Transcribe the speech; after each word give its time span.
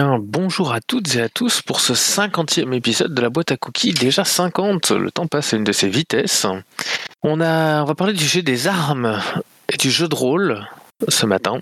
bonjour 0.00 0.72
à 0.72 0.80
toutes 0.80 1.16
et 1.16 1.20
à 1.20 1.28
tous 1.28 1.60
pour 1.60 1.80
ce 1.80 1.92
50e 1.92 2.72
épisode 2.72 3.12
de 3.12 3.20
la 3.20 3.28
boîte 3.28 3.52
à 3.52 3.56
cookies. 3.56 3.92
Déjà 3.92 4.24
50, 4.24 4.92
le 4.92 5.10
temps 5.10 5.26
passe 5.26 5.52
à 5.52 5.56
une 5.56 5.64
de 5.64 5.72
ses 5.72 5.88
vitesses. 5.88 6.46
On, 7.22 7.40
a, 7.40 7.82
on 7.82 7.84
va 7.84 7.94
parler 7.94 8.14
du 8.14 8.24
jeu 8.24 8.42
des 8.42 8.68
armes 8.68 9.20
et 9.68 9.76
du 9.76 9.90
jeu 9.90 10.08
de 10.08 10.14
rôle 10.14 10.66
ce 11.08 11.26
matin. 11.26 11.60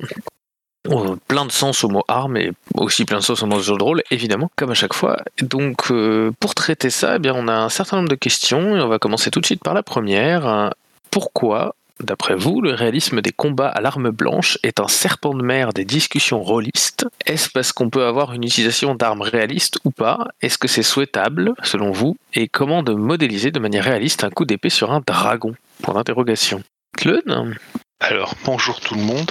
Oh, 0.88 1.16
plein 1.26 1.44
de 1.44 1.52
sens 1.52 1.82
au 1.82 1.88
mot 1.88 2.04
arme 2.08 2.36
et 2.36 2.52
aussi 2.74 3.04
plein 3.04 3.18
de 3.18 3.24
sens 3.24 3.42
au 3.42 3.46
mot 3.46 3.60
jeu 3.60 3.76
de 3.76 3.82
rôle, 3.82 4.02
évidemment, 4.10 4.50
comme 4.56 4.70
à 4.70 4.74
chaque 4.74 4.94
fois. 4.94 5.18
Donc, 5.42 5.90
euh, 5.90 6.30
pour 6.38 6.54
traiter 6.54 6.90
ça, 6.90 7.16
eh 7.16 7.18
bien, 7.18 7.34
on 7.34 7.48
a 7.48 7.54
un 7.54 7.68
certain 7.68 7.96
nombre 7.96 8.08
de 8.08 8.14
questions 8.14 8.76
et 8.76 8.80
on 8.80 8.88
va 8.88 8.98
commencer 8.98 9.30
tout 9.30 9.40
de 9.40 9.46
suite 9.46 9.62
par 9.62 9.74
la 9.74 9.82
première. 9.82 10.72
Pourquoi 11.10 11.74
D'après 12.02 12.34
vous, 12.34 12.62
le 12.62 12.72
réalisme 12.72 13.20
des 13.20 13.32
combats 13.32 13.68
à 13.68 13.80
l'arme 13.80 14.10
blanche 14.10 14.58
est 14.62 14.80
un 14.80 14.88
serpent 14.88 15.34
de 15.34 15.42
mer 15.42 15.72
des 15.72 15.84
discussions 15.84 16.42
rôlistes? 16.42 17.06
Est-ce 17.26 17.50
parce 17.50 17.72
qu'on 17.72 17.90
peut 17.90 18.06
avoir 18.06 18.32
une 18.32 18.44
utilisation 18.44 18.94
d'armes 18.94 19.20
réalistes 19.20 19.78
ou 19.84 19.90
pas? 19.90 20.28
Est-ce 20.40 20.56
que 20.56 20.68
c'est 20.68 20.82
souhaitable, 20.82 21.52
selon 21.62 21.90
vous? 21.90 22.16
Et 22.32 22.48
comment 22.48 22.82
de 22.82 22.94
modéliser 22.94 23.50
de 23.50 23.60
manière 23.60 23.84
réaliste 23.84 24.24
un 24.24 24.30
coup 24.30 24.46
d'épée 24.46 24.70
sur 24.70 24.92
un 24.92 25.00
dragon? 25.06 25.54
Point 25.82 25.94
d'interrogation. 25.94 26.62
Claude? 26.96 27.54
Alors, 28.00 28.34
bonjour 28.44 28.80
tout 28.80 28.94
le 28.94 29.02
monde. 29.02 29.30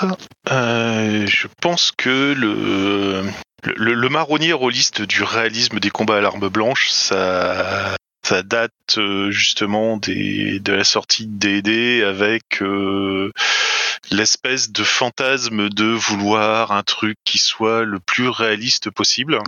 Euh, 0.52 1.26
je 1.26 1.48
pense 1.62 1.92
que 1.92 2.34
le, 2.34 3.23
le, 3.64 3.94
le 3.95 4.09
marronnier 4.09 4.54
rôliste 4.54 5.02
du 5.02 5.23
réalisme 5.23 5.80
des 5.80 5.90
combats 5.90 6.17
à 6.17 6.22
l'arme 6.22 6.50
blanche, 6.50 6.90
ça, 6.90 7.95
ça 8.30 8.44
date 8.44 9.00
euh, 9.00 9.32
justement 9.32 9.98
de 9.98 10.72
la 10.72 10.84
sortie 10.84 11.26
de 11.26 11.62
D&D 11.62 12.04
avec 12.04 12.62
euh, 12.62 13.32
l'espèce 14.12 14.70
de 14.70 14.84
fantasme 14.84 15.70
de 15.70 15.86
vouloir 15.86 16.72
un 16.72 16.84
truc 16.84 17.18
qui 17.26 17.40
soit 17.40 17.86
le 17.86 18.00
plus 18.00 18.30
réaliste 18.30 18.92
possible. 18.92 19.40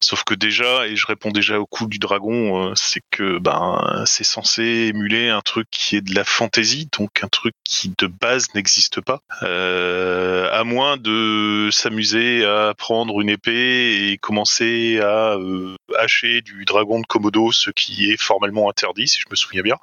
Sauf 0.00 0.24
que 0.24 0.34
déjà, 0.34 0.86
et 0.86 0.96
je 0.96 1.06
réponds 1.06 1.30
déjà 1.30 1.58
au 1.58 1.66
coup 1.66 1.86
du 1.86 1.98
dragon, 1.98 2.70
euh, 2.70 2.72
c'est 2.74 3.02
que 3.10 3.38
ben 3.38 4.02
c'est 4.06 4.24
censé 4.24 4.62
émuler 4.62 5.28
un 5.28 5.40
truc 5.40 5.68
qui 5.70 5.96
est 5.96 6.00
de 6.00 6.14
la 6.14 6.24
fantaisie, 6.24 6.88
donc 6.96 7.22
un 7.22 7.28
truc 7.28 7.54
qui 7.64 7.92
de 7.96 8.06
base 8.06 8.48
n'existe 8.54 9.00
pas. 9.00 9.20
Euh, 9.42 10.48
à 10.52 10.64
moins 10.64 10.96
de 10.96 11.68
s'amuser 11.70 12.44
à 12.44 12.74
prendre 12.76 13.20
une 13.20 13.28
épée 13.28 14.10
et 14.10 14.18
commencer 14.18 15.00
à 15.00 15.34
euh, 15.34 15.76
hacher 15.98 16.40
du 16.42 16.64
dragon 16.64 17.00
de 17.00 17.06
Komodo, 17.06 17.52
ce 17.52 17.70
qui 17.70 18.10
est 18.10 18.20
formellement 18.20 18.68
interdit, 18.70 19.08
si 19.08 19.20
je 19.20 19.26
me 19.30 19.36
souviens 19.36 19.62
bien, 19.62 19.76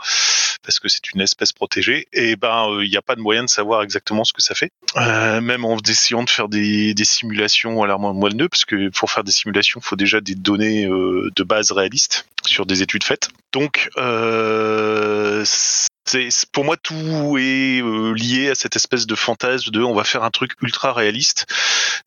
parce 0.63 0.79
que 0.79 0.89
c'est 0.89 1.11
une 1.13 1.21
espèce 1.21 1.53
protégée. 1.53 2.07
Et 2.13 2.35
ben 2.35 2.67
il 2.81 2.89
n'y 2.89 2.97
a 2.97 3.01
pas 3.01 3.15
de 3.15 3.21
moyen 3.21 3.43
de 3.43 3.49
savoir 3.49 3.83
exactement 3.83 4.23
ce 4.23 4.33
que 4.33 4.41
ça 4.41 4.55
fait. 4.55 4.71
même 4.95 5.65
en 5.65 5.77
essayant 5.87 6.23
de 6.23 6.29
faire 6.29 6.49
des, 6.49 6.93
des 6.93 7.05
simulations 7.05 7.81
à 7.83 7.87
l'arme 7.87 8.11
moelle 8.13 8.31
parce 8.49 8.65
que 8.65 8.89
pour 8.89 9.11
faire 9.11 9.23
des 9.23 9.31
simulations 9.31 9.60
il 9.63 9.81
faut 9.81 9.95
déjà 9.95 10.21
des 10.21 10.35
données 10.35 10.85
euh, 10.85 11.29
de 11.35 11.43
base 11.43 11.71
réalistes 11.71 12.25
sur 12.45 12.65
des 12.65 12.81
études 12.81 13.03
faites. 13.03 13.29
Donc, 13.53 13.89
euh, 13.97 15.43
c'est 15.45 16.29
pour 16.51 16.65
moi 16.65 16.77
tout 16.77 17.37
est 17.37 17.81
euh, 17.81 18.13
lié 18.13 18.49
à 18.49 18.55
cette 18.55 18.75
espèce 18.75 19.05
de 19.05 19.15
fantasme 19.15 19.71
de 19.71 19.81
on 19.81 19.93
va 19.93 20.03
faire 20.03 20.23
un 20.23 20.31
truc 20.31 20.53
ultra 20.61 20.93
réaliste 20.93 21.45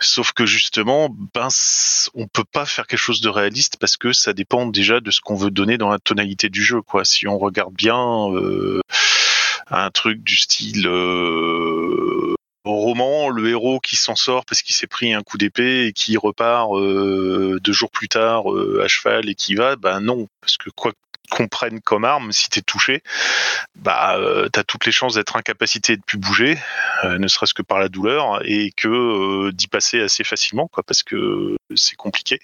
sauf 0.01 0.33
que 0.33 0.45
justement 0.45 1.09
ben 1.33 1.49
on 2.15 2.27
peut 2.27 2.45
pas 2.45 2.67
faire 2.67 2.87
quelque 2.87 2.99
chose 2.99 3.21
de 3.21 3.29
réaliste 3.29 3.77
parce 3.79 3.97
que 3.97 4.13
ça 4.13 4.33
dépend 4.33 4.67
déjà 4.67 5.01
de 5.01 5.11
ce 5.11 5.21
qu'on 5.21 5.37
veut 5.37 5.51
donner 5.51 5.79
dans 5.79 5.89
la 5.91 5.99
tonalité 5.99 6.51
du 6.51 6.63
jeu 6.63 6.81
si 7.05 7.29
on 7.29 7.39
regarde 7.39 7.73
bien 7.73 7.97
un 9.71 9.91
truc 9.91 10.23
du 10.23 10.37
style 10.37 10.87
roman, 12.65 13.29
le 13.29 13.49
héros 13.49 13.81
qui 13.81 13.97
s'en 13.97 14.17
sort 14.17 14.45
parce 14.45 14.63
qu'il 14.63 14.75
s'est 14.75 14.87
pris 14.87 15.13
un 15.13 15.23
coup 15.23 15.39
d'épée 15.39 15.87
et 15.87 15.93
qui 15.93 16.17
repart 16.17 16.75
euh, 16.75 17.59
deux 17.63 17.73
jours 17.73 17.91
plus 17.91 18.09
tard 18.09 18.51
euh, 18.53 18.83
à 18.83 18.89
cheval 18.89 19.29
et 19.29 19.35
qui 19.35 19.55
va, 19.55 19.77
ben 19.77 20.01
non, 20.01 20.29
parce 20.41 20.57
que 20.57 20.71
quoi 20.71 20.93
qu'on 21.31 21.49
prenne 21.49 21.81
comme 21.81 22.05
arme, 22.05 22.33
si 22.33 22.49
t'es 22.51 22.61
touché, 22.61 23.03
bah 23.77 24.17
euh, 24.19 24.49
t'as 24.53 24.63
toutes 24.63 24.87
les 24.87 24.93
chances 24.93 25.15
d'être 25.15 25.37
incapacité 25.37 25.97
de 25.97 26.03
plus 26.03 26.19
bouger, 26.19 26.59
euh, 27.05 27.19
ne 27.19 27.29
serait-ce 27.29 27.55
que 27.55 27.63
par 27.63 27.79
la 27.79 27.89
douleur, 27.89 28.41
et 28.45 28.73
que 28.77 29.51
d'y 29.51 29.67
passer 29.67 30.01
assez 30.01 30.23
facilement, 30.23 30.69
quoi, 30.69 30.83
parce 30.83 31.03
que 31.03 31.57
c'est 31.75 31.97
compliqué. 31.97 32.41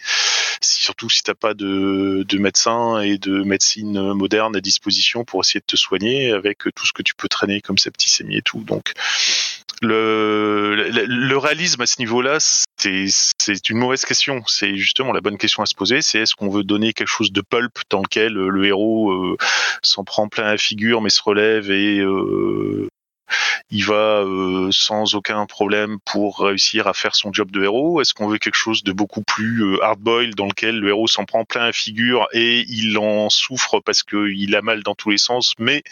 Surtout 0.63 1.11
si 1.11 1.23
t'as 1.23 1.35
pas 1.35 1.55
de, 1.55 2.25
de 2.27 2.39
médecin 2.39 3.01
et 3.01 3.19
de 3.19 3.43
médecine 3.43 4.13
moderne 4.13 4.57
à 4.57 4.61
disposition 4.61 5.25
pour 5.25 5.43
essayer 5.43 5.61
de 5.61 5.67
te 5.67 5.77
soigner 5.77 6.33
avec 6.33 6.59
tout 6.75 6.87
ce 6.87 6.93
que 6.93 7.03
tu 7.03 7.15
peux 7.15 7.29
traîner 7.29 7.61
comme 7.61 7.79
septicémie 7.79 8.39
et 8.39 8.43
tout. 8.43 8.63
Donc 8.65 8.93
le, 9.83 11.37
réalisme 11.37 11.81
à 11.81 11.87
ce 11.87 11.97
niveau-là, 11.99 12.39
c'est 12.41 13.69
une 13.69 13.79
mauvaise 13.79 14.05
question. 14.05 14.43
C'est 14.47 14.77
justement 14.77 15.13
la 15.13 15.21
bonne 15.21 15.39
question 15.39 15.63
à 15.63 15.67
se 15.67 15.75
poser. 15.75 16.03
C'est 16.03 16.21
est-ce 16.21 16.35
qu'on 16.35 16.49
veut 16.49 16.65
donner 16.65 16.93
quelque 16.93 17.09
chose 17.09 17.33
de 17.33 17.41
pulp 17.41 17.79
dans 17.91 18.03
lequel 18.03 18.33
le 18.33 18.65
héros 18.65 19.11
euh, 19.11 19.37
s'en 19.83 20.05
prend 20.05 20.29
plein 20.29 20.45
la 20.45 20.59
figure 20.59 21.01
mais 21.01 21.11
se 21.11 21.23
relève 21.23 21.71
et 21.71 21.99
euh, 22.01 22.89
il 23.71 23.85
va 23.85 24.23
euh, 24.25 24.69
sans 24.73 25.15
aucun 25.15 25.47
problème 25.47 25.99
pour 26.05 26.41
réussir 26.41 26.87
à 26.87 26.95
faire 26.95 27.15
son 27.15 27.33
job 27.33 27.51
de 27.51 27.63
héros. 27.63 28.01
Est-ce 28.01 28.15
qu'on 28.15 28.29
veut 28.29 28.39
quelque 28.39 28.57
chose 28.57 28.83
de 28.83 28.93
beaucoup 28.93 29.23
plus 29.23 29.65
euh, 29.65 29.85
hard-boiled 29.85 30.35
dans 30.35 30.47
lequel 30.47 30.79
le 30.79 30.89
héros 30.89 31.07
s'en 31.07 31.25
prend 31.25 31.45
plein 31.45 31.67
la 31.67 31.73
figure 31.73 32.27
et 32.33 32.65
il 32.69 32.99
en 32.99 33.31
souffre 33.31 33.81
parce 33.81 34.03
qu'il 34.03 34.55
a 34.57 34.63
mal 34.63 34.83
dans 34.83 34.95
tous 34.95 35.11
les 35.11 35.19
sens, 35.19 35.55
mais 35.59 35.83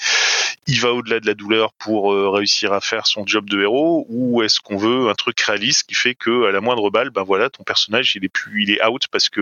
il 0.67 0.81
va 0.81 0.93
au-delà 0.93 1.21
de 1.21 1.27
la 1.27 1.35
douleur 1.35 1.73
pour 1.73 2.13
euh, 2.13 2.31
réussir 2.31 2.73
à 2.73 2.81
faire 2.81 3.07
son 3.07 3.27
job 3.27 3.49
de 3.49 3.63
héros? 3.63 4.07
Ou 4.09 4.43
est-ce 4.43 4.61
qu'on 4.61 4.77
veut 4.77 5.09
un 5.09 5.15
truc 5.15 5.41
réaliste 5.41 5.89
qui 5.89 5.95
fait 5.95 6.15
que 6.15 6.47
à 6.47 6.53
la 6.53 6.61
moindre 6.61 6.91
balle, 6.91 7.11
ben 7.11 7.23
voilà, 7.23 7.49
ton 7.51 7.63
personnage 7.63 8.15
il 8.17 8.25
est 8.25 8.29
plus, 8.29 8.65
il 8.65 8.71
est 8.71 8.85
out 8.85 9.07
parce 9.11 9.29
que 9.29 9.41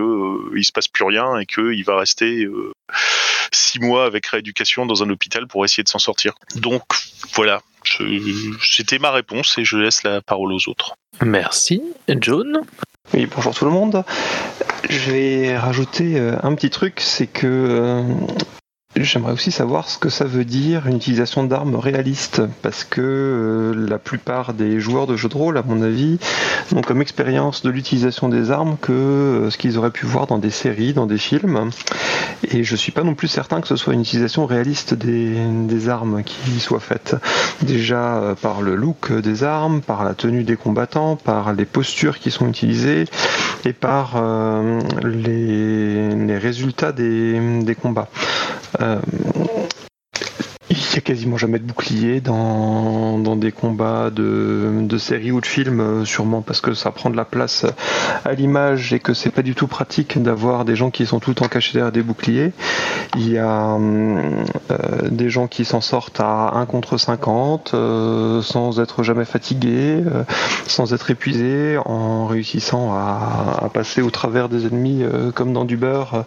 il 0.57 0.65
se 0.65 0.73
passe 0.73 0.89
plus 0.89 1.05
rien 1.05 1.39
et 1.39 1.47
qu'il 1.47 1.85
va 1.85 1.97
rester 1.97 2.47
six 3.53 3.81
mois 3.81 4.05
avec 4.05 4.27
rééducation 4.27 4.87
dans 4.87 5.03
un 5.03 5.11
hôpital 5.11 5.47
pour 5.47 5.65
essayer 5.65 5.83
de 5.83 5.89
s'en 5.89 5.99
sortir. 5.99 6.35
Donc 6.57 6.83
voilà, 7.35 7.63
c'était 8.63 8.99
ma 8.99 9.11
réponse 9.11 9.57
et 9.59 9.65
je 9.65 9.77
laisse 9.77 10.03
la 10.03 10.21
parole 10.21 10.53
aux 10.53 10.69
autres. 10.69 10.97
Merci. 11.25 11.83
John 12.21 12.61
Oui, 13.15 13.27
bonjour 13.35 13.55
tout 13.55 13.65
le 13.65 13.71
monde. 13.71 14.05
Je 14.89 15.11
vais 15.11 15.59
rajouter 15.59 16.19
euh, 16.19 16.37
un 16.43 16.55
petit 16.55 16.71
truc, 16.71 17.01
c'est 17.01 17.27
que 17.27 17.47
euh, 17.47 18.03
J'aimerais 18.99 19.33
aussi 19.33 19.51
savoir 19.51 19.91
ce 19.91 19.99
que 19.99 20.09
ça 20.09 20.25
veut 20.25 20.47
dire 20.47 20.87
une 20.87 20.97
utilisation 20.97 21.45
d'armes 21.45 21.77
réalistes, 21.77 22.41
parce 22.63 22.83
que 22.83 23.03
euh, 23.03 23.89
la 23.89 23.99
plupart 23.99 24.55
des 24.55 24.81
joueurs 24.81 25.07
de 25.07 25.17
jeux 25.17 25.29
de 25.29 25.37
rôle, 25.37 25.59
à 25.59 25.63
mon 25.63 25.83
avis, 25.83 26.19
n'ont 26.73 26.81
comme 26.81 27.03
expérience 27.03 27.63
de 27.63 27.69
l'utilisation 27.69 28.31
des 28.31 28.51
armes 28.51 28.79
que 28.81 28.93
euh, 28.93 29.51
ce 29.51 29.59
qu'ils 29.59 29.77
auraient 29.77 29.91
pu 29.91 30.07
voir 30.07 30.27
dans 30.27 30.39
des 30.39 30.51
séries, 30.51 30.95
dans 30.95 31.05
des 31.05 31.19
films. 31.19 31.71
Et 32.51 32.65
je 32.65 32.75
suis 32.75 32.91
pas 32.91 33.03
non 33.03 33.15
plus 33.15 33.29
certain 33.29 33.61
que 33.61 33.69
ce 33.69 33.77
soit 33.77 33.93
une 33.93 34.01
utilisation 34.01 34.47
réaliste 34.47 34.95
des, 34.95 35.89
armes 35.91 36.23
qui 36.23 36.59
soit 36.59 36.81
faite. 36.81 37.17
Déjà 37.61 38.17
euh, 38.17 38.35
par 38.35 38.63
le 38.63 38.77
look 38.77 39.13
des 39.13 39.45
armes, 39.45 39.83
par 39.83 40.05
la 40.05 40.15
tenue 40.15 40.43
des 40.43 40.57
combattants, 40.57 41.17
par 41.17 41.53
les 41.53 41.67
postures 41.67 42.19
qui 42.19 42.31
sont 42.31 42.49
utilisées 42.49 43.05
et 43.67 43.75
par 43.75 44.15
les, 45.05 46.39
résultats 46.39 46.93
des 46.93 47.77
combats. 47.81 48.09
Euh, 48.81 49.01
il 50.97 51.01
n'y 51.01 51.03
a 51.03 51.09
quasiment 51.09 51.37
jamais 51.37 51.59
de 51.59 51.65
bouclier 51.65 52.23
dans, 52.23 53.19
dans 53.19 53.37
des 53.37 53.53
combats 53.53 54.09
de, 54.09 54.81
de 54.81 54.97
séries 54.97 55.31
ou 55.31 55.43
de 55.43 55.47
films, 55.47 55.81
euh, 55.81 56.05
sûrement 56.07 56.41
parce 56.41 56.63
que 56.63 56.73
ça 56.73 56.91
prend 56.91 57.11
de 57.11 57.17
la 57.17 57.27
place 57.27 57.67
à 58.25 58.33
l'image 58.33 58.95
et 58.95 58.99
que 58.99 59.13
c'est 59.13 59.29
pas 59.29 59.43
du 59.43 59.55
tout 59.55 59.67
pratique 59.67 60.23
d'avoir 60.23 60.65
des 60.65 60.75
gens 60.75 60.91
qui 60.91 61.05
sont 61.05 61.21
tout 61.21 61.29
le 61.29 61.35
temps 61.35 61.49
cachés 61.49 61.75
derrière 61.75 61.93
des 61.93 62.03
boucliers. 62.03 62.53
Il 63.17 63.31
y 63.31 63.39
a 63.39 63.77
euh, 63.77 65.09
des 65.11 65.29
gens 65.29 65.47
qui 65.47 65.65
s'en 65.65 65.81
sortent 65.81 66.21
à 66.21 66.53
1 66.55 66.67
contre 66.67 66.97
50 66.97 67.73
euh, 67.75 68.43
sans 68.43 68.81
être 68.81 69.03
jamais 69.03 69.25
fatigués, 69.25 70.03
euh, 70.07 70.25
sans 70.67 70.95
être 70.95 71.11
épuisés, 71.11 71.79
en 71.85 72.27
réussissant 72.27 72.93
à, 72.93 73.59
à, 73.63 73.69
passer 73.69 74.01
au 74.03 74.11
travers 74.11 74.49
des 74.49 74.67
ennemis 74.67 75.05
comme 75.35 75.53
dans 75.53 75.65
du 75.65 75.77
beurre, 75.77 76.25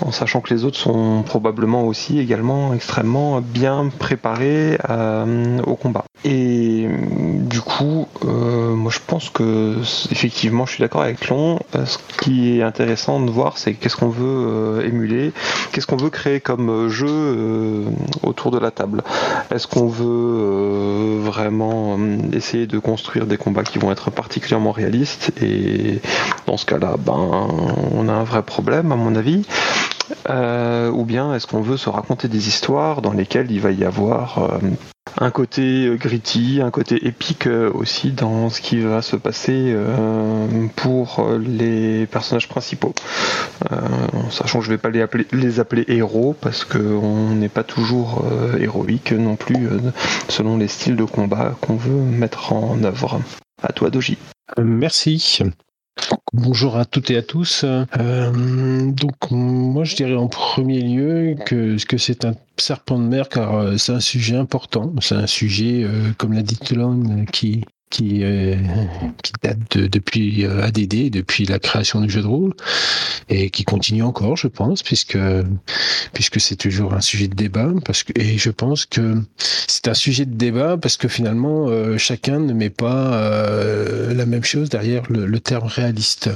en 0.00 0.12
sachant 0.12 0.40
que 0.40 0.52
les 0.54 0.64
autres 0.64 0.78
sont 0.78 1.22
probablement 1.22 1.84
aussi 1.84 2.18
également 2.18 2.72
extrêmement 2.74 3.40
bien 3.40 3.89
préparé 3.90 4.78
euh, 4.88 5.60
au 5.66 5.76
combat. 5.76 6.04
Et 6.24 6.86
du 6.88 7.60
coup, 7.60 8.06
euh, 8.24 8.74
moi 8.74 8.90
je 8.90 8.98
pense 9.06 9.30
que 9.30 9.76
effectivement, 10.10 10.66
je 10.66 10.72
suis 10.72 10.80
d'accord 10.82 11.02
avec 11.02 11.28
Long. 11.28 11.58
Euh, 11.74 11.86
ce 11.86 11.98
qui 12.22 12.58
est 12.58 12.62
intéressant 12.62 13.20
de 13.20 13.30
voir, 13.30 13.58
c'est 13.58 13.74
qu'est-ce 13.74 13.96
qu'on 13.96 14.08
veut 14.08 14.84
émuler, 14.84 15.32
qu'est-ce 15.72 15.86
qu'on 15.86 15.96
veut 15.96 16.10
créer 16.10 16.40
comme 16.40 16.88
jeu 16.88 17.86
autour 18.22 18.50
de 18.50 18.58
la 18.58 18.70
table. 18.70 19.02
Est-ce 19.50 19.66
qu'on 19.66 19.86
veut 19.86 21.18
vraiment 21.20 21.98
essayer 22.32 22.66
de 22.66 22.78
construire 22.78 23.26
des 23.26 23.36
combats 23.36 23.62
qui 23.62 23.78
vont 23.78 23.90
être 23.90 24.10
particulièrement 24.10 24.72
réalistes? 24.72 25.32
Et 25.42 26.00
dans 26.46 26.56
ce 26.56 26.66
cas-là, 26.66 26.96
ben, 26.98 27.48
on 27.92 28.08
a 28.08 28.12
un 28.12 28.24
vrai 28.24 28.42
problème 28.42 28.92
à 28.92 28.96
mon 28.96 29.14
avis. 29.14 29.44
Euh, 30.28 30.90
ou 30.90 31.04
bien 31.04 31.34
est-ce 31.34 31.46
qu'on 31.46 31.60
veut 31.60 31.76
se 31.76 31.88
raconter 31.88 32.28
des 32.28 32.48
histoires 32.48 33.02
dans 33.02 33.12
lesquelles 33.12 33.50
il 33.50 33.60
va 33.60 33.70
y 33.70 33.84
avoir 33.84 34.38
euh, 34.38 34.58
un 35.18 35.30
côté 35.30 35.96
gritty, 35.96 36.60
un 36.62 36.70
côté 36.70 37.06
épique 37.06 37.48
aussi 37.74 38.12
dans 38.12 38.50
ce 38.50 38.60
qui 38.60 38.80
va 38.80 39.02
se 39.02 39.16
passer 39.16 39.74
pour 40.76 41.28
les 41.40 42.06
personnages 42.06 42.48
principaux. 42.48 42.94
sachant 44.30 44.60
que 44.60 44.64
je 44.64 44.70
vais 44.70 44.78
pas 44.78 44.90
les 44.90 45.00
appeler, 45.00 45.26
les 45.32 45.58
appeler 45.58 45.84
héros 45.88 46.36
parce 46.40 46.64
qu'on 46.64 47.30
n'est 47.30 47.48
pas 47.48 47.64
toujours 47.64 48.24
héroïque 48.60 49.12
non 49.12 49.34
plus 49.34 49.68
selon 50.28 50.58
les 50.58 50.68
styles 50.68 50.96
de 50.96 51.04
combat 51.04 51.56
qu'on 51.60 51.76
veut 51.76 52.02
mettre 52.02 52.52
en 52.52 52.82
œuvre. 52.84 53.20
À 53.62 53.72
toi, 53.72 53.90
Doji. 53.90 54.16
merci. 54.58 55.42
Bonjour 56.32 56.76
à 56.76 56.84
toutes 56.84 57.10
et 57.10 57.16
à 57.16 57.22
tous. 57.22 57.64
Euh, 57.64 58.90
donc 58.92 59.30
moi 59.30 59.84
je 59.84 59.96
dirais 59.96 60.14
en 60.14 60.28
premier 60.28 60.80
lieu 60.80 61.34
que, 61.44 61.76
que 61.84 61.98
c'est 61.98 62.24
un 62.24 62.34
serpent 62.56 62.98
de 62.98 63.04
mer 63.04 63.28
car 63.28 63.54
euh, 63.56 63.76
c'est 63.76 63.92
un 63.92 64.00
sujet 64.00 64.36
important. 64.36 64.92
C'est 65.00 65.16
un 65.16 65.26
sujet, 65.26 65.82
euh, 65.82 66.12
comme 66.18 66.32
l'a 66.32 66.42
dit 66.42 66.56
Toulon, 66.56 67.24
qui, 67.32 67.64
qui, 67.90 68.22
euh, 68.22 68.54
qui 69.22 69.32
date 69.42 69.58
de, 69.76 69.86
depuis 69.88 70.46
euh, 70.46 70.62
ADD, 70.62 71.10
depuis 71.10 71.44
la 71.44 71.58
création 71.58 72.00
du 72.00 72.08
jeu 72.08 72.22
de 72.22 72.26
rôle, 72.26 72.54
et 73.28 73.50
qui 73.50 73.64
continue 73.64 74.02
encore, 74.02 74.36
je 74.36 74.46
pense, 74.46 74.82
puisque 74.82 75.18
puisque 76.12 76.40
c'est 76.40 76.56
toujours 76.56 76.94
un 76.94 77.00
sujet 77.00 77.28
de 77.28 77.34
débat, 77.34 77.68
parce 77.84 78.04
que 78.04 78.12
et 78.18 78.38
je 78.38 78.50
pense 78.50 78.86
que 78.86 79.22
c'est 79.66 79.88
un 79.88 79.94
sujet 79.94 80.24
de 80.24 80.34
débat 80.34 80.76
parce 80.76 80.96
que 80.96 81.08
finalement 81.08 81.66
euh, 81.68 81.98
chacun 81.98 82.38
ne 82.38 82.52
met 82.52 82.70
pas 82.70 83.14
euh, 83.14 84.14
la 84.14 84.26
même 84.26 84.44
chose 84.44 84.68
derrière 84.68 85.02
le, 85.10 85.26
le 85.26 85.40
terme 85.40 85.66
réaliste. 85.66 86.30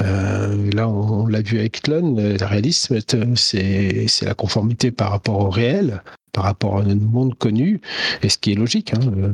là, 0.00 0.88
on, 0.88 1.26
l'a 1.26 1.40
vu 1.40 1.58
avec 1.58 1.82
Tlon, 1.82 2.16
le 2.16 2.44
réalisme, 2.44 2.98
c'est 3.36 4.06
la 4.22 4.34
conformité 4.34 4.90
par 4.90 5.10
rapport 5.10 5.40
au 5.40 5.50
réel, 5.50 6.02
par 6.36 6.44
rapport 6.44 6.76
à 6.76 6.82
notre 6.82 7.00
monde 7.00 7.34
connu, 7.34 7.80
et 8.22 8.28
ce 8.28 8.36
qui 8.36 8.52
est 8.52 8.54
logique, 8.54 8.92
hein, 8.92 9.00
euh, 9.16 9.32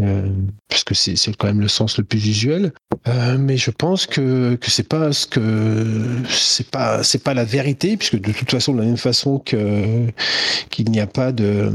euh, 0.00 0.30
parce 0.68 0.84
que 0.84 0.94
c'est 0.94 1.16
quand 1.36 1.48
même 1.48 1.60
le 1.60 1.66
sens 1.66 1.98
le 1.98 2.04
plus 2.04 2.24
usuel. 2.28 2.72
Euh, 3.08 3.36
mais 3.38 3.56
je 3.56 3.72
pense 3.72 4.06
que 4.06 4.54
que 4.54 4.70
c'est 4.70 4.88
pas 4.88 5.12
ce 5.12 5.26
que 5.26 5.84
c'est 6.28 6.70
pas 6.70 7.02
c'est 7.02 7.22
pas 7.24 7.34
la 7.34 7.44
vérité, 7.44 7.96
puisque 7.96 8.20
de 8.20 8.30
toute 8.30 8.50
façon 8.52 8.72
de 8.72 8.78
la 8.78 8.84
même 8.84 8.96
façon 8.96 9.40
que 9.40 10.06
qu'il 10.70 10.90
n'y 10.92 11.00
a 11.00 11.08
pas 11.08 11.32
de 11.32 11.72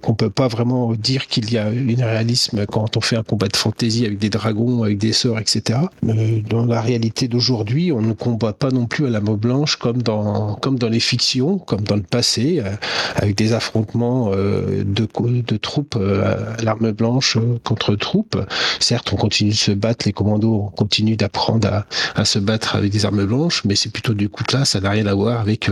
qu'on 0.00 0.14
peut 0.14 0.30
pas 0.30 0.46
vraiment 0.46 0.92
dire 0.92 1.26
qu'il 1.26 1.52
y 1.52 1.58
a 1.58 1.66
un 1.66 2.06
réalisme 2.06 2.66
quand 2.66 2.96
on 2.96 3.00
fait 3.00 3.16
un 3.16 3.24
combat 3.24 3.48
de 3.48 3.56
fantaisie 3.56 4.06
avec 4.06 4.18
des 4.18 4.30
dragons, 4.30 4.84
avec 4.84 4.98
des 4.98 5.12
sorts, 5.12 5.40
etc. 5.40 5.80
dans 6.02 6.66
la 6.66 6.80
réalité 6.80 7.26
d'aujourd'hui, 7.26 7.90
on 7.90 8.00
ne 8.00 8.12
combat 8.12 8.52
pas 8.52 8.70
non 8.70 8.86
plus 8.86 9.06
à 9.06 9.10
la 9.10 9.20
mot 9.20 9.36
blanche 9.36 9.74
comme 9.74 10.02
dans 10.02 10.54
comme 10.54 10.78
dans 10.78 10.88
les 10.88 11.00
fictions, 11.00 11.58
comme 11.58 11.80
dans 11.80 11.96
le 11.96 12.02
passé, 12.02 12.62
avec 13.16 13.36
des 13.36 13.52
affrontements 13.54 13.71
euh, 13.74 14.84
de, 14.84 15.06
de 15.40 15.56
troupes 15.56 15.96
euh, 15.96 16.54
l'arme 16.62 16.92
blanche 16.92 17.36
euh, 17.36 17.58
contre 17.64 17.94
troupes. 17.94 18.38
Certes, 18.80 19.12
on 19.12 19.16
continue 19.16 19.50
de 19.50 19.56
se 19.56 19.72
battre, 19.72 20.06
les 20.06 20.12
commandos 20.12 20.72
continuent 20.76 21.16
d'apprendre 21.16 21.68
à, 21.68 21.86
à, 22.14 22.24
se 22.24 22.38
battre 22.38 22.76
avec 22.76 22.90
des 22.90 23.04
armes 23.04 23.24
blanches, 23.24 23.64
mais 23.64 23.74
c'est 23.74 23.90
plutôt 23.90 24.14
du 24.14 24.28
coup 24.28 24.44
là, 24.52 24.64
ça 24.64 24.80
n'a 24.80 24.90
rien 24.90 25.06
à 25.06 25.14
voir 25.14 25.40
avec 25.40 25.70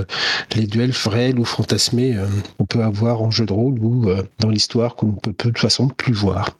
les 0.55 0.67
duels 0.67 0.93
réels 1.07 1.39
ou 1.39 1.45
fantasmés 1.45 2.17
qu'on 2.59 2.67
peut 2.67 2.83
avoir 2.83 3.23
en 3.23 3.31
jeu 3.31 3.47
de 3.47 3.53
rôle 3.53 3.79
ou 3.81 4.07
dans 4.39 4.49
l'histoire 4.49 4.97
qu'on 4.97 5.13
peut, 5.13 5.33
peut 5.33 5.49
de 5.49 5.55
toute 5.55 5.59
façon 5.59 5.89
plus 5.89 6.13
voir. 6.13 6.51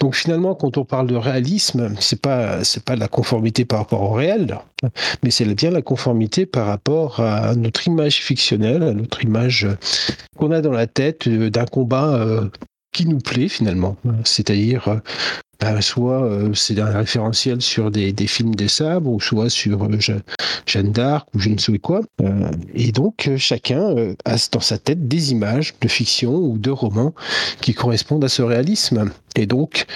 Donc 0.00 0.14
finalement, 0.14 0.54
quand 0.54 0.78
on 0.78 0.84
parle 0.84 1.06
de 1.06 1.16
réalisme, 1.16 1.94
c'est 2.00 2.20
pas 2.20 2.60
pas 2.84 2.96
la 2.96 3.08
conformité 3.08 3.64
par 3.64 3.80
rapport 3.80 4.02
au 4.02 4.12
réel, 4.12 4.58
mais 5.22 5.30
c'est 5.30 5.44
bien 5.54 5.70
la 5.70 5.82
conformité 5.82 6.46
par 6.46 6.66
rapport 6.66 7.20
à 7.20 7.54
notre 7.54 7.86
image 7.86 8.22
fictionnelle, 8.22 8.82
à 8.82 8.92
notre 8.92 9.22
image 9.24 9.66
qu'on 10.36 10.50
a 10.50 10.60
dans 10.60 10.72
la 10.72 10.86
tête 10.86 11.26
euh, 11.26 11.50
d'un 11.50 11.66
combat 11.66 12.14
euh, 12.14 12.48
qui 12.92 13.06
nous 13.06 13.18
plaît 13.18 13.48
finalement. 13.48 13.96
C'est-à-dire, 14.24 14.88
euh, 14.88 14.96
bah, 15.60 15.80
soit 15.80 16.30
c'est 16.54 16.78
un 16.78 16.98
référentiel 16.98 17.60
sur 17.62 17.90
des, 17.90 18.14
films 18.26 18.54
des 18.54 18.68
sabres, 18.68 19.10
ou 19.10 19.20
soit 19.20 19.48
sur 19.50 19.88
Jeanne 20.66 20.92
d'Arc, 20.92 21.28
ou 21.34 21.38
je 21.38 21.48
ne 21.48 21.58
sais 21.58 21.78
quoi. 21.78 22.00
et 22.74 22.92
donc, 22.92 23.30
chacun 23.38 24.14
a 24.26 24.36
dans 24.52 24.60
sa 24.60 24.76
tête 24.76 25.08
des 25.08 25.32
images 25.32 25.74
de 25.80 25.88
fiction 25.88 26.34
ou 26.34 26.58
de 26.58 26.70
romans 26.70 27.14
qui 27.62 27.72
correspondent 27.72 28.24
à 28.24 28.28
ce 28.28 28.42
réalisme. 28.42 29.10
Et 29.34 29.46
donc, 29.46 29.86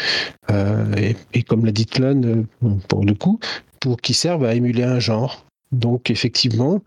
et, 0.49 1.43
comme 1.43 1.67
l'a 1.67 1.73
dit 1.73 1.87
Tlon, 1.87 2.47
pour 2.89 3.05
le 3.05 3.13
coup, 3.13 3.39
pour 3.81 4.01
qui 4.01 4.15
servent 4.15 4.45
à 4.45 4.55
émuler 4.55 4.85
un 4.85 5.01
genre. 5.01 5.45
Donc 5.73 6.11
effectivement, 6.11 6.83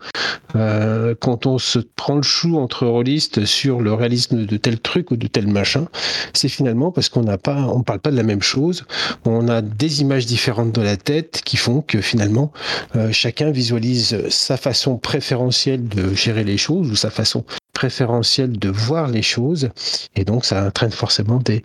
euh, 0.56 1.14
quand 1.18 1.46
on 1.46 1.58
se 1.58 1.78
prend 1.78 2.16
le 2.16 2.22
chou 2.22 2.58
entre 2.58 2.86
rôlistes 2.86 3.46
sur 3.46 3.80
le 3.80 3.94
réalisme 3.94 4.44
de 4.44 4.56
tel 4.58 4.78
truc 4.78 5.10
ou 5.10 5.16
de 5.16 5.26
tel 5.26 5.46
machin, 5.46 5.86
c'est 6.34 6.50
finalement 6.50 6.92
parce 6.92 7.08
qu'on 7.08 7.22
n'a 7.22 7.38
pas, 7.38 7.62
on 7.62 7.82
parle 7.82 8.00
pas 8.00 8.10
de 8.10 8.16
la 8.16 8.22
même 8.22 8.42
chose. 8.42 8.84
On 9.24 9.48
a 9.48 9.62
des 9.62 10.02
images 10.02 10.26
différentes 10.26 10.72
dans 10.72 10.82
la 10.82 10.98
tête 10.98 11.40
qui 11.44 11.56
font 11.56 11.80
que 11.80 12.02
finalement 12.02 12.52
euh, 12.94 13.10
chacun 13.10 13.50
visualise 13.50 14.28
sa 14.28 14.58
façon 14.58 14.98
préférentielle 14.98 15.88
de 15.88 16.12
gérer 16.14 16.44
les 16.44 16.58
choses 16.58 16.90
ou 16.90 16.96
sa 16.96 17.08
façon 17.10 17.44
préférentielle 17.72 18.58
de 18.58 18.68
voir 18.68 19.08
les 19.08 19.22
choses, 19.22 19.70
et 20.14 20.24
donc 20.24 20.44
ça 20.44 20.64
entraîne 20.64 20.92
forcément 20.92 21.38
des, 21.38 21.64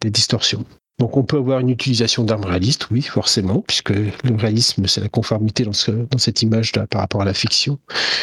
des 0.00 0.10
distorsions. 0.10 0.64
Donc 1.00 1.16
on 1.16 1.22
peut 1.22 1.38
avoir 1.38 1.60
une 1.60 1.70
utilisation 1.70 2.24
d'armes 2.24 2.44
réalistes, 2.44 2.88
oui, 2.90 3.00
forcément, 3.00 3.64
puisque 3.66 3.88
le 3.88 4.36
réalisme, 4.36 4.86
c'est 4.86 5.00
la 5.00 5.08
conformité 5.08 5.64
dans, 5.64 5.72
ce, 5.72 5.90
dans 5.90 6.18
cette 6.18 6.42
image-là 6.42 6.86
par 6.86 7.00
rapport 7.00 7.22
à 7.22 7.24
la 7.24 7.32
fiction. 7.32 7.78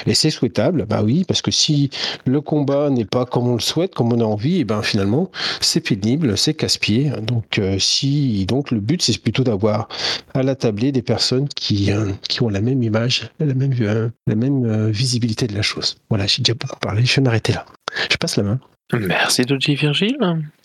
Et 0.05 0.13
c'est 0.13 0.29
souhaitable, 0.29 0.85
bah 0.85 1.01
oui, 1.03 1.25
parce 1.27 1.41
que 1.41 1.49
si 1.49 1.89
le 2.25 2.39
combat 2.39 2.91
n'est 2.91 3.03
pas 3.03 3.25
comme 3.25 3.47
on 3.47 3.55
le 3.55 3.61
souhaite, 3.61 3.95
comme 3.95 4.13
on 4.13 4.19
a 4.19 4.23
envie, 4.23 4.59
et 4.59 4.63
ben 4.63 4.83
finalement, 4.83 5.31
c'est 5.59 5.81
pénible, 5.81 6.37
c'est 6.37 6.53
casse-pied. 6.53 7.09
Donc 7.23 7.57
euh, 7.57 7.79
si, 7.79 8.45
donc 8.45 8.69
le 8.69 8.79
but, 8.79 9.01
c'est 9.01 9.17
plutôt 9.17 9.43
d'avoir 9.43 9.89
à 10.35 10.43
la 10.43 10.53
tablée 10.55 10.91
des 10.91 11.01
personnes 11.01 11.47
qui, 11.49 11.91
euh, 11.91 12.11
qui 12.29 12.43
ont 12.43 12.49
la 12.49 12.61
même 12.61 12.83
image, 12.83 13.31
la 13.39 13.55
même, 13.55 13.73
euh, 13.81 14.89
visibilité 14.91 15.47
de 15.47 15.55
la 15.55 15.63
chose. 15.63 15.97
Voilà, 16.09 16.27
j'ai 16.27 16.43
déjà 16.43 16.53
beaucoup 16.53 16.79
parlé, 16.79 17.03
je 17.03 17.15
vais 17.15 17.23
m'arrêter 17.23 17.53
là. 17.53 17.65
Je 18.11 18.17
passe 18.17 18.37
la 18.37 18.43
main. 18.43 18.59
Merci 18.93 19.41
Doji 19.41 19.73
Virgile. 19.73 20.17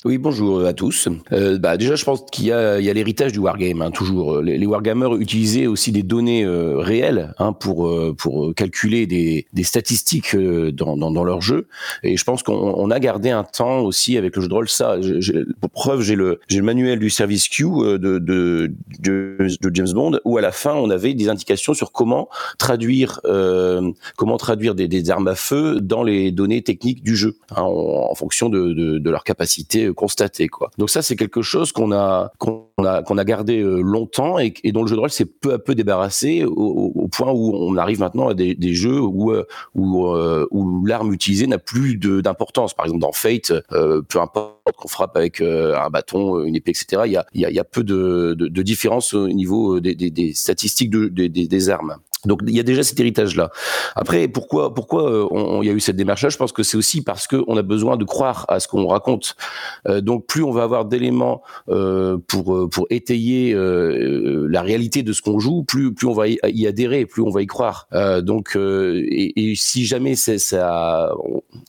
Oui, 0.04 0.18
bonjour 0.18 0.66
à 0.66 0.72
tous. 0.72 1.08
Euh, 1.30 1.58
bah, 1.58 1.76
déjà, 1.76 1.94
je 1.94 2.04
pense 2.04 2.24
qu'il 2.32 2.46
y 2.46 2.52
a, 2.52 2.80
il 2.80 2.84
y 2.84 2.90
a 2.90 2.92
l'héritage 2.92 3.30
du 3.30 3.38
wargame. 3.38 3.82
Hein, 3.82 3.92
toujours, 3.92 4.40
les, 4.40 4.66
wargamers 4.66 5.14
utilisaient 5.14 5.68
aussi 5.68 5.92
des 5.92 6.02
données 6.02 6.44
euh, 6.44 6.78
réelles 6.78 7.32
hein, 7.38 7.52
pour 7.52 7.86
euh, 7.86 8.12
pour 8.12 8.52
calculer 8.52 9.06
des, 9.06 9.46
des 9.52 9.62
statistiques 9.62 10.34
euh, 10.34 10.72
dans, 10.72 10.96
dans, 10.96 11.12
dans, 11.12 11.22
leur 11.22 11.40
jeu. 11.40 11.68
Et 12.02 12.16
je 12.16 12.24
pense 12.24 12.42
qu'on 12.42 12.52
on 12.52 12.90
a 12.90 12.98
gardé 12.98 13.30
un 13.30 13.44
temps 13.44 13.78
aussi 13.78 14.16
avec 14.16 14.34
le 14.34 14.42
jeu 14.42 14.48
de 14.48 14.54
rôle. 14.54 14.68
Ça, 14.68 14.96
pour 15.60 15.70
preuve, 15.70 16.00
j'ai 16.00 16.16
le 16.16 16.40
j'ai 16.48 16.58
le 16.58 16.64
manuel 16.64 16.98
du 16.98 17.08
service 17.08 17.48
Q 17.48 17.62
de, 17.62 18.18
de, 18.18 18.72
de, 18.98 19.70
James 19.72 19.92
Bond 19.92 20.18
où 20.24 20.36
à 20.36 20.40
la 20.40 20.50
fin 20.50 20.74
on 20.74 20.90
avait 20.90 21.14
des 21.14 21.28
indications 21.28 21.74
sur 21.74 21.92
comment 21.92 22.28
traduire 22.58 23.20
comment 24.16 24.36
traduire 24.36 24.74
des, 24.74 24.88
des, 24.88 25.10
armes 25.10 25.28
à 25.28 25.36
feu 25.36 25.80
dans 25.80 26.02
les 26.02 26.32
données 26.32 26.62
techniques 26.62 27.04
du 27.04 27.14
jeu. 27.14 27.36
Hein, 27.54 27.62
en 27.62 28.14
fonction 28.16 28.48
de, 28.48 28.72
de, 28.72 28.98
de 28.98 29.10
leur 29.10 29.22
capacité 29.22 29.91
constatée. 29.92 30.48
Quoi. 30.48 30.70
Donc 30.78 30.90
ça, 30.90 31.02
c'est 31.02 31.16
quelque 31.16 31.42
chose 31.42 31.72
qu'on 31.72 31.92
a 31.92 32.32
qu'on 32.38 32.66
a 32.84 33.02
qu'on 33.02 33.18
a 33.18 33.24
gardé 33.24 33.60
euh, 33.60 33.80
longtemps 33.80 34.38
et, 34.38 34.52
dont 34.72 34.82
le 34.82 34.88
jeu 34.88 34.96
de 34.96 35.00
rôle 35.00 35.10
s'est 35.10 35.26
peu 35.26 35.52
à 35.54 35.58
peu 35.58 35.74
débarrassé 35.74 36.44
au, 36.44 37.08
point 37.08 37.30
où 37.30 37.52
on 37.54 37.76
arrive 37.76 38.00
maintenant 38.00 38.28
à 38.28 38.34
des, 38.34 38.74
jeux 38.74 39.00
où 39.00 39.32
euh, 39.32 39.46
euh, 39.76 40.46
où 40.50 40.86
l'arme 40.86 41.12
utilisée 41.12 41.46
n'a 41.46 41.58
plus 41.58 41.96
d'importance. 41.96 42.74
Par 42.74 42.86
exemple, 42.86 43.02
dans 43.02 43.12
Fate, 43.12 43.52
peu 43.70 44.20
importe 44.20 44.76
qu'on 44.76 44.88
frappe 44.88 45.16
avec 45.16 45.40
un 45.40 45.90
bâton, 45.90 46.42
une 46.44 46.56
épée, 46.56 46.70
etc. 46.70 47.02
Il 47.06 47.12
y 47.12 47.16
a, 47.16 47.26
il 47.34 47.40
y 47.40 47.60
peu 47.70 47.84
de, 47.84 48.34
de, 48.34 48.62
différence 48.62 49.14
au 49.14 49.28
niveau 49.28 49.80
des, 49.80 49.94
des, 49.94 50.34
statistiques 50.34 50.90
de, 50.90 51.08
des, 51.08 51.28
des 51.28 51.70
armes. 51.70 51.96
Donc 52.24 52.40
il 52.46 52.54
y 52.54 52.60
a 52.60 52.62
déjà 52.62 52.82
cet 52.82 52.98
héritage-là. 53.00 53.50
Après, 53.96 54.28
pourquoi 54.28 54.74
pourquoi 54.74 55.10
euh, 55.10 55.60
il 55.62 55.66
y 55.66 55.70
a 55.70 55.72
eu 55.72 55.80
cette 55.80 55.96
démarche-là? 55.96 56.28
Je 56.28 56.36
pense 56.36 56.52
que 56.52 56.62
c'est 56.62 56.76
aussi 56.76 57.02
parce 57.02 57.26
qu'on 57.26 57.56
a 57.56 57.62
besoin 57.62 57.96
de 57.96 58.04
croire 58.04 58.44
à 58.48 58.60
ce 58.60 58.68
qu'on 58.68 58.86
raconte. 58.86 59.36
Euh, 59.88 60.00
donc 60.00 60.26
plus 60.26 60.42
on 60.42 60.52
va 60.52 60.62
avoir 60.62 60.84
d'éléments 60.84 61.42
euh, 61.68 62.18
pour 62.28 62.54
euh, 62.54 62.68
pour 62.68 62.86
étayer 62.90 63.52
euh, 63.54 64.46
la 64.48 64.62
réalité 64.62 65.02
de 65.02 65.12
ce 65.12 65.22
qu'on 65.22 65.38
joue, 65.38 65.64
plus 65.64 65.92
plus 65.94 66.06
on 66.06 66.12
va 66.12 66.28
y 66.28 66.66
adhérer, 66.66 67.06
plus 67.06 67.22
on 67.22 67.30
va 67.30 67.42
y 67.42 67.46
croire. 67.46 67.88
donc 68.22 68.56
et, 68.56 69.50
et, 69.50 69.54
si 69.56 69.84
jamais 69.84 70.14
c'est 70.14 70.38
ça, 70.38 71.12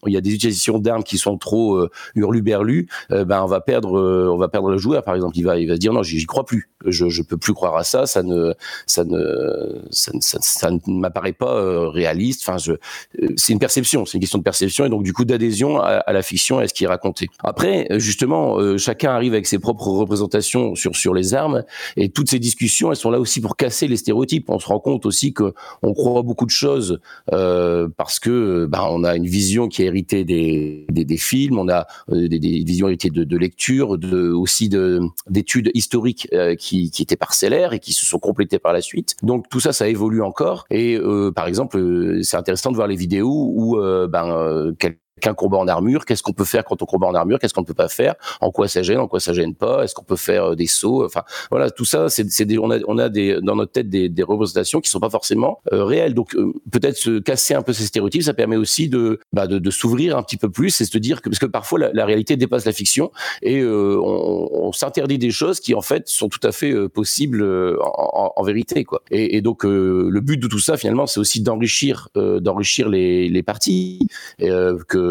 il 0.06 0.14
y 0.14 0.18
a 0.18 0.22
des 0.22 0.34
utilisations 0.34 0.80
d'armes 0.80 1.04
qui 1.04 1.18
sont 1.18 1.38
trop 1.38 1.88
hurluberlues, 2.16 2.88
ben 3.10 3.42
on 3.44 3.48
va 3.48 3.62
perdre 3.62 3.92
on 4.32 4.38
va 4.38 4.48
perdre 4.48 4.70
le 4.70 4.78
joueur 4.78 5.04
par 5.04 5.16
exemple. 5.16 5.38
Il 5.38 5.44
va 5.44 5.58
il 5.58 5.68
va 5.68 5.76
se 5.76 5.80
dire 5.80 5.94
non 5.94 6.04
j'y 6.04 6.26
crois 6.26 6.46
plus. 6.46 6.70
Je 6.86 7.10
je 7.10 7.22
peux 7.22 7.38
plus 7.38 7.54
croire 7.54 7.76
à 7.76 7.84
ça. 7.84 8.06
Ça 8.06 8.24
ne 8.24 8.54
ça 8.86 9.04
ne 9.04 9.82
ça, 9.92 10.12
ça 10.22 10.40
ça 10.44 10.72
ne 10.72 10.80
m'apparaît 10.88 11.34
pas 11.34 11.90
réaliste. 11.90 12.48
Enfin, 12.48 12.58
c'est 13.36 13.54
une 13.54 13.60
perception, 13.60 14.06
c'est 14.06 14.16
une 14.16 14.22
question 14.22 14.40
de 14.40 14.44
perception 14.44 14.86
et 14.86 14.90
donc 14.90 15.04
du 15.04 15.14
coup 15.14 15.26
d'adhésion 15.26 15.80
à, 15.80 16.12
la 16.12 16.22
fiction 16.22 16.60
et 16.60 16.64
à 16.64 16.68
ce 16.68 16.74
qui 16.74 16.84
est 16.84 16.88
raconté. 16.88 17.28
Après, 17.44 17.88
justement, 17.92 18.78
chacun 18.78 19.12
arrive 19.12 19.34
avec 19.34 19.48
ses 19.48 19.60
propres 19.60 19.88
représentations 19.88 20.76
sur 20.76 20.96
sur 20.96 21.14
les 21.14 21.34
armes 21.34 21.64
et 21.98 22.10
toutes 22.10 22.30
ces 22.30 22.40
discussions, 22.40 22.92
elles 22.92 22.98
sont 22.98 23.12
là 23.12 23.20
aussi 23.20 23.42
pour 23.42 23.56
casser 23.56 23.88
les 23.88 23.98
stéréotypes. 23.98 24.50
On 24.50 24.60
se 24.60 24.68
rend 24.68 24.80
compte 24.80 25.06
aussi 25.06 25.34
que 25.34 25.54
on 25.82 25.94
croit 25.94 26.22
beaucoup 26.22 26.46
de 26.46 26.52
choses 26.52 27.00
parce 27.28 28.20
que 28.20 28.66
bah, 28.66 28.88
on 28.90 29.04
a 29.04 29.16
une 29.16 29.28
vision 29.28 29.68
qui 29.68 29.84
est 29.84 29.88
héritée 29.88 30.24
des, 30.24 30.86
des, 30.90 31.18
films, 31.18 31.58
on 31.60 31.70
a 31.70 31.88
des, 32.10 32.40
visions 32.40 32.88
héritées 32.88 33.10
de, 33.10 33.24
de 33.24 33.38
lecture, 33.38 33.98
de 33.98 34.32
aussi 34.32 34.70
de 34.70 35.00
d'études 35.30 35.72
historiques 35.74 36.28
qui, 36.58 36.92
qui 36.92 37.02
étaient 37.02 37.16
parcellaires 37.16 37.74
et 37.74 37.80
qui 37.80 37.94
se 37.94 38.06
sont 38.06 38.20
complétées 38.20 38.60
par 38.60 38.74
la 38.74 38.82
suite. 38.82 39.16
Donc 39.24 39.50
tout 39.50 39.60
ça, 39.60 39.74
ça 39.74 39.88
évolue 39.88 40.22
Et 40.70 40.98
euh, 40.98 41.32
par 41.32 41.48
exemple, 41.48 41.78
euh, 41.78 42.22
c'est 42.24 42.38
intéressant 42.38 42.72
de 42.72 42.75
voir 42.75 42.88
les 42.88 42.96
vidéos 42.96 43.52
où 43.54 43.80
euh, 43.80 44.08
ben, 44.08 44.74
qu'un 45.24 45.34
combat 45.34 45.58
en 45.58 45.68
armure, 45.70 46.03
qu'est-ce 46.06 46.22
qu'on 46.22 46.34
peut 46.34 46.44
faire 46.44 46.65
quand 46.65 46.82
on 46.82 46.86
combat 46.86 47.08
en 47.08 47.15
armure, 47.15 47.39
qu'est-ce 47.39 47.53
qu'on 47.53 47.62
ne 47.62 47.65
peut 47.65 47.74
pas 47.74 47.88
faire, 47.88 48.15
en 48.42 48.51
quoi 48.51 48.68
ça 48.68 48.84
gêne, 48.84 49.00
en 49.00 49.08
quoi 49.08 49.22
ça 49.22 49.32
gêne 49.32 49.56
pas, 49.56 49.84
est-ce 49.84 49.96
qu'on 49.96 50.03
peut 50.03 50.18
faire 50.18 50.51
euh, 50.51 50.56
des 50.56 50.68
sauts, 50.68 51.06
enfin 51.06 51.24
voilà, 51.50 51.72
tout 51.72 51.86
ça, 51.86 52.10
c'est, 52.10 52.30
c'est 52.30 52.46
on 52.58 52.70
a, 52.70 52.80
on 52.88 52.98
a 52.98 53.08
des, 53.08 53.39
dans 53.42 53.56
notre 53.56 53.72
tête 53.72 53.89
des, 53.89 54.10
des 54.10 54.24
représentations 54.24 54.82
qui 54.82 54.89
sont 54.89 55.00
pas 55.00 55.10
forcément 55.10 55.62
euh, 55.72 55.86
réelles. 55.86 56.13
Donc 56.13 56.36
euh, 56.36 56.53
peut-être 56.72 56.98
se 56.98 57.20
casser 57.20 57.53
un 57.53 57.62
peu 57.62 57.72
ces 57.72 57.86
stéréotypes, 57.86 58.24
ça 58.24 58.34
permet 58.34 58.58
aussi 58.58 58.89
de, 58.89 59.20
bah, 59.32 59.48
de, 59.48 59.60
de 59.60 59.72
s'ouvrir 59.72 60.18
un 60.18 60.24
petit 60.24 60.36
peu 60.36 60.50
plus 60.50 60.82
et 60.82 60.86
se 60.86 60.98
dire 60.98 61.22
que 61.22 61.30
parce 61.30 61.39
que 61.39 61.46
parfois 61.46 61.80
la, 61.80 61.94
la 61.94 62.06
réalité 62.06 62.36
dépasse 62.36 62.65
la 62.65 62.74
fiction 62.74 63.12
et 63.42 63.63
on, 63.63 64.68
on, 64.68 64.72
s'interdit 64.74 65.18
des 65.18 65.32
choses 65.32 65.62
qui 65.62 65.74
en 65.74 65.82
fait 65.82 66.10
sont 66.10 66.27
tout 66.27 66.39
à 66.44 66.51
fait 66.51 66.74
possibles 66.89 67.44
en, 67.82 68.34
en, 68.36 68.44
vérité 68.44 68.84
quoi. 68.84 69.01
Et, 69.10 69.38
et 69.38 69.42
donc 69.42 69.63
le 69.63 70.20
but 70.20 70.38
de 70.38 70.48
tout 70.48 70.60
ça 70.60 70.75
finalement, 70.75 71.08
c'est 71.08 71.20
aussi 71.20 71.42
d'enrichir, 71.42 72.10
d'enrichir 72.15 72.89
les, 72.89 73.30
les 73.30 73.44
parties 73.44 74.08
et, 74.39 74.50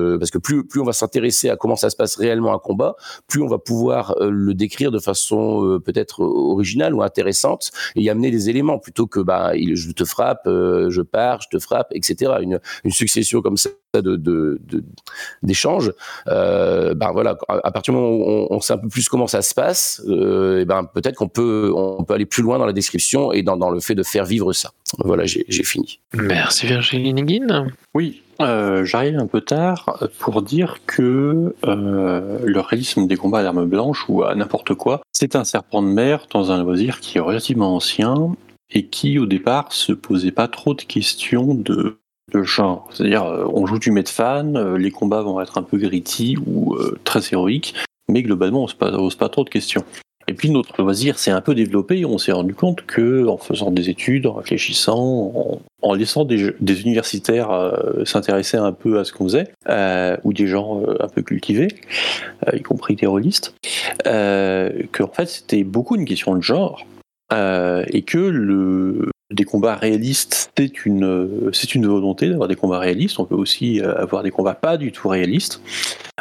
que 0.02 0.16
parce 0.16 0.30
que 0.30 0.38
plus 0.38 0.66
plus 0.66 0.80
on 0.80 0.84
va 0.84 0.92
s'intéresser 0.92 1.50
à 1.50 1.56
comment 1.56 1.76
ça 1.76 1.90
se 1.90 1.96
passe 1.96 2.16
réellement 2.16 2.54
un 2.54 2.58
combat, 2.58 2.96
plus 3.28 3.42
on 3.42 3.48
va 3.48 3.58
pouvoir 3.58 4.14
euh, 4.20 4.30
le 4.30 4.54
décrire 4.54 4.90
de 4.90 4.98
façon 4.98 5.64
euh, 5.64 5.78
peut-être 5.78 6.20
originale 6.20 6.94
ou 6.94 7.02
intéressante 7.02 7.70
et 7.96 8.02
y 8.02 8.10
amener 8.10 8.30
des 8.30 8.50
éléments 8.50 8.78
plutôt 8.78 9.06
que 9.06 9.20
bah 9.20 9.52
je 9.54 9.92
te 9.92 10.04
frappe, 10.04 10.46
euh, 10.46 10.90
je 10.90 11.02
pars, 11.02 11.40
je 11.42 11.56
te 11.56 11.62
frappe, 11.62 11.88
etc. 11.92 12.32
Une, 12.40 12.60
une 12.84 12.90
succession 12.90 13.42
comme 13.42 13.56
ça 13.56 13.70
de 13.94 14.58
d'échanges. 15.42 15.92
De, 16.26 16.94
ben 16.94 17.12
voilà, 17.12 17.36
à 17.48 17.70
partir 17.70 17.92
du 17.92 18.00
moment 18.00 18.14
où 18.14 18.22
on, 18.26 18.56
on, 18.56 18.60
sait 18.60 18.72
un 18.72 18.78
peu 18.78 18.88
plus 18.88 19.08
comment 19.08 19.26
ça 19.26 19.42
se 19.42 19.52
passe, 19.52 20.02
et 20.08 20.64
ben 20.64 20.84
peut-être 20.84 21.16
qu'on 21.16 21.28
peut 21.28 21.70
on 21.74 22.02
peut 22.02 22.14
aller 22.14 22.24
plus 22.24 22.42
loin 22.42 22.58
dans 22.58 22.64
la 22.64 22.72
description 22.72 23.32
et 23.32 23.42
dans, 23.42 23.58
dans 23.58 23.70
le 23.70 23.80
fait 23.80 23.94
de 23.94 24.02
faire 24.02 24.24
vivre 24.24 24.52
ça. 24.54 24.70
Voilà, 24.98 25.24
j'ai 25.26 25.44
fini. 25.64 26.00
Merci 26.14 26.66
Virginie 26.66 27.12
Neguin. 27.12 27.68
Oui, 27.94 28.22
euh, 28.42 28.84
j'arrive 28.84 29.18
un 29.18 29.26
peu 29.26 29.40
tard 29.40 30.08
pour 30.18 30.42
dire 30.42 30.78
que 30.86 31.54
euh, 31.66 32.38
le 32.44 32.60
réalisme 32.60 33.06
des 33.06 33.16
combats 33.16 33.40
à 33.40 33.42
l'arme 33.42 33.66
blanche 33.66 34.04
ou 34.08 34.22
à 34.22 34.34
n'importe 34.34 34.74
quoi, 34.74 35.02
c'est 35.12 35.36
un 35.36 35.44
serpent 35.44 35.82
de 35.82 35.88
mer 35.88 36.26
dans 36.30 36.50
un 36.50 36.62
loisir 36.62 37.00
qui 37.00 37.18
est 37.18 37.20
relativement 37.20 37.74
ancien 37.74 38.34
et 38.70 38.86
qui 38.86 39.18
au 39.18 39.26
départ 39.26 39.72
se 39.72 39.92
posait 39.92 40.30
pas 40.30 40.48
trop 40.48 40.74
de 40.74 40.82
questions 40.82 41.54
de, 41.54 41.98
genre. 42.34 42.88
C'est-à-dire, 42.92 43.24
euh, 43.24 43.44
on 43.52 43.66
joue 43.66 43.78
du 43.78 43.92
fan, 44.06 44.76
les 44.76 44.90
combats 44.90 45.22
vont 45.22 45.40
être 45.40 45.58
un 45.58 45.62
peu 45.62 45.76
gritty 45.76 46.36
ou 46.46 46.76
très 47.04 47.20
héroïques, 47.32 47.74
mais 48.08 48.22
globalement 48.22 48.64
on 48.64 48.68
se 48.68 48.74
pose 48.74 49.16
pas 49.16 49.28
trop 49.28 49.44
de 49.44 49.50
questions. 49.50 49.84
Et 50.28 50.34
puis 50.34 50.50
notre 50.50 50.80
loisir 50.80 51.18
s'est 51.18 51.30
un 51.30 51.40
peu 51.40 51.54
développé 51.54 52.04
on 52.04 52.18
s'est 52.18 52.32
rendu 52.32 52.54
compte 52.54 52.82
que 52.82 53.26
en 53.26 53.36
faisant 53.36 53.70
des 53.70 53.90
études, 53.90 54.26
en 54.26 54.34
réfléchissant, 54.34 55.60
en, 55.82 55.94
laissant 55.94 56.24
des, 56.24 56.52
universitaires 56.60 57.50
euh, 57.50 58.04
s'intéresser 58.04 58.56
un 58.56 58.72
peu 58.72 58.98
à 58.98 59.04
ce 59.04 59.12
qu'on 59.12 59.24
faisait, 59.24 59.48
euh, 59.68 60.16
ou 60.24 60.32
des 60.32 60.46
gens 60.46 60.82
euh, 60.82 60.96
un 61.00 61.08
peu 61.08 61.22
cultivés, 61.22 61.68
y 62.52 62.62
compris 62.62 62.96
des 62.96 63.06
rôlistes, 63.06 63.54
que 64.04 65.04
fait 65.12 65.28
c'était 65.28 65.64
beaucoup 65.64 65.96
une 65.96 66.04
question 66.04 66.34
de 66.34 66.42
genre. 66.42 66.86
et 67.32 68.02
que 68.02 68.18
le, 68.18 69.10
des 69.32 69.44
combats 69.44 69.74
réalistes, 69.74 70.52
c'est 70.56 70.84
une, 70.84 71.50
c'est 71.52 71.74
une 71.74 71.86
volonté 71.86 72.28
d'avoir 72.28 72.48
des 72.48 72.56
combats 72.56 72.78
réalistes. 72.78 73.18
On 73.18 73.24
peut 73.24 73.34
aussi 73.34 73.80
avoir 73.80 74.22
des 74.22 74.30
combats 74.30 74.54
pas 74.54 74.76
du 74.76 74.92
tout 74.92 75.08
réalistes. 75.08 75.60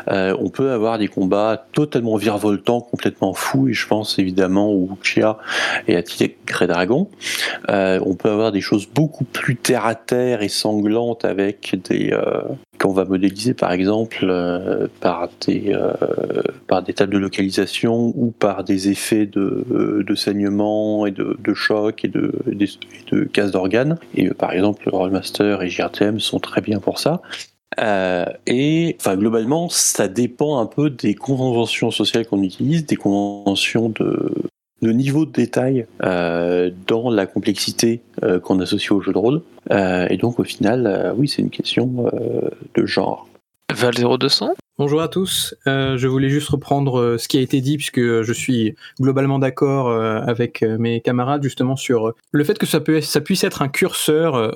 Euh, 0.08 0.36
on 0.40 0.50
peut 0.50 0.72
avoir 0.72 0.98
des 0.98 1.08
combats 1.08 1.66
totalement 1.74 2.16
virevoltants, 2.16 2.82
complètement 2.82 3.34
fous, 3.34 3.68
et 3.68 3.74
je 3.74 3.88
pense 3.88 4.20
évidemment 4.20 4.70
au 4.70 4.88
Wuxia 4.90 5.38
et 5.88 5.96
à 5.96 6.04
Tigre 6.04 6.66
Dragon. 6.68 7.10
Euh, 7.70 8.00
on 8.06 8.16
peut 8.16 8.30
avoir 8.30 8.52
des 8.52 8.62
choses 8.62 8.88
beaucoup 8.88 9.26
plus 9.26 9.56
terre 9.56 9.86
à 9.86 9.96
terre 9.96 10.42
et 10.42 10.50
sanglantes 10.50 11.26
avec 11.26 11.76
des 11.90 12.12
euh, 12.14 12.42
qu'on 12.82 12.94
va 12.94 13.06
modéliser 13.06 13.54
par 13.54 13.72
exemple 13.72 14.26
par 15.00 15.30
des 15.46 15.78
par 16.68 16.82
des 16.82 16.94
tables 16.94 17.14
de 17.14 17.20
localisation 17.20 18.14
ou 18.16 18.32
par 18.32 18.64
des 18.64 18.90
effets 18.90 19.26
de, 19.26 20.16
saignement 20.16 21.06
et 21.06 21.12
de, 21.12 21.54
choc 21.54 22.04
et 22.06 22.08
de, 22.08 22.34
de, 22.48 22.68
de 23.12 23.24
casse 23.26 23.52
d'organes. 23.52 23.98
Et 24.16 24.30
par 24.30 24.52
exemple, 24.52 24.90
Rollmaster 24.90 25.62
et 25.62 25.70
JRTM 25.70 26.20
sont 26.20 26.40
très 26.40 26.62
bien 26.62 26.80
pour 26.80 27.00
ça. 27.00 27.22
Euh, 27.80 28.26
et 28.48 28.96
enfin, 29.00 29.16
globalement, 29.16 29.70
ça 29.70 30.08
dépend 30.08 30.60
un 30.60 30.66
peu 30.66 30.90
des 30.90 31.16
conventions 31.16 31.92
sociales 31.92 32.28
qu'on 32.28 32.44
utilise, 32.44 32.86
des 32.86 32.98
conventions 32.98 33.90
de, 33.90 34.34
de 34.82 34.92
niveau 34.92 35.26
de 35.26 35.32
détail 35.32 35.86
euh, 36.04 36.72
dans 36.88 37.10
la 37.10 37.26
complexité 37.26 38.02
euh, 38.24 38.40
qu'on 38.40 38.60
associe 38.60 38.92
au 38.92 39.02
jeu 39.02 39.14
de 39.14 39.18
rôle. 39.18 39.42
et 39.70 40.18
donc, 40.18 40.40
au 40.40 40.44
final, 40.44 41.14
oui, 41.18 41.28
c'est 41.28 41.42
une 41.42 41.50
question 41.50 42.12
de 42.74 42.86
genre. 42.86 43.28
Val 43.74 43.94
0200 43.96 44.54
Bonjour 44.84 45.04
à 45.04 45.10
tous. 45.10 45.54
Euh, 45.68 45.96
je 46.00 46.08
voulais 46.08 46.30
juste 46.30 46.50
reprendre 46.50 47.00
euh, 47.00 47.18
ce 47.20 47.28
qui 47.28 47.38
a 47.38 47.42
été 47.42 47.62
dit 47.62 47.78
puisque 47.78 48.00
je 48.00 48.34
suis 48.34 48.74
globalement 49.00 49.38
d'accord 49.38 49.90
euh, 49.90 50.22
avec 50.26 50.64
mes 50.64 51.02
camarades 51.02 51.44
justement 51.44 51.76
sur 51.76 52.14
le 52.32 52.44
fait 52.44 52.58
que 52.58 52.66
ça, 52.66 52.80
peut, 52.80 53.00
ça 53.00 53.22
puisse 53.22 53.44
être 53.44 53.62
un 53.62 53.68
curseur 53.68 54.56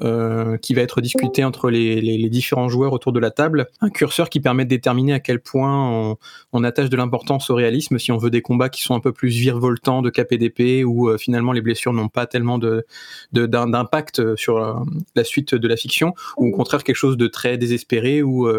qui 0.63 0.73
va 0.73 0.81
être 0.81 0.99
discuté 0.99 1.43
entre 1.43 1.69
les, 1.69 2.01
les, 2.01 2.29
différents 2.29 2.69
joueurs 2.69 2.93
autour 2.93 3.11
de 3.11 3.19
la 3.19 3.29
table. 3.29 3.67
Un 3.81 3.91
curseur 3.91 4.31
qui 4.31 4.39
permet 4.39 4.65
de 4.65 4.69
déterminer 4.69 5.13
à 5.13 5.19
quel 5.19 5.39
point 5.39 5.91
on, 5.91 6.17
on 6.53 6.63
attache 6.63 6.89
de 6.89 6.97
l'importance 6.97 7.51
au 7.51 7.55
réalisme 7.55 7.99
si 7.99 8.11
on 8.11 8.17
veut 8.17 8.31
des 8.31 8.41
combats 8.41 8.69
qui 8.69 8.81
sont 8.81 8.95
un 8.95 8.99
peu 8.99 9.11
plus 9.11 9.29
virevoltants 9.29 10.01
de 10.01 10.09
KPDP 10.09 10.83
où 10.83 11.15
finalement 11.19 11.51
les 11.51 11.61
blessures 11.61 11.93
n'ont 11.93 12.09
pas 12.09 12.25
tellement 12.25 12.57
de, 12.57 12.83
d'impact 13.31 14.35
sur 14.35 14.83
la 15.15 15.23
suite 15.23 15.53
de 15.53 15.67
la 15.67 15.77
fiction 15.77 16.15
ou 16.37 16.47
au 16.47 16.51
contraire 16.51 16.83
quelque 16.83 16.95
chose 16.95 17.15
de 17.15 17.27
très 17.27 17.59
désespéré 17.59 18.23
où 18.23 18.49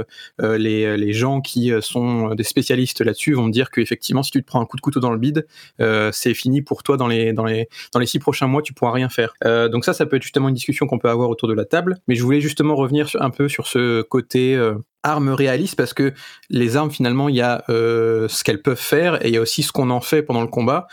les, 0.40 0.96
les 0.96 1.12
gens 1.12 1.40
qui 1.40 1.55
euh, 1.56 1.80
sont 1.80 2.34
des 2.34 2.44
spécialistes 2.44 3.00
là-dessus 3.00 3.34
vont 3.34 3.44
me 3.44 3.52
dire 3.52 3.70
qu'effectivement, 3.70 4.22
si 4.22 4.30
tu 4.30 4.42
te 4.42 4.46
prends 4.46 4.60
un 4.60 4.66
coup 4.66 4.76
de 4.76 4.80
couteau 4.80 5.00
dans 5.00 5.10
le 5.10 5.18
bide, 5.18 5.46
euh, 5.80 6.10
c'est 6.12 6.34
fini 6.34 6.62
pour 6.62 6.82
toi 6.82 6.96
dans 6.96 7.08
les, 7.08 7.32
dans, 7.32 7.44
les, 7.44 7.68
dans 7.92 8.00
les 8.00 8.06
six 8.06 8.18
prochains 8.18 8.46
mois, 8.46 8.62
tu 8.62 8.72
pourras 8.72 8.92
rien 8.92 9.08
faire. 9.08 9.34
Euh, 9.44 9.68
donc 9.68 9.84
ça, 9.84 9.92
ça 9.92 10.06
peut 10.06 10.16
être 10.16 10.22
justement 10.22 10.48
une 10.48 10.54
discussion 10.54 10.86
qu'on 10.86 10.98
peut 10.98 11.10
avoir 11.10 11.30
autour 11.30 11.48
de 11.48 11.54
la 11.54 11.64
table. 11.64 11.98
Mais 12.08 12.14
je 12.14 12.22
voulais 12.22 12.40
justement 12.40 12.76
revenir 12.76 13.08
un 13.20 13.30
peu 13.30 13.48
sur 13.48 13.66
ce 13.66 14.02
côté 14.02 14.58
armes 15.02 15.30
réalistes 15.30 15.76
parce 15.76 15.94
que 15.94 16.12
les 16.50 16.76
armes 16.76 16.90
finalement 16.90 17.28
il 17.28 17.36
y 17.36 17.40
a 17.40 17.64
ce 17.68 18.42
qu'elles 18.44 18.62
peuvent 18.62 18.76
faire 18.76 19.24
et 19.24 19.28
il 19.28 19.34
y 19.34 19.36
a 19.36 19.40
aussi 19.40 19.62
ce 19.62 19.72
qu'on 19.72 19.90
en 19.90 20.00
fait 20.00 20.22
pendant 20.22 20.40
le 20.42 20.48
combat 20.48 20.88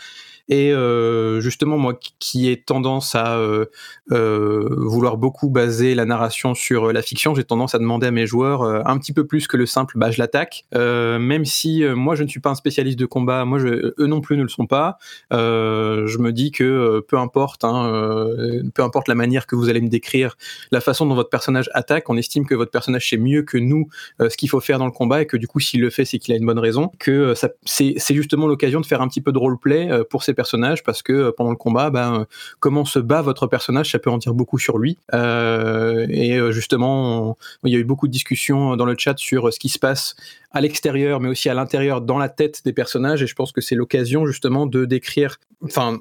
et 0.48 0.72
euh, 0.72 1.40
justement, 1.40 1.78
moi 1.78 1.98
qui 2.18 2.50
ai 2.50 2.60
tendance 2.60 3.14
à 3.14 3.38
euh, 3.38 3.66
euh, 4.12 4.68
vouloir 4.76 5.16
beaucoup 5.16 5.48
baser 5.48 5.94
la 5.94 6.04
narration 6.04 6.54
sur 6.54 6.92
la 6.92 7.02
fiction, 7.02 7.34
j'ai 7.34 7.44
tendance 7.44 7.74
à 7.74 7.78
demander 7.78 8.08
à 8.08 8.10
mes 8.10 8.26
joueurs 8.26 8.62
un 8.62 8.98
petit 8.98 9.12
peu 9.12 9.26
plus 9.26 9.46
que 9.46 9.56
le 9.56 9.66
simple 9.66 9.98
bah 9.98 10.10
je 10.10 10.18
l'attaque. 10.18 10.64
même 10.72 11.44
si 11.44 11.84
moi 11.84 12.14
je 12.14 12.22
ne 12.24 12.28
suis 12.28 12.40
pas 12.40 12.50
un 12.50 12.54
spécialiste 12.54 12.98
de 12.98 13.06
combat, 13.06 13.44
moi 13.44 13.58
eux 13.60 13.94
non 14.06 14.20
plus 14.20 14.36
ne 14.36 14.42
le 14.42 14.48
sont 14.48 14.66
pas. 14.66 14.98
je 15.30 16.18
me 16.18 16.30
dis 16.30 16.50
que 16.50 17.00
peu 17.08 17.16
importe, 17.16 17.64
hein, 17.64 18.28
peu 18.74 18.82
importe 18.82 19.08
la 19.08 19.14
manière 19.14 19.46
que 19.46 19.56
vous 19.56 19.68
allez 19.68 19.80
me 19.80 19.88
décrire, 19.88 20.36
la 20.70 20.80
façon 20.80 21.06
dont 21.06 21.14
votre 21.14 21.30
personnage 21.30 21.70
attaque, 21.72 22.10
on 22.10 22.16
estime 22.16 22.46
que 22.46 22.54
votre 22.54 22.70
personnage 22.70 23.08
sait 23.08 23.16
mieux 23.16 23.42
que 23.42 23.56
nous 23.56 23.88
ce 24.20 24.36
qu'il 24.36 24.48
faut 24.50 24.60
faire 24.60 24.78
dans 24.78 24.86
le 24.86 24.92
combat 24.92 25.22
et 25.22 25.26
que 25.26 25.36
du 25.36 25.46
coup 25.46 25.60
s'il 25.60 25.80
le 25.80 25.90
fait 25.90 26.04
c'est 26.04 26.18
qu'il 26.18 26.34
a 26.34 26.36
une 26.36 26.46
bonne 26.46 26.58
raison. 26.58 26.90
Que 26.98 27.34
c'est 27.64 28.14
justement 28.14 28.46
l'occasion 28.46 28.80
de 28.80 28.86
faire 28.86 29.00
un 29.00 29.08
petit 29.08 29.22
peu 29.22 29.32
de 29.32 29.38
roleplay 29.38 29.88
pour 30.10 30.22
ces 30.22 30.33
personnages 30.34 30.82
parce 30.82 31.02
que 31.02 31.12
euh, 31.12 31.32
pendant 31.36 31.50
le 31.50 31.56
combat, 31.56 31.90
ben, 31.90 32.26
comment 32.60 32.84
se 32.84 32.98
bat 32.98 33.22
votre 33.22 33.46
personnage, 33.46 33.90
ça 33.90 33.98
peut 33.98 34.10
en 34.10 34.18
dire 34.18 34.34
beaucoup 34.34 34.58
sur 34.58 34.78
lui. 34.78 34.98
Euh, 35.14 36.06
et 36.10 36.38
justement, 36.52 37.36
il 37.64 37.72
y 37.72 37.76
a 37.76 37.78
eu 37.78 37.84
beaucoup 37.84 38.06
de 38.06 38.12
discussions 38.12 38.76
dans 38.76 38.86
le 38.86 38.94
chat 38.98 39.18
sur 39.18 39.52
ce 39.52 39.58
qui 39.58 39.68
se 39.68 39.78
passe 39.78 40.16
à 40.50 40.60
l'extérieur, 40.60 41.18
mais 41.18 41.28
aussi 41.28 41.48
à 41.48 41.54
l'intérieur, 41.54 42.00
dans 42.00 42.16
la 42.16 42.28
tête 42.28 42.62
des 42.64 42.72
personnages. 42.72 43.22
Et 43.22 43.26
je 43.26 43.34
pense 43.34 43.50
que 43.50 43.60
c'est 43.60 43.74
l'occasion 43.74 44.24
justement 44.24 44.66
de 44.66 44.84
décrire. 44.84 45.38
Enfin, 45.64 45.98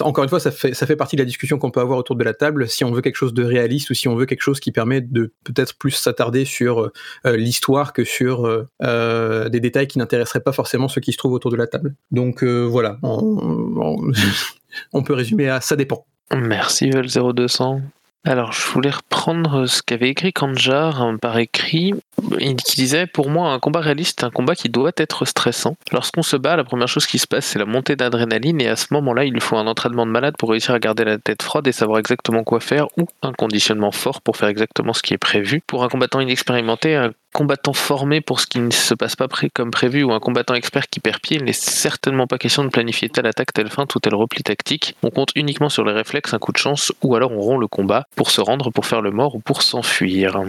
encore 0.00 0.24
une 0.24 0.30
fois, 0.30 0.40
ça 0.40 0.50
fait, 0.50 0.72
ça 0.72 0.86
fait 0.86 0.96
partie 0.96 1.16
de 1.16 1.20
la 1.20 1.26
discussion 1.26 1.58
qu'on 1.58 1.70
peut 1.70 1.80
avoir 1.80 1.98
autour 1.98 2.16
de 2.16 2.24
la 2.24 2.32
table. 2.32 2.66
Si 2.68 2.82
on 2.82 2.92
veut 2.92 3.02
quelque 3.02 3.16
chose 3.16 3.34
de 3.34 3.44
réaliste 3.44 3.90
ou 3.90 3.94
si 3.94 4.08
on 4.08 4.14
veut 4.14 4.24
quelque 4.24 4.40
chose 4.40 4.58
qui 4.58 4.72
permet 4.72 5.02
de 5.02 5.32
peut-être 5.44 5.76
plus 5.76 5.90
s'attarder 5.90 6.46
sur 6.46 6.90
l'histoire 7.24 7.92
que 7.92 8.04
sur 8.04 8.48
des 8.80 9.60
détails 9.60 9.88
qui 9.88 9.98
n'intéresseraient 9.98 10.40
pas 10.40 10.52
forcément 10.52 10.88
ceux 10.88 11.00
qui 11.00 11.12
se 11.12 11.18
trouvent 11.18 11.34
autour 11.34 11.50
de 11.50 11.56
la 11.56 11.66
table. 11.66 11.94
Donc 12.10 12.42
voilà, 12.42 12.98
on, 14.92 15.02
peut 15.02 15.14
résumer 15.14 15.48
à 15.48 15.60
ça 15.60 15.76
dépend. 15.76 16.04
Merci 16.34 16.90
Vel0200. 16.90 17.80
Alors, 18.24 18.52
je 18.52 18.66
voulais 18.66 18.90
reprendre 18.90 19.64
ce 19.64 19.82
qu'avait 19.82 20.10
écrit 20.10 20.34
Kanjar 20.34 21.00
hein, 21.00 21.16
par 21.16 21.38
écrit. 21.38 21.94
Il 22.38 22.54
disait 22.56 23.06
Pour 23.06 23.30
moi, 23.30 23.50
un 23.50 23.58
combat 23.58 23.80
réaliste 23.80 24.20
est 24.20 24.26
un 24.26 24.30
combat 24.30 24.54
qui 24.54 24.68
doit 24.68 24.92
être 24.98 25.24
stressant. 25.24 25.76
Lorsqu'on 25.90 26.22
se 26.22 26.36
bat, 26.36 26.54
la 26.54 26.64
première 26.64 26.86
chose 26.86 27.06
qui 27.06 27.18
se 27.18 27.26
passe, 27.26 27.46
c'est 27.46 27.58
la 27.58 27.64
montée 27.64 27.96
d'adrénaline, 27.96 28.60
et 28.60 28.68
à 28.68 28.76
ce 28.76 28.88
moment-là, 28.90 29.24
il 29.24 29.40
faut 29.40 29.56
un 29.56 29.66
entraînement 29.66 30.04
de 30.04 30.10
malade 30.10 30.34
pour 30.38 30.50
réussir 30.50 30.74
à 30.74 30.78
garder 30.78 31.04
la 31.04 31.16
tête 31.16 31.42
froide 31.42 31.66
et 31.66 31.72
savoir 31.72 31.98
exactement 31.98 32.44
quoi 32.44 32.60
faire, 32.60 32.88
ou 32.98 33.06
un 33.22 33.32
conditionnement 33.32 33.90
fort 33.90 34.20
pour 34.20 34.36
faire 34.36 34.50
exactement 34.50 34.92
ce 34.92 35.00
qui 35.00 35.14
est 35.14 35.18
prévu. 35.18 35.62
Pour 35.66 35.82
un 35.82 35.88
combattant 35.88 36.20
inexpérimenté, 36.20 37.08
combattant 37.32 37.72
formé 37.72 38.20
pour 38.20 38.40
ce 38.40 38.46
qui 38.46 38.58
ne 38.58 38.70
se 38.70 38.94
passe 38.94 39.16
pas 39.16 39.28
comme 39.54 39.70
prévu 39.70 40.02
ou 40.02 40.12
un 40.12 40.20
combattant 40.20 40.54
expert 40.54 40.88
qui 40.88 41.00
perd 41.00 41.20
pied, 41.20 41.36
il 41.36 41.44
n'est 41.44 41.52
certainement 41.52 42.26
pas 42.26 42.38
question 42.38 42.64
de 42.64 42.68
planifier 42.68 43.08
telle 43.08 43.26
attaque, 43.26 43.52
telle 43.52 43.70
feinte 43.70 43.94
ou 43.94 44.00
tel 44.00 44.14
repli 44.14 44.42
tactique. 44.42 44.96
On 45.02 45.10
compte 45.10 45.30
uniquement 45.34 45.68
sur 45.68 45.84
les 45.84 45.92
réflexes, 45.92 46.34
un 46.34 46.38
coup 46.38 46.52
de 46.52 46.58
chance 46.58 46.92
ou 47.02 47.14
alors 47.14 47.32
on 47.32 47.40
rompt 47.40 47.60
le 47.60 47.68
combat 47.68 48.04
pour 48.16 48.30
se 48.30 48.40
rendre, 48.40 48.70
pour 48.70 48.86
faire 48.86 49.00
le 49.00 49.10
mort 49.10 49.34
ou 49.34 49.40
pour 49.40 49.62
s'enfuir. 49.62 50.40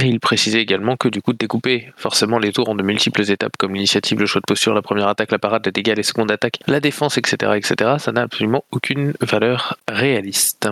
Et 0.00 0.06
il 0.06 0.18
précisait 0.18 0.60
également 0.60 0.96
que 0.96 1.08
du 1.08 1.22
coup 1.22 1.32
de 1.32 1.38
découper 1.38 1.92
forcément 1.96 2.38
les 2.38 2.52
tours 2.52 2.68
en 2.68 2.74
de 2.74 2.82
multiples 2.82 3.30
étapes 3.30 3.56
comme 3.58 3.74
l'initiative, 3.74 4.18
le 4.18 4.26
choix 4.26 4.40
de 4.40 4.46
posture, 4.46 4.74
la 4.74 4.82
première 4.82 5.08
attaque, 5.08 5.30
la 5.30 5.38
parade, 5.38 5.64
les 5.66 5.72
dégâts, 5.72 5.94
les 5.96 6.02
secondes 6.02 6.32
attaques, 6.32 6.58
la 6.66 6.80
défense, 6.80 7.16
etc., 7.16 7.52
etc., 7.56 7.92
ça 7.98 8.10
n'a 8.10 8.22
absolument 8.22 8.64
aucune 8.72 9.14
valeur 9.20 9.76
réaliste. 9.88 10.68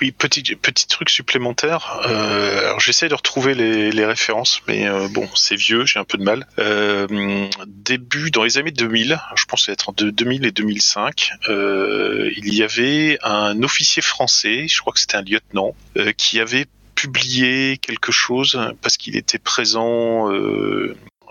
Oui, 0.00 0.12
petit, 0.12 0.42
petit 0.56 0.86
truc 0.86 1.08
supplémentaire. 1.08 2.00
Euh, 2.06 2.66
alors 2.66 2.80
j'essaie 2.80 3.08
de 3.08 3.14
retrouver 3.14 3.54
les, 3.54 4.04
références, 4.04 4.60
mais 4.66 4.86
euh, 4.86 5.08
bon, 5.08 5.28
c'est 5.34 5.54
vieux, 5.56 5.86
j'ai 5.86 5.98
un 5.98 6.04
peu 6.04 6.18
de 6.18 6.24
mal. 6.24 6.46
Euh, 6.58 7.46
début 7.66 8.30
dans 8.30 8.42
les 8.42 8.58
années 8.58 8.70
2000, 8.70 9.20
je 9.36 9.44
pense 9.46 9.68
être 9.68 9.88
entre 9.88 10.04
2000 10.04 10.44
et 10.44 10.50
2005, 10.50 11.30
euh, 11.48 12.30
il 12.36 12.54
y 12.54 12.62
avait 12.62 13.18
un 13.22 13.62
officier 13.62 14.02
français, 14.02 14.66
je 14.68 14.80
crois 14.80 14.92
que 14.92 15.00
c'était 15.00 15.16
un 15.16 15.22
lieutenant, 15.22 15.74
qui 16.16 16.40
avait 16.40 16.66
publié 16.94 17.78
quelque 17.78 18.12
chose 18.12 18.58
parce 18.82 18.96
qu'il 18.96 19.16
était 19.16 19.38
présent 19.38 20.30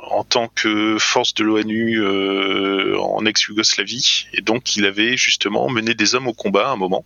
en 0.09 0.23
tant 0.23 0.47
que 0.47 0.97
force 0.99 1.33
de 1.33 1.43
l'ONU 1.43 1.99
euh, 2.01 2.97
en 2.99 3.25
ex-Yougoslavie. 3.25 4.27
Et 4.33 4.41
donc 4.41 4.75
il 4.75 4.85
avait 4.85 5.17
justement 5.17 5.69
mené 5.69 5.93
des 5.93 6.15
hommes 6.15 6.27
au 6.27 6.33
combat 6.33 6.69
à 6.69 6.71
un 6.71 6.75
moment. 6.75 7.05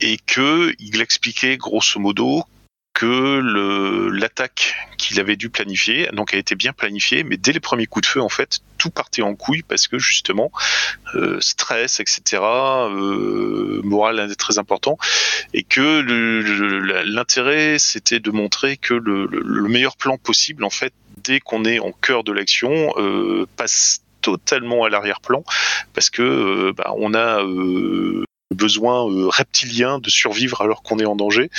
Et 0.00 0.18
que 0.18 0.74
il 0.78 1.00
expliquait 1.00 1.56
grosso 1.56 2.00
modo 2.00 2.44
que 2.92 4.10
l'attaque 4.12 4.74
qu'il 4.98 5.20
avait 5.20 5.36
dû 5.36 5.48
planifier 5.48 6.08
donc 6.12 6.34
a 6.34 6.36
été 6.36 6.54
bien 6.54 6.72
planifiée. 6.72 7.24
Mais 7.24 7.36
dès 7.36 7.52
les 7.52 7.60
premiers 7.60 7.86
coups 7.86 8.06
de 8.06 8.10
feu 8.10 8.20
en 8.20 8.28
fait 8.28 8.60
tout 8.78 8.90
partait 8.90 9.22
en 9.22 9.34
couille 9.34 9.62
parce 9.62 9.88
que 9.88 9.98
justement 9.98 10.50
euh, 11.14 11.38
stress 11.40 12.00
etc 12.00 12.42
euh, 12.42 13.80
moral 13.84 14.34
très 14.36 14.58
important. 14.58 14.98
Et 15.54 15.62
que 15.62 16.00
l'intérêt 17.04 17.78
c'était 17.78 18.20
de 18.20 18.30
montrer 18.30 18.76
que 18.76 18.94
le, 18.94 19.68
meilleur 19.68 19.96
plan 19.96 20.18
possible 20.18 20.64
en 20.64 20.70
fait 20.70 20.92
dès 21.24 21.40
qu'on 21.40 21.64
est 21.64 21.78
en 21.78 21.92
cœur 21.92 22.24
de 22.24 22.32
l'action 22.32 22.92
euh, 22.96 23.46
passe 23.56 24.02
totalement 24.22 24.84
à 24.84 24.90
l'arrière-plan 24.90 25.42
parce 25.94 26.10
que 26.10 26.22
euh, 26.22 26.72
bah, 26.76 26.92
on 26.96 27.14
a 27.14 27.42
euh, 28.52 28.54
besoin 28.54 29.10
euh, 29.10 29.28
reptilien 29.28 29.98
de 29.98 30.10
survivre 30.10 30.60
alors 30.60 30.82
qu'on 30.82 30.98
est 30.98 31.06
en 31.06 31.16
danger 31.16 31.50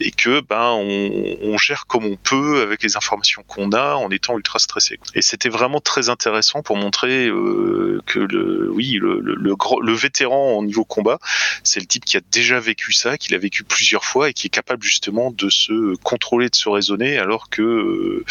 et 0.00 0.10
que 0.10 0.40
ben 0.40 0.72
on, 0.72 1.36
on, 1.42 1.58
gère 1.58 1.86
comme 1.86 2.04
on 2.04 2.16
peut 2.16 2.62
avec 2.62 2.82
les 2.82 2.96
informations 2.96 3.42
qu'on 3.46 3.72
a 3.72 3.94
en 3.94 4.10
étant 4.10 4.36
ultra 4.36 4.58
stressé. 4.58 4.98
Et 5.14 5.22
c'était 5.22 5.48
vraiment 5.48 5.80
très 5.80 6.08
intéressant 6.08 6.62
pour 6.62 6.76
montrer 6.76 7.26
euh, 7.26 8.00
que 8.06 8.20
le 8.20 8.70
oui 8.70 8.98
le, 9.00 9.20
le, 9.20 9.34
le, 9.34 9.54
le, 9.82 9.92
vétéran 9.92 10.52
au 10.52 10.64
niveau 10.64 10.84
combat, 10.84 11.18
c'est 11.64 11.80
le 11.80 11.86
type 11.86 12.04
qui 12.04 12.16
a 12.16 12.20
déjà 12.30 12.60
vécu 12.60 12.92
ça, 12.92 13.18
qui 13.18 13.32
l'a 13.32 13.38
vécu 13.38 13.64
plusieurs 13.64 14.04
fois 14.04 14.30
et 14.30 14.32
qui 14.32 14.46
est 14.46 14.50
capable 14.50 14.82
justement 14.82 15.32
de 15.32 15.48
se 15.48 15.96
contrôler, 16.02 16.48
de 16.48 16.54
se 16.54 16.68
raisonner, 16.68 17.18
alors 17.18 17.50
que 17.50 17.62
euh, 17.62 18.24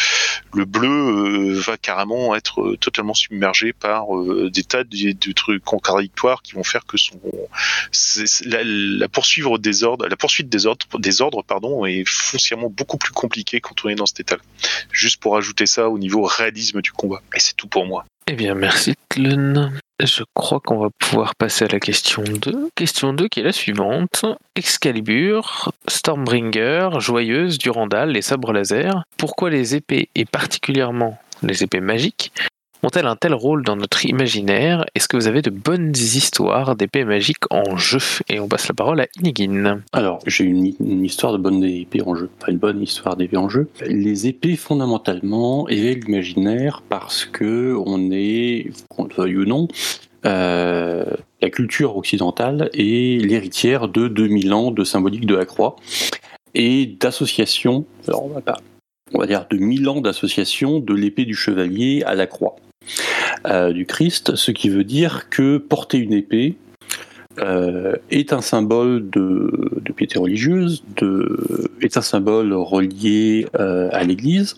le 0.54 0.64
bleu 0.64 0.88
euh, 0.88 1.60
va 1.60 1.76
carrément 1.76 2.34
être 2.34 2.76
totalement 2.80 3.14
submergé 3.14 3.72
par 3.72 4.06
des 4.50 4.64
tas 4.64 4.84
de, 4.84 5.12
de, 5.12 5.32
trucs 5.32 5.62
contradictoires 5.64 6.42
qui 6.42 6.54
vont 6.54 6.64
faire 6.64 6.86
que 6.86 6.96
son 6.96 7.20
la, 8.44 9.08
poursuite 9.08 9.60
des 9.60 9.84
ordres, 9.84 10.08
des 10.98 11.20
ordres 11.20 11.42
pardon, 11.42 11.84
est 11.86 12.04
foncièrement 12.06 12.70
beaucoup 12.70 12.98
plus 12.98 13.12
compliquée 13.12 13.60
quand 13.60 13.84
on 13.84 13.88
est 13.88 13.94
dans 13.94 14.06
cet 14.06 14.20
état. 14.20 14.36
Juste 14.92 15.20
pour 15.20 15.36
ajouter 15.36 15.66
ça 15.66 15.88
au 15.88 15.98
niveau 15.98 16.22
réalisme 16.22 16.80
du 16.80 16.92
combat. 16.92 17.22
Et 17.34 17.40
c'est 17.40 17.56
tout 17.56 17.68
pour 17.68 17.86
moi. 17.86 18.04
Eh 18.30 18.34
bien, 18.34 18.54
merci 18.54 18.94
Tlun. 19.08 19.72
Je 20.00 20.22
crois 20.34 20.60
qu'on 20.60 20.78
va 20.78 20.90
pouvoir 20.98 21.34
passer 21.34 21.64
à 21.64 21.68
la 21.68 21.80
question 21.80 22.22
2. 22.22 22.68
Question 22.74 23.14
2 23.14 23.26
qui 23.28 23.40
est 23.40 23.42
la 23.42 23.52
suivante. 23.52 24.26
Excalibur, 24.54 25.72
Stormbringer, 25.88 26.90
Joyeuse, 26.98 27.58
Durandal, 27.58 28.12
les 28.12 28.22
sabres 28.22 28.52
laser. 28.52 29.02
Pourquoi 29.16 29.50
les 29.50 29.74
épées 29.74 30.08
et 30.14 30.24
particulièrement 30.24 31.18
les 31.42 31.62
épées 31.62 31.80
magiques 31.80 32.32
ont-elles 32.82 33.06
un 33.06 33.16
tel 33.16 33.34
rôle 33.34 33.64
dans 33.64 33.76
notre 33.76 34.04
imaginaire? 34.06 34.84
Est-ce 34.94 35.08
que 35.08 35.16
vous 35.16 35.26
avez 35.26 35.42
de 35.42 35.50
bonnes 35.50 35.90
histoires 35.90 36.76
d'épées 36.76 37.04
magiques 37.04 37.44
en 37.50 37.76
jeu? 37.76 37.98
Et 38.28 38.40
on 38.40 38.48
passe 38.48 38.68
la 38.68 38.74
parole 38.74 39.00
à 39.00 39.06
Inigine. 39.20 39.82
Alors, 39.92 40.20
j'ai 40.26 40.44
une, 40.44 40.66
histoire 41.04 41.32
de 41.32 41.38
bonnes 41.38 41.64
épées 41.64 42.02
en 42.02 42.14
jeu, 42.14 42.30
pas 42.40 42.50
une 42.50 42.58
bonne 42.58 42.82
histoire 42.82 43.16
d'épées 43.16 43.36
en 43.36 43.48
jeu. 43.48 43.68
Les 43.86 44.26
épées, 44.26 44.56
fondamentalement, 44.56 45.68
éveillent 45.68 46.00
l'imaginaire 46.00 46.82
parce 46.88 47.24
que 47.24 47.76
on 47.86 48.10
est, 48.12 48.70
qu'on 48.88 49.04
le 49.04 49.14
veuille 49.14 49.36
ou 49.38 49.44
non, 49.44 49.68
euh, 50.26 51.04
la 51.40 51.50
culture 51.50 51.96
occidentale 51.96 52.70
est 52.74 53.24
l'héritière 53.24 53.88
de 53.88 54.08
2000 54.08 54.52
ans 54.52 54.70
de 54.70 54.84
symbolique 54.84 55.26
de 55.26 55.36
la 55.36 55.44
croix 55.44 55.76
et 56.54 56.86
d'associations, 56.86 57.84
alors 58.06 58.24
on 58.24 58.28
va 58.28 58.40
pas 58.40 58.58
on 59.14 59.18
va 59.18 59.26
dire 59.26 59.46
de 59.48 59.56
1000 59.56 59.88
ans 59.88 60.00
d'association 60.00 60.80
de 60.80 60.94
l'épée 60.94 61.24
du 61.24 61.34
chevalier 61.34 62.02
à 62.04 62.14
la 62.14 62.26
croix 62.26 62.56
euh, 63.46 63.72
du 63.72 63.86
Christ, 63.86 64.36
ce 64.36 64.50
qui 64.50 64.68
veut 64.68 64.84
dire 64.84 65.28
que 65.30 65.58
porter 65.58 65.98
une 65.98 66.12
épée 66.12 66.56
euh, 67.40 67.94
est 68.10 68.32
un 68.32 68.40
symbole 68.40 69.08
de, 69.10 69.50
piété 69.96 70.18
religieuse, 70.18 70.82
est 71.80 71.96
un 71.96 72.02
symbole 72.02 72.52
relié 72.52 73.46
euh, 73.58 73.88
à 73.92 74.04
l'Église, 74.04 74.56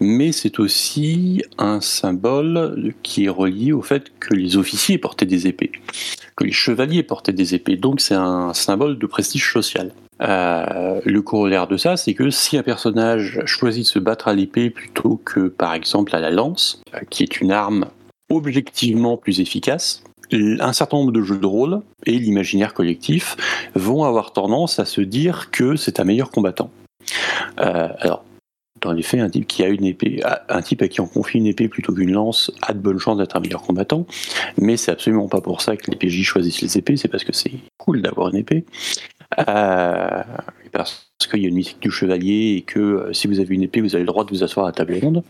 mais 0.00 0.32
c'est 0.32 0.58
aussi 0.60 1.42
un 1.58 1.80
symbole 1.80 2.94
qui 3.02 3.26
est 3.26 3.30
relié 3.30 3.72
au 3.72 3.82
fait 3.82 4.12
que 4.20 4.34
les 4.34 4.56
officiers 4.56 4.98
portaient 4.98 5.26
des 5.26 5.46
épées, 5.46 5.72
que 6.36 6.44
les 6.44 6.52
chevaliers 6.52 7.02
portaient 7.02 7.32
des 7.32 7.54
épées, 7.54 7.76
donc 7.76 8.00
c'est 8.00 8.14
un 8.14 8.54
symbole 8.54 8.98
de 8.98 9.06
prestige 9.06 9.52
social. 9.52 9.92
Euh, 10.20 11.00
le 11.04 11.22
corollaire 11.22 11.66
de 11.66 11.76
ça, 11.76 11.96
c'est 11.96 12.14
que 12.14 12.30
si 12.30 12.56
un 12.56 12.62
personnage 12.62 13.40
choisit 13.44 13.84
de 13.84 13.88
se 13.88 13.98
battre 13.98 14.28
à 14.28 14.34
l'épée 14.34 14.70
plutôt 14.70 15.20
que 15.24 15.48
par 15.48 15.74
exemple 15.74 16.14
à 16.14 16.20
la 16.20 16.30
lance, 16.30 16.82
euh, 16.94 17.00
qui 17.10 17.22
est 17.22 17.40
une 17.40 17.52
arme 17.52 17.86
objectivement 18.30 19.16
plus 19.16 19.40
efficace, 19.40 20.02
un 20.32 20.72
certain 20.72 20.98
nombre 20.98 21.12
de 21.12 21.22
jeux 21.22 21.38
de 21.38 21.46
rôle 21.46 21.80
et 22.04 22.18
l'imaginaire 22.18 22.74
collectif 22.74 23.36
vont 23.74 24.04
avoir 24.04 24.32
tendance 24.32 24.78
à 24.78 24.84
se 24.84 25.00
dire 25.00 25.50
que 25.50 25.76
c'est 25.76 26.00
un 26.00 26.04
meilleur 26.04 26.30
combattant. 26.30 26.70
Euh, 27.60 27.88
alors, 27.98 28.24
dans 28.82 28.92
les 28.92 29.02
faits, 29.02 29.20
un 29.20 29.24
un 29.24 30.62
type 30.62 30.82
à 30.82 30.88
qui 30.88 31.00
on 31.00 31.06
confie 31.06 31.38
une 31.38 31.46
épée 31.46 31.68
plutôt 31.68 31.92
qu'une 31.92 32.12
lance 32.12 32.52
a 32.62 32.74
de 32.74 32.78
bonnes 32.78 32.98
chances 32.98 33.18
d'être 33.18 33.36
un 33.36 33.40
meilleur 33.40 33.62
combattant, 33.62 34.06
mais 34.56 34.76
c'est 34.76 34.92
absolument 34.92 35.28
pas 35.28 35.40
pour 35.40 35.62
ça 35.62 35.76
que 35.76 35.90
les 35.90 35.96
PJ 35.96 36.22
choisissent 36.22 36.60
les 36.60 36.78
épées, 36.78 36.96
c'est 36.96 37.08
parce 37.08 37.24
que 37.24 37.32
c'est 37.32 37.52
cool 37.78 38.02
d'avoir 38.02 38.28
une 38.28 38.36
épée. 38.36 38.64
Euh, 39.36 40.22
parce 40.72 41.10
qu'il 41.30 41.42
y 41.42 41.44
a 41.44 41.48
une 41.48 41.54
mystique 41.54 41.80
du 41.80 41.90
chevalier 41.90 42.56
et 42.56 42.62
que 42.62 42.78
euh, 42.78 43.12
si 43.12 43.26
vous 43.26 43.40
avez 43.40 43.54
une 43.54 43.62
épée, 43.62 43.80
vous 43.80 43.94
avez 43.94 44.02
le 44.02 44.06
droit 44.06 44.24
de 44.24 44.30
vous 44.30 44.42
asseoir 44.42 44.66
à 44.66 44.70
la 44.70 44.72
table 44.72 44.98
ronde. 45.02 45.22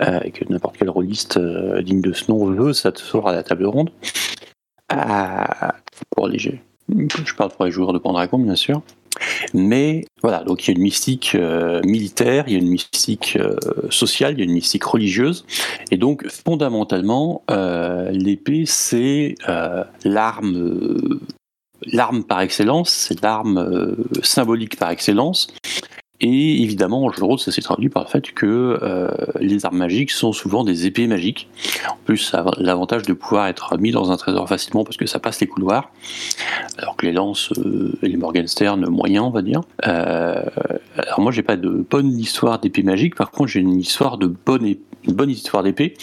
Euh, 0.00 0.20
et 0.24 0.30
que 0.30 0.44
n'importe 0.50 0.76
quel 0.78 0.90
rôliste 0.90 1.38
digne 1.38 2.02
de 2.02 2.12
ce 2.12 2.30
nom 2.30 2.46
veut 2.46 2.74
s'asseoir 2.74 3.28
à 3.28 3.32
la 3.32 3.42
table 3.42 3.66
ronde. 3.66 3.90
Pour 6.10 6.28
les. 6.28 6.38
Je 6.38 7.34
parle 7.36 7.50
pour 7.50 7.64
les 7.64 7.70
joueurs 7.70 7.92
de 7.92 7.98
Pendragon, 7.98 8.38
bien 8.38 8.56
sûr. 8.56 8.82
Mais 9.54 10.04
voilà, 10.22 10.44
donc 10.44 10.64
il 10.64 10.70
y 10.70 10.74
a 10.74 10.76
une 10.76 10.82
mystique 10.82 11.34
militaire, 11.84 12.44
il 12.46 12.52
y 12.52 12.56
a 12.56 12.58
une 12.58 12.68
mystique 12.68 13.38
sociale, 13.88 14.34
il 14.34 14.38
y 14.40 14.42
a 14.42 14.44
une 14.44 14.52
mystique 14.52 14.84
religieuse. 14.84 15.46
Et 15.90 15.96
donc, 15.96 16.28
fondamentalement, 16.28 17.42
l'épée, 17.48 18.64
c'est 18.66 19.34
l'arme 20.04 21.18
l'arme 21.84 22.24
par 22.24 22.40
excellence, 22.40 22.90
c'est 22.90 23.22
l'arme 23.22 23.58
euh, 23.58 23.96
symbolique 24.22 24.76
par 24.76 24.90
excellence. 24.90 25.48
Et 26.18 26.62
évidemment, 26.62 27.04
en 27.04 27.10
jeu 27.10 27.18
de 27.18 27.24
rôle, 27.24 27.38
ça 27.38 27.52
s'est 27.52 27.60
traduit 27.60 27.90
par 27.90 28.04
le 28.04 28.08
fait 28.08 28.32
que 28.32 28.78
euh, 28.82 29.10
les 29.38 29.66
armes 29.66 29.76
magiques 29.76 30.10
sont 30.10 30.32
souvent 30.32 30.64
des 30.64 30.86
épées 30.86 31.06
magiques. 31.06 31.46
En 31.90 31.98
plus, 32.06 32.16
ça 32.16 32.40
a 32.40 32.50
l'avantage 32.56 33.02
de 33.02 33.12
pouvoir 33.12 33.48
être 33.48 33.76
mis 33.76 33.90
dans 33.90 34.10
un 34.10 34.16
trésor 34.16 34.48
facilement 34.48 34.82
parce 34.82 34.96
que 34.96 35.04
ça 35.04 35.18
passe 35.18 35.40
les 35.40 35.46
couloirs, 35.46 35.90
alors 36.78 36.96
que 36.96 37.04
les 37.04 37.12
lances 37.12 37.52
euh, 37.58 37.98
et 38.02 38.08
les 38.08 38.16
Morgenstern, 38.16 38.86
moyen, 38.88 39.24
on 39.24 39.30
va 39.30 39.42
dire. 39.42 39.60
Alors 39.82 41.20
moi, 41.20 41.32
j'ai 41.32 41.42
pas 41.42 41.56
de 41.56 41.68
bonne 41.68 42.18
histoire 42.18 42.60
d'épée 42.60 42.82
magique. 42.82 43.14
Par 43.14 43.30
contre, 43.30 43.50
j'ai 43.50 43.60
une 43.60 43.78
histoire 43.78 44.16
de 44.16 44.26
bonne, 44.26 44.74
bonne 45.08 45.30
histoire 45.30 45.62
d'épée. 45.62 45.94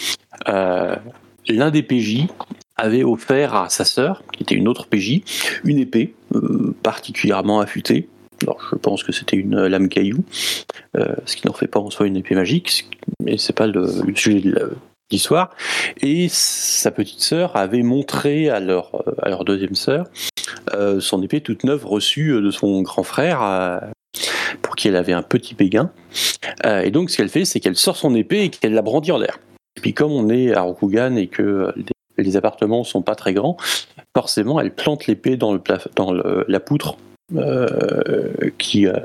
L'un 0.46 1.72
des 1.72 1.82
PJ 1.82 2.28
avait 2.76 3.04
offert 3.04 3.56
à 3.56 3.70
sa 3.70 3.86
sœur, 3.86 4.24
qui 4.32 4.44
était 4.44 4.56
une 4.56 4.68
autre 4.68 4.88
PJ, 4.88 5.22
une 5.64 5.80
épée 5.80 6.14
euh, 6.36 6.76
particulièrement 6.84 7.60
affûtée. 7.60 8.10
Alors, 8.42 8.60
je 8.72 8.76
pense 8.76 9.04
que 9.04 9.12
c'était 9.12 9.38
une 9.38 9.68
lame 9.68 9.90
caillou, 9.90 10.24
euh, 10.98 11.16
ce 11.26 11.36
qui 11.36 11.48
n'en 11.48 11.54
fait 11.54 11.68
pas 11.68 11.80
en 11.80 11.90
soi 11.90 12.08
une 12.08 12.18
épée 12.18 12.36
magique, 12.36 12.90
mais 13.22 13.38
c'est 13.38 13.54
pas 13.54 13.68
le, 13.68 13.88
sujet 14.16 14.42
de 14.42 14.72
l'histoire. 15.12 15.52
Et 16.02 16.28
sa 16.30 16.92
petite 16.92 17.22
sœur 17.22 17.56
avait 17.56 17.84
montré 17.84 18.50
à 18.50 18.60
leur, 18.60 18.92
deuxième 19.46 19.76
sœur 19.76 20.08
euh, 20.74 21.00
son 21.00 21.22
épée 21.22 21.42
toute 21.42 21.64
neuve 21.64 21.86
reçue 21.86 22.42
de 22.42 22.52
son 22.52 22.82
grand 22.82 23.04
frère, 23.04 23.42
euh, 23.44 23.80
pour 24.62 24.76
qui 24.76 24.88
elle 24.88 24.96
avait 24.96 25.14
un 25.14 25.24
petit 25.24 25.56
béguin. 25.56 25.92
Euh, 26.66 26.82
et 26.82 26.92
donc, 26.92 27.10
ce 27.10 27.18
qu'elle 27.18 27.30
fait, 27.30 27.46
c'est 27.46 27.60
qu'elle 27.60 27.76
sort 27.76 27.98
son 27.98 28.16
épée 28.16 28.44
et 28.44 28.50
qu'elle 28.50 28.74
la 28.74 28.82
brandit 28.82 29.12
en 29.12 29.18
l'air. 29.18 29.40
Et 29.78 29.82
puis, 29.82 29.94
comme 29.94 30.12
on 30.12 30.30
est 30.30 30.54
à 30.54 30.62
Rokugan 30.62 31.16
et 31.16 31.28
que 31.28 31.42
euh, 31.42 31.72
les, 32.18 32.38
appartements 32.38 32.84
sont 32.84 33.02
pas 33.02 33.16
très 33.16 33.34
grands, 33.34 33.58
forcément, 34.16 34.60
elle 34.60 34.74
plante 34.74 35.08
l'épée 35.08 35.38
dans, 35.38 35.60
la 36.48 36.60
poutre 36.60 36.98
euh, 37.36 38.32
qui 38.58 38.88
euh, 38.88 39.00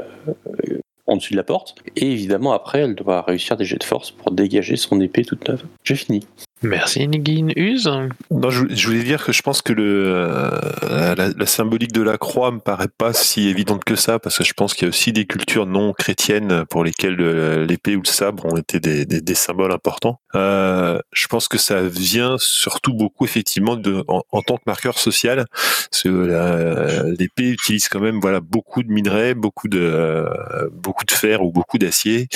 en 1.06 1.16
dessus 1.16 1.32
de 1.32 1.38
la 1.38 1.44
porte. 1.44 1.74
Et 1.96 2.12
évidemment, 2.12 2.52
après, 2.52 2.80
elle 2.80 2.94
doit 2.94 3.22
réussir 3.22 3.56
des 3.56 3.64
jets 3.64 3.78
de 3.78 3.84
force 3.84 4.10
pour 4.10 4.30
dégager 4.30 4.76
son 4.76 5.00
épée 5.00 5.24
toute 5.24 5.48
neuve. 5.48 5.64
J'ai 5.82 5.96
fini. 5.96 6.26
Merci 6.62 7.06
Nigin. 7.06 7.48
Use 7.56 7.88
Non, 8.30 8.50
je, 8.50 8.86
voulais 8.86 9.04
dire 9.04 9.24
que 9.24 9.32
je 9.32 9.42
pense 9.42 9.62
que 9.62 9.72
le, 9.72 10.12
euh, 10.14 11.14
la, 11.14 11.46
symbolique 11.46 11.92
de 11.92 12.02
la 12.02 12.18
croix 12.18 12.50
me 12.50 12.58
paraît 12.58 12.88
pas 12.88 13.12
si 13.12 13.48
évidente 13.48 13.84
que 13.84 13.94
ça, 13.94 14.18
parce 14.18 14.38
que 14.38 14.44
je 14.44 14.52
pense 14.54 14.74
qu'il 14.74 14.84
y 14.84 14.86
a 14.86 14.88
aussi 14.88 15.12
des 15.12 15.24
cultures 15.24 15.66
non 15.66 15.92
chrétiennes 15.92 16.64
pour 16.66 16.82
lesquelles 16.82 17.20
euh, 17.20 17.64
l'épée 17.64 17.96
ou 17.96 18.02
le 18.02 18.08
sabre 18.08 18.44
ont 18.46 18.56
été 18.56 18.80
des, 18.80 19.34
symboles 19.34 19.72
importants. 19.72 20.20
Euh, 20.34 20.98
je 21.12 21.28
pense 21.28 21.46
que 21.46 21.58
ça 21.58 21.82
vient 21.82 22.36
surtout 22.38 22.92
beaucoup 22.92 23.24
effectivement 23.24 23.78
en, 24.08 24.42
tant 24.42 24.56
que 24.56 24.62
marqueur 24.66 24.98
social, 24.98 25.46
parce 25.52 26.02
que 26.02 26.08
la- 26.08 27.02
l'épée 27.04 27.50
utilise 27.50 27.88
quand 27.88 28.00
même 28.00 28.18
voilà 28.20 28.40
beaucoup 28.40 28.82
de 28.82 28.90
minerais, 28.90 29.34
beaucoup 29.34 29.68
de 29.68 29.78
euh, 29.78 30.68
beaucoup 30.72 31.04
de 31.04 31.12
fer 31.12 31.42
ou 31.42 31.52
beaucoup 31.52 31.78
d'acier 31.78 32.28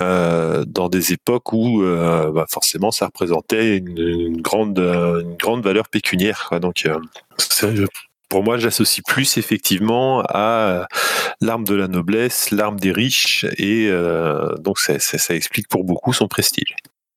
euh, 0.00 0.64
dans 0.66 0.88
des 0.88 1.12
époques 1.12 1.52
où 1.52 1.82
euh, 1.82 2.30
bah, 2.32 2.46
forcément 2.48 2.90
ça 2.90 3.06
représentait 3.06 3.67
une, 3.76 3.98
une 3.98 4.40
grande 4.42 4.78
euh, 4.78 5.20
une 5.20 5.36
grande 5.36 5.62
valeur 5.62 5.88
pécuniaire. 5.88 6.46
quoi. 6.48 6.58
Donc 6.60 6.84
euh, 6.86 7.86
pour 8.28 8.42
moi, 8.44 8.58
j'associe 8.58 9.02
plus 9.06 9.36
effectivement 9.38 10.22
à 10.28 10.86
l'arme 11.40 11.64
de 11.64 11.74
la 11.74 11.88
noblesse, 11.88 12.50
l'arme 12.50 12.78
des 12.78 12.92
riches, 12.92 13.44
et 13.56 13.88
euh, 13.90 14.54
donc 14.58 14.78
ça, 14.78 14.98
ça- 14.98 15.18
ça 15.18 15.34
explique 15.34 15.68
pour 15.68 15.84
beaucoup 15.84 16.12
son 16.12 16.28
prestige. 16.28 16.74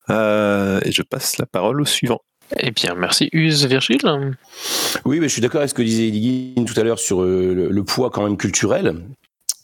Euh, 0.10 0.80
et 0.86 0.92
je 0.92 1.02
passe 1.04 1.38
la 1.38 1.46
parole 1.46 1.82
au 1.82 1.86
suivant. 1.86 2.20
Eh 2.58 2.72
bien, 2.72 2.96
merci 2.96 3.30
Use. 3.34 3.66
Virgile 3.66 4.02
Oui, 5.06 5.20
mais 5.20 5.28
je 5.28 5.34
suis 5.34 5.42
d'accord 5.42 5.60
avec 5.62 5.70
ce 5.70 5.74
que 5.74 5.82
disait 5.82 6.08
Edigine 6.08 6.66
tout 6.66 6.78
à 6.80 6.84
l'heure 6.84 7.00
sur 7.00 7.22
euh, 7.24 7.54
le, 7.54 7.70
le 7.70 7.84
poids 7.84 8.10
quand 8.10 8.24
même 8.24 8.36
culturel. 8.38 8.96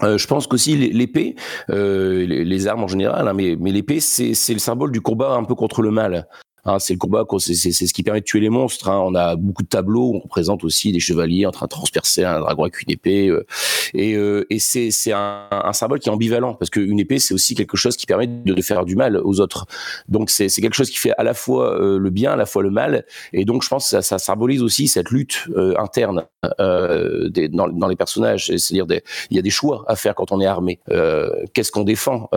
Euh, 0.04 0.18
je 0.18 0.28
pense 0.28 0.48
qu'aussi 0.48 0.78
l'é- 0.78 0.94
l'épée, 0.94 1.36
euh, 1.70 2.26
les, 2.26 2.68
armes 2.68 2.84
en 2.84 2.88
général, 2.88 3.28
hein, 3.28 3.34
mais, 3.34 3.56
mais 3.60 3.72
l'épée, 3.72 4.00
c'est 4.00 4.36
c'est 4.36 4.54
le 4.54 4.60
symbole 4.60 4.92
du 4.92 5.02
combat 5.02 5.32
un 5.34 5.44
peu 5.44 5.56
contre 5.56 5.82
le 5.82 5.92
mal. 5.92 6.28
Hein, 6.68 6.80
c'est 6.80 6.94
le 6.94 7.00
combat, 7.00 7.26
c'est 7.40 7.56
ce 7.72 7.94
qui 7.94 8.04
permet 8.04 8.20
de 8.20 8.26
tuer 8.26 8.42
les 8.42 8.50
monstres. 8.50 8.90
hein. 8.90 9.02
On 9.06 9.16
a 9.16 9.38
beaucoup 9.38 9.64
de 9.64 9.70
tableaux, 9.70 10.12
où 10.12 10.16
on 10.18 10.20
représente 10.20 10.64
aussi 10.66 10.92
des 10.92 11.00
chevaliers 11.00 11.46
en 11.46 11.52
train 11.52 11.66
de 11.66 11.70
transpercer 11.70 12.26
un 12.26 12.42
dragon 12.42 12.64
avec 12.64 12.82
une 12.82 12.92
épée. 12.92 13.30
euh, 13.30 13.46
et 13.94 14.16
euh, 14.16 14.46
et 14.50 14.60
c'est 14.60 14.92
un, 15.14 15.48
un 15.50 15.74
symbole 15.74 16.00
qui 16.00 16.10
est 16.10 16.12
ambivalent, 16.12 16.54
parce 16.56 16.70
qu'une 16.70 17.00
épée, 17.00 17.20
c'est 17.20 17.34
aussi 17.34 17.56
quelque 17.56 17.78
chose 17.78 17.96
qui 17.96 18.06
permet 18.06 18.28
de, 18.28 18.54
de 18.54 18.62
faire 18.62 18.84
du 18.84 18.96
mal 18.98 19.18
aux 19.18 19.40
autres. 19.40 19.66
Donc 20.10 20.30
c'est 20.30 20.50
quelque 20.50 20.76
chose 20.76 20.90
qui 20.90 20.98
fait 20.98 21.14
à 21.18 21.24
la 21.24 21.34
fois 21.34 21.82
euh, 21.82 21.98
le 21.98 22.10
bien, 22.10 22.34
à 22.34 22.36
la 22.36 22.46
fois 22.46 22.62
le 22.64 22.70
mal. 22.70 23.06
Et 23.32 23.46
donc, 23.46 23.64
je 23.64 23.70
pense 23.70 23.86
que 23.86 23.90
ça, 23.90 24.02
ça 24.02 24.18
symbolise 24.20 24.62
aussi 24.62 24.90
cette 24.90 25.10
lutte 25.10 25.46
euh, 25.56 25.74
interne 25.80 26.26
euh, 26.60 27.30
des, 27.30 27.48
dans, 27.48 27.70
dans 27.70 27.88
les 27.88 27.96
personnages. 27.96 28.48
C'est-à-dire, 28.48 29.02
il 29.30 29.38
y 29.38 29.40
a 29.40 29.42
des 29.42 29.50
choix 29.50 29.86
à 29.88 29.96
faire 29.96 30.16
quand 30.16 30.34
on 30.34 30.42
est 30.42 30.46
armé. 30.46 30.80
Euh, 30.90 31.30
qu'est-ce 31.54 31.72
qu'on 31.72 31.86
défend? 31.86 32.30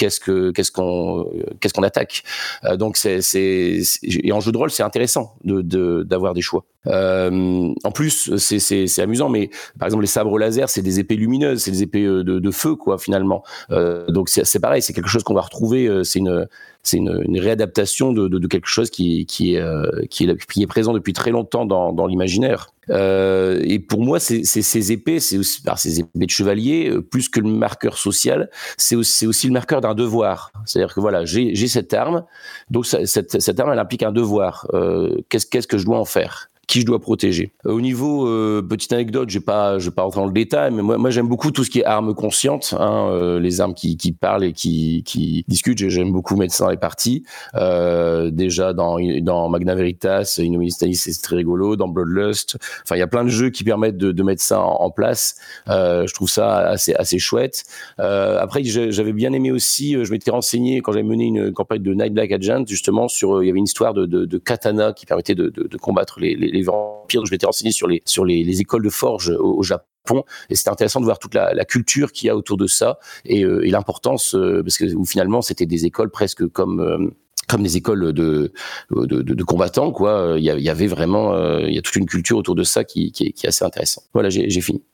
Qu'est-ce 0.00 0.18
que 0.18 0.50
qu'est-ce 0.52 0.72
qu'on 0.72 1.82
attaque 1.82 2.22
Euh, 2.64 2.76
Donc, 2.78 2.96
c'est 2.96 3.20
c'est 3.20 3.82
et 4.02 4.32
en 4.32 4.40
jeu 4.40 4.50
de 4.50 4.56
rôle, 4.56 4.70
c'est 4.70 4.82
intéressant 4.82 5.36
d'avoir 5.44 6.32
des 6.32 6.40
choix. 6.40 6.64
Euh, 6.86 7.72
en 7.84 7.90
plus, 7.92 8.36
c'est 8.36 9.02
amusant, 9.02 9.28
mais 9.28 9.50
par 9.78 9.86
exemple, 9.86 10.02
les 10.02 10.08
sabres 10.08 10.38
laser, 10.38 10.68
c'est 10.68 10.82
des 10.82 10.98
épées 10.98 11.16
lumineuses, 11.16 11.62
c'est 11.62 11.70
des 11.70 11.82
épées 11.82 12.04
euh, 12.04 12.24
de, 12.24 12.38
de 12.38 12.50
feu, 12.50 12.74
quoi, 12.74 12.98
finalement. 12.98 13.42
Euh, 13.70 14.06
donc, 14.08 14.28
c'est 14.30 14.60
pareil, 14.60 14.80
c'est 14.82 14.92
quelque 14.92 15.08
chose 15.08 15.22
qu'on 15.22 15.34
va 15.34 15.42
retrouver. 15.42 15.86
euh, 15.86 16.04
C'est 16.04 16.18
une 16.20 16.46
une, 16.94 17.22
une 17.26 17.38
réadaptation 17.38 18.12
de, 18.14 18.26
de, 18.26 18.38
de 18.38 18.46
quelque 18.46 18.66
chose 18.66 18.88
qui, 18.88 19.26
qui, 19.26 19.54
est, 19.54 19.60
euh, 19.60 19.84
qui, 20.08 20.24
est, 20.24 20.46
qui 20.50 20.62
est 20.62 20.66
présent 20.66 20.94
depuis 20.94 21.12
très 21.12 21.30
longtemps 21.30 21.66
dans, 21.66 21.92
dans 21.92 22.06
l'imaginaire. 22.06 22.68
Euh, 22.88 23.60
et 23.64 23.78
pour 23.78 24.00
moi, 24.00 24.18
c'est 24.18 24.44
ces 24.44 24.90
épées, 24.90 25.20
c'est 25.20 25.36
aussi, 25.36 25.62
ces 25.76 26.00
épées 26.00 26.08
de 26.14 26.30
chevalier, 26.30 26.90
plus 27.10 27.28
que 27.28 27.38
le 27.40 27.50
marqueur 27.50 27.98
social, 27.98 28.48
c'est 28.78 28.96
aussi, 28.96 29.26
aussi 29.26 29.46
le 29.46 29.52
marqueur 29.52 29.82
d'un 29.82 29.94
devoir. 29.94 30.52
C'est-à-dire 30.64 30.94
que 30.94 31.00
voilà, 31.00 31.26
j'ai 31.26 31.54
cette 31.68 31.92
arme, 31.92 32.24
donc 32.70 32.86
cette, 32.86 33.40
cette 33.40 33.60
arme, 33.60 33.70
elle 33.72 33.78
implique 33.78 34.02
un 34.02 34.12
devoir. 34.12 34.66
Euh, 34.72 35.18
Qu'est-ce 35.28 35.46
qu'est-ce 35.46 35.68
que 35.68 35.76
je 35.76 35.84
dois 35.84 35.98
en 35.98 36.06
faire? 36.06 36.49
Qui 36.70 36.80
je 36.80 36.86
dois 36.86 37.00
protéger. 37.00 37.50
Euh, 37.66 37.72
Au 37.72 37.80
niveau 37.80 38.28
euh, 38.28 38.62
petite 38.62 38.92
anecdote, 38.92 39.28
je 39.28 39.38
vais 39.38 39.44
pas, 39.44 39.80
je 39.80 39.86
vais 39.86 39.94
pas 39.94 40.02
rentrer 40.02 40.20
dans 40.20 40.26
le 40.28 40.32
détail, 40.32 40.70
mais 40.72 40.82
moi, 40.82 41.10
j'aime 41.10 41.26
beaucoup 41.26 41.50
tout 41.50 41.64
ce 41.64 41.70
qui 41.70 41.80
est 41.80 41.84
armes 41.84 42.14
conscientes, 42.14 42.74
hein, 42.78 43.08
euh, 43.10 43.40
les 43.40 43.60
armes 43.60 43.74
qui, 43.74 43.96
parlent 44.12 44.44
et 44.44 44.52
qui, 44.52 45.44
discutent. 45.48 45.88
J'aime 45.88 46.12
beaucoup 46.12 46.36
mettre 46.36 46.54
ça 46.54 46.64
dans 46.64 46.70
les 46.70 46.76
parties. 46.76 47.24
Déjà 47.54 48.72
dans 48.72 48.98
dans 49.20 49.48
Magna 49.48 49.74
Veritas, 49.74 50.40
Talis, 50.78 50.94
c'est 50.94 51.22
très 51.22 51.36
rigolo. 51.36 51.74
Dans 51.74 51.88
Bloodlust, 51.88 52.56
enfin 52.84 52.94
il 52.94 53.00
y 53.00 53.02
a 53.02 53.08
plein 53.08 53.24
de 53.24 53.28
jeux 53.28 53.50
qui 53.50 53.64
permettent 53.64 53.96
de, 53.96 54.22
mettre 54.22 54.42
ça 54.42 54.60
en, 54.60 54.90
place. 54.90 55.36
Je 55.66 56.12
trouve 56.14 56.30
ça 56.30 56.58
assez 56.58 56.94
assez 56.94 57.18
chouette. 57.18 57.64
Après, 57.98 58.62
j'avais 58.62 59.12
bien 59.12 59.32
aimé 59.32 59.50
aussi. 59.50 59.96
Je 60.04 60.10
m'étais 60.12 60.30
renseigné 60.30 60.82
quand 60.82 60.92
j'avais 60.92 61.02
mené 61.02 61.24
une 61.24 61.52
campagne 61.52 61.82
de 61.82 61.94
Night 61.94 62.14
Black 62.14 62.30
Agent, 62.30 62.64
justement 62.68 63.08
sur. 63.08 63.42
Il 63.42 63.46
y 63.46 63.50
avait 63.50 63.58
une 63.58 63.64
histoire 63.64 63.94
de, 63.94 64.38
katana 64.38 64.92
qui 64.92 65.06
permettait 65.06 65.34
de, 65.34 65.76
combattre 65.80 66.20
les, 66.20 66.59
les 66.60 66.66
vampires. 66.66 67.24
Je 67.26 67.30
m'étais 67.32 67.46
renseigné 67.46 67.72
sur 67.72 67.88
les 67.88 68.02
sur 68.04 68.24
les, 68.24 68.44
les 68.44 68.60
écoles 68.60 68.84
de 68.84 68.90
forge 68.90 69.30
au, 69.30 69.58
au 69.58 69.62
Japon 69.62 70.24
et 70.48 70.54
c'était 70.56 70.70
intéressant 70.70 71.00
de 71.00 71.04
voir 71.04 71.18
toute 71.18 71.34
la, 71.34 71.52
la 71.54 71.64
culture 71.64 72.10
qu'il 72.12 72.26
y 72.28 72.30
a 72.30 72.36
autour 72.36 72.56
de 72.56 72.66
ça 72.66 72.98
et, 73.24 73.44
euh, 73.44 73.66
et 73.66 73.70
l'importance 73.70 74.34
euh, 74.34 74.62
parce 74.62 74.78
que 74.78 74.86
où 74.94 75.04
finalement 75.04 75.42
c'était 75.42 75.66
des 75.66 75.84
écoles 75.86 76.10
presque 76.10 76.46
comme 76.48 76.80
euh, 76.80 77.10
comme 77.48 77.64
des 77.64 77.76
écoles 77.76 78.12
de, 78.12 78.52
de, 78.92 79.04
de, 79.06 79.34
de 79.34 79.42
combattants, 79.44 79.90
quoi. 79.90 80.36
Il 80.38 80.44
y, 80.44 80.70
avait 80.70 80.86
vraiment, 80.86 81.34
euh, 81.34 81.62
il 81.66 81.74
y 81.74 81.78
a 81.78 81.82
toute 81.82 81.96
une 81.96 82.06
culture 82.06 82.36
autour 82.36 82.54
de 82.54 82.62
ça 82.62 82.84
qui, 82.84 83.10
qui, 83.10 83.26
est, 83.26 83.32
qui 83.32 83.44
est 83.44 83.48
assez 83.48 83.64
intéressant. 83.64 84.02
Voilà, 84.12 84.30
j'ai 84.30 84.60
fini. 84.60 84.84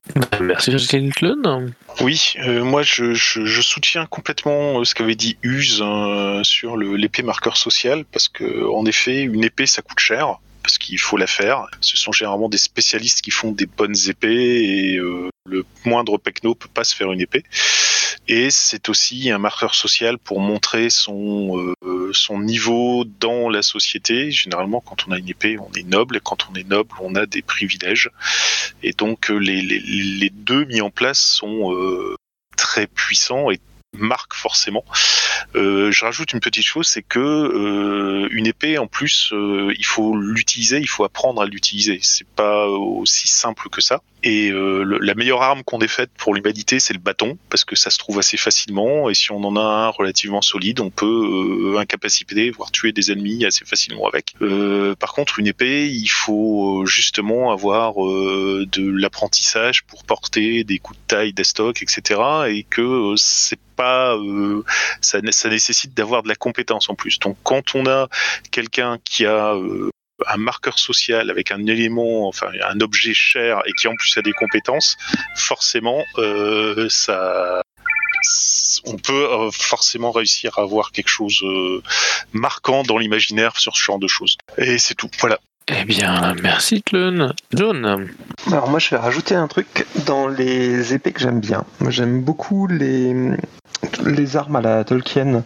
Merci 0.41 0.71
Virgile 0.71 1.13
Clone. 1.13 1.75
Oui, 2.01 2.33
euh, 2.47 2.65
moi 2.65 2.81
je, 2.83 3.13
je, 3.13 3.45
je 3.45 3.61
soutiens 3.61 4.07
complètement 4.07 4.83
ce 4.85 4.95
qu'avait 4.95 5.17
dit 5.17 5.37
Use 5.43 5.83
euh, 5.85 6.43
sur 6.45 6.79
le- 6.79 6.97
l'épée 6.97 7.23
marqueur 7.23 7.59
social, 7.59 8.07
parce 8.11 8.29
que 8.29 8.67
en 8.73 8.87
effet, 8.87 9.21
une 9.21 9.45
épée 9.45 9.67
ça 9.67 9.83
coûte 9.83 10.01
cher, 10.01 10.39
parce 10.67 10.79
qu'il 10.79 10.99
faut 10.99 11.17
la 11.17 11.29
faire. 11.29 11.69
Ce 11.81 11.97
sont 11.97 12.11
généralement 12.11 12.49
des 12.49 12.59
spécialistes 12.59 13.21
qui 13.21 13.31
font 13.31 13.53
des 13.53 13.67
bonnes 13.67 13.95
épées 14.09 14.65
et 14.65 14.97
euh, 14.97 15.29
le 15.45 15.65
moindre 15.85 16.19
pecno 16.19 16.57
peut 16.57 16.69
pas 16.69 16.83
se 16.83 16.97
faire 16.97 17.13
une 17.13 17.21
épée. 17.21 17.45
Et 18.27 18.51
c'est 18.51 18.89
aussi 18.89 19.31
un 19.31 19.39
marqueur 19.39 19.77
social 19.77 20.19
pour 20.19 20.41
montrer 20.41 20.91
son 20.91 21.57
euh, 21.57 22.11
son 22.13 22.41
niveau 22.41 23.05
dans 23.05 23.49
la 23.49 23.63
société. 23.63 24.33
Généralement, 24.33 24.81
quand 24.81 25.07
on 25.07 25.13
a 25.13 25.19
une 25.19 25.29
épée, 25.29 25.57
on 25.61 25.71
est 25.77 25.87
noble, 25.87 26.17
et 26.17 26.21
quand 26.21 26.49
on 26.51 26.55
est 26.57 26.69
noble, 26.69 26.91
on 27.01 27.15
a 27.15 27.27
des 27.27 27.43
privilèges. 27.43 28.11
Et 28.83 28.91
donc 28.91 29.31
euh, 29.31 29.37
les, 29.37 29.63
les, 29.63 29.79
les 29.79 30.31
deux 30.31 30.65
mis 30.65 30.81
en 30.81 30.91
place 30.91 31.21
sont 31.21 31.73
très 32.57 32.89
puissants 32.89 33.53
et 33.53 33.61
marquent 33.97 34.35
forcément. 34.35 34.85
Euh, 35.55 35.91
je 35.91 36.05
rajoute 36.05 36.33
une 36.33 36.41
petite 36.41 36.65
chose, 36.65 36.87
c'est 36.87 37.03
que 37.03 37.19
euh, 37.19 38.29
une 38.31 38.47
épée, 38.47 38.79
en 38.79 38.87
plus, 38.87 39.33
euh, 39.33 39.73
il 39.79 39.85
faut 39.85 40.17
l'utiliser, 40.17 40.79
il 40.79 40.89
faut 40.89 41.05
apprendre 41.05 41.43
à 41.43 41.47
l'utiliser. 41.47 41.99
C'est 42.03 42.29
pas 42.29 42.67
aussi 42.67 43.29
simple 43.29 43.69
que 43.69 43.81
ça. 43.81 44.03
Et 44.29 44.51
euh, 44.51 44.83
le- 44.83 44.99
la 44.99 45.15
meilleure 45.15 45.41
arme 45.43 45.63
qu'on 45.63 45.79
ait 45.79 45.87
faite 45.87 46.11
pour 46.19 46.35
l'humanité, 46.35 46.81
c'est 46.81 46.93
le 46.93 46.99
bâton, 46.99 47.39
parce 47.49 47.65
que 47.65 47.77
ça 47.77 47.91
se 47.91 47.99
trouve 47.99 48.19
assez 48.19 48.37
facilement. 48.37 49.09
Et 49.09 49.15
si 49.15 49.31
on 49.31 49.37
en 49.45 49.55
a 49.55 49.61
un 49.61 49.89
relativement 49.89 50.43
solide, 50.43 50.81
on 50.81 50.91
peut 50.91 51.07
euh, 51.07 51.79
incapaciter, 51.79 52.51
voire 52.51 52.73
tuer 52.73 52.91
des 52.91 53.13
ennemis 53.13 53.45
assez 53.45 53.65
facilement 53.65 54.09
avec. 54.09 54.35
Euh, 54.43 54.97
par 54.97 55.13
contre, 55.13 55.39
une 55.39 55.47
épée, 55.47 55.87
il 55.89 56.09
faut 56.09 56.83
euh, 56.83 56.87
justement 56.87 57.53
avoir 57.53 58.05
euh, 58.05 58.67
de 58.73 58.91
l'apprentissage 58.91 59.85
pour 59.85 60.03
porter 60.05 60.65
des 60.65 60.81
coups 60.81 60.99
de 60.99 61.05
taille, 61.07 61.33
d'estoc, 61.33 61.81
etc. 61.83 62.21
Et 62.49 62.65
que 62.65 62.83
euh, 62.83 63.15
c'est 63.17 63.61
pas, 63.77 64.17
euh, 64.17 64.65
ça, 65.03 65.21
ça 65.31 65.49
nécessite 65.49 65.95
d'avoir 65.97 66.25
de 66.25 66.29
la 66.29 66.35
compétence 66.35 66.91
en 66.91 66.97
plus. 66.97 67.21
Donc, 67.21 67.37
quand 67.45 67.77
on 67.77 67.87
a 67.87 68.09
quelqu'un 68.51 68.99
qui 69.05 69.25
a 69.25 69.55
euh, 69.55 69.89
un 70.27 70.37
marqueur 70.37 70.79
social 70.79 71.31
avec 71.31 71.51
un 71.51 71.67
élément, 71.67 72.27
enfin 72.29 72.51
un 72.67 72.81
objet 72.81 73.15
cher 73.15 73.61
et 73.67 73.73
qui 73.73 73.89
en 73.89 73.95
plus 73.95 74.17
a 74.17 74.23
des 74.23 74.33
compétences, 74.33 74.97
forcément, 75.35 76.05
euh, 76.19 76.89
ça, 76.89 77.63
on 78.85 78.97
peut 78.97 79.29
euh, 79.31 79.51
forcément 79.51 80.11
réussir 80.13 80.59
à 80.59 80.63
avoir 80.63 80.93
quelque 80.93 81.09
chose 81.09 81.41
euh, 81.43 81.83
marquant 82.33 82.83
dans 82.83 82.99
l'imaginaire 82.99 83.57
sur 83.59 83.77
ce 83.77 83.83
genre 83.83 83.99
de 83.99 84.09
choses. 84.09 84.37
Et 84.59 84.79
c'est 84.79 84.95
tout. 84.95 85.11
Voilà. 85.21 85.39
Eh 85.69 85.85
bien, 85.85 86.35
merci 86.43 86.81
Clone. 86.81 87.35
John. 87.53 88.07
Alors 88.47 88.71
moi 88.71 88.79
je 88.79 88.91
vais 88.91 88.99
rajouter 88.99 89.35
un 89.35 89.49
truc 89.49 89.87
dans 90.07 90.29
les 90.29 90.95
épées 90.95 91.11
que 91.11 91.19
j'aime 91.21 91.41
bien. 91.41 91.65
Moi 91.81 91.91
j'aime 91.91 92.23
beaucoup 92.23 92.69
les 92.69 93.37
les 94.05 94.37
armes 94.37 94.57
à 94.57 94.61
la 94.61 94.85
Tolkien 94.85 95.43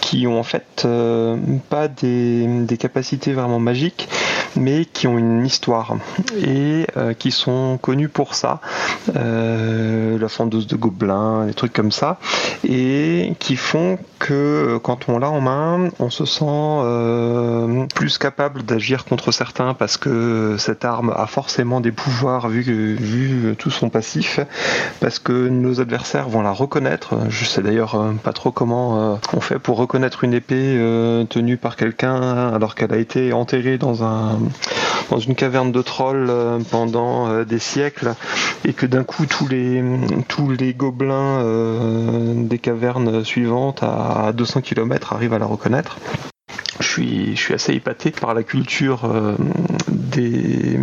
qui 0.00 0.26
ont 0.26 0.38
en 0.38 0.42
fait 0.42 0.82
euh, 0.84 1.36
pas 1.70 1.88
des, 1.88 2.46
des 2.46 2.76
capacités 2.76 3.32
vraiment 3.32 3.58
magiques 3.58 4.08
mais 4.56 4.84
qui 4.84 5.06
ont 5.06 5.16
une 5.16 5.46
histoire 5.46 5.96
et 6.36 6.86
euh, 6.96 7.14
qui 7.14 7.30
sont 7.30 7.78
connus 7.80 8.10
pour 8.10 8.34
ça. 8.34 8.60
Euh, 9.16 10.18
la 10.18 10.28
fendeuse 10.28 10.66
de 10.66 10.76
gobelins, 10.76 11.46
des 11.46 11.54
trucs 11.54 11.72
comme 11.72 11.90
ça, 11.90 12.18
et 12.68 13.32
qui 13.38 13.56
font 13.56 13.98
que 14.18 14.78
quand 14.82 15.08
on 15.08 15.18
l'a 15.18 15.30
en 15.30 15.40
main, 15.40 15.88
on 15.98 16.10
se 16.10 16.26
sent 16.26 17.88
plus 17.94 18.18
capable 18.18 18.62
d'agir 18.62 19.04
contre 19.06 19.32
certains 19.32 19.61
parce 19.78 19.96
que 19.96 20.56
cette 20.58 20.84
arme 20.84 21.12
a 21.16 21.26
forcément 21.26 21.80
des 21.80 21.92
pouvoirs 21.92 22.48
vu, 22.48 22.62
vu 22.94 23.54
tout 23.56 23.70
son 23.70 23.88
passif, 23.88 24.40
parce 25.00 25.18
que 25.18 25.48
nos 25.48 25.80
adversaires 25.80 26.28
vont 26.28 26.42
la 26.42 26.52
reconnaître. 26.52 27.14
Je 27.28 27.44
sais 27.44 27.62
d'ailleurs 27.62 27.94
euh, 27.94 28.12
pas 28.12 28.32
trop 28.32 28.50
comment 28.50 29.12
euh, 29.12 29.16
on 29.32 29.40
fait 29.40 29.58
pour 29.58 29.76
reconnaître 29.76 30.24
une 30.24 30.34
épée 30.34 30.76
euh, 30.78 31.24
tenue 31.24 31.56
par 31.56 31.76
quelqu'un 31.76 32.50
alors 32.52 32.74
qu'elle 32.74 32.92
a 32.92 32.98
été 32.98 33.32
enterrée 33.32 33.78
dans 33.78 34.04
un 34.04 34.38
dans 35.10 35.18
une 35.18 35.34
caverne 35.34 35.72
de 35.72 35.82
trolls 35.82 36.32
pendant 36.70 37.44
des 37.44 37.58
siècles 37.58 38.14
et 38.64 38.72
que 38.72 38.86
d'un 38.86 39.04
coup 39.04 39.26
tous 39.26 39.46
les 39.46 39.82
tous 40.28 40.50
les 40.50 40.72
gobelins 40.72 41.42
des 42.34 42.58
cavernes 42.58 43.24
suivantes 43.24 43.82
à 43.82 44.32
200 44.32 44.62
km 44.62 45.12
arrivent 45.12 45.34
à 45.34 45.38
la 45.38 45.46
reconnaître. 45.46 45.98
Je 46.94 47.34
suis, 47.36 47.54
assez 47.54 47.72
épaté 47.72 48.10
par 48.10 48.34
la 48.34 48.42
culture 48.42 49.06
euh, 49.06 49.34
des, 49.88 50.78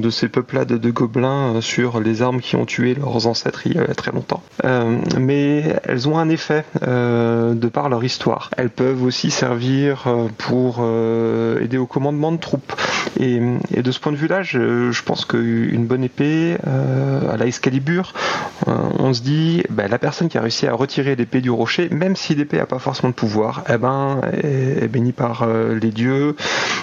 de 0.00 0.10
ces 0.10 0.28
peuplades 0.28 0.74
de 0.74 0.90
gobelins 0.90 1.56
euh, 1.56 1.60
sur 1.60 1.98
les 1.98 2.22
armes 2.22 2.40
qui 2.40 2.54
ont 2.54 2.66
tué 2.66 2.94
leurs 2.94 3.26
ancêtres 3.26 3.66
il 3.66 3.74
y 3.74 3.78
a 3.78 3.94
très 3.94 4.12
longtemps. 4.12 4.44
Euh, 4.64 4.98
mais 5.18 5.76
elles 5.82 6.08
ont 6.08 6.18
un 6.18 6.28
effet 6.28 6.64
de 6.80 7.68
par 7.68 7.88
leur 7.88 8.04
histoire. 8.04 8.50
Elles 8.56 8.70
peuvent 8.70 9.02
aussi 9.02 9.30
servir 9.30 10.06
pour 10.36 10.86
aider 11.60 11.78
au 11.78 11.86
commandement 11.86 12.30
de 12.32 12.38
troupes. 12.38 12.72
Et, 13.18 13.40
de 13.76 13.90
ce 13.90 13.98
point 13.98 14.12
de 14.12 14.16
vue-là, 14.16 14.42
je, 14.42 15.02
pense 15.02 15.24
qu'une 15.24 15.86
bonne 15.86 16.04
épée 16.04 16.56
à 16.64 17.36
la 17.36 17.46
on 18.66 19.14
se 19.14 19.22
dit, 19.22 19.62
ben, 19.70 19.88
la 19.88 19.98
personne 19.98 20.28
qui 20.28 20.38
a 20.38 20.42
réussi 20.42 20.66
à 20.66 20.74
retirer 20.74 21.16
l'épée 21.16 21.40
du 21.40 21.50
rocher, 21.50 21.88
même 21.90 22.16
si 22.16 22.34
l'épée 22.34 22.58
n'a 22.58 22.66
pas 22.66 22.78
forcément 22.78 23.10
de 23.10 23.14
pouvoir, 23.14 23.64
eh 23.68 23.78
ben, 23.78 24.20
est, 24.32 24.84
est 24.84 24.88
par 25.12 25.42
euh, 25.42 25.78
les 25.78 25.90
dieux 25.90 26.36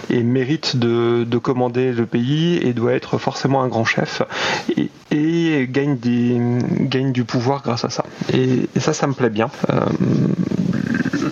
et 0.10 0.24
mérite 0.24 0.78
de, 0.78 1.24
de 1.24 1.38
commander 1.38 1.92
le 1.92 2.06
pays 2.06 2.58
et 2.58 2.74
doit 2.74 2.94
être 2.94 3.18
forcément 3.18 3.64
un 3.64 3.68
grand 3.68 3.86
chef 3.86 4.22
et, 5.12 5.68
gagne, 5.70 5.98
du 5.98 7.24
pouvoir 7.24 7.62
grâce 7.64 7.86
à 7.86 7.90
ça. 7.90 8.06
Et, 8.34 8.68
et 8.76 8.80
ça, 8.80 8.94
ça 8.94 9.08
me 9.08 9.14
plaît 9.14 9.30
bien. 9.30 9.50
Euh, 9.70 9.86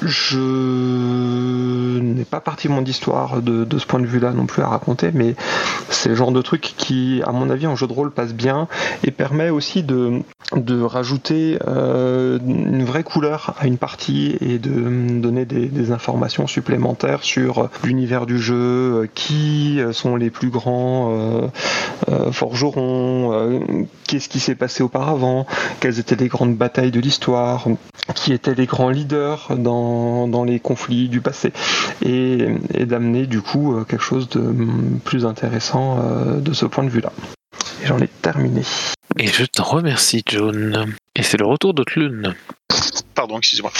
je 0.05 1.99
n'ai 1.99 2.25
pas 2.25 2.39
partie 2.39 2.69
mon 2.69 2.83
histoire 2.83 3.41
de, 3.41 3.63
de 3.63 3.79
ce 3.79 3.85
point 3.85 3.99
de 3.99 4.05
vue-là 4.05 4.31
non 4.31 4.45
plus 4.45 4.61
à 4.61 4.67
raconter, 4.67 5.11
mais 5.13 5.35
c'est 5.89 6.09
le 6.09 6.15
genre 6.15 6.31
de 6.31 6.41
truc 6.41 6.73
qui, 6.77 7.21
à 7.25 7.31
mon 7.31 7.49
avis, 7.49 7.67
en 7.67 7.75
jeu 7.75 7.87
de 7.87 7.93
rôle 7.93 8.11
passe 8.11 8.33
bien 8.33 8.67
et 9.03 9.11
permet 9.11 9.49
aussi 9.49 9.83
de, 9.83 10.21
de 10.55 10.81
rajouter 10.81 11.57
euh, 11.67 12.39
une 12.45 12.83
vraie 12.83 13.03
couleur 13.03 13.55
à 13.59 13.67
une 13.67 13.77
partie 13.77 14.37
et 14.41 14.59
de 14.59 15.19
donner 15.19 15.45
des, 15.45 15.91
informations 15.91 16.47
supplémentaires 16.47 17.23
sur 17.23 17.69
l'univers 17.83 18.25
du 18.25 18.39
jeu, 18.39 18.55
euh, 18.55 19.07
qui 19.13 19.79
sont 19.91 20.15
les 20.15 20.29
plus 20.29 20.49
grands 20.49 21.11
euh, 21.11 21.47
euh, 22.09 22.31
forgerons, 22.31 23.31
euh, 23.33 23.59
qu'est-ce 24.07 24.29
qui 24.29 24.39
s'est 24.39 24.55
passé 24.55 24.83
auparavant, 24.83 25.45
quelles 25.79 25.99
étaient 25.99 26.15
les 26.15 26.27
grandes 26.27 26.55
batailles 26.55 26.91
de 26.91 26.99
l'histoire, 26.99 27.65
qui 28.15 28.33
étaient 28.33 28.55
les 28.55 28.65
grands 28.65 28.89
leaders 28.89 29.49
dans, 29.57 29.72
dans 30.27 30.43
les 30.43 30.59
conflits 30.59 31.09
du 31.09 31.21
passé, 31.21 31.53
et, 32.03 32.47
et 32.73 32.85
d'amener 32.85 33.25
du 33.25 33.41
coup 33.41 33.75
euh, 33.75 33.83
quelque 33.83 34.03
chose 34.03 34.29
de 34.29 34.39
mm, 34.39 34.99
plus 35.03 35.25
intéressant 35.25 35.99
euh, 35.99 36.39
de 36.39 36.53
ce 36.53 36.65
point 36.65 36.83
de 36.83 36.89
vue-là. 36.89 37.11
Et 37.83 37.87
j'en 37.87 37.99
ai 37.99 38.07
terminé. 38.07 38.61
Et 39.19 39.27
je 39.27 39.45
t'en 39.45 39.63
remercie, 39.63 40.23
John. 40.27 40.95
Et 41.15 41.21
c'est 41.21 41.37
le 41.37 41.45
retour 41.45 41.73
de. 41.75 41.83
Pardon, 43.13 43.37
excusez-moi. 43.37 43.71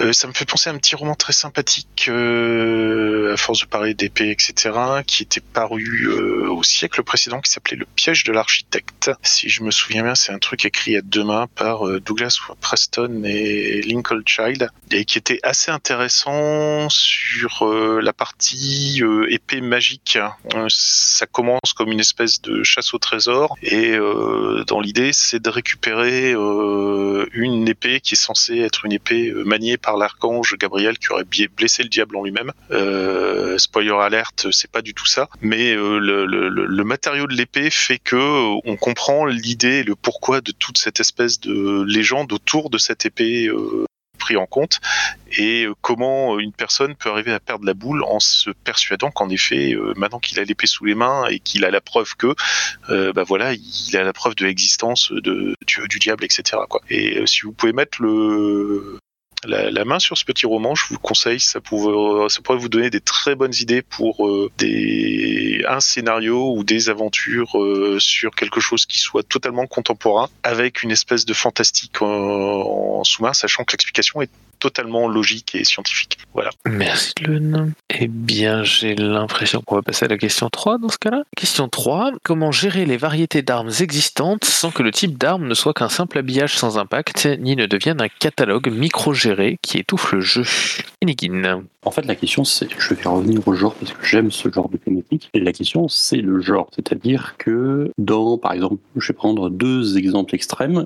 Euh, 0.00 0.12
ça 0.12 0.28
me 0.28 0.32
fait 0.32 0.44
penser 0.44 0.70
à 0.70 0.72
un 0.72 0.78
petit 0.78 0.94
roman 0.94 1.14
très 1.14 1.32
sympathique, 1.32 2.06
euh, 2.08 3.34
à 3.34 3.36
force 3.36 3.60
de 3.60 3.66
parler 3.66 3.92
d'épée, 3.94 4.30
etc., 4.30 4.70
qui 5.06 5.22
était 5.24 5.40
paru 5.40 6.08
euh, 6.08 6.48
au 6.50 6.62
siècle 6.62 7.02
précédent, 7.02 7.40
qui 7.40 7.50
s'appelait 7.50 7.76
Le 7.76 7.84
piège 7.84 8.24
de 8.24 8.32
l'architecte. 8.32 9.10
Si 9.22 9.50
je 9.50 9.62
me 9.62 9.70
souviens 9.70 10.02
bien, 10.02 10.14
c'est 10.14 10.32
un 10.32 10.38
truc 10.38 10.64
écrit 10.64 10.96
à 10.96 11.02
deux 11.02 11.24
mains 11.24 11.46
par 11.54 11.86
Douglas 12.00 12.38
Preston 12.60 13.22
et 13.24 13.82
Lincoln 13.82 14.22
Child, 14.24 14.70
et 14.90 15.04
qui 15.04 15.18
était 15.18 15.40
assez 15.42 15.70
intéressant 15.70 16.88
sur 16.88 17.66
la 17.66 18.12
partie 18.12 19.02
épée 19.28 19.60
magique. 19.60 20.18
Ça 20.68 21.26
commence 21.26 21.72
comme 21.76 21.92
une 21.92 22.00
espèce 22.00 22.40
de 22.40 22.62
chasse 22.62 22.94
au 22.94 22.98
trésor, 22.98 23.56
et 23.62 23.98
dans 24.68 24.80
l'idée, 24.80 25.10
c'est 25.12 25.42
de 25.42 25.50
récupérer 25.50 26.32
euh, 26.34 27.26
une 27.32 27.66
épée 27.68 28.00
qui 28.00 28.14
est 28.14 28.16
censée 28.16 28.58
être 28.58 28.84
une 28.84 28.92
épée 28.92 29.30
euh, 29.30 29.42
maniée 29.44 29.76
par 29.76 29.96
l'archange 29.96 30.54
Gabriel 30.58 30.98
qui 30.98 31.10
aurait 31.12 31.24
blessé 31.24 31.82
le 31.82 31.88
diable 31.88 32.16
en 32.16 32.22
lui-même. 32.22 32.52
Euh, 32.70 33.56
spoiler 33.58 33.90
alerte, 33.90 34.48
c'est 34.52 34.70
pas 34.70 34.82
du 34.82 34.94
tout 34.94 35.06
ça. 35.06 35.28
Mais 35.40 35.74
le, 35.74 35.98
le- 35.98 36.48
le- 36.48 36.84
matériau 36.84 37.26
de 37.26 37.34
l'épée 37.34 37.70
fait 37.70 37.98
que 37.98 38.16
on 38.16 38.76
comprend 38.76 39.26
l'idée, 39.26 39.82
le 39.82 39.94
pourquoi 39.94 40.40
de 40.40 40.52
toute 40.52 40.78
cette 40.78 41.00
espèce 41.00 41.40
de 41.40 41.82
légende 41.86 42.32
autour 42.32 42.70
de 42.70 42.78
cette 42.78 43.04
épée. 43.04 43.50
Euh, 44.18 44.28
pris 44.28 44.36
en 44.36 44.46
compte 44.46 44.80
et 45.36 45.64
euh, 45.64 45.74
comment 45.80 46.38
une 46.38 46.52
personne 46.52 46.94
peut 46.94 47.10
arriver 47.10 47.32
à 47.32 47.40
perdre 47.40 47.64
la 47.64 47.74
boule 47.74 48.02
en 48.04 48.20
se 48.20 48.50
persuadant 48.50 49.10
qu'en 49.10 49.28
effet 49.30 49.72
euh, 49.74 49.92
maintenant 49.96 50.18
qu'il 50.18 50.38
a 50.38 50.44
l'épée 50.44 50.66
sous 50.66 50.84
les 50.84 50.94
mains 50.94 51.26
et 51.28 51.38
qu'il 51.38 51.64
a 51.64 51.70
la 51.70 51.80
preuve 51.80 52.16
que 52.16 52.34
euh, 52.90 53.12
bah 53.12 53.24
voilà 53.24 53.54
il 53.54 53.96
a 53.96 54.04
la 54.04 54.12
preuve 54.12 54.34
de 54.34 54.44
l'existence 54.44 55.12
de 55.12 55.54
Dieu 55.66 55.86
du 55.88 55.98
diable 55.98 56.24
etc 56.24 56.62
quoi. 56.68 56.80
Et 56.90 57.18
euh, 57.18 57.26
si 57.26 57.42
vous 57.42 57.52
pouvez 57.52 57.72
mettre 57.72 58.02
le 58.02 58.98
la, 59.44 59.70
la 59.70 59.84
main 59.84 59.98
sur 59.98 60.18
ce 60.18 60.24
petit 60.24 60.46
roman, 60.46 60.74
je 60.74 60.86
vous 60.88 60.94
le 60.94 60.98
conseille, 60.98 61.40
ça, 61.40 61.60
pourrait, 61.60 62.28
ça 62.28 62.40
pourrait 62.42 62.58
vous 62.58 62.68
donner 62.68 62.90
des 62.90 63.00
très 63.00 63.34
bonnes 63.34 63.54
idées 63.60 63.82
pour 63.82 64.26
euh, 64.26 64.50
des, 64.58 65.64
un 65.68 65.80
scénario 65.80 66.52
ou 66.56 66.64
des 66.64 66.88
aventures 66.88 67.58
euh, 67.60 67.98
sur 68.00 68.34
quelque 68.34 68.60
chose 68.60 68.86
qui 68.86 68.98
soit 68.98 69.22
totalement 69.22 69.66
contemporain, 69.66 70.28
avec 70.42 70.82
une 70.82 70.90
espèce 70.90 71.24
de 71.24 71.34
fantastique 71.34 72.02
en, 72.02 73.00
en 73.00 73.04
sous-main, 73.04 73.32
sachant 73.32 73.64
que 73.64 73.72
l'explication 73.72 74.22
est 74.22 74.30
totalement 74.58 75.08
logique 75.08 75.54
et 75.54 75.64
scientifique. 75.64 76.18
Voilà. 76.34 76.50
Merci 76.66 77.14
Tlun. 77.14 77.70
Eh 77.90 78.08
bien, 78.08 78.62
j'ai 78.62 78.94
l'impression 78.94 79.60
qu'on 79.60 79.76
va 79.76 79.82
passer 79.82 80.04
à 80.04 80.08
la 80.08 80.18
question 80.18 80.48
3 80.50 80.78
dans 80.78 80.88
ce 80.88 80.98
cas-là. 80.98 81.22
Question 81.36 81.68
3. 81.68 82.12
Comment 82.22 82.52
gérer 82.52 82.86
les 82.86 82.96
variétés 82.96 83.42
d'armes 83.42 83.70
existantes 83.80 84.44
sans 84.44 84.70
que 84.70 84.82
le 84.82 84.90
type 84.90 85.18
d'arme 85.18 85.46
ne 85.46 85.54
soit 85.54 85.74
qu'un 85.74 85.88
simple 85.88 86.18
habillage 86.18 86.56
sans 86.56 86.78
impact, 86.78 87.28
ni 87.38 87.56
ne 87.56 87.66
devienne 87.66 88.00
un 88.00 88.08
catalogue 88.08 88.68
micro-géré 88.70 89.58
qui 89.62 89.78
étouffe 89.78 90.12
le 90.12 90.20
jeu? 90.20 90.44
Enigin. 91.02 91.64
En 91.84 91.90
fait, 91.90 92.04
la 92.04 92.16
question, 92.16 92.44
c'est, 92.44 92.68
je 92.78 92.94
vais 92.94 93.08
revenir 93.08 93.46
au 93.46 93.54
genre 93.54 93.74
parce 93.74 93.92
que 93.92 94.04
j'aime 94.04 94.30
ce 94.30 94.50
genre 94.50 94.68
de 94.68 94.76
thématique. 94.76 95.30
Et 95.32 95.40
la 95.40 95.52
question, 95.52 95.88
c'est 95.88 96.16
le 96.16 96.40
genre. 96.40 96.68
C'est-à-dire 96.74 97.36
que 97.38 97.90
dans, 97.98 98.36
par 98.36 98.52
exemple, 98.52 98.76
je 98.96 99.08
vais 99.08 99.16
prendre 99.16 99.48
deux 99.48 99.96
exemples 99.96 100.34
extrêmes 100.34 100.84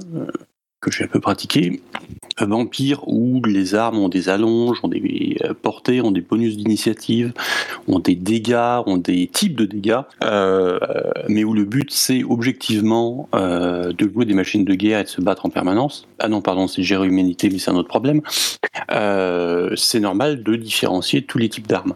que 0.83 0.91
j'ai 0.91 1.05
un 1.05 1.09
peu 1.09 1.21
pratiqués. 1.21 1.81
Un 2.39 2.47
vampire 2.47 3.07
où 3.07 3.43
les 3.45 3.75
armes 3.75 3.99
ont 3.99 4.09
des 4.09 4.29
allonges, 4.29 4.81
ont 4.83 4.89
des 4.89 5.37
euh, 5.45 5.55
portées, 5.55 6.01
ont 6.01 6.11
des 6.11 6.21
bonus 6.21 6.57
d'initiative, 6.57 7.33
ont 7.89 8.01
des 8.01 8.17
dégâts, 8.17 8.81
ont 8.87 8.97
des 8.97 9.29
types 9.29 9.55
de 9.55 9.65
dégâts, 9.65 10.01
euh, 10.25 10.79
mais 11.29 11.45
où 11.45 11.55
le 11.55 11.65
but 11.65 11.91
c'est 11.91 12.25
objectivement 12.25 13.29
euh, 13.35 13.93
de 13.93 14.09
jouer 14.09 14.25
des 14.25 14.35
machines 14.35 14.65
de 14.65 14.75
guerre 14.75 15.01
et 15.01 15.05
de 15.05 15.09
se 15.09 15.21
battre 15.21 15.47
en 15.47 15.51
permanence. 15.51 16.09
Ah 16.19 16.29
non, 16.29 16.41
pardon, 16.41 16.67
c'est 16.67 16.83
gérer 16.83 17.07
l'humanité, 17.07 17.49
mais 17.51 17.59
c'est 17.59 17.71
un 17.71 17.77
autre 17.77 17.89
problème. 17.89 18.21
C'est 19.75 20.01
normal 20.01 20.43
de 20.43 20.57
différencier 20.57 21.23
tous 21.23 21.39
les 21.39 21.49
types 21.49 21.67
d'armes. 21.67 21.95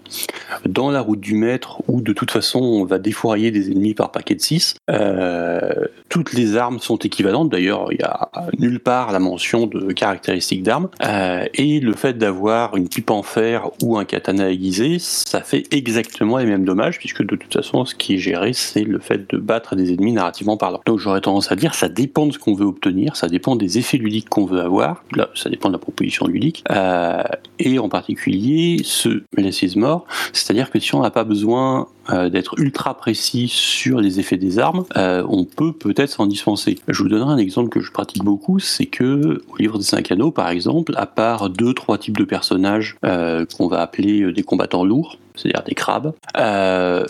Dans 0.65 0.91
la 0.91 1.01
route 1.01 1.21
du 1.21 1.35
maître, 1.35 1.83
où 1.89 2.01
de 2.01 2.13
toute 2.13 2.31
façon 2.31 2.61
on 2.61 2.85
va 2.85 2.99
défourailler 2.99 3.51
des 3.51 3.71
ennemis 3.71 3.95
par 3.95 4.13
paquet 4.13 4.35
de 4.35 4.41
6, 4.41 4.77
euh, 4.91 5.87
toutes 6.09 6.33
les 6.33 6.57
armes 6.57 6.79
sont 6.79 6.97
équivalentes. 6.99 7.51
D'ailleurs, 7.51 7.93
il 7.93 7.99
n'y 7.99 8.05
a 8.05 8.76
nulle 8.77 8.81
part 8.83 9.13
la 9.13 9.19
mention 9.19 9.67
de 9.67 9.93
caractéristiques 9.93 10.63
d'armes. 10.63 10.89
Euh, 11.05 11.45
et 11.55 11.81
le 11.81 11.93
fait 11.95 12.15
d'avoir 12.15 12.77
une 12.77 12.89
pipe 12.89 13.11
en 13.11 13.23
fer 13.23 13.71
ou 13.83 13.97
un 13.97 14.05
katana 14.05 14.51
aiguisé, 14.51 14.99
ça 14.99 15.41
fait 15.41 15.65
exactement 15.71 16.39
les 16.39 16.47
mêmes 16.47 16.65
dommages, 16.65 16.99
puisque 16.99 17.23
de 17.23 17.37
toute 17.37 17.53
façon, 17.53 17.85
ce 17.85 17.95
qui 17.95 18.15
est 18.15 18.19
géré, 18.19 18.53
c'est 18.53 18.85
le 18.85 18.99
fait 18.99 19.31
de 19.31 19.39
battre 19.39 19.77
des 19.77 19.93
ennemis 19.93 20.13
narrativement 20.13 20.57
parlant. 20.57 20.81
Donc 20.87 20.99
j'aurais 20.99 21.21
tendance 21.21 21.51
à 21.51 21.57
dire, 21.57 21.75
ça 21.75 21.89
dépend 21.89 22.27
de 22.27 22.33
ce 22.33 22.39
qu'on 22.39 22.55
veut 22.55 22.67
obtenir, 22.67 23.17
ça 23.17 23.29
dépend 23.29 23.57
des 23.57 23.79
effets 23.79 23.99
ludiques 23.99 24.29
qu'on 24.29 24.45
veut 24.45 24.61
avoir. 24.61 25.05
Là, 25.15 25.29
ça 25.35 25.49
dépend 25.49 25.69
de 25.69 25.75
la 25.75 25.79
proposition 25.79 26.27
ludique. 26.27 26.65
Euh, 26.71 27.23
et 27.59 27.79
en 27.79 27.89
particulier, 27.89 28.83
ce 28.85 29.23
Less 29.37 29.63
is 29.63 29.79
More, 29.79 30.05
c'est-à-dire 30.33 30.71
que 30.71 30.79
si 30.79 30.95
on 30.95 31.03
n'a 31.03 31.11
pas 31.11 31.25
besoin 31.25 31.89
euh, 32.11 32.29
d'être 32.29 32.59
ultra 32.59 32.97
précis 32.97 33.49
sur 33.49 34.01
les 34.01 34.21
effets 34.21 34.37
des 34.37 34.59
armes, 34.59 34.85
euh, 34.97 35.25
on 35.29 35.45
peut 35.45 35.73
peut-être 35.73 36.11
s'en 36.11 36.27
dispenser. 36.27 36.79
Je 36.89 37.03
vous 37.03 37.09
donnerai 37.09 37.33
un 37.33 37.39
exemple 37.39 37.69
que 37.69 37.81
je 37.81 37.91
pratique 37.91 38.25
beaucoup, 38.25 38.59
c'est 38.59 38.87
que 38.87 39.43
au 39.49 39.57
livre 39.59 39.79
des 39.79 39.85
cinq 39.85 40.11
anneaux, 40.13 40.31
par 40.31 40.51
exemple, 40.51 40.93
à 40.97 41.07
part 41.07 41.51
deux, 41.51 41.75
trois 41.75 41.99
types 41.99 42.17
de 42.17 42.25
personnages 42.25 42.97
euh, 43.05 43.45
qu'on 43.57 43.69
va 43.69 43.81
appeler 43.81 44.33
des 44.33 44.43
combattants 44.43 44.85
lourds, 44.85 45.19
c'est-à-dire 45.35 45.65
des 45.65 45.75
crabes, 45.75 46.13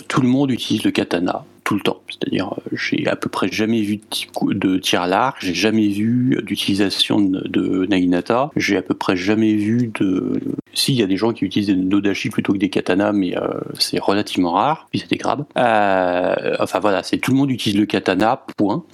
tout 0.09 0.20
le 0.20 0.28
monde 0.28 0.50
utilise 0.50 0.85
le 0.85 0.90
katana 0.90 1.44
tout 1.66 1.74
le 1.74 1.81
temps. 1.81 2.00
C'est-à-dire, 2.09 2.55
j'ai 2.72 3.07
à 3.09 3.16
peu 3.16 3.29
près 3.29 3.48
jamais 3.50 3.83
vu 3.83 4.00
de 4.42 4.79
tir 4.79 5.02
à 5.02 5.09
l'arc, 5.09 5.37
j'ai 5.40 5.52
jamais 5.52 5.88
vu 5.88 6.38
d'utilisation 6.42 7.20
de, 7.20 7.87
Naginata, 7.87 8.50
j'ai 8.57 8.76
à 8.76 8.83
peu 8.83 8.94
près 8.94 9.16
jamais 9.16 9.55
vu 9.55 9.90
de. 9.98 10.40
Si, 10.72 10.94
y 10.94 11.02
a 11.02 11.07
des 11.07 11.16
gens 11.16 11.33
qui 11.33 11.44
utilisent 11.44 11.66
des 11.66 11.74
Nodashi 11.74 12.31
plutôt 12.31 12.52
que 12.52 12.59
des 12.59 12.70
katanas, 12.70 13.12
mais 13.12 13.37
euh, 13.37 13.48
c'est 13.79 13.98
relativement 13.98 14.52
rare, 14.52 14.87
puis 14.90 15.05
des 15.11 15.18
crabes. 15.18 15.44
Euh, 15.59 16.57
enfin 16.61 16.79
voilà, 16.79 17.02
c'est 17.02 17.18
tout 17.18 17.33
le 17.33 17.37
monde 17.37 17.50
utilise 17.50 17.79
le 17.79 17.87
katana, 17.87 18.44
point, 18.57 18.85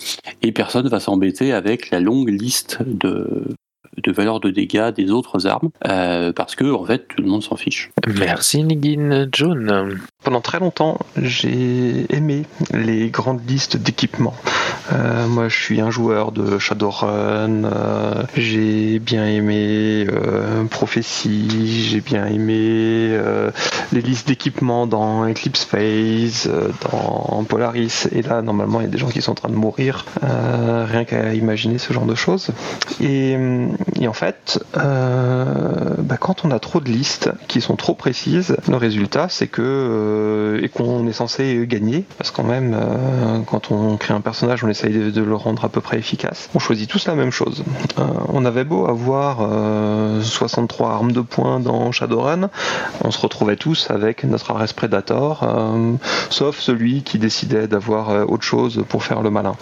et 0.41 0.51
personne 0.51 0.89
va 0.89 0.99
s'embêter 0.99 1.53
avec 1.53 1.91
la 1.91 2.01
longue 2.01 2.31
liste 2.31 2.79
de 2.83 3.45
de 3.97 4.13
valeur 4.13 4.41
de 4.41 4.51
dégâts 4.51 4.91
des 4.91 5.11
autres 5.11 5.47
armes, 5.47 5.71
euh, 5.87 6.33
parce 6.33 6.55
que 6.55 6.73
en 6.73 6.85
fait 6.85 7.09
tout 7.09 7.23
le 7.23 7.29
monde 7.29 7.43
s'en 7.43 7.57
fiche. 7.57 7.91
Merci 8.19 8.63
Nigin 8.65 9.29
John. 9.33 9.99
Pendant 10.25 10.41
très 10.41 10.61
longtemps, 10.61 10.99
j'ai 11.17 12.07
aimé 12.15 12.45
les 12.73 13.11
grandes 13.11 13.41
listes 13.49 13.77
d'équipements. 13.77 14.35
Euh, 14.93 15.27
moi, 15.27 15.49
je 15.49 15.57
suis 15.57 15.81
un 15.81 15.91
joueur 15.91 16.33
de 16.33 16.59
Shadowrun. 16.59 17.65
Euh, 17.65 18.23
j'ai 18.37 18.99
bien 18.99 19.27
aimé 19.27 20.07
euh, 20.09 20.65
Prophecy. 20.65 21.89
J'ai 21.89 22.01
bien 22.01 22.27
aimé 22.27 23.19
les 23.93 24.01
listes 24.01 24.29
d'équipements 24.29 24.87
dans 24.87 25.29
Eclipse 25.29 25.65
Phase, 25.65 26.51
dans 26.91 27.45
Polaris. 27.45 28.09
Et 28.13 28.23
là, 28.23 28.43
normalement, 28.43 28.81
il 28.81 28.85
y 28.85 28.87
a 28.87 28.91
des 28.91 28.99
gens 28.99 29.09
qui 29.09 29.23
sont 29.23 29.33
en 29.33 29.37
train 29.37 29.49
de 29.49 29.55
mourir. 29.55 30.05
rien 30.23 31.05
qu'à 31.05 31.35
imaginer 31.35 31.79
ce 31.79 31.93
genre 31.93 32.07
de 32.07 32.15
choses. 32.15 32.51
Et, 33.01 33.37
en 34.07 34.13
fait, 34.13 34.63
bah, 34.75 36.17
quand 36.19 36.45
on 36.45 36.51
a 36.51 36.59
trop 36.59 36.81
de 36.81 36.89
listes 36.89 37.31
qui 37.49 37.61
sont 37.61 37.77
trop 37.77 37.95
précises, 37.95 38.57
le 38.69 38.77
résultat, 38.77 39.29
c'est 39.29 39.47
que 39.47 39.63
euh, 39.63 40.61
et 40.63 40.69
qu'on 40.69 41.07
est 41.07 41.13
censé 41.13 41.65
gagner, 41.67 42.05
parce 42.19 42.31
qu'en 42.31 42.45
même, 42.45 42.75
euh, 42.75 43.39
quand 43.47 43.71
on 43.71 43.97
crée 43.97 44.15
un 44.15 44.21
personnage, 44.21 44.65
on 44.65 44.69
essaye 44.69 45.13
de, 45.13 45.23
le 45.23 45.35
rendre 45.35 45.65
à 45.65 45.69
peu 45.69 45.81
près 45.81 45.99
efficace. 45.99 46.51
On 46.55 46.59
choisit 46.59 46.89
tous 46.89 47.07
la 47.07 47.15
même 47.15 47.31
chose. 47.31 47.65
Euh, 47.99 48.03
on 48.29 48.45
avait 48.45 48.65
beau 48.65 48.87
avoir 48.87 49.39
63 50.23 50.91
armes 50.91 51.13
de 51.13 51.21
poing 51.21 51.61
dans 51.61 51.93
Shadowrun, 51.93 52.51
on 53.05 53.11
se 53.11 53.21
retrouvait 53.21 53.57
tous 53.57 53.91
avec 53.91 54.25
notre 54.25 54.51
Ares 54.51 54.75
Predator, 54.75 55.47
sauf 56.31 56.59
celui 56.59 57.03
qui 57.03 57.19
décidait 57.19 57.69
d'avoir 57.69 58.31
autre 58.31 58.45
chose 58.45 58.85
pour 58.89 59.05
faire 59.05 59.23
le 59.23 59.31
malin. 59.31 59.55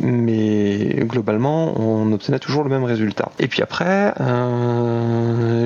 mais 0.00 0.96
globalement, 1.00 1.78
on 1.80 2.12
obtenait 2.12 2.38
toujours 2.38 2.64
le 2.64 2.70
même 2.70 2.84
résultat. 2.84 3.15
Et 3.38 3.48
puis 3.48 3.62
après, 3.62 4.12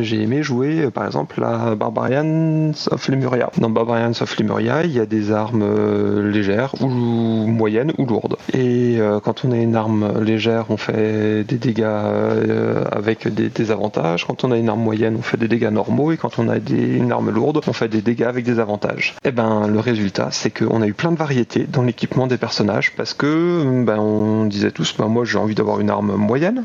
j'ai 0.02 0.22
aimé 0.22 0.42
jouer, 0.42 0.90
par 0.90 1.06
exemple, 1.06 1.40
la 1.40 1.74
Barbarians 1.74 2.72
of 2.90 3.08
Lemuria. 3.08 3.50
Dans 3.58 3.70
Barbarians 3.70 4.12
of 4.20 4.38
Lemuria, 4.38 4.84
il 4.84 4.92
y 4.92 5.00
a 5.00 5.06
des 5.06 5.32
armes 5.32 5.62
euh, 5.62 6.30
légères 6.30 6.74
ou 6.80 6.88
moyennes 6.88 7.92
ou 7.98 8.06
lourdes. 8.06 8.36
Et 8.52 8.96
euh, 9.00 9.20
quand 9.20 9.44
on 9.44 9.52
a 9.52 9.56
une 9.56 9.76
arme 9.76 10.22
légère, 10.22 10.66
on 10.70 10.76
fait 10.76 11.44
des 11.44 11.56
dégâts 11.56 11.82
euh, 11.84 12.84
avec 12.92 13.28
des, 13.28 13.70
avantages. 13.70 14.26
Quand 14.26 14.44
on 14.44 14.52
a 14.52 14.56
une 14.56 14.68
arme 14.68 14.80
moyenne, 14.80 15.16
on 15.18 15.22
fait 15.22 15.36
des 15.36 15.48
dégâts 15.48 15.70
normaux. 15.70 16.12
Et 16.12 16.16
quand 16.16 16.38
on 16.38 16.48
a 16.48 16.56
une 16.56 17.12
arme 17.12 17.30
lourde, 17.30 17.60
on 17.66 17.72
fait 17.72 17.88
des 17.88 18.02
dégâts 18.02 18.24
avec 18.24 18.44
des 18.44 18.58
avantages. 18.58 19.14
Et 19.24 19.28
eh 19.28 19.32
ben 19.32 19.68
le 19.68 19.80
résultat, 19.80 20.28
c'est 20.30 20.50
qu'on 20.50 20.82
a 20.82 20.86
eu 20.86 20.94
plein 20.94 21.12
de 21.12 21.16
variétés 21.16 21.66
dans 21.70 21.82
l'équipement 21.82 22.26
des 22.26 22.38
personnages 22.38 22.92
parce 22.96 23.14
que 23.14 23.82
ben, 23.84 23.98
on 23.98 24.46
disait 24.46 24.70
tous, 24.70 24.94
ben, 24.96 25.06
moi 25.06 25.24
j'ai 25.24 25.38
envie 25.38 25.54
d'avoir 25.54 25.80
une 25.80 25.90
arme 25.90 26.14
moyenne 26.16 26.64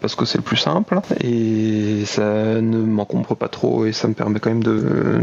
parce 0.00 0.14
que 0.14 0.24
c'est 0.24 0.38
le 0.38 0.44
plus 0.44 0.56
simple 0.56 1.00
et 1.20 2.04
ça 2.06 2.60
ne 2.60 2.78
m'encombre 2.78 3.36
pas 3.36 3.48
trop 3.48 3.86
et 3.86 3.92
ça 3.92 4.08
me 4.08 4.14
permet 4.14 4.40
quand 4.40 4.50
même 4.50 4.62
de, 4.62 5.18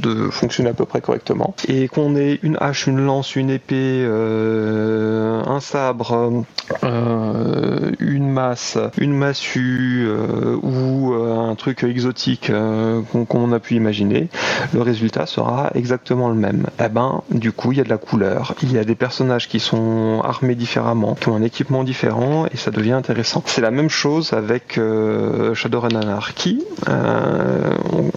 de 0.00 0.30
fonctionne 0.30 0.66
à 0.66 0.74
peu 0.74 0.84
près 0.84 1.00
correctement. 1.00 1.54
Et 1.68 1.88
qu'on 1.88 2.16
ait 2.16 2.38
une 2.42 2.56
hache, 2.60 2.86
une 2.86 3.00
lance, 3.00 3.36
une 3.36 3.50
épée, 3.50 4.04
euh, 4.04 5.42
un 5.46 5.60
sabre, 5.60 6.44
euh, 6.84 7.92
une 8.00 8.30
masse, 8.30 8.78
une 8.98 9.12
massue 9.12 10.06
euh, 10.06 10.56
ou 10.62 11.14
un 11.14 11.54
truc 11.54 11.84
exotique 11.84 12.50
qu'on 13.28 13.52
a 13.52 13.58
pu 13.58 13.74
imaginer, 13.74 14.28
le 14.74 14.82
résultat 14.82 15.26
sera 15.26 15.70
exactement 15.74 16.28
le 16.28 16.34
même. 16.34 16.66
Eh 16.84 16.88
ben, 16.88 17.22
du 17.30 17.52
coup, 17.52 17.72
il 17.72 17.78
y 17.78 17.80
a 17.80 17.84
de 17.84 17.88
la 17.88 17.98
couleur, 17.98 18.54
il 18.62 18.72
y 18.72 18.78
a 18.78 18.84
des 18.84 18.94
personnages 18.94 19.48
qui 19.48 19.60
sont 19.60 20.20
armés 20.24 20.54
différemment, 20.54 21.14
qui 21.14 21.28
ont 21.28 21.36
un 21.36 21.42
équipement 21.42 21.84
différent 21.84 22.46
et 22.52 22.56
ça 22.56 22.70
devient 22.70 22.92
intéressant. 22.92 23.42
C'est 23.46 23.60
la 23.60 23.70
même 23.70 23.90
avec 24.32 24.78
Shadowrun 25.54 25.94
Anarchy. 25.94 26.62
On, 26.86 28.10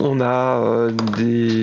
on 0.00 0.20
a 0.20 0.88
des 1.16 1.54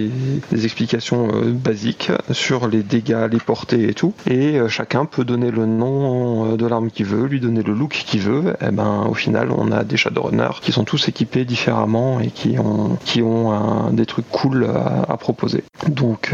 des, 0.51 0.65
explications 0.65 1.29
euh, 1.33 1.51
basiques 1.51 2.11
sur 2.31 2.67
les 2.67 2.83
dégâts, 2.83 3.27
les 3.31 3.39
portées 3.39 3.89
et 3.89 3.93
tout. 3.93 4.13
Et 4.27 4.59
euh, 4.59 4.67
chacun 4.67 5.05
peut 5.05 5.23
donner 5.23 5.51
le 5.51 5.65
nom 5.65 6.53
euh, 6.53 6.57
de 6.57 6.65
l'arme 6.65 6.89
qu'il 6.91 7.05
veut, 7.05 7.25
lui 7.25 7.39
donner 7.39 7.63
le 7.63 7.73
look 7.73 7.91
qu'il 7.91 8.21
veut. 8.21 8.55
Et 8.61 8.71
ben 8.71 9.05
au 9.09 9.13
final, 9.13 9.51
on 9.51 9.71
a 9.71 9.83
des 9.83 9.97
Shadowrunners 9.97 10.59
qui 10.61 10.71
sont 10.71 10.83
tous 10.83 11.07
équipés 11.07 11.45
différemment 11.45 12.19
et 12.19 12.29
qui 12.29 12.57
ont, 12.59 12.97
qui 13.05 13.21
ont 13.21 13.91
des 13.91 14.05
trucs 14.05 14.29
cool 14.29 14.65
à, 14.65 15.17
proposer. 15.17 15.63
Donc 15.87 16.33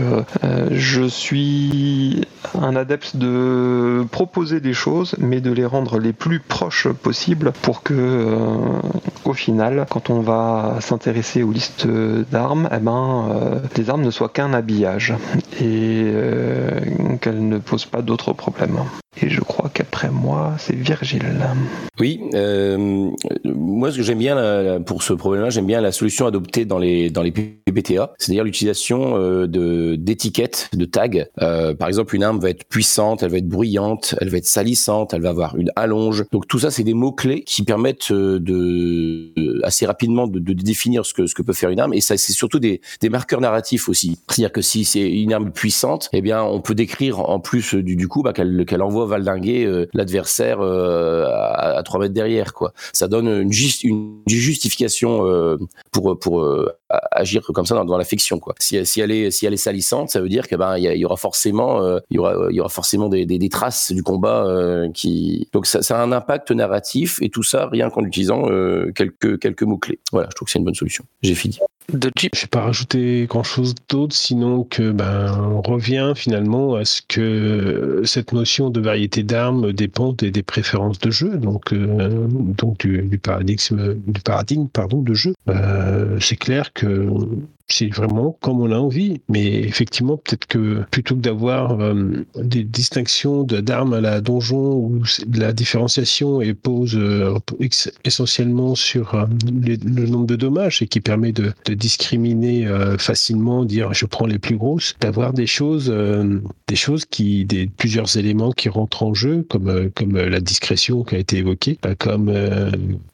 je 0.71 1.03
suis 1.03 2.21
un 2.59 2.75
adepte 2.75 3.17
de 3.17 4.05
proposer 4.11 4.59
des 4.59 4.73
choses, 4.73 5.15
mais 5.19 5.41
de 5.41 5.51
les 5.51 5.65
rendre 5.65 5.99
les 5.99 6.13
plus 6.13 6.39
proches 6.39 6.87
possibles 6.87 7.16
pour 7.63 7.83
que 7.83 8.35
au 9.25 9.33
final, 9.33 9.85
quand 9.89 10.09
on 10.09 10.21
va 10.21 10.77
s'intéresser 10.79 11.43
aux 11.43 11.51
listes 11.51 11.87
d'armes, 12.31 12.69
eh 12.71 12.79
ben, 12.79 13.29
euh, 13.29 13.59
les 13.75 13.89
armes 13.89 14.03
ne 14.03 14.11
soient 14.11 14.29
qu'un 14.29 14.53
habillage 14.53 15.13
et 15.59 16.03
euh, 16.05 16.79
qu'elles 17.21 17.47
ne 17.47 17.57
posent 17.57 17.85
pas 17.85 18.01
d'autres 18.01 18.33
problèmes. 18.33 18.79
Et 19.21 19.29
je 19.29 19.41
crois 19.41 19.69
qu'après 19.73 20.09
moi, 20.09 20.55
c'est 20.59 20.75
Virgile. 20.75 21.23
Oui, 21.99 22.21
euh, 22.35 23.09
moi 23.43 23.91
ce 23.91 23.97
que 23.97 24.03
j'aime 24.03 24.19
bien 24.19 24.79
pour 24.85 25.01
ce 25.01 25.13
problème-là, 25.13 25.49
j'aime 25.49 25.65
bien 25.65 25.81
la 25.81 25.91
solution 25.91 26.27
adoptée 26.27 26.65
dans 26.65 26.77
les 26.77 27.09
dans 27.09 27.23
les 27.23 27.31
PBTA, 27.31 28.13
c'est-à-dire 28.19 28.43
l'utilisation 28.43 29.17
euh, 29.17 29.47
de 29.47 29.95
d'étiquettes, 29.95 30.69
de 30.73 30.85
tags. 30.85 31.09
Euh, 31.41 31.73
par 31.73 31.87
exemple, 31.87 32.15
une 32.15 32.23
arme 32.23 32.39
va 32.39 32.51
être 32.51 32.65
puissante, 32.65 33.23
elle 33.23 33.31
va 33.31 33.37
être 33.37 33.47
bruyante, 33.47 34.13
elle 34.21 34.29
va 34.29 34.37
être 34.37 34.45
salissante, 34.45 35.13
elle 35.13 35.21
va 35.21 35.29
avoir 35.29 35.55
une 35.55 35.71
allonge. 35.75 36.25
Donc 36.31 36.47
tout 36.47 36.59
ça, 36.59 36.69
c'est 36.69 36.83
des 36.83 36.93
mots 36.93 37.11
clés 37.11 37.43
qui 37.43 37.63
permettent 37.63 38.11
de 38.11 39.33
assez 39.63 39.87
rapidement 39.87 40.27
de, 40.27 40.39
définir 40.53 41.05
ce 41.05 41.13
que 41.13 41.25
ce 41.25 41.33
que 41.33 41.41
peut 41.41 41.53
faire 41.53 41.71
une 41.71 41.79
arme. 41.79 41.93
Et 41.95 42.01
ça, 42.01 42.17
c'est 42.17 42.33
surtout 42.33 42.59
des 42.59 42.81
des 43.01 43.09
marqueurs 43.09 43.41
narratifs 43.41 43.89
aussi. 43.89 44.19
C'est-à-dire 44.29 44.51
que 44.51 44.61
si 44.61 44.85
c'est 44.85 45.09
une 45.09 45.33
arme 45.33 45.51
puissante, 45.51 46.09
eh 46.13 46.21
bien, 46.21 46.43
on 46.43 46.61
peut 46.61 46.75
décrire 46.75 47.19
en 47.19 47.39
plus 47.39 47.73
du, 47.73 47.95
du 47.95 48.07
coup 48.07 48.21
bah, 48.21 48.33
qu'elle 48.33 48.65
qu'elle 48.67 48.83
envoie 48.83 49.06
valdinguer 49.07 49.65
euh, 49.65 49.87
l'adversaire 49.93 50.59
euh, 50.61 51.25
à, 51.27 51.81
3 51.83 52.01
mètres 52.01 52.13
derrière. 52.13 52.53
Quoi. 52.53 52.73
Ça 52.93 53.07
donne 53.07 53.27
une, 53.27 53.51
justification 53.51 55.25
euh, 55.25 55.57
pour, 55.91 56.17
pour 56.19 56.45
agir 57.11 57.43
comme 57.53 57.65
ça 57.65 57.83
dans, 57.83 57.97
l'affection. 57.97 58.39
Quoi. 58.39 58.55
Si, 58.59 58.75
elle 58.99 59.11
est, 59.11 59.31
si 59.31 59.45
elle 59.45 59.53
est 59.53 59.57
salissante, 59.57 60.09
ça 60.09 60.21
veut 60.21 60.29
dire 60.29 60.47
qu'il 60.47 60.57
ben, 60.57 60.77
y, 60.77 60.83
y, 60.83 61.05
aura 61.05 61.17
forcément, 61.17 61.81
y 62.09 62.17
aura, 62.17 62.51
y 62.51 62.59
aura 62.59 62.69
forcément 62.69 63.09
des, 63.09 63.25
des, 63.25 63.49
traces 63.49 63.91
du 63.91 64.03
combat 64.03 64.45
qui. 64.93 65.47
Donc 65.53 65.65
ça, 65.65 65.79
a 65.97 66.01
un 66.01 66.11
impact 66.11 66.51
narratif 66.51 67.19
et 67.21 67.29
tout 67.29 67.43
ça 67.43 67.67
rien 67.67 67.89
qu'en 67.89 68.03
utilisant 68.03 68.43
quelques, 68.93 69.39
quelques 69.39 69.63
mots-clés. 69.63 69.99
Voilà, 70.11 70.27
je 70.31 70.35
trouve 70.35 70.47
que 70.47 70.51
c'est 70.51 70.59
une 70.59 70.65
bonne 70.65 70.75
solution. 70.75 71.05
J'ai 71.21 71.35
fini 71.35 71.57
de 71.93 72.11
Jeep. 72.15 72.35
Je 72.35 72.41
vais 72.41 72.47
pas 72.47 72.61
rajouter 72.61 73.25
grand 73.27 73.43
chose 73.43 73.73
d'autre, 73.89 74.15
sinon 74.15 74.63
que 74.63 74.91
ben 74.91 75.39
on 75.41 75.61
revient 75.61 76.13
finalement 76.15 76.75
à 76.75 76.85
ce 76.85 77.01
que 77.07 78.01
cette 78.03 78.33
notion 78.33 78.69
de 78.69 78.81
variété 78.81 79.23
d'armes 79.23 79.71
dépend 79.71 80.13
des, 80.13 80.31
préférences 80.43 80.99
de 80.99 81.11
jeu, 81.11 81.37
donc 81.37 81.73
euh, 81.73 82.27
donc 82.29 82.79
du, 82.79 83.01
du, 83.03 83.17
paradigme 83.17 83.95
du 84.05 84.21
paradigme 84.21 84.67
pardon 84.67 85.01
de 85.01 85.13
jeu. 85.13 85.33
Euh, 85.49 86.17
c'est 86.19 86.35
clair 86.35 86.73
que 86.73 87.09
c'est 87.69 87.93
vraiment 87.93 88.37
comme 88.41 88.61
on 88.61 88.71
a 88.71 88.77
envie. 88.77 89.21
Mais 89.29 89.45
effectivement, 89.45 90.17
peut-être 90.17 90.45
que 90.47 90.83
plutôt 90.91 91.15
que 91.15 91.21
d'avoir 91.21 91.79
euh, 91.79 92.25
des 92.35 92.63
distinctions 92.63 93.43
d'armes 93.43 93.93
à 93.93 94.01
la 94.01 94.21
donjon 94.21 94.73
où 94.75 95.03
la 95.33 95.53
différenciation 95.53 96.41
et 96.41 96.53
pose 96.53 96.95
euh, 96.95 97.37
essentiellement 98.05 98.75
sur 98.75 99.15
euh, 99.15 99.25
le 99.51 100.05
nombre 100.07 100.27
de 100.27 100.35
dommages 100.35 100.81
et 100.81 100.87
qui 100.87 101.01
permet 101.01 101.31
de, 101.31 101.53
discriminer 101.67 102.67
facilement, 102.97 103.65
dire 103.65 103.93
je 103.93 104.05
prends 104.05 104.25
les 104.25 104.39
plus 104.39 104.57
grosses, 104.57 104.95
d'avoir 104.99 105.33
des 105.33 105.47
choses, 105.47 105.93
des 106.67 106.75
choses 106.75 107.05
qui, 107.05 107.45
des 107.45 107.67
plusieurs 107.67 108.17
éléments 108.17 108.51
qui 108.51 108.69
rentrent 108.69 109.03
en 109.03 109.13
jeu, 109.13 109.45
comme 109.49 109.89
comme 109.91 110.17
la 110.17 110.39
discrétion 110.39 111.03
qui 111.03 111.15
a 111.15 111.17
été 111.19 111.37
évoquée, 111.37 111.77
comme 111.99 112.33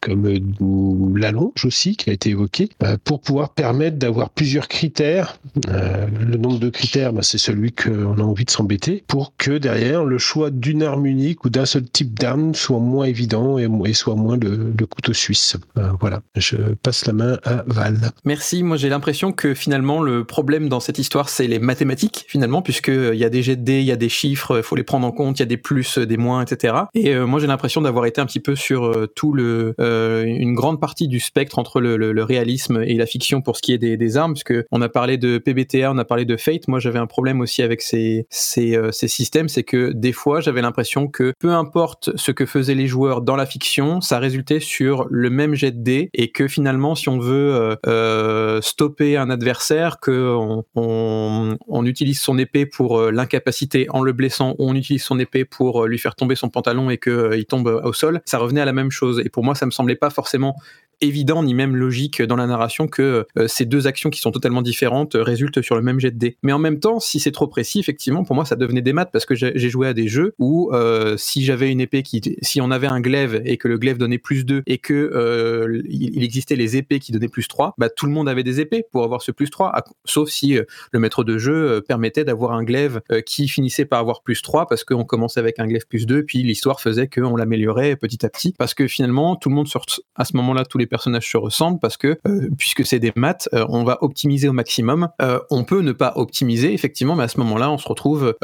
comme 0.01 1.15
l'allonge 1.15 1.65
aussi 1.65 1.95
qui 1.95 2.09
a 2.09 2.13
été 2.13 2.29
évoquée, 2.31 2.69
pour 3.03 3.21
pouvoir 3.21 3.49
permettre 3.49 3.97
d'avoir 3.97 4.29
plus 4.29 4.42
plusieurs 4.43 4.67
critères. 4.67 5.37
Euh, 5.69 6.05
le 6.19 6.35
nombre 6.35 6.59
de 6.59 6.67
critères, 6.67 7.13
bah, 7.13 7.21
c'est 7.23 7.37
celui 7.37 7.71
qu'on 7.71 8.17
a 8.17 8.21
envie 8.21 8.43
de 8.43 8.49
s'embêter 8.49 9.01
pour 9.07 9.37
que 9.37 9.57
derrière 9.57 10.03
le 10.03 10.17
choix 10.17 10.49
d'une 10.49 10.83
arme 10.83 11.05
unique 11.05 11.45
ou 11.45 11.49
d'un 11.49 11.65
seul 11.65 11.89
type 11.89 12.19
d'arme 12.19 12.53
soit 12.53 12.79
moins 12.79 13.05
évident 13.05 13.57
et, 13.57 13.93
soit 13.93 14.15
moins 14.15 14.35
le, 14.35 14.73
le 14.77 14.85
couteau 14.85 15.13
suisse. 15.13 15.55
Euh, 15.77 15.91
voilà, 15.97 16.19
je 16.35 16.57
passe 16.81 17.05
la 17.05 17.13
main 17.13 17.39
à 17.45 17.63
Val. 17.67 18.11
Merci. 18.25 18.63
Moi, 18.63 18.75
j'ai 18.75 18.89
l'impression 18.89 19.31
que 19.31 19.53
finalement, 19.53 20.01
le 20.01 20.25
problème 20.25 20.67
dans 20.67 20.81
cette 20.81 20.99
histoire, 20.99 21.29
c'est 21.29 21.47
les 21.47 21.59
mathématiques, 21.59 22.25
finalement, 22.27 22.61
puisqu'il 22.61 23.15
y 23.15 23.23
a 23.23 23.29
des 23.29 23.43
jets 23.43 23.55
de 23.55 23.63
dés, 23.63 23.79
il 23.79 23.85
y 23.85 23.93
a 23.93 23.95
des 23.95 24.09
chiffres, 24.09 24.57
il 24.57 24.63
faut 24.63 24.75
les 24.75 24.83
prendre 24.83 25.07
en 25.07 25.13
compte, 25.13 25.39
il 25.39 25.41
y 25.41 25.43
a 25.43 25.45
des 25.45 25.55
plus, 25.55 25.97
des 25.99 26.17
moins, 26.17 26.43
etc. 26.43 26.75
Et 26.95 27.15
euh, 27.15 27.25
moi, 27.25 27.39
j'ai 27.39 27.47
l'impression 27.47 27.79
d'avoir 27.79 28.07
été 28.07 28.19
un 28.19 28.25
petit 28.25 28.41
peu 28.41 28.57
sur 28.57 28.83
euh, 28.83 29.07
tout 29.07 29.31
le, 29.31 29.73
euh, 29.79 30.25
une 30.25 30.53
grande 30.53 30.81
partie 30.81 31.07
du 31.07 31.21
spectre 31.21 31.59
entre 31.59 31.79
le, 31.79 32.23
réalisme 32.23 32.83
et 32.85 32.95
la 32.95 33.05
fiction 33.05 33.41
pour 33.41 33.55
ce 33.55 33.61
qui 33.61 33.71
est 33.71 33.77
des 33.77 34.17
armes, 34.17 34.32
parce 34.33 34.43
que 34.43 34.65
on 34.71 34.81
a 34.81 34.89
parlé 34.89 35.17
de 35.17 35.37
PBTA, 35.37 35.91
on 35.91 35.97
a 35.97 36.05
parlé 36.05 36.25
de 36.25 36.37
Fate. 36.37 36.67
Moi, 36.67 36.79
j'avais 36.79 36.99
un 36.99 37.07
problème 37.07 37.41
aussi 37.41 37.61
avec 37.61 37.81
ces, 37.81 38.25
ces, 38.29 38.91
systèmes, 39.07 39.49
c'est 39.49 39.63
que 39.63 39.91
des 39.91 40.11
fois, 40.11 40.41
j'avais 40.41 40.61
l'impression 40.61 41.07
que 41.07 41.33
peu 41.39 41.51
importe 41.51 42.15
ce 42.15 42.31
que 42.31 42.45
faisaient 42.45 42.75
les 42.75 42.87
joueurs 42.87 43.21
dans 43.21 43.35
la 43.35 43.45
fiction, 43.45 44.01
ça 44.01 44.19
résultait 44.19 44.59
sur 44.59 45.07
le 45.09 45.29
même 45.29 45.55
jet 45.55 45.71
de 45.71 45.83
dés 45.83 46.09
et 46.13 46.31
que 46.31 46.47
finalement, 46.47 46.95
si 46.95 47.09
on 47.09 47.19
veut 47.19 47.77
euh, 47.85 48.61
stopper 48.61 49.17
un 49.17 49.29
adversaire, 49.29 49.99
que 49.99 50.35
on, 50.75 51.85
utilise 51.85 52.21
son 52.21 52.37
épée 52.37 52.65
pour 52.65 53.01
l'incapaciter 53.11 53.87
en 53.89 54.01
le 54.01 54.13
blessant, 54.13 54.55
ou 54.57 54.69
on 54.69 54.75
utilise 54.75 55.03
son 55.03 55.19
épée 55.19 55.43
pour 55.43 55.85
lui 55.85 55.99
faire 55.99 56.15
tomber 56.15 56.35
son 56.35 56.49
pantalon 56.49 56.89
et 56.89 56.97
qu'il 56.97 57.33
il 57.35 57.45
tombe 57.45 57.67
au 57.67 57.91
sol, 57.91 58.21
ça 58.25 58.37
revenait 58.37 58.61
à 58.61 58.65
la 58.65 58.73
même 58.73 58.89
chose. 58.89 59.21
Et 59.23 59.29
pour 59.29 59.43
moi, 59.43 59.53
ça 59.53 59.65
me 59.65 59.71
semblait 59.71 59.95
pas 59.95 60.09
forcément 60.09 60.55
évident 61.03 61.43
ni 61.43 61.53
même 61.53 61.75
logique 61.75 62.21
dans 62.21 62.35
la 62.35 62.47
narration 62.47 62.87
que 62.87 63.25
euh, 63.37 63.47
ces 63.47 63.65
deux 63.65 63.87
actions 63.87 64.09
qui 64.09 64.19
sont 64.19 64.31
totalement 64.31 64.61
différentes 64.61 65.15
euh, 65.15 65.23
résultent 65.23 65.61
sur 65.61 65.75
le 65.75 65.81
même 65.81 65.99
jet 65.99 66.11
de 66.11 66.17
dés. 66.17 66.37
Mais 66.43 66.51
en 66.51 66.59
même 66.59 66.79
temps, 66.79 66.99
si 66.99 67.19
c'est 67.19 67.31
trop 67.31 67.47
précis, 67.47 67.79
effectivement, 67.79 68.23
pour 68.23 68.35
moi, 68.35 68.45
ça 68.45 68.55
devenait 68.55 68.81
des 68.81 68.93
maths 68.93 69.09
parce 69.11 69.25
que 69.25 69.35
j'ai 69.35 69.69
joué 69.69 69.87
à 69.87 69.93
des 69.93 70.07
jeux 70.07 70.33
où 70.39 70.71
euh, 70.73 71.15
si 71.17 71.43
j'avais 71.43 71.71
une 71.71 71.81
épée 71.81 72.03
qui, 72.03 72.21
si 72.41 72.61
on 72.61 72.71
avait 72.71 72.87
un 72.87 73.01
glaive 73.01 73.41
et 73.45 73.57
que 73.57 73.67
le 73.67 73.77
glaive 73.77 73.97
donnait 73.97 74.17
plus 74.17 74.45
2 74.45 74.63
et 74.65 74.77
que 74.77 74.93
euh, 74.93 75.81
il 75.89 76.23
existait 76.23 76.55
les 76.55 76.77
épées 76.77 76.99
qui 76.99 77.11
donnaient 77.11 77.27
plus 77.27 77.47
3, 77.47 77.75
bah, 77.77 77.89
tout 77.89 78.05
le 78.05 78.11
monde 78.11 78.29
avait 78.29 78.43
des 78.43 78.59
épées 78.59 78.83
pour 78.91 79.03
avoir 79.03 79.21
ce 79.21 79.31
plus 79.31 79.49
3, 79.49 79.73
sauf 80.05 80.29
si 80.29 80.57
le 80.91 80.99
maître 80.99 81.23
de 81.23 81.37
jeu 81.37 81.81
permettait 81.87 82.23
d'avoir 82.23 82.53
un 82.53 82.63
glaive 82.63 83.01
qui 83.25 83.47
finissait 83.47 83.85
par 83.85 83.99
avoir 83.99 84.21
plus 84.21 84.41
3 84.41 84.67
parce 84.67 84.83
qu'on 84.83 85.03
commençait 85.03 85.39
avec 85.39 85.59
un 85.59 85.67
glaive 85.67 85.85
plus 85.87 86.05
2, 86.05 86.23
puis 86.23 86.43
l'histoire 86.43 86.81
faisait 86.81 87.07
qu'on 87.07 87.35
l'améliorait 87.35 87.95
petit 87.95 88.25
à 88.25 88.29
petit 88.29 88.53
parce 88.57 88.73
que 88.73 88.87
finalement, 88.87 89.35
tout 89.35 89.49
le 89.49 89.55
monde 89.55 89.67
sort 89.67 89.85
à 90.15 90.25
ce 90.25 90.35
moment-là, 90.37 90.65
tous 90.65 90.77
les 90.77 90.87
personnages 90.93 91.27
se 91.27 91.37
ressemblent 91.37 91.79
parce 91.79 91.97
que 91.97 92.19
euh, 92.27 92.49
puisque 92.55 92.85
c'est 92.85 92.99
des 92.99 93.11
maths, 93.15 93.49
euh, 93.55 93.65
on 93.67 93.83
va 93.83 93.97
optimiser 94.01 94.47
au 94.47 94.53
maximum. 94.53 95.09
Euh, 95.23 95.39
on 95.49 95.63
peut 95.63 95.81
ne 95.81 95.91
pas 95.91 96.13
optimiser 96.17 96.71
effectivement, 96.71 97.15
mais 97.15 97.23
à 97.23 97.27
ce 97.27 97.39
moment-là, 97.39 97.71
on 97.71 97.79
se 97.79 97.87
retrouve 97.87 98.35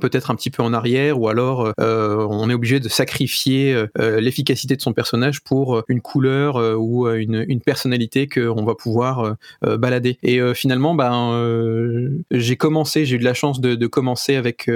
peut-être 0.00 0.30
un 0.32 0.34
petit 0.34 0.50
peu 0.50 0.62
en 0.64 0.72
arrière 0.72 1.20
ou 1.20 1.28
alors 1.28 1.72
on 1.78 2.50
est 2.50 2.54
obligé 2.54 2.80
de 2.80 2.88
sacrifier 2.88 3.84
l'efficacité 3.96 4.74
de 4.76 4.82
son 4.82 4.92
personnage 4.92 5.42
pour 5.42 5.82
une 5.88 6.00
couleur 6.00 6.56
ou 6.78 7.08
une, 7.08 7.44
une 7.46 7.60
personnalité 7.60 8.26
qu'on 8.26 8.64
va 8.64 8.74
pouvoir 8.74 9.36
balader. 9.62 10.18
Et 10.22 10.40
finalement, 10.54 10.94
ben 10.94 12.10
j'ai 12.30 12.56
commencé, 12.56 13.04
j'ai 13.04 13.16
eu 13.16 13.18
de 13.18 13.24
la 13.24 13.34
chance 13.34 13.60
de, 13.60 13.86
commencer 13.86 14.34
avec 14.36 14.68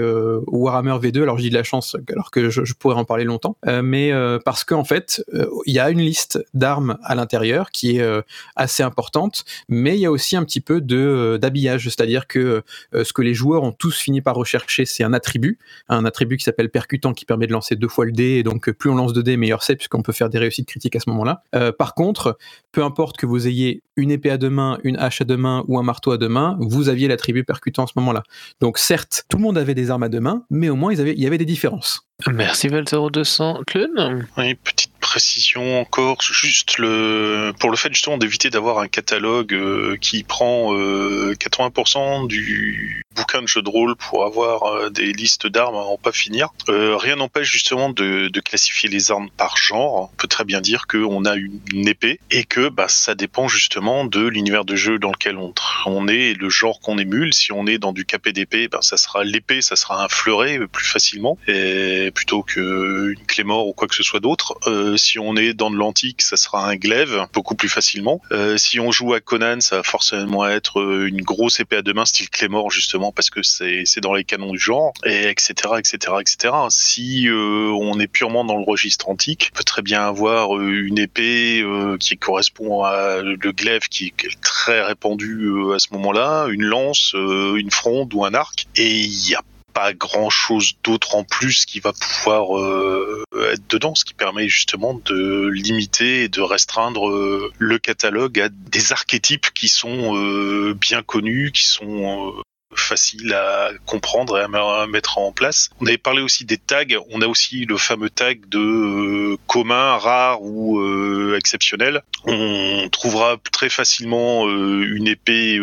Warhammer 0.46 0.98
V2. 1.02 1.22
Alors 1.22 1.36
dis 1.36 1.50
de 1.50 1.54
la 1.54 1.64
chance 1.64 1.96
alors 2.12 2.30
que 2.30 2.50
je, 2.50 2.64
je 2.64 2.74
pourrais 2.74 2.96
en 2.96 3.04
parler 3.04 3.24
longtemps, 3.24 3.56
mais 3.82 4.12
parce 4.44 4.64
qu'en 4.64 4.84
fait, 4.84 5.24
il 5.66 5.74
y 5.74 5.80
a 5.80 5.90
une 5.90 6.00
liste 6.00 6.44
d'armes 6.54 6.98
à 7.02 7.15
l'intérieur 7.16 7.70
qui 7.70 7.96
est 7.96 8.00
euh, 8.00 8.22
assez 8.54 8.82
importante, 8.82 9.44
mais 9.68 9.96
il 9.96 10.00
y 10.00 10.06
a 10.06 10.10
aussi 10.10 10.36
un 10.36 10.44
petit 10.44 10.60
peu 10.60 10.80
de 10.80 10.96
euh, 10.96 11.38
d'habillage, 11.38 11.84
c'est-à-dire 11.84 12.26
que 12.26 12.62
euh, 12.94 13.04
ce 13.04 13.12
que 13.12 13.22
les 13.22 13.34
joueurs 13.34 13.62
ont 13.62 13.72
tous 13.72 13.96
fini 13.98 14.20
par 14.20 14.36
rechercher, 14.36 14.84
c'est 14.84 15.04
un 15.04 15.12
attribut, 15.12 15.58
un 15.88 16.04
attribut 16.04 16.36
qui 16.36 16.44
s'appelle 16.44 16.70
percutant 16.70 17.12
qui 17.12 17.24
permet 17.24 17.46
de 17.46 17.52
lancer 17.52 17.76
deux 17.76 17.88
fois 17.88 18.04
le 18.04 18.12
dé, 18.12 18.36
et 18.36 18.42
donc 18.42 18.70
plus 18.70 18.90
on 18.90 18.94
lance 18.94 19.12
de 19.12 19.22
dés, 19.22 19.36
meilleur 19.36 19.62
c'est, 19.62 19.76
puisqu'on 19.76 20.02
peut 20.02 20.12
faire 20.12 20.30
des 20.30 20.38
réussites 20.38 20.68
critiques 20.68 20.96
à 20.96 21.00
ce 21.00 21.10
moment-là. 21.10 21.42
par 21.78 21.94
contre, 21.94 22.38
peu 22.72 22.82
importe 22.82 23.16
que 23.16 23.26
vous 23.26 23.46
ayez 23.46 23.82
une 23.96 24.10
épée 24.10 24.30
à 24.30 24.36
deux 24.36 24.50
mains, 24.50 24.78
une 24.84 24.96
hache 24.98 25.20
à 25.20 25.24
deux 25.24 25.36
mains 25.36 25.64
ou 25.68 25.78
un 25.78 25.82
marteau 25.82 26.12
à 26.12 26.18
deux 26.18 26.28
mains, 26.28 26.56
vous 26.60 26.88
aviez 26.88 27.08
l'attribut 27.08 27.44
percutant 27.44 27.84
à 27.84 27.86
ce 27.86 27.94
moment-là. 27.96 28.22
Donc 28.60 28.78
certes, 28.78 29.24
tout 29.28 29.38
le 29.38 29.42
monde 29.42 29.58
avait 29.58 29.74
des 29.74 29.90
armes 29.90 30.02
à 30.02 30.08
deux 30.08 30.20
mains, 30.20 30.44
mais 30.50 30.68
au 30.68 30.76
moins 30.76 30.92
ils 30.92 31.00
avaient, 31.00 31.14
il 31.14 31.22
y 31.22 31.26
avait 31.26 31.38
des 31.38 31.46
différences. 31.46 32.06
Merci 32.32 32.68
Val0200. 32.68 33.64
Clun 33.64 34.26
Oui, 34.36 34.54
petite 34.54 34.92
précision 35.06 35.80
encore, 35.80 36.20
juste 36.20 36.78
le 36.78 37.52
pour 37.60 37.70
le 37.70 37.76
fait 37.76 37.94
justement 37.94 38.18
d'éviter 38.18 38.50
d'avoir 38.50 38.80
un 38.80 38.88
catalogue 38.88 39.54
euh, 39.54 39.96
qui 40.00 40.24
prend 40.24 40.74
euh, 40.74 41.32
80% 41.34 42.26
du 42.26 43.06
bouquin 43.16 43.42
de 43.42 43.48
jeu 43.48 43.62
de 43.62 43.68
rôle 43.68 43.96
pour 43.96 44.24
avoir 44.24 44.64
euh, 44.64 44.90
des 44.90 45.12
listes 45.12 45.46
d'armes 45.46 45.74
à 45.74 45.78
en 45.78 45.96
pas 45.96 46.12
finir. 46.12 46.50
Euh, 46.68 46.96
rien 46.96 47.16
n'empêche 47.16 47.50
justement 47.50 47.90
de, 47.90 48.30
classifier 48.44 48.88
les 48.88 49.10
armes 49.10 49.30
par 49.36 49.56
genre. 49.56 50.10
On 50.12 50.16
peut 50.16 50.28
très 50.28 50.44
bien 50.44 50.60
dire 50.60 50.86
qu'on 50.86 51.24
a 51.24 51.34
une, 51.34 51.88
épée 51.88 52.20
et 52.30 52.44
que 52.44 52.68
bah, 52.68 52.86
ça 52.88 53.14
dépend 53.14 53.48
justement 53.48 54.04
de 54.04 54.26
l'univers 54.26 54.64
de 54.64 54.76
jeu 54.76 54.98
dans 54.98 55.10
lequel 55.10 55.38
on, 55.86 56.08
est 56.08 56.16
et 56.16 56.34
le 56.34 56.48
genre 56.48 56.80
qu'on 56.80 56.98
émule. 56.98 57.32
Si 57.32 57.52
on 57.52 57.66
est 57.66 57.78
dans 57.78 57.92
du 57.92 58.04
KPDP, 58.04 58.68
bah, 58.70 58.78
ça 58.82 58.96
sera 58.96 59.24
l'épée, 59.24 59.62
ça 59.62 59.76
sera 59.76 60.04
un 60.04 60.08
fleuret 60.08 60.60
plus 60.70 60.84
facilement 60.84 61.38
et 61.48 62.10
plutôt 62.14 62.42
qu'une 62.42 63.16
clé 63.26 63.44
mort 63.44 63.66
ou 63.66 63.72
quoi 63.72 63.88
que 63.88 63.94
ce 63.94 64.02
soit 64.02 64.20
d'autre. 64.20 64.58
Euh, 64.66 64.95
si 64.96 65.18
on 65.18 65.36
est 65.36 65.54
dans 65.54 65.70
de 65.70 65.76
l'antique, 65.76 66.22
ça 66.22 66.36
sera 66.36 66.66
un 66.66 66.76
glaive 66.76 67.26
beaucoup 67.32 67.54
plus 67.54 67.68
facilement. 67.68 68.20
Euh, 68.32 68.56
si 68.56 68.80
on 68.80 68.90
joue 68.92 69.14
à 69.14 69.20
Conan, 69.20 69.60
ça 69.60 69.76
va 69.76 69.82
forcément 69.82 70.46
être 70.46 70.80
une 71.06 71.22
grosse 71.22 71.60
épée 71.60 71.76
à 71.76 71.82
deux 71.82 71.94
mains 71.94 72.06
style 72.06 72.30
Clémor 72.30 72.70
justement 72.70 73.12
parce 73.12 73.30
que 73.30 73.42
c'est 73.42 74.00
dans 74.00 74.14
les 74.14 74.24
canons 74.24 74.52
du 74.52 74.58
genre 74.58 74.92
et 75.04 75.28
etc 75.28 75.74
etc 75.78 76.14
etc. 76.20 76.54
Si 76.70 77.28
euh, 77.28 77.70
on 77.80 77.98
est 78.00 78.06
purement 78.06 78.44
dans 78.44 78.56
le 78.56 78.64
registre 78.64 79.08
antique, 79.08 79.50
on 79.52 79.58
peut 79.58 79.64
très 79.64 79.82
bien 79.82 80.06
avoir 80.06 80.56
euh, 80.56 80.86
une 80.86 80.98
épée 80.98 81.62
euh, 81.62 81.96
qui 81.98 82.16
correspond 82.16 82.82
à 82.82 83.22
le 83.22 83.36
glaive 83.52 83.88
qui 83.88 84.06
est 84.06 84.40
très 84.40 84.82
répandu 84.82 85.46
euh, 85.46 85.74
à 85.74 85.78
ce 85.78 85.88
moment-là, 85.92 86.46
une 86.50 86.64
lance, 86.64 87.12
euh, 87.14 87.56
une 87.56 87.70
fronde 87.70 88.12
ou 88.14 88.24
un 88.24 88.34
arc 88.34 88.66
et 88.76 89.00
il 89.00 89.28
y 89.28 89.34
a 89.34 89.42
pas 89.76 89.92
grand 89.92 90.30
chose 90.30 90.72
d'autre 90.82 91.16
en 91.16 91.22
plus 91.22 91.66
qui 91.66 91.80
va 91.80 91.92
pouvoir 91.92 92.58
euh, 92.58 93.22
être 93.52 93.68
dedans, 93.68 93.94
ce 93.94 94.06
qui 94.06 94.14
permet 94.14 94.48
justement 94.48 94.94
de 95.04 95.48
limiter 95.48 96.24
et 96.24 96.28
de 96.30 96.40
restreindre 96.40 97.10
euh, 97.10 97.52
le 97.58 97.78
catalogue 97.78 98.40
à 98.40 98.48
des 98.48 98.92
archétypes 98.92 99.52
qui 99.52 99.68
sont 99.68 100.16
euh, 100.16 100.72
bien 100.72 101.02
connus, 101.02 101.52
qui 101.52 101.66
sont 101.66 102.32
faciles 102.74 103.32
à 103.34 103.70
comprendre 103.84 104.38
et 104.38 104.42
à 104.42 104.86
mettre 104.86 105.18
en 105.18 105.32
place. 105.32 105.70
On 105.80 105.86
avait 105.86 105.98
parlé 105.98 106.22
aussi 106.22 106.44
des 106.44 106.58
tags. 106.58 106.84
On 107.10 107.20
a 107.22 107.26
aussi 107.26 107.64
le 107.64 107.76
fameux 107.76 108.10
tag 108.10 108.48
de 108.48 108.58
euh, 108.58 109.36
commun, 109.46 109.96
rare 109.96 110.42
ou 110.42 110.80
euh, 110.80 111.36
exceptionnel. 111.36 112.02
On 112.24 112.88
trouvera 112.90 113.36
très 113.52 113.68
facilement 113.68 114.46
euh, 114.46 114.86
une 114.94 115.08
épée 115.08 115.60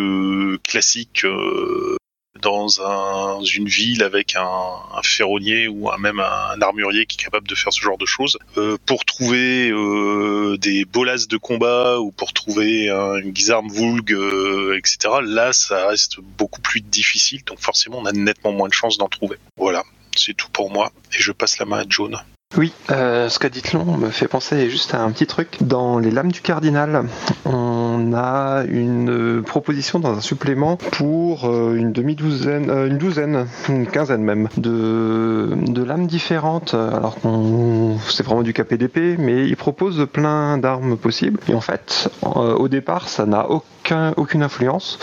classique 0.63 1.25
dans 2.43 2.81
un, 2.81 3.41
une 3.43 3.67
ville 3.67 4.03
avec 4.03 4.35
un, 4.35 5.01
ferronnier 5.03 5.67
ou 5.67 5.89
même 5.99 6.19
un, 6.19 6.61
armurier 6.61 7.05
qui 7.05 7.17
est 7.17 7.23
capable 7.23 7.47
de 7.47 7.55
faire 7.55 7.73
ce 7.73 7.81
genre 7.81 7.97
de 7.97 8.05
choses. 8.05 8.37
Euh, 8.57 8.77
pour 8.85 9.05
trouver 9.05 9.69
euh, 9.69 10.57
des 10.57 10.85
bolasses 10.85 11.27
de 11.27 11.37
combat 11.37 11.99
ou 11.99 12.11
pour 12.11 12.33
trouver 12.33 12.89
un, 12.89 13.15
une 13.15 13.31
guisarme 13.31 13.69
vulgue, 13.69 14.13
euh, 14.13 14.77
etc., 14.77 15.15
là, 15.23 15.53
ça 15.53 15.87
reste 15.87 16.19
beaucoup 16.19 16.61
plus 16.61 16.81
difficile. 16.81 17.41
Donc 17.45 17.59
forcément, 17.59 17.99
on 17.99 18.05
a 18.05 18.11
nettement 18.11 18.51
moins 18.51 18.67
de 18.67 18.73
chances 18.73 18.97
d'en 18.97 19.07
trouver. 19.07 19.37
Voilà, 19.57 19.83
c'est 20.15 20.35
tout 20.35 20.49
pour 20.51 20.69
moi. 20.69 20.91
Et 21.17 21.21
je 21.21 21.31
passe 21.31 21.57
la 21.59 21.65
main 21.65 21.79
à 21.79 21.85
John. 21.87 22.21
Oui, 22.55 22.71
euh, 22.91 23.29
ce 23.29 23.39
qu'a 23.39 23.49
dit 23.49 23.63
Tlon 23.63 23.97
me 23.97 24.11
fait 24.11 24.27
penser 24.27 24.69
juste 24.69 24.93
à 24.93 25.01
un 25.01 25.11
petit 25.11 25.25
truc. 25.25 25.57
Dans 25.61 25.97
les 25.97 26.11
lames 26.11 26.31
du 26.31 26.41
cardinal, 26.41 27.07
on 27.45 27.72
a 28.13 28.63
une 28.67 29.41
proposition 29.43 29.99
dans 29.99 30.17
un 30.17 30.21
supplément 30.21 30.77
pour 30.77 31.45
euh, 31.45 31.75
une 31.75 31.91
demi-douzaine, 31.91 32.69
euh, 32.69 32.87
une 32.87 32.97
douzaine, 32.97 33.47
une 33.69 33.87
quinzaine 33.87 34.23
même, 34.23 34.49
de, 34.57 35.49
de 35.67 35.83
lames 35.83 36.07
différentes. 36.07 36.73
Alors 36.73 37.15
qu'on 37.15 37.97
c'est 38.09 38.25
vraiment 38.25 38.43
du 38.43 38.53
KPDP, 38.53 39.17
mais 39.17 39.47
il 39.47 39.55
propose 39.55 40.07
plein 40.11 40.57
d'armes 40.57 40.97
possibles. 40.97 41.39
Et 41.47 41.53
en 41.53 41.61
fait, 41.61 42.09
euh, 42.23 42.55
au 42.55 42.67
départ, 42.67 43.07
ça 43.09 43.25
n'a 43.25 43.49
aucun, 43.49 44.13
aucune 44.17 44.43
influence. 44.43 44.99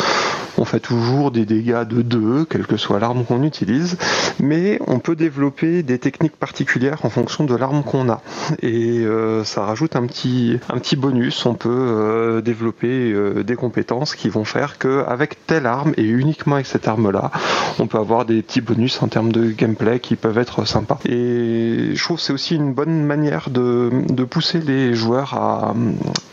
On 0.59 0.65
fait 0.65 0.81
toujours 0.81 1.31
des 1.31 1.47
dégâts 1.47 1.85
de 1.85 2.03
2, 2.03 2.45
quelle 2.45 2.67
que 2.67 2.77
soit 2.77 2.99
l'arme 2.99 3.25
qu'on 3.25 3.43
utilise, 3.43 3.97
mais 4.39 4.79
on 4.87 4.99
peut 4.99 5.17
développer 5.17 5.83
des 5.83 5.99
techniques 5.99 6.37
particulières 6.37 7.05
en 7.05 7.11
fonction 7.11 7.45
de 7.45 7.55
l'arme 7.55 7.83
qu'on 7.83 8.11
a. 8.11 8.21
Et 8.61 9.01
euh, 9.01 9.45
ça 9.45 9.65
rajoute 9.65 9.97
un 9.97 10.07
petit, 10.07 10.59
un 10.69 10.79
petit 10.79 10.97
bonus. 10.97 11.47
On 11.47 11.55
peut 11.55 11.71
euh, 11.71 12.41
euh, 12.89 13.43
des 13.43 13.57
compétences 13.57 14.15
qui 14.15 14.29
vont 14.29 14.45
faire 14.45 14.79
qu'avec 14.79 15.47
telle 15.47 15.67
arme 15.67 15.93
et 15.97 16.05
uniquement 16.05 16.57
avec 16.57 16.67
cette 16.67 16.89
arme-là, 16.89 17.31
on 17.79 17.87
peut 17.87 17.99
avoir 17.99 18.25
des 18.25 18.43
petits 18.43 18.61
bonus 18.61 19.03
en 19.03 19.09
termes 19.09 19.33
de 19.33 19.51
gameplay 19.51 20.01
qui 20.01 20.17
peuvent 20.17 20.39
être 20.39 20.65
sympas. 20.65 20.99
Et 21.05 21.93
je 21.95 22.03
trouve 22.03 22.21
c'est 22.21 22.33
aussi 22.33 22.57
une 22.57 22.73
bonne 22.73 23.05
manière 23.05 23.51
de, 23.51 23.91
pousser 24.31 24.61
les 24.61 24.95
joueurs 24.95 25.35
à, 25.35 25.75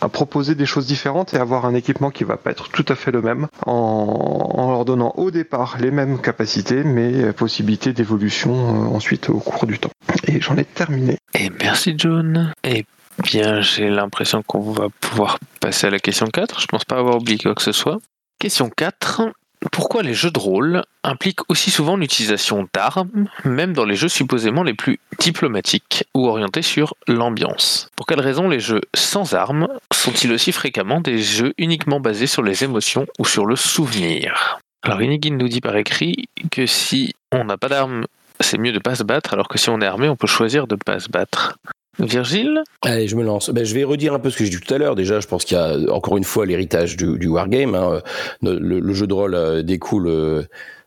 proposer 0.09 0.55
des 0.55 0.65
choses 0.65 0.85
différentes 0.85 1.33
et 1.33 1.37
avoir 1.37 1.65
un 1.65 1.73
équipement 1.73 2.11
qui 2.11 2.23
va 2.23 2.37
pas 2.37 2.51
être 2.51 2.69
tout 2.69 2.85
à 2.89 2.95
fait 2.95 3.11
le 3.11 3.21
même 3.21 3.47
en, 3.65 3.71
en 3.73 4.71
leur 4.71 4.85
donnant 4.85 5.13
au 5.17 5.31
départ 5.31 5.77
les 5.79 5.91
mêmes 5.91 6.19
capacités 6.19 6.83
mais 6.83 7.33
possibilité 7.33 7.93
d'évolution 7.93 8.51
euh, 8.51 8.95
ensuite 8.95 9.29
au 9.29 9.39
cours 9.39 9.65
du 9.65 9.79
temps. 9.79 9.91
Et 10.27 10.41
j'en 10.41 10.57
ai 10.57 10.65
terminé. 10.65 11.17
Et 11.33 11.49
merci 11.61 11.93
John. 11.97 12.51
Et 12.63 12.85
bien, 13.23 13.61
j'ai 13.61 13.89
l'impression 13.89 14.43
qu'on 14.43 14.71
va 14.71 14.87
pouvoir 15.01 15.39
passer 15.59 15.87
à 15.87 15.89
la 15.89 15.99
question 15.99 16.27
4. 16.27 16.61
Je 16.61 16.65
pense 16.67 16.85
pas 16.85 16.97
avoir 16.97 17.17
oublié 17.17 17.37
quoi 17.37 17.55
que 17.55 17.61
ce 17.61 17.71
soit. 17.71 17.99
Question 18.39 18.69
4. 18.69 19.23
Pourquoi 19.71 20.03
les 20.03 20.13
jeux 20.13 20.29
de 20.29 20.39
rôle 20.39 20.83
impliquent 21.03 21.49
aussi 21.49 21.71
souvent 21.71 21.97
l'utilisation 21.97 22.67
d'armes, 22.73 23.27
même 23.43 23.73
dans 23.73 23.85
les 23.85 23.95
jeux 23.95 24.07
supposément 24.07 24.61
les 24.61 24.75
plus 24.75 24.99
diplomatiques 25.19 26.05
ou 26.13 26.27
orientés 26.27 26.61
sur 26.61 26.93
l'ambiance? 27.07 27.89
Pour 27.95 28.05
quelles 28.05 28.21
raisons 28.21 28.47
les 28.47 28.59
jeux 28.59 28.81
sans 28.93 29.33
armes 29.33 29.67
sont-ils 29.91 30.31
aussi 30.31 30.51
fréquemment 30.51 31.01
des 31.01 31.19
jeux 31.19 31.53
uniquement 31.57 31.99
basés 31.99 32.27
sur 32.27 32.43
les 32.43 32.63
émotions 32.63 33.07
ou 33.17 33.25
sur 33.25 33.47
le 33.47 33.55
souvenir? 33.55 34.59
Alors 34.83 35.01
Inigin 35.01 35.35
nous 35.37 35.49
dit 35.49 35.61
par 35.61 35.75
écrit 35.75 36.29
que 36.51 36.67
si 36.67 37.15
on 37.31 37.43
n'a 37.43 37.57
pas 37.57 37.67
d'armes, 37.67 38.05
c'est 38.39 38.59
mieux 38.59 38.71
de 38.71 38.79
pas 38.79 38.95
se 38.95 39.03
battre, 39.03 39.33
alors 39.33 39.47
que 39.47 39.57
si 39.57 39.69
on 39.69 39.81
est 39.81 39.87
armé, 39.87 40.07
on 40.07 40.15
peut 40.15 40.27
choisir 40.27 40.67
de 40.67 40.75
pas 40.75 40.99
se 40.99 41.09
battre. 41.09 41.57
Virgile 41.99 42.63
Allez, 42.81 43.07
je 43.07 43.15
me 43.15 43.23
lance. 43.23 43.49
Ben, 43.49 43.65
je 43.65 43.73
vais 43.73 43.83
redire 43.83 44.13
un 44.13 44.19
peu 44.19 44.29
ce 44.29 44.37
que 44.37 44.43
j'ai 44.43 44.51
dit 44.51 44.59
tout 44.59 44.73
à 44.73 44.77
l'heure. 44.77 44.95
Déjà, 44.95 45.19
je 45.19 45.27
pense 45.27 45.45
qu'il 45.45 45.57
y 45.57 45.59
a 45.59 45.77
encore 45.91 46.17
une 46.17 46.23
fois 46.23 46.45
l'héritage 46.45 46.95
du, 46.95 47.17
du 47.17 47.27
wargame. 47.27 47.75
hein. 47.75 48.01
Le, 48.41 48.93
jeu 48.93 49.07
de 49.07 49.13
rôle 49.13 49.35
euh, 49.35 49.63
découle 49.63 50.07
euh, 50.07 50.43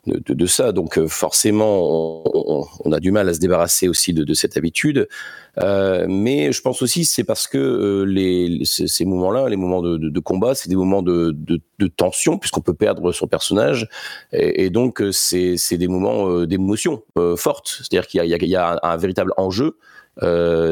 de, 0.06 0.46
ça, 0.46 0.72
donc 0.72 0.98
euh, 0.98 1.08
forcément, 1.08 2.22
on, 2.84 2.92
a 2.92 3.00
du 3.00 3.10
mal 3.10 3.28
à 3.28 3.34
se 3.34 3.38
débarrasser 3.38 3.86
aussi 3.86 4.14
de, 4.14 4.34
cette 4.34 4.56
habitude. 4.56 5.08
Mais 5.58 6.52
je 6.52 6.60
pense 6.62 6.80
aussi 6.80 7.04
c'est 7.04 7.24
parce 7.24 7.46
que 7.46 8.06
ces, 8.64 9.04
moments-là, 9.04 9.48
les 9.48 9.56
moments 9.56 9.82
de, 9.82 10.20
combat, 10.20 10.54
c'est 10.54 10.70
des 10.70 10.76
moments 10.76 11.02
de, 11.02 11.36
tension 11.96 12.38
puisqu'on 12.38 12.60
peut 12.60 12.74
perdre 12.74 13.12
son 13.12 13.26
personnage, 13.26 13.88
et, 14.32 14.70
donc 14.70 15.02
c'est 15.12 15.76
des 15.76 15.88
moments 15.88 16.30
euh, 16.30 16.46
d'émotion 16.46 17.02
forte. 17.36 17.68
C'est-à-dire 17.68 18.06
qu'il 18.06 18.24
y 18.24 18.56
a, 18.56 18.80
un, 18.82 18.96
véritable 18.96 19.32
enjeu 19.36 19.76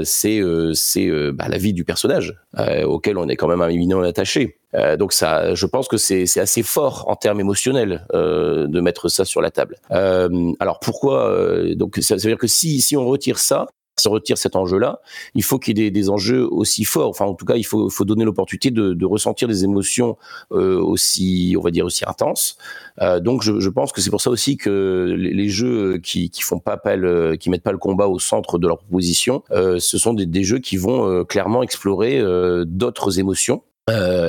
c'est 0.04 0.40
euh, 0.40 0.72
c'est 0.74 1.06
euh, 1.06 1.32
bah, 1.32 1.48
la 1.48 1.58
vie 1.58 1.72
du 1.72 1.84
personnage 1.84 2.34
euh, 2.58 2.84
auquel 2.84 3.18
on 3.18 3.28
est 3.28 3.36
quand 3.36 3.48
même 3.48 3.62
éminemment 3.70 4.02
attaché. 4.02 4.58
Euh, 4.74 4.96
donc 4.96 5.12
ça, 5.12 5.54
je 5.54 5.66
pense 5.66 5.88
que 5.88 5.96
c'est 5.96 6.24
assez 6.38 6.62
fort 6.62 7.06
en 7.08 7.16
termes 7.16 7.40
émotionnels 7.40 8.06
euh, 8.12 8.66
de 8.66 8.80
mettre 8.80 9.08
ça 9.08 9.24
sur 9.24 9.40
la 9.40 9.50
table. 9.50 9.76
Euh, 9.90 10.52
alors 10.60 10.80
pourquoi 10.80 11.30
euh, 11.30 11.74
Donc 11.74 11.96
ça, 11.96 12.18
ça 12.18 12.28
veut 12.28 12.34
dire 12.34 12.38
que 12.38 12.46
si 12.46 12.80
si 12.80 12.96
on 12.96 13.06
retire 13.06 13.38
ça, 13.38 13.66
on 14.06 14.10
retire 14.10 14.38
cet 14.38 14.56
enjeu-là, 14.56 15.00
il 15.34 15.42
faut 15.42 15.58
qu'il 15.58 15.78
y 15.78 15.82
ait 15.82 15.90
des, 15.90 16.10
enjeux 16.10 16.46
aussi 16.50 16.84
forts. 16.84 17.10
Enfin, 17.10 17.26
en 17.26 17.34
tout 17.34 17.44
cas, 17.44 17.56
il 17.56 17.64
faut, 17.64 17.90
donner 18.04 18.24
l'opportunité 18.24 18.70
de, 18.70 19.04
ressentir 19.04 19.48
des 19.48 19.64
émotions 19.64 20.16
euh, 20.52 20.80
aussi, 20.80 21.54
on 21.58 21.62
va 21.62 21.70
dire 21.70 21.84
aussi 21.84 22.04
intenses. 22.06 22.56
Euh, 23.00 23.20
donc, 23.20 23.42
je, 23.42 23.68
pense 23.68 23.92
que 23.92 24.00
c'est 24.00 24.10
pour 24.10 24.20
ça 24.20 24.30
aussi 24.30 24.56
que 24.56 25.14
les, 25.16 25.48
jeux 25.48 25.98
qui, 25.98 26.30
qui 26.30 26.42
font 26.42 26.58
pas 26.58 26.72
appel, 26.72 27.04
euh, 27.04 27.36
qui 27.36 27.50
mettent 27.50 27.62
pas 27.62 27.72
le 27.72 27.78
combat 27.78 28.08
au 28.08 28.18
centre 28.18 28.58
de 28.58 28.66
leur 28.66 28.78
proposition, 28.78 29.42
ce 29.50 29.98
sont 29.98 30.14
des, 30.14 30.44
jeux 30.44 30.58
qui 30.58 30.76
vont 30.76 31.24
clairement 31.24 31.62
explorer 31.62 32.22
d'autres 32.66 33.18
émotions. 33.18 33.62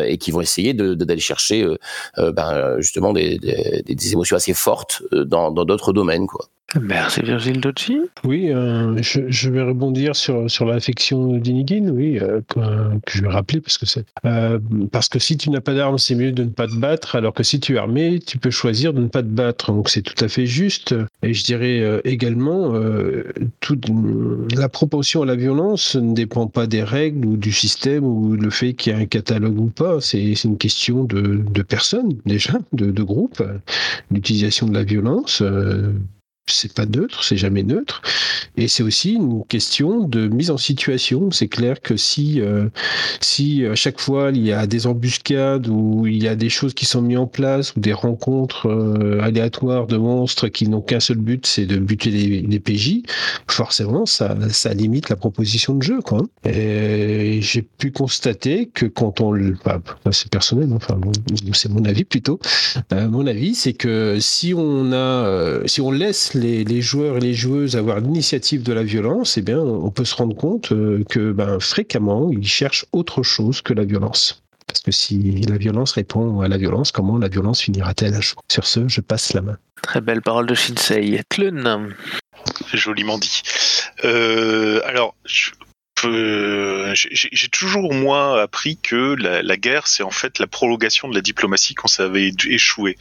et 0.05 0.17
qui 0.17 0.32
vont 0.32 0.41
essayer 0.41 0.74
d'aller 0.74 1.20
chercher 1.20 1.67
ben, 2.17 2.78
justement 2.80 3.13
des, 3.13 3.39
émotions 4.11 4.38
assez 4.38 4.53
fortes 4.53 5.03
dans 5.11 5.51
d'autres 5.51 5.93
domaines 5.93 6.28
quoi. 6.28 6.49
Merci 6.80 7.22
Virgile 7.22 7.59
Dodgy. 7.59 7.97
Oui, 8.24 8.51
euh, 8.51 8.95
je, 9.01 9.49
vais 9.49 9.61
rebondir 9.61 10.15
sur, 10.15 10.49
sur 10.51 10.65
l'affection 10.65 11.38
d'Inigin, 11.38 11.89
oui, 11.89 12.20
euh, 12.20 12.41
que, 12.45 13.11
je 13.11 13.24
vais 13.24 13.30
rappeler, 13.30 13.59
parce 13.59 13.78
que 13.78 13.88
c'est 13.88 14.05
euh, 14.26 14.59
parce 14.91 15.09
que 15.09 15.17
si 15.17 15.36
tu 15.36 15.49
n'as 15.49 15.61
pas 15.61 15.74
d'armes, 15.74 15.97
c'est 15.97 16.13
mieux 16.13 16.32
de 16.32 16.43
ne 16.43 16.49
pas 16.49 16.67
te 16.67 16.76
battre, 16.76 17.15
alors 17.15 17.34
que 17.34 17.41
si 17.41 17.59
tu 17.59 17.76
es 17.76 17.78
armé, 17.80 18.20
tu 18.20 18.38
peux 18.38 18.51
choisir 18.51 18.93
de 18.93 19.01
ne 19.01 19.07
pas 19.07 19.24
te 19.24 19.28
battre. 19.28 19.72
Donc 19.72 19.89
c'est 19.89 20.03
tout 20.03 20.24
à 20.24 20.28
fait 20.28 20.45
juste. 20.45 20.93
Et 21.24 21.34
je 21.34 21.43
dirais 21.43 22.01
également, 22.03 22.74
toute 23.59 23.88
la 24.55 24.70
proportion 24.70 25.24
à 25.24 25.26
la 25.26 25.36
violence 25.36 25.95
ne 25.95 26.13
dépend 26.13 26.47
pas 26.47 26.67
des 26.67 26.84
règles 26.84 27.26
ou 27.26 27.38
du 27.38 27.51
système 27.51 28.03
ou 28.03 28.34
le 28.34 28.49
fait 28.49 28.74
qu'il 28.74 28.93
y 28.93 28.95
ait 28.95 29.01
un 29.01 29.05
catalogue 29.05 29.59
ou 29.59 29.67
pas. 29.67 30.01
C'est 30.01 30.36
c'est 30.36 30.47
une 30.47 30.57
question 30.57 31.03
de, 31.03 31.41
de 31.51 31.61
personnes 31.61 32.17
déjà, 32.26 32.59
de, 32.74 32.91
de 32.91 33.03
groupe. 33.03 33.41
L'utilisation 34.11 34.67
de 34.67 34.74
la 34.74 34.84
violence. 34.84 35.41
C'est 36.52 36.74
pas 36.74 36.86
neutre, 36.86 37.24
c'est 37.24 37.38
jamais 37.38 37.64
neutre. 37.64 38.02
Et 38.58 38.68
c'est 38.68 38.84
aussi 38.84 39.14
une 39.14 39.43
question 39.45 40.02
de 40.08 40.28
mise 40.28 40.52
en 40.52 40.58
situation. 40.58 41.32
C'est 41.32 41.47
clair 41.47 41.82
que 41.82 41.97
si, 41.97 42.41
euh, 42.41 42.68
si 43.22 43.66
à 43.66 43.76
chaque 43.76 44.00
fois 44.00 44.32
il 44.34 44.45
y 44.45 44.52
a 44.52 44.68
des 44.68 44.88
embuscades 44.88 45.68
ou 45.68 46.08
il 46.08 46.24
y 46.24 46.28
a 46.28 46.36
des 46.36 46.50
choses 46.50 46.74
qui 46.74 46.86
sont 46.86 47.02
mises 47.02 47.18
en 47.18 47.28
place 47.28 47.76
ou 47.76 47.80
des 47.80 47.93
rencontres 47.93 48.68
euh, 48.68 49.22
aléatoires 49.22 49.88
de 49.88 49.97
monstres 49.97 50.47
qui 50.47 50.68
n'ont 50.68 50.82
qu'un 50.82 51.00
seul 51.00 51.18
but, 51.18 51.45
c'est 51.45 51.66
de 51.66 51.78
buter 51.78 52.12
les, 52.12 52.41
les 52.41 52.60
PJ, 52.60 53.04
forcément 53.47 54.06
ça, 54.06 54.36
ça 54.50 54.74
limite 54.74 55.10
la 55.10 55.16
proposition 55.16 55.76
de 55.76 55.84
jeu. 55.84 56.02
Quoi. 56.02 56.24
Et 56.45 57.39
j'ai 57.41 57.62
pu 57.62 57.91
constater 57.91 58.68
que 58.68 58.86
quand 58.86 59.22
on 59.22 59.32
le. 59.32 59.56
Enfin, 59.60 59.82
c'est 60.12 60.30
personnel, 60.30 60.70
enfin, 60.74 61.00
c'est 61.54 61.70
mon 61.70 61.86
avis 61.86 62.04
plutôt. 62.04 62.39
Euh, 62.93 63.08
mon 63.08 63.26
avis, 63.28 63.56
c'est 63.56 63.74
que 63.74 64.18
si 64.20 64.54
on 64.56 64.91
a, 64.91 65.62
si 65.66 65.82
on 65.82 65.91
laisse 65.91 66.34
les, 66.40 66.64
les 66.64 66.82
joueurs 66.82 67.18
et 67.18 67.20
les 67.20 67.34
joueuses 67.34 67.76
avoir 67.76 68.00
l'initiative 68.00 68.64
de 68.64 68.74
la 68.74 68.84
violence, 68.84 69.38
eh 69.38 69.42
bien, 69.42 69.60
on 69.60 69.92
peut 69.92 70.06
se 70.06 70.16
rendre 70.16 70.36
compte 70.36 70.72
euh, 70.72 71.04
que 71.10 71.32
ben, 71.32 71.60
fréquemment, 71.60 72.30
ils 72.32 72.48
cherchent 72.48 72.86
autre 72.92 73.24
chose 73.24 73.62
que 73.62 73.74
la 73.74 73.84
violence. 73.84 74.44
Parce 74.68 74.82
que 74.82 74.92
si 74.92 75.42
la 75.48 75.58
violence 75.58 75.94
répond 75.94 76.42
à 76.42 76.48
la 76.48 76.58
violence, 76.58 76.92
comment 76.92 77.18
la 77.18 77.28
violence 77.28 77.62
finira-t-elle 77.62 78.14
un 78.14 78.22
jour? 78.22 78.42
Sur 78.52 78.68
ce, 78.68 78.88
je 78.88 79.02
passe 79.02 79.34
la 79.34 79.42
main. 79.42 79.58
Très 79.82 80.02
belle 80.02 80.22
parole 80.22 80.46
de 80.46 80.54
Shinsei. 80.54 81.22
Tlun. 81.30 81.90
joliment 82.74 83.18
dit. 83.18 83.42
Euh, 84.06 84.82
alors, 84.86 85.16
je 85.26 85.52
j'ai 86.94 87.30
j'ai 87.32 87.48
toujours 87.50 87.94
moi 87.94 88.42
appris 88.42 88.78
que 88.78 89.16
la, 89.16 89.42
la 89.42 89.58
guerre, 89.58 89.88
c'est 89.88 90.04
en 90.04 90.12
fait 90.12 90.40
la 90.40 90.48
prolongation 90.48 91.10
de 91.10 91.16
la 91.16 91.22
diplomatie 91.22 91.76
quand 91.76 91.88
ça 91.88 92.06
avait 92.06 92.32
échoué. 92.48 92.98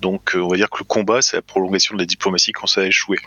Donc, 0.00 0.34
euh, 0.34 0.40
on 0.40 0.48
va 0.48 0.56
dire 0.56 0.70
que 0.70 0.78
le 0.78 0.84
combat, 0.84 1.22
c'est 1.22 1.36
la 1.36 1.42
prolongation 1.42 1.94
de 1.94 2.00
la 2.00 2.06
diplomatie 2.06 2.52
quand 2.52 2.66
ça 2.66 2.82
a 2.82 2.84
échoué. 2.84 3.18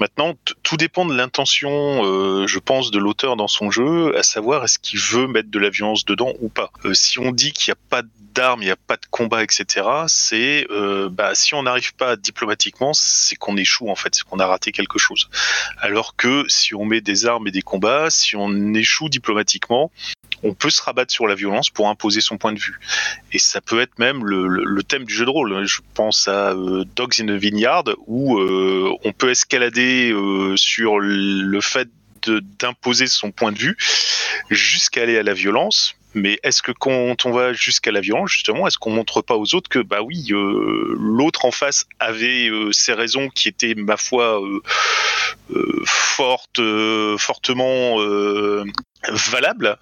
Maintenant, 0.00 0.34
tout 0.62 0.76
dépend 0.76 1.04
de 1.04 1.14
l'intention, 1.14 2.04
euh, 2.04 2.46
je 2.46 2.58
pense, 2.58 2.90
de 2.90 2.98
l'auteur 2.98 3.36
dans 3.36 3.48
son 3.48 3.70
jeu, 3.70 4.16
à 4.16 4.22
savoir 4.22 4.64
est-ce 4.64 4.78
qu'il 4.78 5.00
veut 5.00 5.26
mettre 5.26 5.50
de 5.50 5.58
la 5.58 5.70
violence 5.70 6.04
dedans 6.04 6.32
ou 6.40 6.48
pas. 6.48 6.70
Euh, 6.84 6.94
si 6.94 7.18
on 7.18 7.32
dit 7.32 7.52
qu'il 7.52 7.72
n'y 7.72 7.78
a 7.78 7.82
pas 7.88 8.02
d'armes, 8.32 8.62
il 8.62 8.66
n'y 8.66 8.70
a 8.70 8.76
pas 8.76 8.96
de 8.96 9.06
combat, 9.10 9.42
etc., 9.42 9.86
c'est 10.06 10.66
euh, 10.70 11.08
bah, 11.10 11.34
si 11.34 11.54
on 11.54 11.64
n'arrive 11.64 11.94
pas 11.94 12.16
diplomatiquement, 12.16 12.92
c'est 12.94 13.36
qu'on 13.36 13.56
échoue 13.56 13.90
en 13.90 13.94
fait, 13.94 14.14
c'est 14.14 14.24
qu'on 14.24 14.38
a 14.38 14.46
raté 14.46 14.72
quelque 14.72 14.98
chose. 14.98 15.28
Alors 15.78 16.16
que 16.16 16.44
si 16.48 16.74
on 16.74 16.84
met 16.84 17.00
des 17.00 17.26
armes 17.26 17.46
et 17.48 17.50
des 17.50 17.62
combats, 17.62 18.10
si 18.10 18.36
on 18.36 18.74
échoue 18.74 19.08
diplomatiquement, 19.08 19.90
on 20.42 20.54
peut 20.54 20.70
se 20.70 20.82
rabattre 20.82 21.12
sur 21.12 21.26
la 21.26 21.34
violence 21.34 21.70
pour 21.70 21.88
imposer 21.88 22.20
son 22.20 22.36
point 22.38 22.52
de 22.52 22.58
vue. 22.58 22.78
Et 23.32 23.38
ça 23.38 23.60
peut 23.60 23.80
être 23.80 23.98
même 23.98 24.24
le, 24.24 24.82
thème 24.82 25.04
du 25.04 25.14
jeu 25.14 25.24
de 25.24 25.30
rôle. 25.30 25.64
Je 25.64 25.80
pense 25.94 26.28
à 26.28 26.50
euh, 26.50 26.84
Dogs 26.96 27.20
in 27.20 27.28
a 27.28 27.36
Vineyard, 27.36 27.84
où 28.06 28.38
euh, 28.38 28.92
on 29.04 29.12
peut 29.12 29.30
escalader 29.30 30.10
euh, 30.12 30.56
sur 30.56 30.98
le 30.98 31.60
fait 31.60 31.88
d'imposer 32.26 33.06
son 33.06 33.32
point 33.32 33.50
de 33.50 33.58
vue 33.58 33.76
jusqu'à 34.50 35.02
aller 35.02 35.18
à 35.18 35.22
la 35.22 35.34
violence. 35.34 35.96
Mais 36.14 36.38
est-ce 36.42 36.62
que 36.62 36.72
quand 36.72 37.24
on 37.24 37.32
va 37.32 37.52
jusqu'à 37.54 37.90
la 37.90 38.00
violence, 38.00 38.30
justement, 38.30 38.66
est-ce 38.66 38.76
qu'on 38.76 38.90
montre 38.90 39.22
pas 39.22 39.36
aux 39.36 39.54
autres 39.54 39.70
que, 39.70 39.78
bah 39.78 40.02
oui, 40.02 40.26
l'autre 40.28 41.46
en 41.46 41.50
face 41.50 41.86
avait 41.98 42.50
ses 42.70 42.92
raisons 42.92 43.30
qui 43.30 43.48
étaient, 43.48 43.74
ma 43.74 43.96
foi, 43.96 44.38
fortes, 45.86 46.60
fortement 47.16 47.96
valables, 49.08 49.76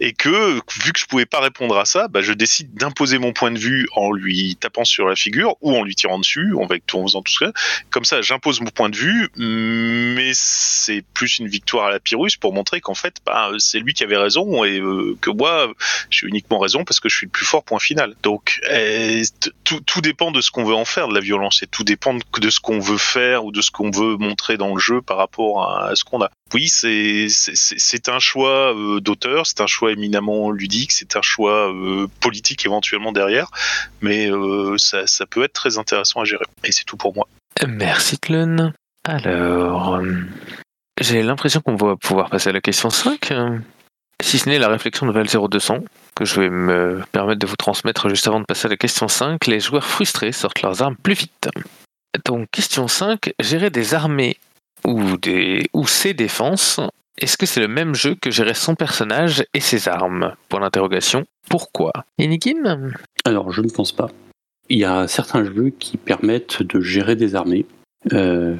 et 0.00 0.12
que 0.12 0.54
vu 0.82 0.92
que 0.92 0.98
je 0.98 1.06
pouvais 1.06 1.26
pas 1.26 1.40
répondre 1.40 1.76
à 1.78 1.84
ça, 1.84 2.08
bah, 2.08 2.20
je 2.20 2.32
décide 2.32 2.74
d'imposer 2.74 3.18
mon 3.18 3.32
point 3.32 3.50
de 3.50 3.58
vue 3.58 3.88
en 3.94 4.12
lui 4.12 4.56
tapant 4.56 4.84
sur 4.84 5.08
la 5.08 5.16
figure 5.16 5.56
ou 5.60 5.76
en 5.76 5.82
lui 5.82 5.94
tirant 5.94 6.18
dessus, 6.18 6.54
en, 6.54 6.64
avec, 6.64 6.82
en 6.94 7.02
faisant 7.02 7.22
tout 7.22 7.32
ça. 7.32 7.52
Comme 7.90 8.04
ça, 8.04 8.22
j'impose 8.22 8.60
mon 8.60 8.70
point 8.70 8.88
de 8.88 8.96
vue, 8.96 9.28
mais 9.36 10.30
c'est 10.34 11.02
plus 11.14 11.38
une 11.38 11.48
victoire 11.48 11.86
à 11.86 11.90
la 11.90 12.00
Pyrrhus 12.00 12.36
pour 12.40 12.52
montrer 12.52 12.80
qu'en 12.80 12.94
fait, 12.94 13.16
bah, 13.26 13.50
c'est 13.58 13.80
lui 13.80 13.94
qui 13.94 14.04
avait 14.04 14.16
raison 14.16 14.64
et 14.64 14.78
euh, 14.80 15.16
que 15.20 15.30
moi, 15.30 15.72
j'ai 16.10 16.26
uniquement 16.26 16.58
raison 16.58 16.84
parce 16.84 17.00
que 17.00 17.08
je 17.08 17.16
suis 17.16 17.26
le 17.26 17.32
plus 17.32 17.44
fort. 17.44 17.64
Point 17.66 17.80
final. 17.80 18.14
Donc, 18.22 18.60
t- 18.62 19.50
tout, 19.64 19.80
tout 19.80 20.00
dépend 20.00 20.30
de 20.30 20.40
ce 20.40 20.50
qu'on 20.50 20.64
veut 20.64 20.74
en 20.74 20.84
faire 20.84 21.08
de 21.08 21.14
la 21.14 21.20
violence 21.20 21.62
et 21.62 21.66
tout 21.66 21.84
dépend 21.84 22.14
de 22.14 22.50
ce 22.50 22.60
qu'on 22.60 22.78
veut 22.78 22.98
faire 22.98 23.44
ou 23.44 23.50
de 23.50 23.60
ce 23.60 23.70
qu'on 23.70 23.90
veut 23.90 24.16
montrer 24.16 24.56
dans 24.56 24.74
le 24.74 24.78
jeu 24.78 25.02
par 25.02 25.16
rapport 25.16 25.68
à, 25.68 25.96
ce 25.96 26.04
qu'on 26.04 26.22
a. 26.22 26.30
Oui, 26.54 26.68
c'est 26.68 27.26
c'est 27.28 28.08
un 28.08 28.20
choix 28.20 28.65
euh, 28.72 29.00
d'auteur, 29.00 29.46
c'est 29.46 29.60
un 29.60 29.66
choix 29.66 29.92
éminemment 29.92 30.50
ludique, 30.50 30.92
c'est 30.92 31.16
un 31.16 31.22
choix 31.22 31.72
euh, 31.72 32.06
politique 32.20 32.64
éventuellement 32.64 33.12
derrière, 33.12 33.50
mais 34.00 34.30
euh, 34.30 34.76
ça, 34.78 35.04
peut 35.26 35.44
être 35.44 35.52
très 35.52 35.78
intéressant 35.78 36.20
à 36.20 36.24
gérer. 36.24 36.44
Et 36.64 36.72
c'est 36.72 36.84
tout 36.84 36.96
pour 36.96 37.14
moi. 37.14 37.28
Merci 37.66 38.18
Tlun. 38.18 38.72
Alors, 39.04 40.00
j'ai 41.00 41.22
l'impression 41.22 41.60
qu'on 41.60 41.76
va 41.76 41.96
pouvoir 41.96 42.28
passer 42.30 42.50
à 42.50 42.52
la 42.52 42.60
question 42.60 42.90
5. 42.90 43.32
Si 44.22 44.38
ce 44.38 44.48
n'est 44.48 44.58
la 44.58 44.68
réflexion 44.68 45.06
de 45.06 45.12
Val 45.12 45.26
0200, 45.28 45.84
que 46.14 46.24
je 46.24 46.40
vais 46.40 46.50
me 46.50 47.02
permettre 47.12 47.38
de 47.38 47.46
vous 47.46 47.56
transmettre 47.56 48.08
juste 48.08 48.26
avant 48.26 48.40
de 48.40 48.44
passer 48.44 48.66
à 48.66 48.70
la 48.70 48.76
question 48.76 49.06
5, 49.06 49.46
les 49.46 49.60
joueurs 49.60 49.84
frustrés 49.84 50.32
sortent 50.32 50.62
leurs 50.62 50.82
armes 50.82 50.96
plus 50.96 51.14
vite. 51.14 51.48
Donc, 52.24 52.48
question 52.50 52.88
5, 52.88 53.32
gérer 53.40 53.70
des 53.70 53.94
armées 53.94 54.38
ou, 54.84 55.16
des, 55.18 55.68
ou 55.72 55.86
ses 55.86 56.14
défenses, 56.14 56.80
est-ce 57.18 57.36
que 57.36 57.46
c'est 57.46 57.60
le 57.60 57.68
même 57.68 57.94
jeu 57.94 58.14
que 58.14 58.30
gérer 58.30 58.54
son 58.54 58.74
personnage 58.74 59.44
et 59.54 59.60
ses 59.60 59.88
armes? 59.88 60.34
Pour 60.48 60.60
l'interrogation, 60.60 61.24
pourquoi? 61.48 61.92
Inikin 62.18 62.92
Alors, 63.24 63.52
je 63.52 63.62
ne 63.62 63.70
pense 63.70 63.92
pas. 63.92 64.10
Il 64.68 64.78
y 64.78 64.84
a 64.84 65.08
certains 65.08 65.44
jeux 65.44 65.70
qui 65.70 65.96
permettent 65.96 66.62
de 66.62 66.80
gérer 66.80 67.16
des 67.16 67.34
armées 67.34 67.66
euh, 68.12 68.56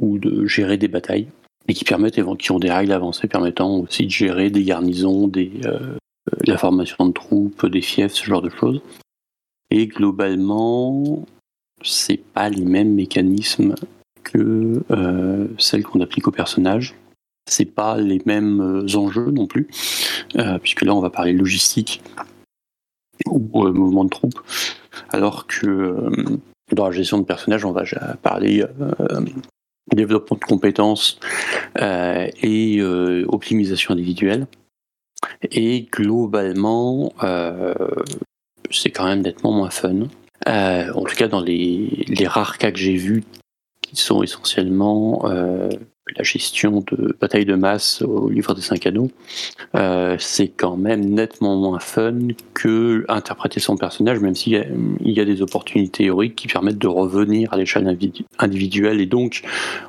ou 0.00 0.18
de 0.18 0.46
gérer 0.46 0.76
des 0.76 0.88
batailles 0.88 1.28
et 1.66 1.74
qui 1.74 1.84
permettent 1.84 2.20
qui 2.38 2.52
ont 2.52 2.58
des 2.58 2.70
règles 2.70 2.92
avancées 2.92 3.26
permettant 3.26 3.78
aussi 3.78 4.04
de 4.04 4.10
gérer 4.10 4.50
des 4.50 4.64
garnisons, 4.64 5.28
des, 5.28 5.50
euh, 5.64 5.96
la 6.46 6.58
formation 6.58 7.06
de 7.06 7.12
troupes, 7.12 7.66
des 7.66 7.80
fiefs, 7.80 8.12
ce 8.12 8.24
genre 8.24 8.42
de 8.42 8.50
choses. 8.50 8.82
Et 9.70 9.86
globalement, 9.86 11.24
c'est 11.82 12.22
pas 12.22 12.48
les 12.48 12.64
mêmes 12.64 12.94
mécanismes 12.94 13.74
que 14.22 14.82
euh, 14.90 15.46
celles 15.58 15.82
qu'on 15.84 16.00
applique 16.00 16.28
aux 16.28 16.32
personnages. 16.32 16.94
C'est 17.46 17.66
pas 17.66 17.98
les 17.98 18.20
mêmes 18.24 18.60
euh, 18.60 18.96
enjeux 18.96 19.30
non 19.30 19.46
plus, 19.46 19.68
euh, 20.36 20.58
puisque 20.58 20.82
là 20.82 20.94
on 20.94 21.00
va 21.00 21.10
parler 21.10 21.32
logistique 21.32 22.02
ou 23.26 23.38
mouvement 23.70 24.04
de 24.04 24.10
troupes, 24.10 24.40
alors 25.10 25.46
que 25.46 26.10
dans 26.72 26.86
la 26.86 26.92
gestion 26.92 27.18
de 27.18 27.24
personnages 27.24 27.64
on 27.64 27.72
va 27.72 27.84
parler 28.22 28.64
développement 29.92 30.36
de 30.36 30.44
compétences 30.44 31.20
et 31.80 32.82
optimisation 33.28 33.92
individuelle. 33.94 34.46
Et 35.50 35.82
globalement, 35.90 37.12
euh, 37.22 37.74
c'est 38.70 38.90
quand 38.90 39.06
même 39.06 39.22
nettement 39.22 39.52
moins 39.52 39.70
fun. 39.70 40.08
Euh, 40.48 40.92
en 40.92 41.04
tout 41.04 41.16
cas, 41.16 41.28
dans 41.28 41.40
les, 41.40 42.06
rares 42.26 42.58
cas 42.58 42.72
que 42.72 42.78
j'ai 42.78 42.96
vus, 42.96 43.24
qui 43.80 43.96
sont 43.96 44.22
essentiellement 44.22 45.22
euh, 45.26 45.68
la 46.16 46.22
gestion 46.22 46.84
de 46.86 47.16
bataille 47.18 47.46
de 47.46 47.54
masse 47.54 48.02
au 48.02 48.28
livre 48.28 48.54
des 48.54 48.60
cinq 48.60 48.86
anneaux, 48.86 49.10
euh, 49.74 50.16
c'est 50.18 50.48
quand 50.48 50.76
même 50.76 51.04
nettement 51.04 51.56
moins 51.56 51.78
fun 51.78 52.18
que 52.52 53.06
interpréter 53.08 53.58
son 53.58 53.76
personnage, 53.76 54.20
même 54.20 54.34
s'il 54.34 54.52
y, 55.02 55.12
y, 55.12 55.20
a 55.20 55.24
des 55.24 55.40
opportunités 55.40 56.04
théoriques 56.04 56.36
qui 56.36 56.48
permettent 56.48 56.78
de 56.78 56.88
revenir 56.88 57.52
à 57.52 57.56
l'échelle 57.56 57.96
individuelle 58.38 59.00
et 59.00 59.06
donc 59.06 59.42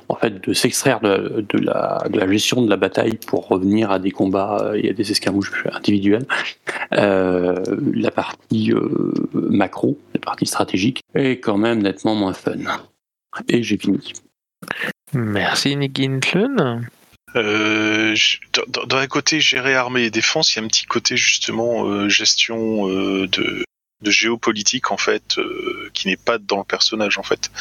en 0.08 0.16
fait 0.16 0.48
de 0.48 0.54
s'extraire 0.54 1.02
de, 1.02 1.46
la, 1.60 2.08
gestion 2.32 2.62
de 2.62 2.70
la 2.70 2.78
bataille 2.78 3.18
pour 3.28 3.48
revenir 3.48 3.92
à 3.92 4.00
des 4.00 4.12
combats 4.12 4.72
et 4.76 4.90
à 4.90 4.94
des 4.94 5.12
escarmouches 5.12 5.52
individuelles. 5.72 6.26
Euh, 6.94 7.56
la 7.94 8.12
partie 8.12 8.72
euh, 8.72 9.14
macro, 9.34 9.98
la 10.14 10.22
partie 10.22 10.46
stratégique, 10.46 11.02
est 11.14 11.40
quand 11.40 11.58
même 11.58 11.82
nettement 11.82 12.16
moins 12.16 12.34
fun. 12.34 12.54
Et 13.50 13.64
j'ai 13.64 13.78
fini. 13.78 14.00
Merci 15.14 15.76
Nick 15.76 16.02
Euh, 17.36 18.16
dans, 18.68 18.86
dans, 18.86 18.98
un 18.98 19.08
côté 19.08 19.40
gérer 19.40 19.76
armée 19.76 20.04
et 20.04 20.10
défense, 20.10 20.54
il 20.54 20.60
y 20.60 20.62
a 20.62 20.66
un 20.66 20.68
petit 20.68 20.86
côté 20.86 21.16
justement 21.18 21.86
euh, 21.86 22.10
gestion 22.10 22.90
euh, 22.90 23.28
de, 23.28 23.64
de, 24.02 24.12
géopolitique 24.12 24.92
en 24.92 24.98
fait, 24.98 25.38
euh, 25.38 25.90
qui 25.94 26.08
n'est 26.08 26.18
pas 26.18 26.38
dans 26.38 26.58
le 26.58 26.64
personnage 26.64 27.18
en 27.18 27.24
fait. 27.24 27.52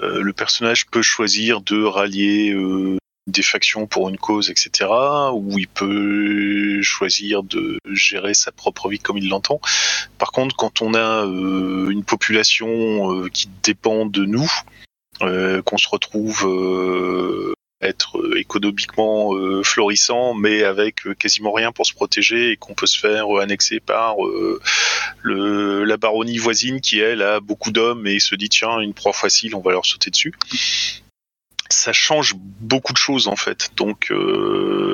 Euh, 0.00 0.22
le 0.22 0.32
personnage 0.32 0.86
peut 0.86 1.02
choisir 1.02 1.60
de 1.60 1.82
rallier 1.84 2.52
euh, 2.52 2.96
des 3.26 3.42
factions 3.42 3.86
pour 3.86 4.08
une 4.08 4.18
cause, 4.18 4.50
etc. 4.50 4.90
Ou 5.32 5.58
il 5.58 5.68
peut 5.68 6.82
choisir 6.82 7.42
de 7.42 7.78
gérer 7.90 8.34
sa 8.34 8.50
propre 8.50 8.88
vie 8.88 8.98
comme 8.98 9.18
il 9.18 9.28
l'entend. 9.28 9.60
Par 10.18 10.32
contre, 10.32 10.56
quand 10.56 10.82
on 10.82 10.94
a 10.94 11.22
une 11.24 12.02
population 12.02 13.28
qui 13.28 13.48
dépend 13.62 14.06
de 14.06 14.24
nous, 14.24 14.50
euh, 14.50 14.91
qu'on 15.64 15.78
se 15.78 15.88
retrouve 15.88 16.46
euh, 16.46 17.52
être 17.80 18.36
économiquement 18.36 19.34
euh, 19.34 19.62
florissant, 19.62 20.34
mais 20.34 20.62
avec 20.62 21.02
quasiment 21.18 21.52
rien 21.52 21.72
pour 21.72 21.86
se 21.86 21.92
protéger 21.92 22.52
et 22.52 22.56
qu'on 22.56 22.74
peut 22.74 22.86
se 22.86 22.98
faire 22.98 23.26
annexer 23.40 23.80
par 23.80 24.16
le, 25.22 25.84
la 25.84 25.96
baronnie 25.96 26.38
voisine 26.38 26.80
qui 26.80 27.00
elle 27.00 27.22
a 27.22 27.40
beaucoup 27.40 27.72
d'hommes 27.72 28.06
et 28.06 28.20
se 28.20 28.34
dit 28.34 28.48
tiens 28.48 28.80
une 28.80 28.94
proie 28.94 29.12
facile 29.12 29.54
on 29.54 29.60
va 29.60 29.72
leur 29.72 29.84
sauter 29.84 30.10
dessus. 30.10 30.34
Ça 31.70 31.92
change 31.92 32.34
beaucoup 32.36 32.92
de 32.92 32.98
choses 32.98 33.28
en 33.28 33.36
fait, 33.36 33.70
donc 33.76 34.12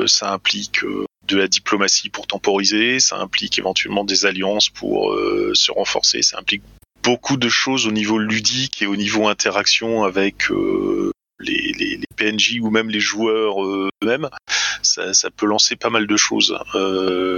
ça 0.06 0.32
implique 0.32 0.80
de 1.26 1.36
la 1.36 1.48
diplomatie 1.48 2.08
pour 2.08 2.26
temporiser, 2.26 3.00
ça 3.00 3.18
implique 3.18 3.58
éventuellement 3.58 4.04
des 4.04 4.24
alliances 4.24 4.70
pour 4.70 5.14
se 5.52 5.72
renforcer, 5.72 6.22
ça 6.22 6.38
implique 6.38 6.62
beaucoup 7.02 7.36
de 7.36 7.48
choses 7.48 7.86
au 7.86 7.92
niveau 7.92 8.18
ludique 8.18 8.82
et 8.82 8.86
au 8.86 8.96
niveau 8.96 9.28
interaction 9.28 10.04
avec 10.04 10.50
euh, 10.50 11.10
les, 11.40 11.72
les, 11.72 12.00
PNJ 12.16 12.58
ou 12.60 12.70
même 12.70 12.90
les 12.90 13.00
joueurs 13.00 13.64
euh, 13.64 13.88
eux-mêmes, 14.02 14.28
ça, 14.82 15.30
peut 15.30 15.46
lancer 15.46 15.76
pas 15.76 15.90
mal 15.90 16.06
de 16.06 16.16
choses. 16.16 16.58
Euh, 16.74 17.36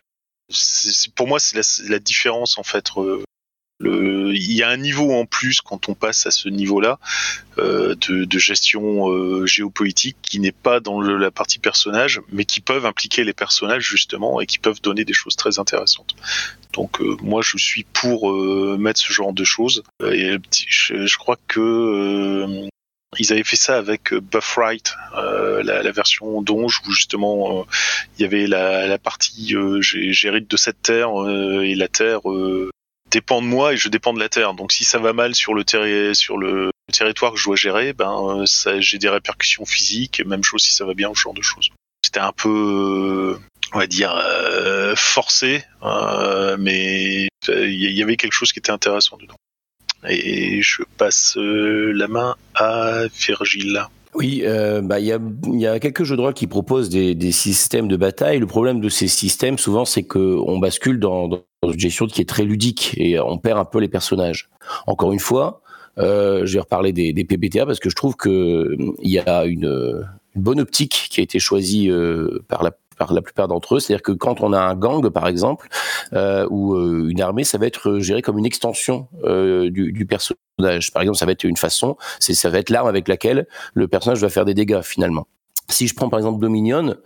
pour 1.14 1.28
moi, 1.28 1.38
c'est 1.38 1.56
la, 1.56 1.90
la, 1.90 1.98
différence 1.98 2.58
en 2.58 2.62
fait 2.62 2.90
il 3.82 4.52
y 4.52 4.62
a 4.62 4.68
un 4.68 4.76
niveau 4.76 5.12
en 5.12 5.26
plus 5.26 5.60
quand 5.60 5.88
on 5.88 5.94
passe 5.94 6.26
à 6.26 6.30
ce 6.30 6.48
niveau-là 6.48 6.98
euh, 7.58 7.94
de, 8.08 8.24
de, 8.24 8.38
gestion 8.38 9.10
euh, 9.10 9.46
géopolitique 9.46 10.16
qui 10.22 10.40
n'est 10.40 10.52
pas 10.52 10.80
dans 10.80 11.00
le, 11.00 11.16
la 11.16 11.30
partie 11.30 11.58
personnage, 11.58 12.20
mais 12.30 12.44
qui 12.44 12.60
peuvent 12.60 12.86
impliquer 12.86 13.24
les 13.24 13.32
personnages 13.32 13.82
justement 13.82 14.40
et 14.40 14.46
qui 14.46 14.58
peuvent 14.58 14.80
donner 14.82 15.04
des 15.04 15.14
choses 15.14 15.36
très 15.36 15.58
intéressantes. 15.58 16.14
Donc 16.72 17.00
euh, 17.00 17.16
moi 17.22 17.42
je 17.42 17.56
suis 17.58 17.84
pour 17.84 18.30
euh, 18.30 18.76
mettre 18.78 19.00
ce 19.00 19.12
genre 19.12 19.32
de 19.32 19.44
choses. 19.44 19.82
Et 20.04 20.36
je, 20.68 21.06
je 21.06 21.18
crois 21.18 21.36
que 21.48 21.60
euh, 21.60 22.68
ils 23.18 23.32
avaient 23.32 23.44
fait 23.44 23.56
ça 23.56 23.76
avec 23.76 24.14
Buff 24.14 24.56
Right, 24.56 24.94
la, 25.14 25.82
la, 25.82 25.90
version 25.90 26.42
Donge, 26.42 26.80
où 26.86 26.92
justement 26.92 27.66
il 28.16 28.22
y 28.22 28.24
avait 28.24 28.46
la, 28.46 28.86
la 28.86 28.98
partie 28.98 29.56
j'hérite 29.80 30.48
de 30.48 30.56
cette 30.56 30.80
terre 30.80 31.10
et 31.28 31.74
la 31.74 31.88
terre 31.88 32.20
dépend 33.10 33.42
de 33.42 33.46
moi 33.46 33.72
et 33.72 33.76
je 33.76 33.88
dépends 33.88 34.12
de 34.12 34.20
la 34.20 34.28
terre. 34.28 34.54
Donc 34.54 34.72
si 34.72 34.84
ça 34.84 34.98
va 34.98 35.12
mal 35.12 35.34
sur 35.34 35.54
le, 35.54 35.64
sur 36.14 36.38
le 36.38 36.70
territoire 36.92 37.32
que 37.32 37.38
je 37.38 37.44
dois 37.44 37.56
gérer, 37.56 37.92
ben 37.92 38.44
ça, 38.46 38.80
j'ai 38.80 38.98
des 38.98 39.08
répercussions 39.08 39.64
physiques. 39.64 40.22
Même 40.26 40.44
chose 40.44 40.62
si 40.62 40.72
ça 40.72 40.84
va 40.84 40.94
bien, 40.94 41.10
ce 41.14 41.20
genre 41.20 41.34
de 41.34 41.42
choses. 41.42 41.70
C'était 42.04 42.20
un 42.20 42.32
peu, 42.32 43.38
on 43.72 43.78
va 43.78 43.86
dire, 43.86 44.14
euh, 44.16 44.94
forcé, 44.96 45.62
euh, 45.82 46.56
mais 46.58 47.28
il 47.48 47.90
y 47.90 48.02
avait 48.02 48.16
quelque 48.16 48.32
chose 48.32 48.52
qui 48.52 48.58
était 48.58 48.72
intéressant 48.72 49.16
dedans. 49.18 49.36
Et 50.08 50.62
je 50.62 50.82
passe 50.96 51.36
euh, 51.36 51.92
la 51.92 52.08
main 52.08 52.36
à 52.54 53.02
Virgile. 53.14 53.84
Oui, 54.14 54.42
euh, 54.44 54.80
bah, 54.82 54.98
il 54.98 55.06
y, 55.06 55.66
a, 55.66 55.78
quelques 55.78 56.02
jeux 56.02 56.16
de 56.16 56.20
rôle 56.20 56.34
qui 56.34 56.46
proposent 56.46 56.88
des, 56.88 57.32
systèmes 57.32 57.86
de 57.86 57.96
bataille. 57.96 58.38
Le 58.38 58.46
problème 58.46 58.80
de 58.80 58.88
ces 58.88 59.08
systèmes, 59.08 59.56
souvent, 59.56 59.84
c'est 59.84 60.02
qu'on 60.02 60.58
bascule 60.58 60.98
dans, 60.98 61.30
une 61.62 61.78
gestion 61.78 62.06
qui 62.06 62.20
est 62.20 62.28
très 62.28 62.44
ludique 62.44 62.94
et 62.96 63.20
on 63.20 63.38
perd 63.38 63.58
un 63.58 63.64
peu 63.64 63.78
les 63.78 63.88
personnages. 63.88 64.50
Encore 64.86 65.12
une 65.12 65.20
fois, 65.20 65.62
euh, 65.98 66.44
je 66.44 66.54
vais 66.54 66.60
reparler 66.60 66.92
des, 66.92 67.12
des, 67.12 67.24
PBTA 67.24 67.66
parce 67.66 67.78
que 67.78 67.90
je 67.90 67.94
trouve 67.94 68.16
que 68.16 68.76
il 69.02 69.10
y 69.10 69.18
a 69.18 69.44
une, 69.44 69.64
une, 70.34 70.42
bonne 70.42 70.60
optique 70.60 71.08
qui 71.10 71.20
a 71.20 71.22
été 71.22 71.38
choisie 71.38 71.90
euh, 71.90 72.42
par 72.48 72.62
la 72.62 72.72
par 73.00 73.14
la 73.14 73.22
plupart 73.22 73.48
d'entre 73.48 73.76
eux. 73.76 73.80
C'est-à-dire 73.80 74.02
que 74.02 74.12
quand 74.12 74.42
on 74.42 74.52
a 74.52 74.60
un 74.60 74.74
gang, 74.74 75.08
par 75.08 75.26
exemple, 75.26 75.68
euh, 76.12 76.46
ou 76.50 76.74
euh, 76.74 77.08
une 77.08 77.22
armée, 77.22 77.44
ça 77.44 77.56
va 77.56 77.66
être 77.66 77.98
géré 77.98 78.20
comme 78.20 78.38
une 78.38 78.44
extension 78.44 79.08
euh, 79.24 79.70
du, 79.70 79.90
du, 79.90 80.04
personnage. 80.04 80.92
Par 80.92 81.00
exemple, 81.00 81.16
ça 81.16 81.24
va 81.24 81.32
être 81.32 81.44
une 81.44 81.56
façon, 81.56 81.96
c'est 82.18 82.34
ça 82.34 82.50
va 82.50 82.58
être 82.58 82.68
l'arme 82.68 82.88
avec 82.88 83.08
laquelle 83.08 83.46
le 83.72 83.88
personnage 83.88 84.20
va 84.20 84.28
faire 84.28 84.44
des 84.44 84.52
dégâts 84.52 84.82
finalement. 84.82 85.26
Si 85.70 85.86
je 85.86 85.94
prends 85.94 86.08
par 86.08 86.18
exemple 86.18 86.40
Dominion, 86.40 86.96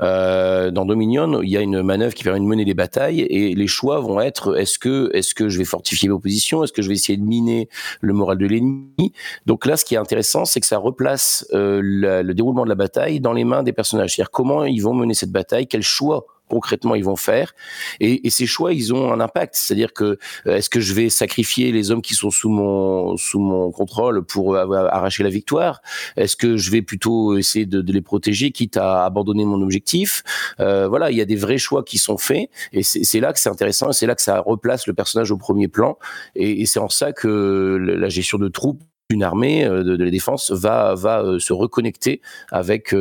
euh, 0.00 0.70
dans 0.70 0.84
Dominion, 0.84 1.42
il 1.42 1.50
y 1.50 1.56
a 1.56 1.60
une 1.60 1.82
manœuvre 1.82 2.14
qui 2.14 2.24
permet 2.24 2.40
de 2.40 2.44
mener 2.44 2.64
des 2.64 2.74
batailles 2.74 3.20
et 3.20 3.54
les 3.54 3.66
choix 3.66 4.00
vont 4.00 4.20
être 4.20 4.56
est-ce 4.56 4.78
que 4.78 5.10
est-ce 5.12 5.34
que 5.34 5.48
je 5.48 5.58
vais 5.58 5.64
fortifier 5.64 6.08
mes 6.08 6.18
positions, 6.18 6.64
est-ce 6.64 6.72
que 6.72 6.82
je 6.82 6.88
vais 6.88 6.94
essayer 6.94 7.18
de 7.18 7.24
miner 7.24 7.68
le 8.00 8.12
moral 8.12 8.38
de 8.38 8.46
l'ennemi? 8.46 9.12
Donc 9.46 9.66
là, 9.66 9.76
ce 9.76 9.84
qui 9.84 9.94
est 9.94 9.98
intéressant, 9.98 10.44
c'est 10.44 10.60
que 10.60 10.66
ça 10.66 10.78
replace 10.78 11.46
euh, 11.52 11.80
le, 11.82 12.32
déroulement 12.32 12.64
de 12.64 12.68
la 12.68 12.74
bataille 12.74 13.20
dans 13.20 13.32
les 13.32 13.44
mains 13.44 13.62
des 13.62 13.72
personnages. 13.72 14.14
C'est-à-dire 14.14 14.30
comment 14.30 14.64
ils 14.64 14.80
vont 14.80 14.94
mener 14.94 15.14
cette 15.14 15.32
bataille, 15.32 15.66
quels 15.66 15.82
choix 15.82 16.26
concrètement 16.52 16.94
ils 16.94 17.04
vont 17.04 17.16
faire. 17.16 17.54
Et, 18.00 18.28
ces 18.28 18.46
choix, 18.46 18.74
ils 18.74 18.92
ont 18.92 19.10
un 19.12 19.20
impact. 19.20 19.54
C'est-à-dire 19.54 19.92
que 19.94 20.18
euh, 20.46 20.56
est-ce 20.56 20.68
que 20.68 20.80
je 20.80 20.92
vais 20.92 21.08
sacrifier 21.08 21.72
les 21.72 21.90
hommes 21.90 22.02
qui 22.02 22.14
sont 22.14 22.30
sous 22.30 22.50
mon 22.50 23.16
sous 23.16 23.40
mon 23.40 23.70
contrôle 23.70 24.22
pour 24.24 24.56
arracher 24.56 25.22
la 25.22 25.30
victoire? 25.30 25.80
Est-ce 26.16 26.36
que 26.36 26.56
je 26.58 26.70
vais 26.70 26.82
plutôt 26.82 27.38
essayer 27.38 27.64
de, 27.66 27.92
les 27.92 28.02
protéger, 28.02 28.52
quitte 28.52 28.76
à 28.76 29.04
abandonner 29.04 29.46
mon 29.46 29.60
objectif? 29.62 30.22
Euh, 30.60 30.88
Voilà, 30.88 31.10
il 31.10 31.16
y 31.16 31.22
a 31.22 31.24
des 31.24 31.36
vrais 31.36 31.58
choix 31.58 31.82
qui 31.84 31.98
sont 31.98 32.18
faits, 32.18 32.50
et 32.72 32.82
c'est 32.82 33.20
là 33.20 33.32
que 33.32 33.40
c'est 33.40 33.48
intéressant, 33.48 33.92
c'est 33.92 34.06
là 34.06 34.14
que 34.14 34.22
ça 34.22 34.40
replace 34.40 34.86
le 34.86 34.94
personnage 34.94 35.30
au 35.30 35.38
premier 35.38 35.68
plan, 35.68 35.96
et, 36.34 36.66
c'est 36.66 36.80
en 36.80 36.88
ça 36.88 37.12
que 37.12 37.76
la 38.04 38.08
gestion 38.08 38.38
de 38.38 38.48
troupes 38.48 38.82
une 39.10 39.22
armée 39.22 39.64
euh, 39.64 39.82
de, 39.82 40.04
la 40.04 40.10
défense 40.10 40.50
va 40.50 40.94
va 40.94 41.16
se 41.38 41.52
reconnecter 41.52 42.20
avec 42.50 42.94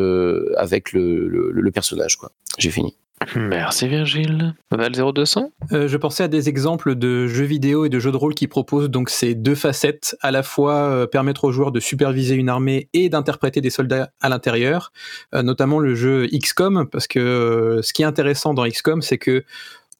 avec 0.65 0.93
le, 0.93 1.71
personnage. 1.73 2.17
J'ai 2.57 2.71
fini. 2.71 2.95
Merci 3.35 3.87
Virgile. 3.87 4.55
Val 4.71 4.91
0200 4.91 5.51
Je 5.71 5.97
pensais 5.97 6.23
à 6.23 6.27
des 6.27 6.49
exemples 6.49 6.95
de 6.95 7.27
jeux 7.27 7.45
vidéo 7.45 7.85
et 7.85 7.89
de 7.89 7.99
jeux 7.99 8.11
de 8.11 8.17
rôle 8.17 8.33
qui 8.33 8.47
proposent 8.47 8.89
donc 8.89 9.09
ces 9.09 9.35
deux 9.35 9.55
facettes, 9.55 10.15
à 10.21 10.31
la 10.31 10.43
fois 10.43 11.09
permettre 11.11 11.45
aux 11.45 11.51
joueurs 11.51 11.71
de 11.71 11.79
superviser 11.79 12.35
une 12.35 12.49
armée 12.49 12.89
et 12.93 13.09
d'interpréter 13.09 13.61
des 13.61 13.69
soldats 13.69 14.11
à 14.21 14.29
l'intérieur, 14.29 14.91
notamment 15.33 15.79
le 15.79 15.95
jeu 15.95 16.27
XCOM, 16.27 16.87
parce 16.89 17.07
que 17.07 17.79
ce 17.83 17.93
qui 17.93 18.01
est 18.01 18.05
intéressant 18.05 18.53
dans 18.53 18.67
XCOM, 18.67 19.01
c'est 19.01 19.17
que 19.17 19.43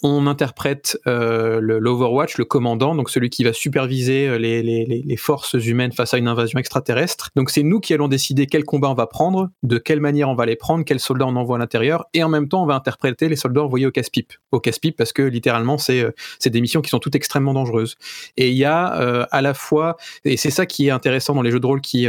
on 0.04 0.26
interprète 0.26 0.98
euh, 1.06 1.60
l'Overwatch, 1.62 2.38
le 2.38 2.46
commandant, 2.46 2.96
donc 2.96 3.10
celui 3.10 3.30
qui 3.30 3.44
va 3.44 3.54
superviser 3.54 4.28
euh, 4.28 4.38
les, 4.38 5.16
forces 5.18 5.54
humaines 5.54 5.92
face 5.92 6.14
à 6.14 6.18
une 6.18 6.28
invasion 6.28 6.58
extraterrestre. 6.58 7.30
Donc 7.36 7.52
c'est 7.52 7.62
nous 7.62 7.80
qui 7.80 7.94
allons 7.94 8.08
décider 8.08 8.48
quel 8.48 8.64
combat 8.64 8.90
on 8.90 8.96
va 8.96 9.06
prendre, 9.06 9.52
de 9.62 9.78
quelle 9.78 10.00
manière 10.00 10.30
on 10.30 10.36
va 10.36 10.46
les 10.46 10.56
prendre, 10.56 10.84
quels 10.84 11.00
soldats 11.00 11.28
on 11.28 11.36
envoie 11.36 11.58
à 11.58 11.60
l'intérieur, 11.60 12.06
et 12.14 12.24
en 12.24 12.30
même 12.30 12.48
temps 12.48 12.64
on 12.64 12.66
va 12.66 12.76
interpréter 12.76 13.30
les 13.30 13.36
soldats 13.36 13.62
envoyés 13.64 13.86
au 13.86 13.92
casse-pipe. 13.92 14.34
Au 14.52 14.60
casse-pipe 14.60 14.98
parce 14.98 15.14
que 15.14 15.22
littéralement 15.22 15.78
c'est 15.78 16.02
euh, 16.02 16.12
des 16.46 16.62
missions 16.62 16.82
qui 16.82 16.90
sont 16.90 17.00
toutes 17.00 17.16
extrêmement 17.16 17.54
dangereuses. 17.54 17.98
Et 18.38 18.50
il 18.50 18.58
y 18.58 18.66
a 18.66 19.00
euh, 19.00 19.26
à 19.32 19.42
la 19.42 19.54
fois, 19.54 19.98
et 20.26 20.38
c'est 20.38 20.50
ça 20.50 20.66
qui 20.66 20.88
est 20.88 20.92
intéressant 20.92 21.36
dans 21.36 21.44
les 21.44 21.52
jeux 21.52 21.60
de 21.60 21.68
rôle 21.68 21.82
qui 21.82 22.08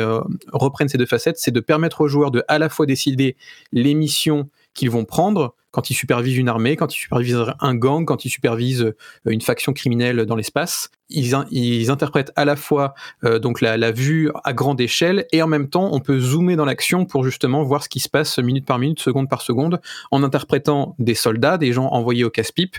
reprennent 0.53 0.89
ces 0.89 0.99
deux 0.99 1.07
facettes, 1.07 1.39
c'est 1.39 1.51
de 1.51 1.61
permettre 1.61 2.01
aux 2.01 2.09
joueurs 2.09 2.31
de 2.31 2.43
à 2.49 2.59
la 2.59 2.69
fois 2.69 2.87
décider 2.87 3.37
les 3.73 3.95
missions 3.95 4.49
qu'ils 4.75 4.91
vont 4.91 5.05
prendre 5.05 5.55
quand 5.73 5.91
ils 5.91 5.95
supervisent 5.95 6.37
une 6.37 6.49
armée, 6.49 6.77
quand 6.77 6.95
ils 6.95 6.99
supervisent 6.99 7.45
un 7.59 7.75
gang, 7.75 8.05
quand 8.05 8.25
ils 8.25 8.31
supervisent 8.31 8.85
euh, 8.85 8.95
une 9.27 9.41
faction 9.41 9.73
criminelle 9.73 10.25
dans 10.25 10.37
l'espace. 10.37 10.91
Ils, 11.11 11.91
interprètent 11.91 12.33
à 12.37 12.47
la 12.47 12.57
fois 12.57 12.95
euh, 13.25 13.39
donc 13.39 13.61
la, 13.61 13.77
la, 13.77 13.93
vue 13.93 14.31
à 14.45 14.55
grande 14.55 14.81
échelle 14.81 15.27
et 15.31 15.43
en 15.43 15.47
même 15.47 15.69
temps 15.69 15.91
on 15.93 16.01
peut 16.01 16.19
zoomer 16.19 16.57
dans 16.57 16.65
l'action 16.65 17.05
pour 17.05 17.23
justement 17.23 17.63
voir 17.65 17.83
ce 17.83 17.91
qui 17.91 18.01
se 18.01 18.09
passe 18.09 18.39
minute 18.39 18.65
par 18.65 18.79
minute, 18.79 18.99
seconde 18.99 19.29
par 19.29 19.43
seconde, 19.43 19.81
en 20.11 20.23
interprétant 20.23 20.95
des 20.99 21.15
soldats, 21.15 21.59
des 21.59 21.73
gens 21.73 21.87
envoyés 21.87 22.25
au 22.25 22.31
casse-pipe. 22.31 22.77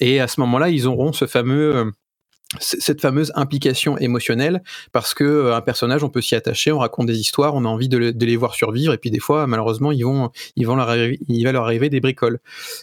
Et 0.00 0.20
à 0.20 0.26
ce 0.26 0.40
moment-là, 0.40 0.70
ils 0.70 0.86
auront 0.86 1.12
ce 1.12 1.26
fameux 1.26 1.76
euh, 1.76 1.90
cette 2.60 3.00
fameuse 3.00 3.32
implication 3.34 3.98
émotionnelle 3.98 4.62
parce 4.92 5.14
que 5.14 5.24
euh, 5.24 5.56
un 5.56 5.60
personnage 5.60 6.04
on 6.04 6.10
peut 6.10 6.20
s'y 6.20 6.36
attacher 6.36 6.70
on 6.70 6.78
raconte 6.78 7.06
des 7.06 7.18
histoires 7.18 7.56
on 7.56 7.64
a 7.64 7.68
envie 7.68 7.88
de, 7.88 7.98
les 7.98 8.36
voir 8.36 8.54
survivre 8.54 8.92
et 8.92 8.98
puis 8.98 9.10
des 9.10 9.18
fois 9.18 9.48
malheureusement 9.48 9.90
ils 9.90 10.04
vont 10.04 10.30
ils 10.54 10.64
vont 10.64 10.76
leur 10.76 10.94
il 10.96 11.44
va 11.44 11.52
leur 11.52 11.64
arriver 11.64 11.90
des 11.90 12.00
bricoles. 12.00 12.38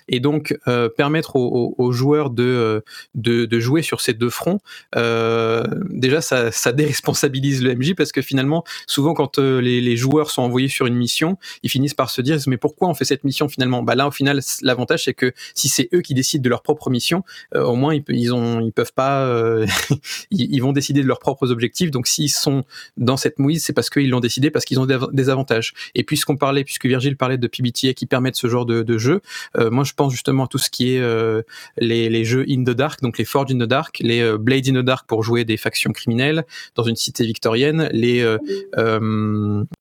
Et 0.09 0.20
donc 0.20 0.57
euh, 0.68 0.89
permettre 0.89 1.38
aux, 1.38 1.91
joueurs 1.91 2.30
de, 2.30 2.84
de, 3.16 3.45
de 3.45 3.59
jouer 3.59 3.82
sur 3.82 4.01
ces 4.01 4.14
deux 4.14 4.30
fronts 4.30 4.59
euh, 4.95 5.64
déjà 5.89 6.22
ça, 6.22 6.51
ça 6.51 6.72
déresponsabilise 6.72 7.64
le 7.64 7.76
MJ 7.76 7.93
parce 7.95 8.11
que 8.11 8.22
finalement 8.22 8.64
souvent 8.88 9.14
quand 9.14 9.38
les, 9.39 9.80
les, 9.80 9.97
joueurs 9.97 10.30
sont 10.30 10.41
envoyés 10.41 10.68
sur 10.68 10.88
une 10.88 10.95
mission 10.95 11.38
ils 11.61 11.70
finissent 11.70 11.93
par 11.93 12.09
se 12.09 12.22
dire 12.22 12.38
mais 12.47 12.57
pourquoi 12.57 12.89
on 12.89 12.93
fait 12.93 13.05
cette 13.05 13.24
mission 13.24 13.47
finalement? 13.47 13.82
Bah 13.82 13.95
là 13.95 14.07
au 14.07 14.11
final 14.11 14.41
l'avantage 14.61 15.05
c'est 15.05 15.14
que 15.14 15.32
si 15.55 15.70
c'est 15.70 15.88
eux 15.93 16.01
qui 16.01 16.14
décident 16.14 16.43
de 16.43 16.49
leur 16.49 16.64
propre 16.64 16.89
mission 16.89 17.24
au 17.55 17.76
moins 17.76 17.93
ils, 17.93 18.03
ils 18.09 18.34
ont 18.34 18.59
ils 18.59 18.74
peuvent 18.74 18.93
pas 18.93 19.53
euh, 19.54 19.66
ils, 20.32 20.60
vont 20.60 20.74
décider 20.74 21.01
de 21.01 21.08
leurs 21.08 21.20
propres 21.20 21.51
objectifs. 21.51 21.91
Donc 21.91 22.08
s'ils 22.08 22.32
sont 22.32 22.64
dans 22.97 23.18
cette 23.18 23.39
mouise, 23.39 23.64
c'est 23.64 23.74
parce 23.74 23.89
qu'ils 23.89 24.10
l'ont 24.10 24.20
décidé, 24.20 24.51
parce 24.51 24.66
qu'ils 24.66 24.80
ont 24.80 24.86
des, 24.86 25.30
avantages. 25.30 25.74
Et 25.95 26.04
puisqu'on 26.04 26.38
parlait, 26.38 26.64
puisque 26.64 26.86
Virgile 26.86 27.18
parlait 27.18 27.38
de 27.38 27.47
PBTA 27.47 27.93
qui 27.93 28.06
permettent 28.06 28.36
ce 28.36 28.47
genre 28.47 28.66
de, 28.66 28.97
jeu, 28.97 29.22
euh, 29.58 29.70
moi 29.70 29.84
je 29.84 29.93
pense 29.93 30.12
justement 30.12 30.45
à 30.45 30.47
tout 30.47 30.58
ce 30.58 30.70
qui 30.70 30.95
est 30.95 30.99
euh, 30.99 31.41
les, 31.78 32.26
jeux 32.26 32.45
in 32.49 32.64
the 32.64 32.76
dark, 32.76 33.01
donc 33.01 33.18
les 33.18 33.26
Forge 33.26 33.51
in 33.51 33.58
the 33.58 33.68
dark, 33.68 33.99
les 33.99 34.38
Blade 34.38 34.68
in 34.68 34.82
the 34.82 34.86
dark 34.86 35.08
pour 35.08 35.24
jouer 35.24 35.45
des 35.45 35.58
factions 35.58 35.91
criminelles 35.91 36.45
dans 36.76 36.84
une 36.84 36.95
cité 36.95 37.26
victorienne, 37.26 37.89
les 37.91 38.24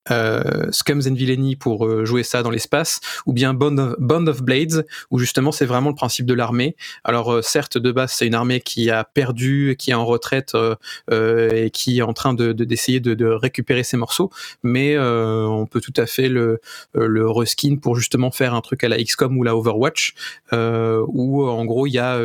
Scums 0.09 1.09
and 1.09 1.15
Villainy 1.15 1.57
pour 1.57 2.05
jouer 2.05 2.23
ça 2.23 2.43
dans 2.43 2.51
l'espace, 2.51 3.01
ou 3.27 3.33
bien 3.33 3.55
Bond 3.55 3.79
of, 3.79 4.29
of 4.29 4.43
Blades, 4.43 4.87
où 5.11 5.19
justement 5.19 5.53
c'est 5.53 5.67
vraiment 5.67 5.91
le 5.91 5.95
principe 5.95 6.27
de 6.27 6.35
l'armée. 6.35 6.77
Alors 7.05 7.43
certes 7.43 7.79
de 7.79 7.93
base 7.93 8.13
c'est 8.13 8.27
une 8.27 8.35
armée 8.35 8.61
qui 8.61 8.91
a 8.91 9.05
perdu 9.05 9.77
qui 9.79 9.91
est 9.91 9.95
en 9.95 10.05
retraite 10.05 10.55
euh, 10.55 10.77
euh, 11.11 11.51
et 11.51 11.71
qui 11.71 11.99
est 11.99 12.03
en 12.03 12.13
train 12.13 12.35
de 12.35 12.53
d'essayer 12.53 13.01
de, 13.01 13.27
récupérer 13.27 13.83
ses 13.83 13.97
morceaux, 13.97 14.31
mais 14.63 14.95
euh, 14.95 15.47
on 15.47 15.67
peut 15.67 15.81
tout 15.81 15.93
à 15.97 16.07
fait 16.07 16.29
le, 16.29 16.61
le 16.95 17.31
reskin 17.31 17.77
pour 17.77 17.97
justement 17.97 18.31
faire 18.31 18.55
un 18.55 18.61
truc 18.61 18.85
à 18.85 18.89
la 18.89 19.03
XCOM 19.03 19.37
ou 19.37 19.43
la 19.43 19.57
Overwatch, 19.57 20.15
où 20.53 21.45
en 21.45 21.65
gros 21.65 21.87
il 21.87 21.93
y 21.93 21.99
a 21.99 22.19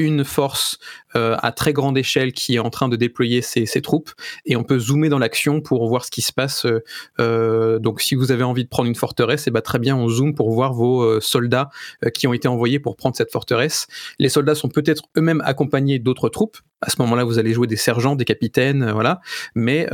une 0.00 0.24
force 0.24 0.78
euh, 1.16 1.36
à 1.42 1.52
très 1.52 1.72
grande 1.72 1.98
échelle 1.98 2.32
qui 2.32 2.56
est 2.56 2.58
en 2.58 2.70
train 2.70 2.88
de 2.88 2.96
déployer 2.96 3.42
ses, 3.42 3.66
troupes 3.82 4.10
et 4.46 4.56
on 4.56 4.64
peut 4.64 4.78
zoomer 4.78 5.08
dans 5.08 5.18
l'action 5.18 5.60
pour 5.60 5.86
voir 5.88 6.04
ce 6.04 6.10
qui 6.10 6.22
se 6.22 6.32
passe. 6.32 6.66
Euh, 6.66 6.82
euh, 7.20 7.78
donc 7.78 8.00
si 8.00 8.14
vous 8.14 8.32
avez 8.32 8.42
envie 8.42 8.64
de 8.64 8.68
prendre 8.68 8.88
une 8.88 8.94
forteresse, 8.94 9.46
et 9.46 9.50
eh 9.50 9.52
ben, 9.52 9.60
très 9.60 9.78
bien, 9.78 9.96
on 9.96 10.08
zoome 10.08 10.34
pour 10.34 10.50
voir 10.50 10.72
vos 10.72 11.20
soldats 11.20 11.70
qui 12.14 12.26
ont 12.26 12.32
été 12.32 12.48
envoyés 12.48 12.78
pour 12.78 12.96
prendre 12.96 13.16
cette 13.16 13.30
forteresse. 13.30 13.86
Les 14.18 14.28
soldats 14.28 14.54
sont 14.54 14.68
peut-être 14.68 15.04
eux-mêmes 15.16 15.42
accompagnés 15.44 15.98
d'autres 15.98 16.28
troupes. 16.28 16.58
À 16.80 16.90
ce 16.90 16.96
moment-là, 17.00 17.24
vous 17.24 17.38
allez 17.38 17.52
jouer 17.52 17.66
des 17.66 17.76
sergents, 17.76 18.16
des 18.16 18.24
capitaines, 18.24 18.90
voilà. 18.92 19.20
Mais 19.54 19.86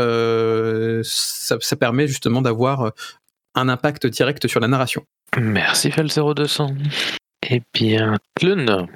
ça, 1.03 1.57
ça 1.61 1.77
permet 1.77 2.07
justement 2.07 2.43
d'avoir 2.43 2.93
un 3.55 3.69
impact 3.69 4.07
direct 4.07 4.47
sur 4.47 4.61
la 4.61 4.69
narration. 4.69 5.05
Merci 5.39 5.91
Fel 5.91 6.09
0200. 6.09 6.75
Eh 7.49 7.63
bien, 7.73 8.19
Clun, 8.35 8.89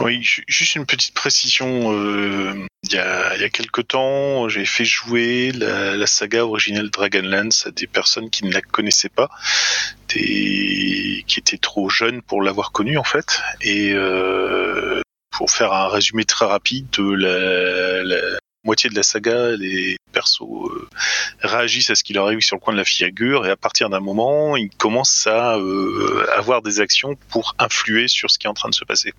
oui, 0.00 0.22
juste 0.22 0.74
une 0.76 0.86
petite 0.86 1.14
précision. 1.14 1.92
Euh, 1.92 2.66
il, 2.84 2.92
y 2.92 2.98
a, 2.98 3.36
y 3.36 3.44
a 3.44 3.48
quelque 3.48 3.80
temps, 3.80 4.48
j'ai 4.48 4.64
fait 4.64 4.84
jouer 4.84 5.52
la, 5.52 6.06
saga 6.06 6.44
originelle 6.44 6.90
Dragonlance 6.90 7.66
à 7.66 7.70
des 7.70 7.86
personnes 7.86 8.30
qui 8.30 8.44
ne 8.44 8.52
la 8.52 8.60
connaissaient 8.60 9.08
pas, 9.08 9.28
des, 10.14 11.24
qui 11.26 11.40
étaient 11.40 11.58
trop 11.58 11.88
jeunes 11.88 12.22
pour 12.22 12.42
l'avoir 12.42 12.72
connue 12.72 12.98
en 12.98 13.04
fait. 13.04 13.40
Et 13.60 13.92
euh, 13.92 15.00
pour 15.30 15.50
faire 15.50 15.72
un 15.72 15.88
résumé 15.88 16.24
très 16.24 16.46
rapide 16.46 16.86
de 16.90 17.12
la, 17.12 18.02
la 18.04 18.38
moitié 18.68 18.90
de 18.90 18.94
la 18.94 19.02
saga, 19.02 19.56
les 19.56 19.96
persos 20.12 20.42
euh, 20.42 20.88
réagissent 21.40 21.88
à 21.88 21.94
ce 21.94 22.04
qui 22.04 22.12
leur 22.12 22.26
arrive 22.26 22.42
sur 22.42 22.56
le 22.56 22.60
coin 22.60 22.74
de 22.74 22.78
la 22.78 22.84
figure 22.84 23.46
et 23.46 23.50
à 23.50 23.56
partir 23.56 23.88
d'un 23.88 24.00
moment, 24.00 24.56
ils 24.56 24.68
commencent 24.68 25.26
à 25.26 25.56
euh, 25.56 26.26
avoir 26.36 26.60
des 26.60 26.78
actions 26.80 27.16
pour 27.30 27.54
influer 27.58 28.08
sur 28.08 28.30
ce 28.30 28.38
qui 28.38 28.46
est 28.46 28.50
en 28.50 28.54
train 28.54 28.68
de 28.68 28.74
se 28.74 28.84
passer. 28.84 29.14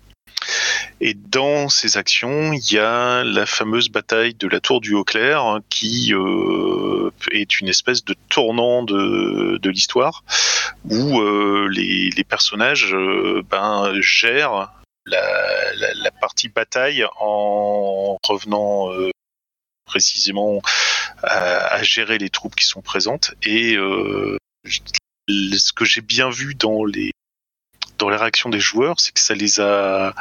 Et 1.00 1.14
dans 1.14 1.68
ces 1.68 1.96
actions, 1.96 2.52
il 2.52 2.72
y 2.72 2.78
a 2.78 3.24
la 3.24 3.44
fameuse 3.44 3.88
bataille 3.88 4.34
de 4.34 4.46
la 4.46 4.60
Tour 4.60 4.80
du 4.80 4.94
Haut-Clair, 4.94 5.42
hein, 5.42 5.60
qui 5.68 6.14
euh, 6.14 7.10
est 7.32 7.60
une 7.60 7.68
espèce 7.68 8.04
de 8.04 8.14
tournant 8.28 8.84
de, 8.84 9.58
de 9.60 9.70
l'histoire, 9.70 10.22
où 10.88 11.20
les, 11.68 12.24
personnages 12.28 12.94
ben, 13.50 13.92
gèrent 14.00 14.70
la, 15.06 16.10
partie 16.20 16.48
bataille 16.48 17.04
en 17.18 18.16
revenant 18.22 18.90
précisément 19.90 20.62
à, 21.22 21.74
à, 21.74 21.82
gérer 21.82 22.18
les 22.18 22.30
troupes 22.30 22.54
qui 22.54 22.64
sont 22.64 22.80
présentes. 22.80 23.34
Et 23.42 23.74
euh, 23.74 24.38
ce 25.28 25.72
que 25.72 25.84
j'ai 25.84 26.00
bien 26.00 26.30
vu 26.30 26.54
dans 26.54 26.84
les 26.84 27.12
dans 27.98 28.08
les 28.08 28.16
réactions 28.16 28.48
des 28.48 28.60
joueurs, 28.60 28.98
c'est 28.98 29.12
que 29.12 29.20
ça 29.20 29.34
les 29.34 29.60
a 29.60 30.14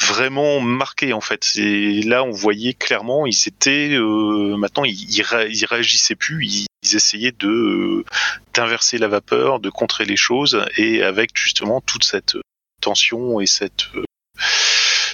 vraiment 0.00 0.60
marqués 0.60 1.12
en 1.12 1.20
fait. 1.20 1.52
Et 1.56 2.02
là, 2.02 2.24
on 2.24 2.30
voyait 2.30 2.74
clairement, 2.74 3.26
ils 3.26 3.48
étaient 3.48 3.90
euh, 3.92 4.56
maintenant, 4.56 4.84
ils, 4.84 5.22
réagissaient 5.22 6.16
plus, 6.16 6.46
ils, 6.46 6.66
essayaient 6.94 7.32
de 7.32 7.48
euh, 7.48 8.04
d'inverser 8.52 8.98
la 8.98 9.08
vapeur, 9.08 9.60
de 9.60 9.70
contrer 9.70 10.04
les 10.04 10.16
choses, 10.16 10.64
et 10.76 11.02
avec 11.02 11.30
justement 11.34 11.80
toute 11.80 12.04
cette 12.04 12.36
tension 12.80 13.40
et 13.40 13.46
cette 13.46 13.86
euh, 13.94 14.04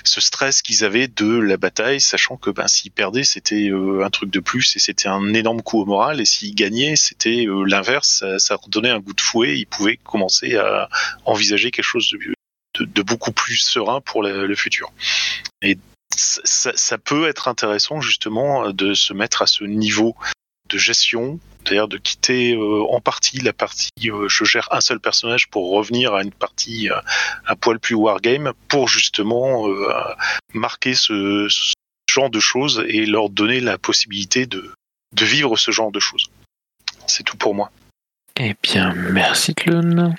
ce 0.04 0.20
stress 0.20 0.62
qu'ils 0.62 0.84
avaient 0.84 1.08
de 1.08 1.38
la 1.38 1.56
bataille, 1.56 2.00
sachant 2.00 2.36
que 2.36 2.50
ben, 2.50 2.68
s'ils 2.68 2.90
perdaient, 2.90 3.24
c'était 3.24 3.68
euh, 3.70 4.04
un 4.04 4.10
truc 4.10 4.30
de 4.30 4.40
plus 4.40 4.76
et 4.76 4.78
c'était 4.78 5.08
un 5.08 5.34
énorme 5.34 5.62
coup 5.62 5.80
au 5.80 5.86
moral, 5.86 6.20
et 6.20 6.24
s'ils 6.24 6.54
gagnaient, 6.54 6.96
c'était 6.96 7.46
euh, 7.46 7.64
l'inverse, 7.64 8.18
ça, 8.20 8.38
ça 8.38 8.56
redonnait 8.56 8.90
un 8.90 9.00
goût 9.00 9.14
de 9.14 9.20
fouet, 9.20 9.58
ils 9.58 9.66
pouvaient 9.66 9.96
commencer 9.96 10.56
à 10.56 10.88
envisager 11.24 11.70
quelque 11.70 11.84
chose 11.84 12.10
de, 12.78 12.84
de, 12.84 13.02
beaucoup 13.02 13.32
plus 13.32 13.56
serein 13.56 14.00
pour 14.00 14.22
le, 14.22 14.46
le 14.46 14.54
futur. 14.54 14.92
Et 15.62 15.78
ça, 16.16 16.72
ça, 16.74 16.98
peut 16.98 17.28
être 17.28 17.48
intéressant 17.48 18.00
justement 18.00 18.70
de 18.70 18.94
se 18.94 19.12
mettre 19.12 19.42
à 19.42 19.46
ce 19.46 19.64
niveau 19.64 20.16
de 20.68 20.78
gestion 20.78 21.38
c'est-à-dire 21.64 21.88
de 21.88 21.98
quitter 21.98 22.54
euh, 22.54 22.84
en 22.90 23.00
partie 23.00 23.40
la 23.40 23.52
partie 23.52 23.90
euh, 24.04 24.28
je 24.28 24.44
gère 24.44 24.68
un 24.72 24.80
seul 24.80 25.00
personnage 25.00 25.48
pour 25.48 25.70
revenir 25.70 26.14
à 26.14 26.22
une 26.22 26.32
partie 26.32 26.90
euh, 26.90 26.96
un 27.46 27.56
poil 27.56 27.78
plus 27.78 27.94
wargame 27.94 28.52
pour 28.68 28.88
justement 28.88 29.68
euh, 29.68 29.92
marquer 30.54 30.94
ce, 30.94 31.46
ce 31.48 31.74
genre 32.12 32.30
de 32.30 32.40
choses 32.40 32.84
et 32.88 33.06
leur 33.06 33.30
donner 33.30 33.60
la 33.60 33.78
possibilité 33.78 34.46
de, 34.46 34.72
de 35.14 35.24
vivre 35.24 35.56
ce 35.56 35.70
genre 35.70 35.92
de 35.92 36.00
choses. 36.00 36.30
C'est 37.06 37.24
tout 37.24 37.36
pour 37.36 37.54
moi. 37.54 37.70
Eh 38.38 38.54
bien, 38.62 38.94
merci 38.94 39.54
Clone. 39.54 40.14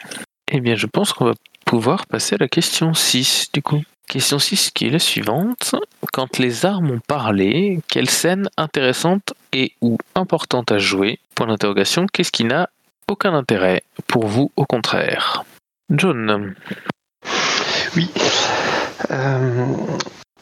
Eh 0.51 0.59
bien, 0.59 0.75
je 0.75 0.85
pense 0.85 1.13
qu'on 1.13 1.25
va 1.25 1.33
pouvoir 1.65 2.05
passer 2.05 2.35
à 2.35 2.37
la 2.39 2.47
question 2.47 2.93
6 2.93 3.49
du 3.53 3.61
coup. 3.61 3.81
Question 4.07 4.39
6 4.39 4.71
qui 4.71 4.87
est 4.87 4.89
la 4.89 4.99
suivante. 4.99 5.75
Quand 6.11 6.37
les 6.37 6.65
armes 6.65 6.91
ont 6.91 6.99
parlé, 6.99 7.79
quelle 7.89 8.09
scène 8.09 8.49
intéressante 8.57 9.33
et 9.53 9.73
ou 9.81 9.97
importante 10.15 10.71
à 10.71 10.77
jouer 10.77 11.19
Qu'est-ce 12.13 12.31
qui 12.31 12.43
n'a 12.45 12.69
aucun 13.07 13.33
intérêt 13.33 13.83
pour 14.07 14.27
vous 14.27 14.51
au 14.55 14.65
contraire? 14.65 15.43
John. 15.89 16.55
Oui. 17.95 18.09
Euh, 19.09 19.65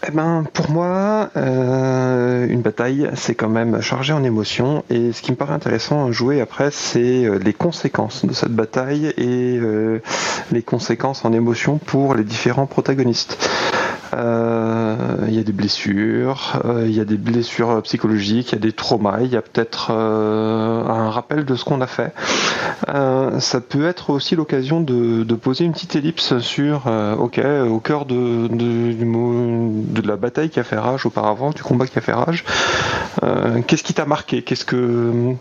eh 0.08 0.12
ben, 0.12 0.46
pour 0.54 0.70
moi, 0.70 1.30
euh, 1.38 2.48
une 2.48 2.62
bataille, 2.62 3.10
c'est 3.16 3.36
quand 3.36 3.50
même 3.50 3.82
chargé 3.82 4.14
en 4.14 4.24
émotions. 4.24 4.84
Et 4.90 5.12
ce 5.14 5.22
qui 5.22 5.32
me 5.32 5.38
paraît 5.38 5.54
intéressant 5.54 6.08
à 6.08 6.12
jouer 6.12 6.42
après, 6.42 6.70
c'est 6.72 7.26
euh, 7.26 7.40
les 7.40 7.54
conséquences 7.54 8.26
de 8.26 8.34
cette 8.34 8.54
bataille 8.54 9.14
et 9.18 9.60
les 10.52 10.62
conséquences 10.64 11.26
en 11.26 11.34
émotions 11.34 11.78
pour 11.78 12.14
les 12.14 12.24
différents 12.24 12.68
protagonistes. 12.68 13.50
Euh, 14.14 14.96
Il 15.28 15.34
y 15.36 15.40
a 15.40 15.44
des 15.44 15.52
blessures, 15.52 16.60
euh, 16.66 16.86
il 16.88 16.96
y 16.96 17.00
a 17.00 17.06
des 17.06 17.18
blessures 17.18 17.82
psychologiques, 17.84 18.52
il 18.52 18.56
y 18.56 18.58
a 18.58 18.62
des 18.62 18.72
traumas, 18.72 19.20
il 19.22 19.32
y 19.32 19.36
a 19.36 19.42
peut-être 19.42 19.90
euh, 19.92 20.84
un 20.88 21.10
rappel 21.10 21.46
de 21.46 21.56
ce 21.56 21.64
qu'on 21.64 21.82
a 21.82 21.88
fait. 21.88 22.14
Euh, 22.90 23.40
ça 23.40 23.62
peut 23.62 23.86
être 23.88 24.10
aussi 24.10 24.36
l'occasion 24.36 24.82
de, 24.82 25.24
de 25.24 25.36
poser 25.36 25.66
une 25.66 25.74
petite 25.74 25.96
ellipse 25.96 26.40
sur, 26.40 26.84
euh, 26.88 27.16
ok, 27.16 27.40
au 27.70 27.80
cœur 27.80 28.06
de, 28.06 28.48
de, 28.48 28.94
de 28.94 30.08
la 30.08 30.16
bataille 30.16 30.50
qui 30.50 30.60
a 30.60 30.64
fait 30.64 30.78
rage 30.78 31.06
auparavant, 31.06 31.52
du 31.52 31.62
combat 31.62 31.86
qui 31.86 31.98
a 31.98 32.02
fait 32.02 32.14
rage, 32.14 32.44
euh, 33.24 33.62
qu'est-ce 33.66 33.84
qui 33.84 33.94
t'a 33.94 34.06
marqué? 34.06 34.42
Qu'est-ce 34.42 34.66
que 34.66 35.36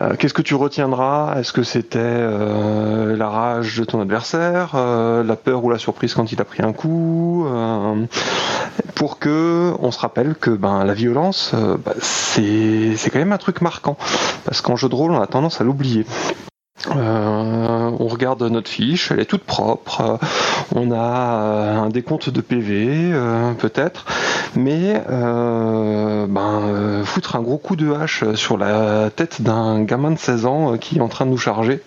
euh, 0.00 0.16
qu'est-ce 0.18 0.34
que 0.34 0.42
tu 0.42 0.54
retiendras? 0.54 1.36
Est-ce 1.38 1.52
que 1.52 1.62
c'était 1.62 1.98
euh, 2.00 3.16
la 3.16 3.28
rage 3.28 3.78
de 3.78 3.84
ton 3.84 4.00
adversaire, 4.00 4.76
la 4.76 5.36
peur 5.36 5.64
ou 5.64 5.70
la 5.70 5.78
surprise 5.78 6.14
quand 6.14 6.30
il 6.32 6.40
a 6.40 6.44
pris 6.44 6.62
un 6.62 6.72
coup 6.72 7.46
Pour 8.94 9.18
que 9.18 9.72
on 9.78 9.90
se 9.90 9.98
rappelle 9.98 10.34
que 10.34 10.50
ben 10.50 10.84
la 10.84 10.94
violence, 10.94 11.54
bah, 11.84 11.94
c'est 12.00 12.96
c'est 12.96 13.10
quand 13.10 13.18
même 13.18 13.32
un 13.32 13.38
truc 13.38 13.60
marquant. 13.60 13.96
Parce 14.44 14.60
qu'en 14.60 14.76
jeu 14.76 14.88
de 14.88 14.94
rôle 14.94 15.12
on 15.12 15.20
a 15.20 15.26
tendance 15.26 15.60
à 15.60 15.64
l'oublier. 15.64 16.04
Euh, 16.88 17.90
on 17.98 18.06
regarde 18.06 18.42
notre 18.42 18.70
fiche, 18.70 19.10
elle 19.10 19.20
est 19.20 19.26
toute 19.26 19.44
propre. 19.44 20.00
euh, 20.00 20.16
on 20.74 20.90
a 20.92 20.96
euh, 20.96 21.76
un 21.76 21.88
décompte 21.90 22.30
de 22.30 22.40
PV, 22.40 23.12
peut-être, 23.58 24.06
mais 24.54 25.02
ben, 25.08 27.02
foutre 27.04 27.36
un 27.36 27.42
gros 27.42 27.58
coup 27.58 27.76
de 27.76 27.92
hache 27.92 28.24
sur 28.34 28.56
la 28.56 29.10
tête 29.10 29.42
d'un 29.42 29.82
gamin 29.82 30.12
de 30.12 30.18
16 30.18 30.46
ans 30.46 30.76
qui 30.78 30.98
est 30.98 31.02
en 31.02 31.08
train 31.08 31.26
de 31.26 31.30
nous 31.30 31.38
charger, 31.38 31.82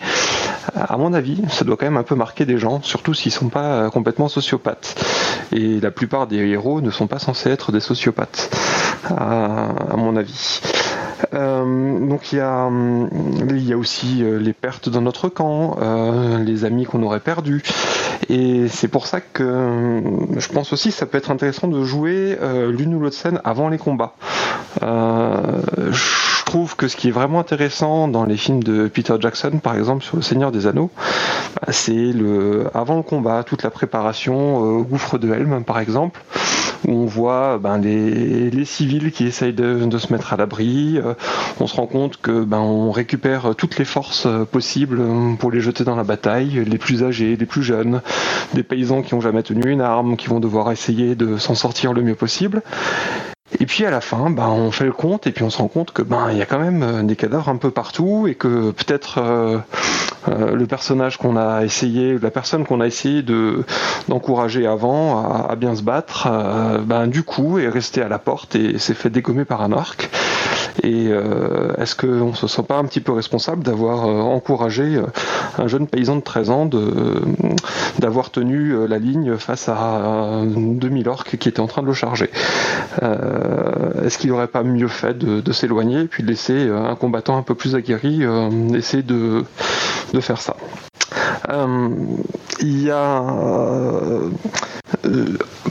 à 0.76 0.98
mon 0.98 1.14
avis, 1.14 1.42
ça 1.50 1.66
doit 1.66 1.78
quand 1.78 1.86
même 1.86 1.98
un 1.98 2.04
peu 2.04 2.16
marquer 2.16 2.46
des 2.46 2.58
gens, 2.58 2.82
surtout 2.84 3.14
s'ils 3.14 3.32
sont 3.32 3.50
pas 3.50 3.90
complètement 3.90 4.28
sociopathes. 4.28 4.96
Et 5.52 5.80
la 5.80 5.92
plupart 5.92 6.28
des 6.28 6.38
héros 6.38 6.82
ne 6.82 6.92
sont 6.92 7.08
pas 7.08 7.20
censés 7.20 7.50
être 7.50 7.72
des 7.72 7.80
sociopathes, 7.80 8.50
à 9.10 9.96
mon 9.96 10.16
avis. 10.16 10.62
Euh, 11.34 12.08
donc 12.08 12.32
il 12.32 12.38
y 12.38 12.42
a, 12.42 12.66
hum, 12.66 13.10
aussi 13.76 14.24
euh, 14.24 14.40
les 14.40 14.54
pertes 14.54 14.90
dans 14.90 15.02
notre 15.02 15.30
camp, 15.30 15.78
euh, 15.82 16.40
les 16.40 16.66
amis 16.66 16.86
qu'on 16.86 17.04
aurait 17.04 17.20
perdus. 17.20 17.64
Et 18.30 18.68
c'est 18.68 18.88
pour 18.88 19.08
ça 19.08 19.22
que 19.22 19.44
hum, 19.44 20.28
je 20.38 20.48
pense 20.50 20.74
aussi 20.74 20.90
que 20.90 20.96
ça 20.96 21.06
peut 21.06 21.18
être 21.18 21.32
intéressant 21.32 21.68
de 21.68 21.84
jouer 21.84 22.38
euh, 22.42 22.72
l'une 22.72 22.94
ou 22.96 23.00
l'autre 23.00 23.16
scène 23.16 23.40
avant 23.44 23.70
les 23.70 23.78
combats. 23.78 24.14
Euh, 24.82 25.62
je 25.92 26.46
trouve 26.46 26.76
que 26.76 26.88
ce 26.88 26.96
qui 26.96 27.08
est 27.10 27.12
vraiment 27.12 27.40
intéressant 27.40 28.08
dans 28.08 28.26
les 28.26 28.38
films 28.38 28.64
de 28.64 28.88
Peter 28.88 29.16
Jackson, 29.20 29.60
par 29.62 29.76
exemple 29.76 30.04
sur 30.04 30.16
Le 30.16 30.22
Seigneur 30.22 30.52
des 30.52 30.68
Anneaux, 30.68 30.92
bah, 31.56 31.72
c'est 31.72 31.94
le 31.94 32.68
avant 32.74 32.98
le 32.98 33.04
combat, 33.04 33.44
toute 33.44 33.64
la 33.64 33.70
préparation 33.70 34.64
euh, 34.64 34.80
au 34.80 34.84
gouffre 34.84 35.18
de 35.18 35.32
Helm, 35.32 35.64
par 35.64 35.80
exemple, 35.80 36.22
où 36.88 36.92
on 36.92 37.06
voit 37.06 37.58
ben, 37.60 37.78
les, 37.78 38.50
les 38.50 38.66
civils 38.66 39.12
qui 39.12 39.26
essayent 39.26 39.54
de, 39.54 39.86
de 39.86 39.98
se 39.98 40.12
mettre 40.12 40.34
à 40.34 40.38
l'abri. 40.38 40.98
Euh, 40.98 41.14
on 41.60 41.68
se 41.68 41.76
rend 41.76 41.88
compte 41.88 42.18
que 42.22 42.44
ben, 42.44 42.60
on 42.60 42.92
récupère 42.92 43.56
toutes 43.56 43.78
les 43.78 43.86
forces 43.86 44.26
euh, 44.26 44.46
possibles 44.46 45.00
euh, 45.00 45.34
pour 45.36 45.52
les 45.52 45.62
jeter 45.62 45.84
dans 45.84 45.96
la 45.96 46.04
bataille, 46.04 46.64
les 46.66 46.78
plus 46.78 47.04
âgés, 47.04 47.36
les 47.36 47.46
plus 47.46 47.64
jeunes, 47.64 48.02
des 48.54 48.64
paysans 48.64 49.02
qui 49.02 49.14
ont 49.14 49.22
jamais 49.22 49.44
tenu 49.44 49.70
une 49.72 49.82
arme, 49.82 50.16
qui 50.18 50.28
vont 50.28 50.40
devoir 50.40 50.72
essayer 50.72 51.16
de 51.16 51.38
s'en 51.38 51.56
sortir 51.56 51.94
le 51.94 52.02
mieux 52.02 52.16
possible. 52.16 52.62
Et 53.60 53.66
puis 53.66 53.86
à 53.86 53.92
la 53.92 54.02
fin, 54.02 54.30
ben, 54.30 54.48
on 54.48 54.72
fait 54.72 54.86
le 54.86 54.94
compte 54.94 55.28
et 55.28 55.32
puis 55.32 55.44
on 55.44 55.50
se 55.50 55.58
rend 55.58 55.68
compte 55.68 55.92
que 55.92 56.02
ben 56.02 56.30
il 56.32 56.38
y 56.38 56.42
a 56.42 56.46
quand 56.46 56.60
même 56.60 56.82
euh, 56.82 57.04
des 57.04 57.16
cadavres 57.16 57.50
un 57.50 57.58
peu 57.58 57.72
partout 57.72 58.26
et 58.28 58.36
que 58.36 58.72
peut-être 58.72 59.20
euh, 59.20 59.58
euh, 60.28 60.56
le 60.56 60.66
personnage 60.66 61.18
qu'on 61.18 61.38
a 61.38 61.64
essayé, 61.64 62.18
la 62.18 62.32
personne 62.32 62.66
qu'on 62.66 62.82
a 62.82 62.88
essayé 62.88 63.22
de 63.22 63.64
d'encourager 64.08 64.66
avant 64.66 65.48
à, 65.48 65.56
bien 65.56 65.76
se 65.76 65.82
battre, 65.82 66.28
ben 66.82 67.08
du 67.08 67.24
coup 67.24 67.60
est 67.60 67.70
resté 67.70 68.02
à 68.02 68.10
la 68.10 68.20
porte 68.20 68.56
et 68.56 68.80
s'est 68.80 68.94
fait 68.94 69.10
dégommer 69.10 69.46
par 69.46 69.62
un 69.62 69.72
orc. 69.72 69.96
Et 70.82 71.08
euh, 71.10 71.74
est-ce 71.78 71.96
qu'on 71.96 72.34
se 72.34 72.48
sent 72.48 72.64
pas 72.64 72.78
un 72.78 72.86
petit 72.86 73.02
peu 73.02 73.12
responsable 73.12 73.64
d'avoir 73.64 74.08
euh, 74.08 74.22
encouragé 74.22 74.96
euh, 74.96 75.06
un 75.58 75.68
jeune 75.68 75.88
paysan 75.88 76.16
de 76.16 76.22
13 76.22 76.50
ans 76.50 76.70
d'avoir 78.00 78.32
tenu 78.32 78.88
la 78.88 78.98
ligne 78.98 79.38
face 79.38 79.70
à 79.70 79.78
un 79.78 80.46
demi-orc 80.46 81.26
qui 81.38 81.50
était 81.50 81.60
en 81.60 81.68
train 81.68 81.82
de 81.84 81.88
le 81.88 81.94
charger? 81.94 82.30
Est-ce 83.02 84.18
qu'il 84.18 84.32
n'aurait 84.32 84.48
pas 84.48 84.64
mieux 84.64 84.88
fait 84.88 85.18
de, 85.18 85.52
s'éloigner 85.52 86.02
et 86.02 86.08
puis 86.08 86.24
de 86.24 86.28
laisser 86.28 86.70
un 86.70 86.96
combattant 86.96 87.38
un 87.38 87.44
peu 87.44 87.56
plus 87.56 87.76
aguerri 87.76 88.24
essayer 88.74 89.04
de, 89.04 89.44
faire 90.20 90.42
ça? 90.42 90.56
Il 92.62 92.82
y 92.82 92.90
a 92.92 93.22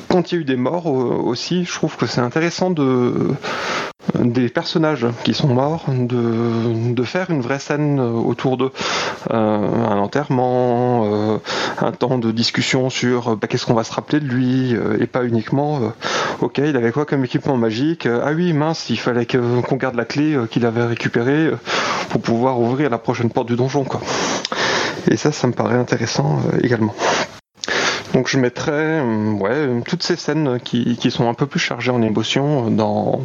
quand 0.08 0.30
il 0.30 0.34
y 0.34 0.38
a 0.38 0.40
eu 0.42 0.44
des 0.44 0.56
morts 0.56 0.86
aussi, 0.86 1.64
je 1.64 1.72
trouve 1.72 1.96
que 1.96 2.06
c'est 2.06 2.20
intéressant 2.20 2.70
de 2.70 3.30
des 4.18 4.48
personnages 4.48 5.06
qui 5.24 5.34
sont 5.34 5.48
morts, 5.48 5.84
de, 5.88 6.92
de 6.92 7.02
faire 7.02 7.30
une 7.30 7.40
vraie 7.40 7.58
scène 7.58 7.98
euh, 8.00 8.10
autour 8.10 8.56
d'eux. 8.56 8.72
Euh, 9.30 9.36
un 9.36 9.98
enterrement, 9.98 11.04
euh, 11.06 11.38
un 11.80 11.92
temps 11.92 12.18
de 12.18 12.30
discussion 12.32 12.90
sur 12.90 13.36
bah, 13.36 13.46
qu'est-ce 13.46 13.66
qu'on 13.66 13.74
va 13.74 13.84
se 13.84 13.92
rappeler 13.92 14.20
de 14.20 14.26
lui, 14.26 14.74
et 15.00 15.06
pas 15.06 15.24
uniquement, 15.24 15.92
ok, 16.40 16.58
il 16.58 16.76
avait 16.76 16.92
quoi 16.92 17.04
comme 17.04 17.24
équipement 17.24 17.56
magique 17.56 18.06
Ah 18.06 18.32
oui, 18.34 18.52
mince, 18.52 18.90
il 18.90 18.98
fallait 18.98 19.26
qu'on 19.26 19.76
garde 19.76 19.94
la 19.94 20.04
clé 20.04 20.36
qu'il 20.50 20.66
avait 20.66 20.84
récupérée 20.84 21.50
pour 22.10 22.20
pouvoir 22.20 22.60
ouvrir 22.60 22.90
la 22.90 22.98
prochaine 22.98 23.30
porte 23.30 23.48
du 23.48 23.56
donjon. 23.56 23.84
Quoi. 23.84 24.00
Et 25.10 25.16
ça, 25.16 25.32
ça 25.32 25.46
me 25.46 25.52
paraît 25.52 25.76
intéressant 25.76 26.40
également. 26.62 26.94
Donc 28.14 28.28
je 28.28 28.38
mettrais 28.38 29.00
ouais, 29.00 29.68
toutes 29.86 30.02
ces 30.02 30.16
scènes 30.16 30.58
qui, 30.62 30.96
qui 30.96 31.10
sont 31.10 31.28
un 31.28 31.34
peu 31.34 31.46
plus 31.46 31.60
chargées 31.60 31.90
en 31.90 32.02
émotions 32.02 32.70
dans, 32.70 33.20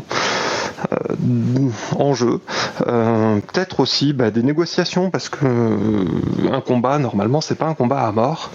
en 1.97 2.13
jeu. 2.13 2.39
Euh, 2.87 3.39
Peut-être 3.53 3.79
aussi 3.79 4.13
bah, 4.13 4.31
des 4.31 4.43
négociations 4.43 5.09
parce 5.09 5.29
que 5.29 5.45
euh, 5.45 6.05
un 6.51 6.61
combat 6.61 6.97
normalement 6.99 7.41
c'est 7.41 7.55
pas 7.55 7.67
un 7.67 7.73
combat 7.73 8.01
à 8.01 8.11
mort. 8.11 8.51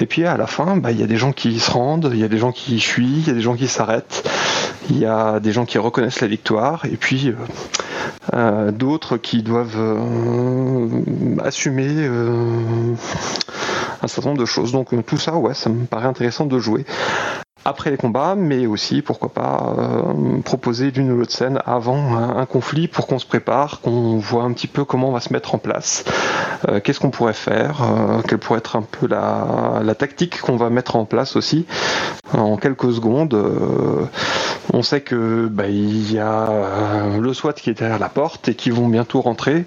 Et 0.00 0.06
puis 0.06 0.24
à 0.24 0.36
la 0.36 0.46
fin, 0.46 0.76
bah, 0.76 0.90
il 0.90 0.98
y 0.98 1.02
a 1.02 1.06
des 1.06 1.16
gens 1.16 1.32
qui 1.32 1.60
se 1.60 1.70
rendent, 1.70 2.10
il 2.12 2.18
y 2.18 2.24
a 2.24 2.28
des 2.28 2.38
gens 2.38 2.50
qui 2.50 2.80
fuient, 2.80 3.20
il 3.20 3.28
y 3.28 3.30
a 3.30 3.34
des 3.34 3.40
gens 3.40 3.54
qui 3.54 3.68
s'arrêtent, 3.68 4.28
il 4.90 4.98
y 4.98 5.06
a 5.06 5.38
des 5.38 5.52
gens 5.52 5.64
qui 5.64 5.78
reconnaissent 5.78 6.20
la 6.20 6.26
victoire, 6.28 6.84
et 6.86 6.96
puis 6.96 7.28
euh, 7.28 7.34
euh, 8.34 8.72
d'autres 8.72 9.16
qui 9.16 9.42
doivent 9.42 9.76
euh, 9.76 10.88
assumer 11.44 11.88
euh, 11.88 12.94
un 14.02 14.08
certain 14.08 14.30
nombre 14.30 14.40
de 14.40 14.46
choses. 14.46 14.72
Donc 14.72 14.92
euh, 14.92 15.02
tout 15.02 15.18
ça, 15.18 15.36
ouais, 15.36 15.54
ça 15.54 15.70
me 15.70 15.84
paraît 15.84 16.08
intéressant 16.08 16.46
de 16.46 16.58
jouer 16.58 16.84
après 17.64 17.90
les 17.90 17.96
combats, 17.96 18.34
mais 18.36 18.66
aussi, 18.66 19.02
pourquoi 19.02 19.28
pas, 19.28 19.74
euh, 19.78 20.40
proposer 20.44 20.90
l'une 20.90 21.12
ou 21.12 21.18
l'autre 21.18 21.32
scène 21.32 21.60
avant 21.64 22.16
un, 22.16 22.46
conflit 22.46 22.88
pour 22.88 23.06
qu'on 23.06 23.18
se 23.18 23.26
prépare, 23.26 23.80
qu'on 23.80 24.18
voit 24.18 24.42
un 24.42 24.52
petit 24.52 24.66
peu 24.66 24.84
comment 24.84 25.08
on 25.08 25.12
va 25.12 25.20
se 25.20 25.32
mettre 25.32 25.54
en 25.54 25.58
place, 25.58 26.04
euh, 26.68 26.80
qu'est-ce 26.80 26.98
qu'on 27.00 27.10
pourrait 27.10 27.32
faire, 27.32 27.82
euh, 27.82 28.20
quelle 28.26 28.38
pourrait 28.38 28.58
être 28.58 28.76
un 28.76 28.82
peu 28.82 29.06
la, 29.06 29.80
la 29.82 29.94
tactique 29.94 30.40
qu'on 30.40 30.56
va 30.56 30.70
mettre 30.70 30.96
en 30.96 31.04
place 31.04 31.36
aussi. 31.36 31.66
En 32.32 32.56
quelques 32.56 32.92
secondes, 32.94 33.38
on 34.72 34.82
sait 34.82 35.02
que 35.02 35.48
bah, 35.48 35.68
il 35.68 36.10
y 36.10 36.18
a 36.18 36.48
le 37.20 37.34
SWAT 37.34 37.52
qui 37.52 37.68
est 37.68 37.74
derrière 37.74 37.98
la 37.98 38.08
porte 38.08 38.48
et 38.48 38.54
qui 38.54 38.70
vont 38.70 38.88
bientôt 38.88 39.20
rentrer. 39.20 39.66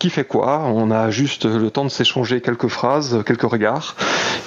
Qui 0.00 0.10
fait 0.10 0.24
quoi? 0.24 0.64
On 0.66 0.90
a 0.90 1.10
juste 1.10 1.44
le 1.44 1.70
temps 1.70 1.84
de 1.84 1.90
s'échanger 1.90 2.40
quelques 2.40 2.66
phrases, 2.66 3.22
quelques 3.24 3.42
regards, 3.42 3.94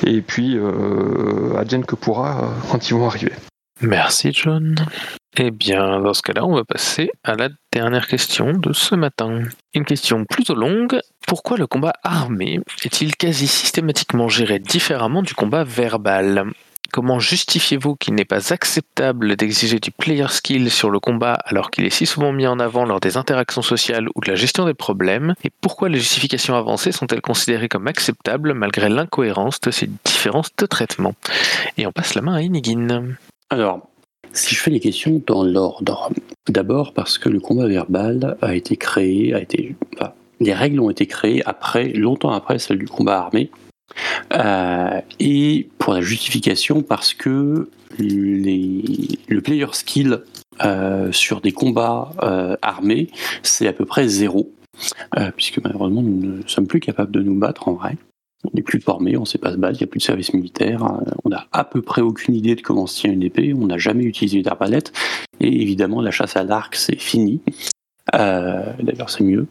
et 0.05 0.21
puis 0.21 0.57
euh, 0.57 1.53
que 1.85 1.95
euh, 2.19 2.47
quand 2.69 2.89
ils 2.89 2.93
vont 2.93 3.07
arriver. 3.07 3.31
Merci 3.81 4.31
John. 4.33 4.75
Eh 5.37 5.49
bien, 5.49 6.01
dans 6.01 6.13
ce 6.13 6.21
cas-là, 6.21 6.45
on 6.45 6.53
va 6.53 6.65
passer 6.65 7.09
à 7.23 7.35
la 7.35 7.49
dernière 7.71 8.07
question 8.07 8.51
de 8.51 8.73
ce 8.73 8.95
matin. 8.95 9.43
Une 9.73 9.85
question 9.85 10.25
plutôt 10.25 10.55
longue. 10.55 10.99
Pourquoi 11.25 11.57
le 11.57 11.67
combat 11.67 11.93
armé 12.03 12.59
est-il 12.83 13.15
quasi 13.15 13.47
systématiquement 13.47 14.27
géré 14.27 14.59
différemment 14.59 15.21
du 15.21 15.33
combat 15.33 15.63
verbal? 15.63 16.51
Comment 16.91 17.19
justifiez-vous 17.19 17.95
qu'il 17.95 18.15
n'est 18.15 18.25
pas 18.25 18.51
acceptable 18.51 19.37
d'exiger 19.37 19.79
du 19.79 19.91
player 19.91 20.27
skill 20.27 20.69
sur 20.69 20.89
le 20.89 20.99
combat 20.99 21.33
alors 21.45 21.71
qu'il 21.71 21.85
est 21.85 21.89
si 21.89 22.05
souvent 22.05 22.33
mis 22.33 22.45
en 22.47 22.59
avant 22.59 22.83
lors 22.83 22.99
des 22.99 23.15
interactions 23.15 23.61
sociales 23.61 24.09
ou 24.13 24.19
de 24.19 24.29
la 24.29 24.35
gestion 24.35 24.65
des 24.65 24.73
problèmes? 24.73 25.33
Et 25.45 25.51
pourquoi 25.61 25.87
les 25.87 25.99
justifications 25.99 26.55
avancées 26.55 26.91
sont-elles 26.91 27.21
considérées 27.21 27.69
comme 27.69 27.87
acceptables 27.87 28.53
malgré 28.53 28.89
l'incohérence 28.89 29.61
de 29.61 29.71
ces 29.71 29.89
différences 30.03 30.49
de 30.57 30.65
traitement? 30.65 31.15
Et 31.77 31.87
on 31.87 31.93
passe 31.93 32.13
la 32.13 32.21
main 32.21 32.35
à 32.35 32.41
Inigin. 32.41 33.15
Alors, 33.49 33.87
si 34.33 34.55
je 34.55 34.59
fais 34.59 34.71
les 34.71 34.81
questions 34.81 35.21
dans 35.25 35.43
l'ordre, 35.43 36.11
d'abord 36.49 36.93
parce 36.93 37.17
que 37.17 37.29
le 37.29 37.39
combat 37.39 37.67
verbal 37.67 38.37
a 38.41 38.53
été 38.53 38.75
créé, 38.75 39.33
a 39.33 39.39
été, 39.39 39.75
les 40.41 40.53
règles 40.53 40.81
ont 40.81 40.89
été 40.89 41.07
créées 41.07 41.41
après, 41.45 41.89
longtemps 41.93 42.31
après 42.31 42.59
celle 42.59 42.79
du 42.79 42.87
combat 42.87 43.19
armé, 43.19 43.49
euh, 44.33 45.01
et 45.19 45.69
pour 45.77 45.93
la 45.93 46.01
justification 46.01 46.81
parce 46.81 47.13
que 47.13 47.69
le 47.97 49.39
player 49.39 49.67
skill 49.73 50.21
euh, 50.63 51.11
sur 51.11 51.41
des 51.41 51.51
combats 51.51 52.11
euh, 52.23 52.55
armés, 52.61 53.09
c'est 53.43 53.67
à 53.67 53.73
peu 53.73 53.85
près 53.85 54.07
zéro, 54.07 54.51
puisque 55.35 55.59
malheureusement 55.63 56.01
nous 56.01 56.37
ne 56.37 56.47
sommes 56.47 56.67
plus 56.67 56.79
capables 56.79 57.11
de 57.11 57.21
nous 57.21 57.35
battre 57.35 57.67
en 57.67 57.73
vrai. 57.73 57.97
On 58.43 58.49
n'est 58.55 58.63
plus 58.63 58.81
formé, 58.81 59.17
on 59.17 59.21
ne 59.21 59.25
sait 59.25 59.37
pas 59.37 59.51
se 59.51 59.57
battre, 59.57 59.77
il 59.79 59.83
n'y 59.83 59.89
a 59.89 59.91
plus 59.91 59.99
de 59.99 60.03
service 60.03 60.33
militaire, 60.33 60.81
on 61.23 61.29
n'a 61.29 61.47
à 61.51 61.63
peu 61.63 61.83
près 61.83 62.01
aucune 62.01 62.33
idée 62.33 62.55
de 62.55 62.61
comment 62.61 62.87
se 62.87 63.01
tient 63.01 63.11
une 63.11 63.21
épée, 63.21 63.53
on 63.53 63.67
n'a 63.67 63.77
jamais 63.77 64.03
utilisé 64.03 64.41
d'arbalète, 64.41 64.91
et 65.39 65.61
évidemment 65.61 66.01
la 66.01 66.09
chasse 66.09 66.35
à 66.35 66.43
l'arc 66.43 66.75
c'est 66.75 66.99
fini. 66.99 67.41
D'ailleurs 68.11 69.09
c'est 69.09 69.23
mieux, 69.23 69.45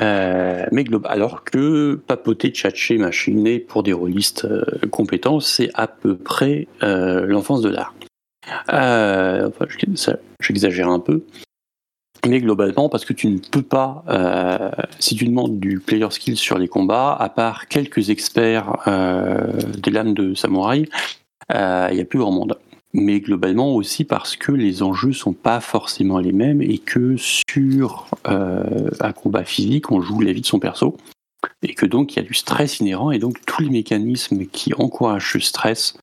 euh, 0.00 0.66
mais 0.72 0.84
alors 1.04 1.44
que 1.44 1.94
papoter, 2.06 2.50
tchatcher, 2.50 2.98
machiner 2.98 3.58
pour 3.58 3.82
des 3.82 3.92
rôlistes 3.92 4.44
euh, 4.44 4.64
compétents, 4.90 5.40
c'est 5.40 5.70
à 5.74 5.86
peu 5.86 6.16
près 6.16 6.68
euh, 6.82 7.26
l'enfance 7.26 7.62
de 7.62 7.70
l'art. 7.70 7.94
enfin, 8.68 9.66
j'exagère 10.40 10.88
un 10.88 11.00
peu. 11.00 11.24
Mais 12.28 12.40
globalement, 12.40 12.90
parce 12.90 13.06
que 13.06 13.14
tu 13.14 13.28
ne 13.28 13.38
peux 13.38 13.62
pas, 13.62 14.04
si 14.98 15.16
tu 15.16 15.24
demandes 15.24 15.58
du 15.58 15.80
player 15.80 16.10
skill 16.10 16.36
sur 16.36 16.58
les 16.58 16.68
combats, 16.68 17.16
à 17.18 17.30
part 17.30 17.66
quelques 17.66 18.10
experts 18.10 18.76
des 19.78 19.90
lames 19.90 20.12
de 20.12 20.34
samouraï, 20.34 20.86
il 21.50 21.94
n'y 21.94 22.00
a 22.00 22.04
plus 22.04 22.18
grand 22.18 22.30
monde 22.30 22.58
mais 22.92 23.20
globalement 23.20 23.74
aussi 23.74 24.04
parce 24.04 24.36
que 24.36 24.52
les 24.52 24.82
enjeux 24.82 25.12
sont 25.12 25.32
pas 25.32 25.60
forcément 25.60 26.18
les 26.18 26.32
mêmes 26.32 26.60
et 26.62 26.78
que 26.78 27.16
sur 27.16 28.06
euh, 28.28 28.90
un 29.00 29.12
combat 29.12 29.44
physique, 29.44 29.90
on 29.90 30.00
joue 30.00 30.20
la 30.20 30.32
vie 30.32 30.40
de 30.40 30.46
son 30.46 30.58
perso 30.58 30.96
et 31.62 31.74
que 31.74 31.86
donc 31.86 32.12
il 32.12 32.16
y 32.16 32.18
a 32.20 32.22
du 32.22 32.34
stress 32.34 32.80
inhérent 32.80 33.10
et 33.10 33.18
donc 33.18 33.38
tous 33.46 33.62
les 33.62 33.70
mécanismes 33.70 34.46
qui 34.46 34.74
encouragent 34.74 35.32
ce 35.32 35.38
stress 35.38 35.96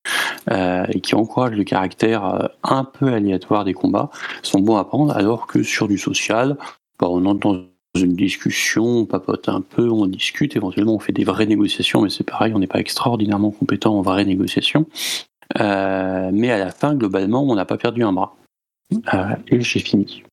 euh, 0.49 0.85
et 0.89 1.01
qui 1.01 1.15
encouragent 1.15 1.55
le 1.55 1.63
caractère 1.63 2.25
euh, 2.25 2.47
un 2.63 2.83
peu 2.83 3.13
aléatoire 3.13 3.65
des 3.65 3.73
combats 3.73 4.09
sont 4.41 4.59
bons 4.59 4.77
à 4.77 4.85
prendre 4.85 5.15
alors 5.15 5.47
que 5.47 5.63
sur 5.63 5.87
du 5.87 5.97
social, 5.97 6.57
bah, 6.99 7.07
on 7.09 7.25
entend 7.25 7.65
une 7.95 8.15
discussion, 8.15 8.85
on 8.85 9.05
papote 9.05 9.49
un 9.49 9.61
peu, 9.61 9.89
on 9.89 10.05
discute, 10.05 10.55
éventuellement 10.55 10.95
on 10.95 10.99
fait 10.99 11.13
des 11.13 11.23
vraies 11.23 11.47
négociations, 11.47 12.01
mais 12.01 12.09
c'est 12.09 12.23
pareil, 12.23 12.53
on 12.53 12.59
n'est 12.59 12.67
pas 12.67 12.79
extraordinairement 12.79 13.51
compétent 13.51 13.97
en 13.97 14.01
vraies 14.01 14.25
négociations. 14.25 14.85
Euh, 15.59 16.29
mais 16.33 16.51
à 16.51 16.57
la 16.57 16.71
fin, 16.71 16.95
globalement, 16.95 17.43
on 17.43 17.55
n'a 17.55 17.65
pas 17.65 17.77
perdu 17.77 18.03
un 18.03 18.13
bras. 18.13 18.35
Euh, 19.13 19.35
et 19.47 19.61
j'ai 19.61 19.79
fini. 19.79 20.23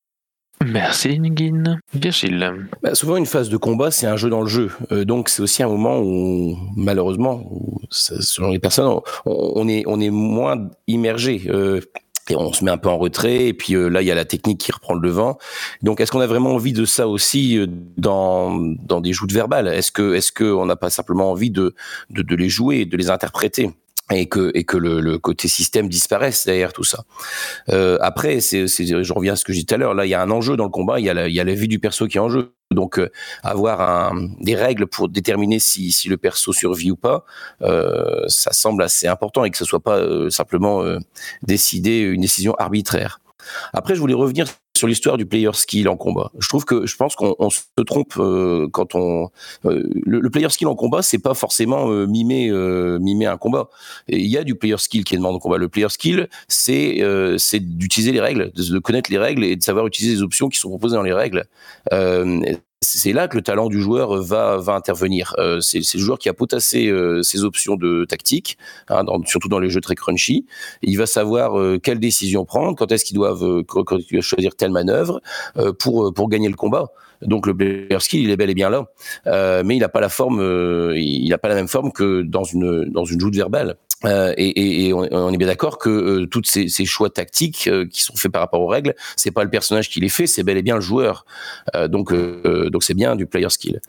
Merci 0.64 1.18
Nguin. 1.18 1.78
Virgile. 1.92 2.68
Bah, 2.82 2.94
souvent 2.94 3.16
une 3.16 3.26
phase 3.26 3.48
de 3.48 3.56
combat, 3.56 3.90
c'est 3.90 4.06
un 4.06 4.16
jeu 4.16 4.30
dans 4.30 4.40
le 4.40 4.46
jeu. 4.46 4.70
Euh, 4.92 5.04
donc 5.04 5.28
c'est 5.28 5.42
aussi 5.42 5.62
un 5.62 5.68
moment 5.68 5.98
où, 6.00 6.56
malheureusement, 6.76 7.44
selon 7.90 8.50
les 8.50 8.58
personnes, 8.58 9.00
on, 9.26 9.68
est, 9.68 9.82
on 9.86 10.00
est 10.00 10.10
moins 10.10 10.70
immergé. 10.86 11.42
et 12.30 12.36
on 12.36 12.52
se 12.52 12.64
met 12.64 12.70
un 12.70 12.78
peu 12.78 12.88
en 12.88 12.96
retrait, 12.96 13.48
et 13.48 13.52
puis 13.52 13.74
là, 13.74 14.00
il 14.00 14.06
y 14.06 14.10
a 14.10 14.14
la 14.14 14.24
technique 14.24 14.58
qui 14.58 14.72
reprend 14.72 14.94
le 14.94 15.06
devant. 15.06 15.36
Donc, 15.82 16.00
est-ce 16.00 16.10
qu'on 16.10 16.20
a 16.20 16.26
vraiment 16.26 16.54
envie 16.54 16.72
de 16.72 16.86
ça 16.86 17.08
aussi 17.08 17.58
dans, 17.98 18.58
dans 18.58 19.02
des 19.02 19.12
joutes 19.12 19.32
verbales? 19.32 19.68
Est-ce 19.68 19.92
que 19.92 20.14
est-ce 20.14 20.32
qu'on 20.32 20.64
n'a 20.64 20.76
pas 20.76 20.88
simplement 20.88 21.30
envie 21.30 21.50
de, 21.50 21.74
de, 22.10 22.22
de 22.22 22.34
les 22.34 22.48
jouer, 22.48 22.86
de 22.86 22.96
les 22.96 23.10
interpréter? 23.10 23.70
Et 24.10 24.26
que 24.28 24.50
et 24.54 24.64
que 24.64 24.76
le, 24.76 25.18
côté 25.18 25.48
système 25.48 25.88
disparaisse 25.88 26.44
derrière 26.44 26.72
tout 26.72 26.84
ça. 26.84 27.04
Euh, 27.70 27.96
après, 28.00 28.40
c'est, 28.40 28.66
je 28.66 29.12
reviens 29.12 29.32
à 29.32 29.36
ce 29.36 29.44
que 29.44 29.52
j'ai 29.52 29.60
dit 29.60 29.66
tout 29.66 29.74
à 29.74 29.78
l'heure. 29.78 29.94
Là, 29.94 30.06
il 30.06 30.10
y 30.10 30.14
a 30.14 30.22
un 30.22 30.30
enjeu 30.30 30.56
dans 30.56 30.64
le 30.64 30.70
combat. 30.70 31.00
Il 31.00 31.06
y 31.06 31.10
a 31.10 31.14
la, 31.14 31.28
il 31.28 31.34
y 31.34 31.40
a 31.40 31.44
la 31.44 31.54
vie 31.54 31.68
du 31.68 31.78
perso 31.78 32.06
qui 32.06 32.18
est 32.18 32.20
en 32.20 32.28
jeu. 32.28 32.52
Donc, 32.70 32.98
euh, 32.98 33.10
avoir 33.42 34.12
des 34.40 34.54
règles 34.54 34.86
pour 34.86 35.08
déterminer 35.08 35.58
si, 35.58 35.92
si 35.92 36.08
le 36.08 36.16
perso 36.16 36.52
survit 36.52 36.90
ou 36.90 36.96
pas, 36.96 37.24
euh, 37.62 38.24
ça 38.28 38.52
semble 38.52 38.82
assez 38.82 39.06
important 39.06 39.44
et 39.44 39.50
que 39.50 39.58
ce 39.58 39.64
soit 39.64 39.80
pas 39.80 40.02
simplement 40.30 40.82
décider 41.42 42.00
une 42.00 42.22
décision 42.22 42.54
arbitraire. 42.54 43.20
Après, 43.72 43.94
je 43.94 44.00
voulais 44.00 44.14
revenir 44.14 44.46
sur 44.76 44.88
l'histoire 44.88 45.16
du 45.16 45.24
player 45.24 45.50
skill 45.52 45.88
en 45.88 45.96
combat. 45.96 46.32
Je 46.38 46.48
trouve 46.48 46.64
que 46.64 46.86
je 46.86 46.96
pense 46.96 47.14
qu'on 47.14 47.50
se 47.50 47.62
trompe 47.86 48.14
euh, 48.18 48.68
quand 48.72 48.94
on 48.94 49.30
euh, 49.66 49.88
le, 50.04 50.30
player 50.30 50.48
skill 50.48 50.66
en 50.66 50.74
combat, 50.74 51.02
c'est 51.02 51.18
pas 51.18 51.34
forcément 51.34 51.90
euh, 51.90 52.06
mimer 52.06 52.50
mimer 53.00 53.26
un 53.26 53.36
combat. 53.36 53.68
Il 54.08 54.26
y 54.26 54.36
a 54.36 54.44
du 54.44 54.54
player 54.56 54.76
skill 54.78 55.04
qui 55.04 55.14
est 55.14 55.18
demandé 55.18 55.36
en 55.36 55.38
combat. 55.38 55.58
Le 55.58 55.68
player 55.68 55.88
skill, 55.88 56.28
c'est 56.48 57.02
c'est 57.38 57.60
d'utiliser 57.60 58.12
les 58.12 58.20
règles, 58.20 58.50
de, 58.52 58.78
connaître 58.78 59.10
les 59.10 59.18
règles 59.18 59.44
et 59.44 59.56
de 59.56 59.62
savoir 59.62 59.86
utiliser 59.86 60.16
les 60.16 60.22
options 60.22 60.48
qui 60.48 60.58
sont 60.58 60.68
proposées 60.68 60.96
dans 60.96 61.02
les 61.02 61.12
règles 61.12 61.44
c'est 62.84 63.12
là 63.12 63.28
que 63.28 63.36
le 63.36 63.42
talent 63.42 63.68
du 63.68 63.80
joueur 63.80 64.22
va, 64.22 64.58
va 64.58 64.74
intervenir. 64.74 65.34
Euh, 65.38 65.60
c'est 65.60 65.78
le 65.78 66.00
joueur 66.00 66.18
qui 66.18 66.28
a 66.28 66.34
potassé 66.34 66.88
euh, 66.88 67.22
ses 67.22 67.44
options 67.44 67.76
de 67.76 68.04
tactique, 68.04 68.58
hein, 68.88 69.04
surtout 69.26 69.48
dans 69.48 69.58
les 69.58 69.70
jeux 69.70 69.80
très 69.80 69.94
crunchy. 69.94 70.46
Il 70.82 70.96
va 70.96 71.06
savoir 71.06 71.58
euh, 71.58 71.78
quelle 71.82 71.98
décision 71.98 72.44
prendre, 72.44 72.76
quand 72.76 72.92
est-ce 72.92 73.04
qu'ils 73.04 73.16
doivent 73.16 73.64
choisir 74.20 74.54
telle 74.56 74.70
manœuvre 74.70 75.20
pour 75.78 76.28
gagner 76.28 76.48
le 76.48 76.56
combat. 76.56 76.92
Donc 77.24 77.46
le 77.46 77.56
player 77.56 78.00
skill, 78.00 78.22
il 78.22 78.30
est 78.30 78.36
bel 78.36 78.50
et 78.50 78.54
bien 78.54 78.70
là, 78.70 78.86
mais 79.62 79.76
il 79.76 79.80
n'a 79.80 79.88
pas 79.88 80.00
la 80.00 80.08
forme, 80.08 80.40
il 80.96 81.28
n'a 81.28 81.38
pas 81.38 81.48
la 81.48 81.54
même 81.54 81.68
forme 81.68 81.92
que 81.92 82.22
dans 82.22 82.44
une 82.44 82.84
dans 82.90 83.04
une 83.04 83.20
joute 83.20 83.36
verbale. 83.36 83.76
Euh, 84.04 84.34
et, 84.36 84.92
on, 84.92 85.32
est 85.32 85.36
bien 85.36 85.46
d'accord 85.46 85.78
que 85.78 85.88
euh, 85.88 86.26
toutes 86.26 86.46
ces, 86.46 86.68
choix 86.84 87.10
tactiques 87.10 87.68
euh, 87.68 87.86
qui 87.86 88.02
sont 88.02 88.14
faits 88.16 88.30
par 88.30 88.42
rapport 88.42 88.60
aux 88.60 88.66
règles, 88.66 88.94
c'est 89.16 89.30
pas 89.30 89.44
le 89.44 89.50
personnage 89.50 89.88
qui 89.88 90.00
les 90.00 90.08
fait, 90.08 90.26
c'est 90.26 90.42
bel 90.42 90.56
et 90.56 90.62
bien 90.62 90.74
le 90.74 90.80
joueur. 90.80 91.24
donc, 91.88 92.12
donc 92.12 92.82
c'est 92.82 92.94
bien 92.94 93.16
du 93.16 93.26
player 93.26 93.48
skill. 93.48 93.80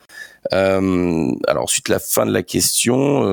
alors 0.52 1.64
ensuite 1.64 1.90
la 1.90 2.00
fin 2.00 2.26
de 2.26 2.32
la 2.32 2.44
question, 2.44 3.24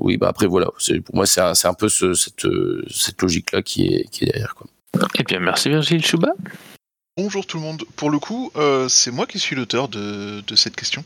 oui, 0.00 0.16
bah 0.16 0.28
après 0.28 0.46
voilà, 0.46 0.66
pour 1.04 1.14
moi 1.14 1.26
c'est 1.26 1.40
un, 1.40 1.52
un, 1.64 1.74
peu 1.74 1.88
ce, 1.88 2.14
cette, 2.14 2.46
cette 2.90 3.20
logique 3.20 3.52
là 3.52 3.62
qui 3.62 3.94
est, 3.94 4.08
qui 4.10 4.24
est 4.24 4.28
derrière. 4.28 4.54
Quoi. 4.54 4.66
Eh 5.18 5.22
bien 5.24 5.40
merci 5.40 5.68
Virgile 5.68 6.04
Chouba. 6.04 6.34
Bonjour 7.16 7.46
tout 7.46 7.58
le 7.58 7.62
monde. 7.62 7.84
Pour 7.94 8.10
le 8.10 8.18
coup, 8.18 8.50
c'est 8.88 9.12
moi 9.12 9.26
qui 9.26 9.38
suis 9.38 9.54
l'auteur 9.54 9.86
de, 9.86 10.42
cette 10.56 10.74
question, 10.74 11.04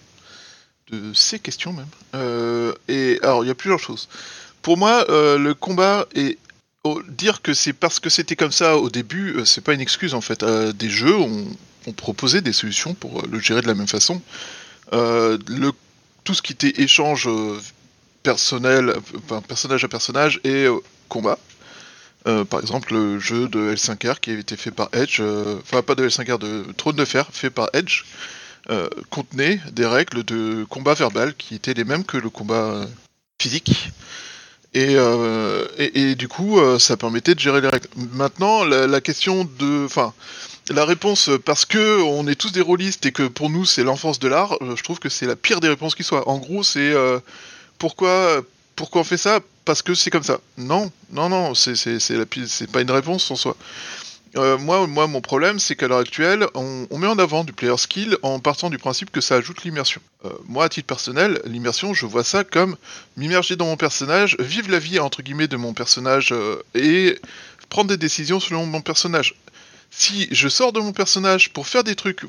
de 0.90 1.12
ces 1.12 1.38
questions 1.38 1.74
même. 1.74 2.74
et 2.88 3.18
alors 3.22 3.44
il 3.44 3.48
y 3.48 3.50
a 3.50 3.54
plusieurs 3.54 3.78
choses. 3.78 4.09
Pour 4.62 4.76
moi, 4.76 5.04
euh, 5.11 5.38
le 5.38 5.54
combat 5.54 6.06
est 6.14 6.38
dire 7.09 7.42
que 7.42 7.52
c'est 7.52 7.74
parce 7.74 8.00
que 8.00 8.09
c'était 8.09 8.36
comme 8.36 8.52
ça 8.52 8.78
au 8.78 8.88
début, 8.88 9.36
euh, 9.36 9.44
c'est 9.44 9.61
pas 9.61 9.74
une 9.74 9.80
excuse 9.80 10.14
en 10.14 10.22
fait. 10.22 10.42
Euh, 10.42 10.72
des 10.72 10.88
jeux 10.88 11.16
ont, 11.16 11.46
proposé 11.96 12.42
des 12.42 12.52
solutions 12.52 12.92
pour 12.92 13.26
le 13.26 13.40
gérer 13.40 13.62
de 13.62 13.66
la 13.66 13.74
même 13.74 13.88
façon. 13.88 14.20
tout 14.90 16.34
ce 16.34 16.42
qui 16.42 16.52
était 16.52 16.82
échange 16.82 17.28
personnel, 18.22 18.94
enfin, 19.24 19.40
personnage 19.40 19.84
à 19.84 19.88
personnage 19.88 20.38
et 20.44 20.66
combat. 21.09 21.38
Par 22.50 22.60
exemple, 22.60 22.92
le 22.94 23.18
jeu 23.18 23.48
de 23.48 23.74
L5R 23.74 24.20
qui 24.20 24.30
avait 24.30 24.40
été 24.40 24.56
fait 24.56 24.70
par 24.70 24.88
Edge, 24.92 25.20
enfin 25.62 25.82
pas 25.82 25.94
de 25.94 26.08
L5R, 26.08 26.38
de 26.38 26.64
Trône 26.76 26.96
de 26.96 27.04
Fer 27.04 27.26
fait 27.32 27.50
par 27.50 27.68
Edge, 27.72 28.04
contenait 29.10 29.60
des 29.72 29.86
règles 29.86 30.24
de 30.24 30.64
combat 30.68 30.94
verbal 30.94 31.34
qui 31.34 31.54
étaient 31.54 31.74
les 31.74 31.84
mêmes 31.84 32.04
que 32.04 32.16
le 32.16 32.30
combat 32.30 32.86
physique. 33.40 33.90
Euh, 34.76 35.66
et, 35.78 36.14
du 36.14 36.28
coup, 36.28 36.58
euh, 36.58 36.78
ça 36.78 36.96
permettait 36.96 37.34
de 37.34 37.40
gérer 37.40 37.60
les 37.60 37.68
règles. 37.68 37.88
Maintenant, 38.12 38.64
la, 38.64 39.00
question 39.00 39.48
de, 39.58 39.84
enfin, 39.84 40.12
la 40.70 40.84
réponse 40.84 41.30
parce 41.44 41.64
que 41.64 42.02
on 42.02 42.26
est 42.28 42.34
tous 42.34 42.52
des 42.52 42.60
rôlistes 42.60 43.06
et 43.06 43.12
que 43.12 43.26
pour 43.26 43.50
nous 43.50 43.64
c'est 43.64 43.82
l'enfance 43.82 44.18
de 44.18 44.28
l'art, 44.28 44.58
euh, 44.62 44.76
je 44.76 44.82
trouve 44.82 44.98
que 44.98 45.08
c'est 45.08 45.26
la 45.26 45.36
pire 45.36 45.60
des 45.60 45.68
réponses 45.68 45.94
qui 45.94 46.04
soit. 46.04 46.28
En 46.28 46.38
gros, 46.38 46.62
c'est 46.62 46.94
pourquoi 47.78 48.42
pourquoi 48.78 49.00
on 49.00 49.04
fait 49.04 49.18
ça? 49.18 49.40
Parce 49.64 49.82
que 49.82 49.92
c'est 49.92 50.10
comme 50.10 50.22
ça. 50.22 50.40
Non, 50.56 50.92
non, 51.10 51.28
non, 51.28 51.52
c'est 51.56 52.70
pas 52.70 52.80
une 52.80 52.92
réponse 52.92 53.28
en 53.32 53.34
soi. 53.34 53.56
Euh, 54.36 54.56
moi, 54.56 54.86
mon 54.86 55.20
problème, 55.20 55.58
c'est 55.58 55.74
qu'à 55.74 55.88
l'heure 55.88 55.98
actuelle, 55.98 56.46
on, 56.54 56.86
met 56.96 57.08
en 57.08 57.18
avant 57.18 57.42
du 57.42 57.52
player 57.52 57.76
skill 57.76 58.16
en 58.22 58.38
partant 58.38 58.70
du 58.70 58.78
principe 58.78 59.10
que 59.10 59.20
ça 59.20 59.34
ajoute 59.34 59.64
l'immersion. 59.64 60.00
Euh, 60.24 60.28
moi, 60.46 60.66
à 60.66 60.68
titre 60.68 60.86
personnel, 60.86 61.40
l'immersion, 61.44 61.92
je 61.92 62.06
vois 62.06 62.22
ça 62.22 62.44
comme 62.44 62.76
m'immerger 63.16 63.56
dans 63.56 63.66
mon 63.66 63.76
personnage, 63.76 64.36
vivre 64.38 64.70
la 64.70 64.78
vie 64.78 65.00
entre 65.00 65.22
guillemets 65.22 65.48
de 65.48 65.56
mon 65.56 65.74
personnage 65.74 66.28
euh, 66.30 66.62
et 66.76 67.18
prendre 67.68 67.88
des 67.88 67.96
décisions 67.96 68.38
selon 68.38 68.64
mon 68.64 68.80
personnage. 68.80 69.34
Si 69.90 70.28
je 70.30 70.48
sors 70.48 70.72
de 70.72 70.78
mon 70.78 70.92
personnage 70.92 71.52
pour 71.52 71.66
faire 71.66 71.82
des 71.82 71.96
trucs 71.96 72.22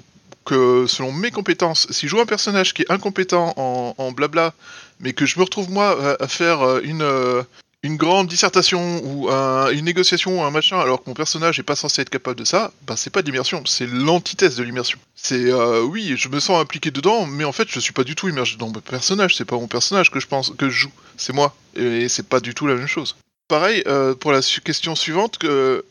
que 0.46 0.88
selon 0.88 1.12
mes 1.12 1.30
compétences, 1.30 1.86
si 1.92 2.08
je 2.08 2.12
joue 2.12 2.22
un 2.22 2.26
personnage 2.26 2.74
qui 2.74 2.82
est 2.82 2.92
incompétent 2.92 3.54
en, 3.56 3.94
en 3.96 4.12
blabla, 4.12 4.56
mais 5.00 5.14
que 5.14 5.26
je 5.26 5.38
me 5.40 5.44
retrouve 5.44 5.70
moi 5.70 6.18
à, 6.22 6.28
faire 6.28 6.62
euh, 6.62 6.82
une, 6.84 7.02
euh, 7.02 7.42
une 7.84 7.96
grande 7.96 8.28
dissertation 8.28 9.02
ou 9.06 9.30
un- 9.30 9.70
une 9.72 9.86
négociation 9.86 10.40
ou 10.40 10.44
un 10.44 10.52
machin 10.52 10.80
alors 10.80 11.02
que 11.04 11.10
mon 11.10 11.14
personnage 11.14 11.60
est 11.60 11.64
pas 11.64 11.76
censé 11.78 12.02
être 12.02 12.10
capable 12.10 12.38
de 12.38 12.44
ça, 12.46 12.72
bah 12.86 12.96
c'est 12.98 13.10
pas 13.10 13.22
de 13.22 13.28
l'immersion, 13.28 13.64
c'est 13.66 13.88
l'antithèse 13.88 14.56
de 14.58 14.64
l'immersion. 14.64 15.00
C'est 15.16 15.46
euh, 15.52 15.82
oui, 15.82 16.14
je 16.18 16.28
me 16.30 16.40
sens 16.40 16.60
impliqué 16.62 16.92
dedans, 16.92 17.26
mais 17.26 17.46
en 17.46 17.52
fait 17.54 17.68
je 17.70 17.80
suis 17.80 17.94
pas 17.94 18.04
du 18.04 18.16
tout 18.16 18.28
immergé 18.28 18.58
dans 18.58 18.68
mon 18.68 18.74
personnage, 18.82 19.36
c'est 19.38 19.46
pas 19.46 19.56
mon 19.58 19.68
personnage 19.68 20.12
que 20.12 20.20
je 20.20 20.28
pense 20.28 20.52
que 20.58 20.70
je 20.70 20.78
joue, 20.78 20.92
c'est 21.18 21.34
moi, 21.34 21.56
et 21.76 22.10
c'est 22.10 22.28
pas 22.28 22.40
du 22.42 22.54
tout 22.54 22.68
la 22.68 22.76
même 22.76 22.88
chose. 22.88 23.16
Pareil 23.48 23.84
pour 24.20 24.32
la 24.34 24.42
question 24.42 24.96
suivante, 24.96 25.38
que 25.38 25.84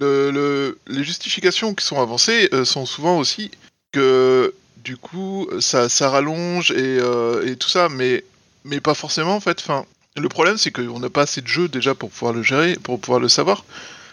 le, 0.00 0.30
le- 0.30 0.78
les 0.88 1.04
justifications 1.04 1.74
qui 1.74 1.84
sont 1.84 2.00
avancées 2.00 2.48
sont 2.64 2.86
souvent 2.86 3.18
aussi 3.18 3.50
que 3.92 4.52
du 4.78 4.96
coup 4.96 5.46
ça, 5.60 5.88
ça 5.88 6.08
rallonge 6.10 6.70
et, 6.72 6.98
et 7.46 7.56
tout 7.56 7.68
ça, 7.68 7.88
mais 7.90 8.24
mais 8.64 8.80
pas 8.80 8.94
forcément 8.94 9.36
en 9.36 9.40
fait. 9.40 9.58
Enfin, 9.60 9.84
le 10.16 10.28
problème, 10.28 10.58
c'est 10.58 10.70
qu'on 10.70 11.00
n'a 11.00 11.10
pas 11.10 11.22
assez 11.22 11.40
de 11.40 11.46
jeux 11.46 11.68
déjà 11.68 11.94
pour 11.94 12.10
pouvoir 12.10 12.32
le 12.32 12.42
gérer, 12.42 12.74
pour 12.82 13.00
pouvoir 13.00 13.20
le 13.20 13.28
savoir. 13.28 13.64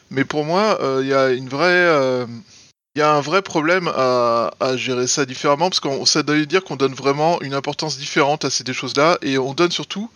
Mais 0.10 0.26
pour 0.26 0.46
moi, 0.46 0.80
euh, 0.82 1.00
il 1.04 1.08
y 1.08 1.14
a 1.14 1.30
une 1.30 1.48
vraie, 1.48 1.68
euh, 1.68 2.26
il 2.96 3.02
a 3.02 3.14
un 3.14 3.22
vrai 3.22 3.42
problème 3.42 3.88
à, 3.88 4.52
gérer 4.76 5.08
ça 5.08 5.26
différemment 5.26 5.70
parce 5.70 5.80
qu'on 5.80 6.06
ça 6.06 6.24
doit 6.24 6.44
dire 6.46 6.64
qu'on 6.64 6.76
donne 6.76 6.94
vraiment 6.94 7.42
une 7.42 7.54
importance 7.54 7.98
différente 7.98 8.44
à 8.46 8.50
ces 8.50 8.64
deux 8.64 8.74
choses-là 8.74 9.18
et 9.22 9.38
on 9.38 9.54
donne 9.54 9.72
surtout, 9.72 10.10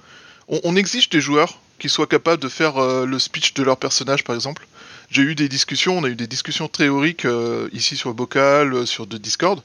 on, 0.47 0.75
exige 0.75 1.09
des 1.09 1.21
joueurs 1.21 1.59
qui 1.79 1.89
soient 1.89 2.07
capables 2.07 2.41
de 2.41 2.49
faire 2.49 2.77
euh, 2.77 3.05
le 3.05 3.19
speech 3.19 3.53
de 3.53 3.63
leur 3.63 3.77
personnage, 3.77 4.23
par 4.23 4.35
exemple. 4.35 4.67
J'ai 5.09 5.21
eu 5.21 5.35
des 5.35 5.49
discussions, 5.49 5.97
on 5.97 6.03
a 6.03 6.09
eu 6.09 6.15
des 6.15 6.27
discussions 6.27 6.67
théoriques 6.67 7.25
euh, 7.25 7.69
ici 7.73 7.95
sur 7.95 8.13
Bocal, 8.13 8.73
euh, 8.73 8.85
sur 8.85 9.07
de 9.07 9.17
Discord, 9.17 9.61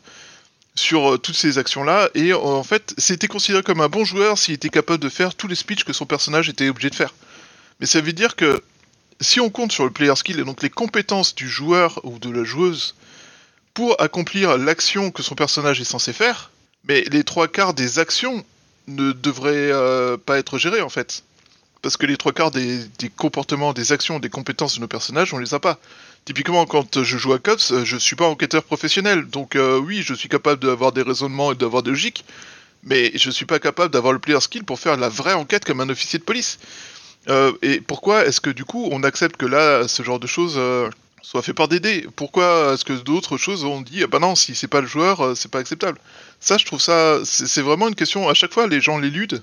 sur 0.75 1.15
euh, 1.15 1.19
toutes 1.19 1.37
ces 1.37 1.59
actions-là, 1.59 2.11
et 2.15 2.33
euh, 2.33 2.39
en 2.39 2.63
fait, 2.63 2.95
c'était 2.99 3.29
considéré 3.29 3.63
comme 3.63 3.81
un 3.81 3.89
bon 3.89 4.05
joueur 4.05 4.39
s'il 4.39 4.55
était 4.55 4.69
capable 4.69 5.03
de 5.03 5.09
faire 5.09 5.35
tous 5.35 5.49
les 5.49 5.55
speeches 5.55 5.85
que 5.85 5.93
son 5.93 6.07
personnage 6.07 6.49
était 6.49 6.69
obligé 6.69 6.91
de 6.91 6.95
faire. 6.95 7.15
Mais 7.81 7.87
ça 7.87 8.01
veut 8.01 8.13
dire 8.13 8.37
que 8.37 8.63
si 9.21 9.41
on 9.41 9.51
compte 9.51 9.73
sur 9.73 9.85
le 9.85 9.91
player 9.91 10.15
skill 10.17 10.41
et 10.41 10.45
donc 10.45 10.63
les 10.63 10.71
compétences 10.71 11.35
du 11.35 11.49
joueur 11.49 12.01
ou 12.05 12.19
de 12.19 12.31
la 12.31 12.45
joueuse 12.45 12.95
pour 13.75 14.01
accomplir 14.01 14.57
l'action 14.59 15.11
que 15.11 15.23
son 15.23 15.35
personnage 15.35 15.81
est 15.81 15.85
censé 15.85 16.13
faire, 16.13 16.51
mais 16.85 17.03
les 17.11 17.25
trois 17.25 17.49
quarts 17.49 17.75
des 17.75 17.99
actions 17.99 18.45
ne 18.89 19.13
devraient 19.13 19.73
euh, 19.73 20.17
pas 20.17 20.39
être 20.39 20.59
gérées 20.59 20.81
en 20.81 20.89
fait. 20.89 21.23
Parce 21.83 21.97
que 21.97 22.07
les 22.07 22.17
trois 22.17 22.33
quarts 22.33 22.51
des, 22.51 22.79
des 22.99 23.09
comportements, 23.09 23.73
des 23.73 23.93
actions, 23.93 24.19
des 24.19 24.29
compétences 24.29 24.77
de 24.77 24.81
nos 24.81 24.89
personnages, 24.89 25.33
on 25.33 25.39
les 25.39 25.55
a 25.55 25.61
pas. 25.61 25.79
Typiquement, 26.25 26.67
quand 26.67 27.03
je 27.03 27.17
joue 27.17 27.33
à 27.33 27.39
COPS, 27.39 27.73
euh, 27.73 27.85
je 27.85 27.97
suis 27.97 28.17
pas 28.17 28.29
enquêteur 28.29 28.63
professionnel. 28.63 29.25
Donc 29.27 29.57
euh, 29.57 29.79
oui, 29.79 30.03
je 30.03 30.15
suis 30.15 30.29
capable 30.29 30.63
d'avoir 30.63 30.93
des 30.93 31.03
raisonnements 31.03 31.53
et 31.53 31.55
d'avoir 31.55 31.83
des 31.83 31.91
logiques, 31.91 32.25
mais 32.85 33.11
je 33.15 33.31
suis 33.31 33.47
pas 33.47 33.59
capable 33.59 33.93
d'avoir 33.93 34.13
le 34.13 34.19
player 34.19 34.41
skill 34.41 34.65
pour 34.65 34.79
faire 34.79 34.97
la 34.97 35.09
vraie 35.09 35.33
enquête 35.33 35.65
comme 35.65 35.81
un 35.81 35.89
officier 35.89 36.19
de 36.19 36.25
police. 36.25 36.59
Euh, 37.29 37.53
et 37.63 37.81
pourquoi 37.81 38.27
est-ce 38.27 38.41
que 38.41 38.51
du 38.51 38.65
coup 38.65 38.89
on 38.93 39.03
accepte 39.03 39.37
que 39.37 39.47
là, 39.47 39.89
ce 39.89 40.03
genre 40.03 40.21
de 40.21 40.27
choses 40.27 40.61
soit 41.23 41.43
fait 41.43 41.53
par 41.53 41.69
des 41.69 41.81
dés 41.81 42.07
Pourquoi 42.17 42.73
est-ce 42.75 42.85
que 42.85 42.93
d'autres 42.93 43.37
choses 43.37 43.65
on 43.65 43.81
dit, 43.81 44.03
ah 44.03 44.07
bah 44.07 44.19
non, 44.19 44.35
si 44.35 44.55
c'est 44.55 44.69
pas 44.69 44.81
le 44.81 44.87
joueur, 44.87 45.37
c'est 45.37 45.51
pas 45.51 45.59
acceptable? 45.59 45.99
Ça, 46.39 46.57
je 46.59 46.65
trouve 46.65 46.81
ça, 46.81 47.21
c'est 47.25 47.61
vraiment 47.63 47.89
une 47.89 47.95
question. 47.95 48.29
À 48.29 48.35
chaque 48.35 48.53
fois, 48.53 48.67
les 48.67 48.81
gens 48.81 48.99
l'éludent. 48.99 49.39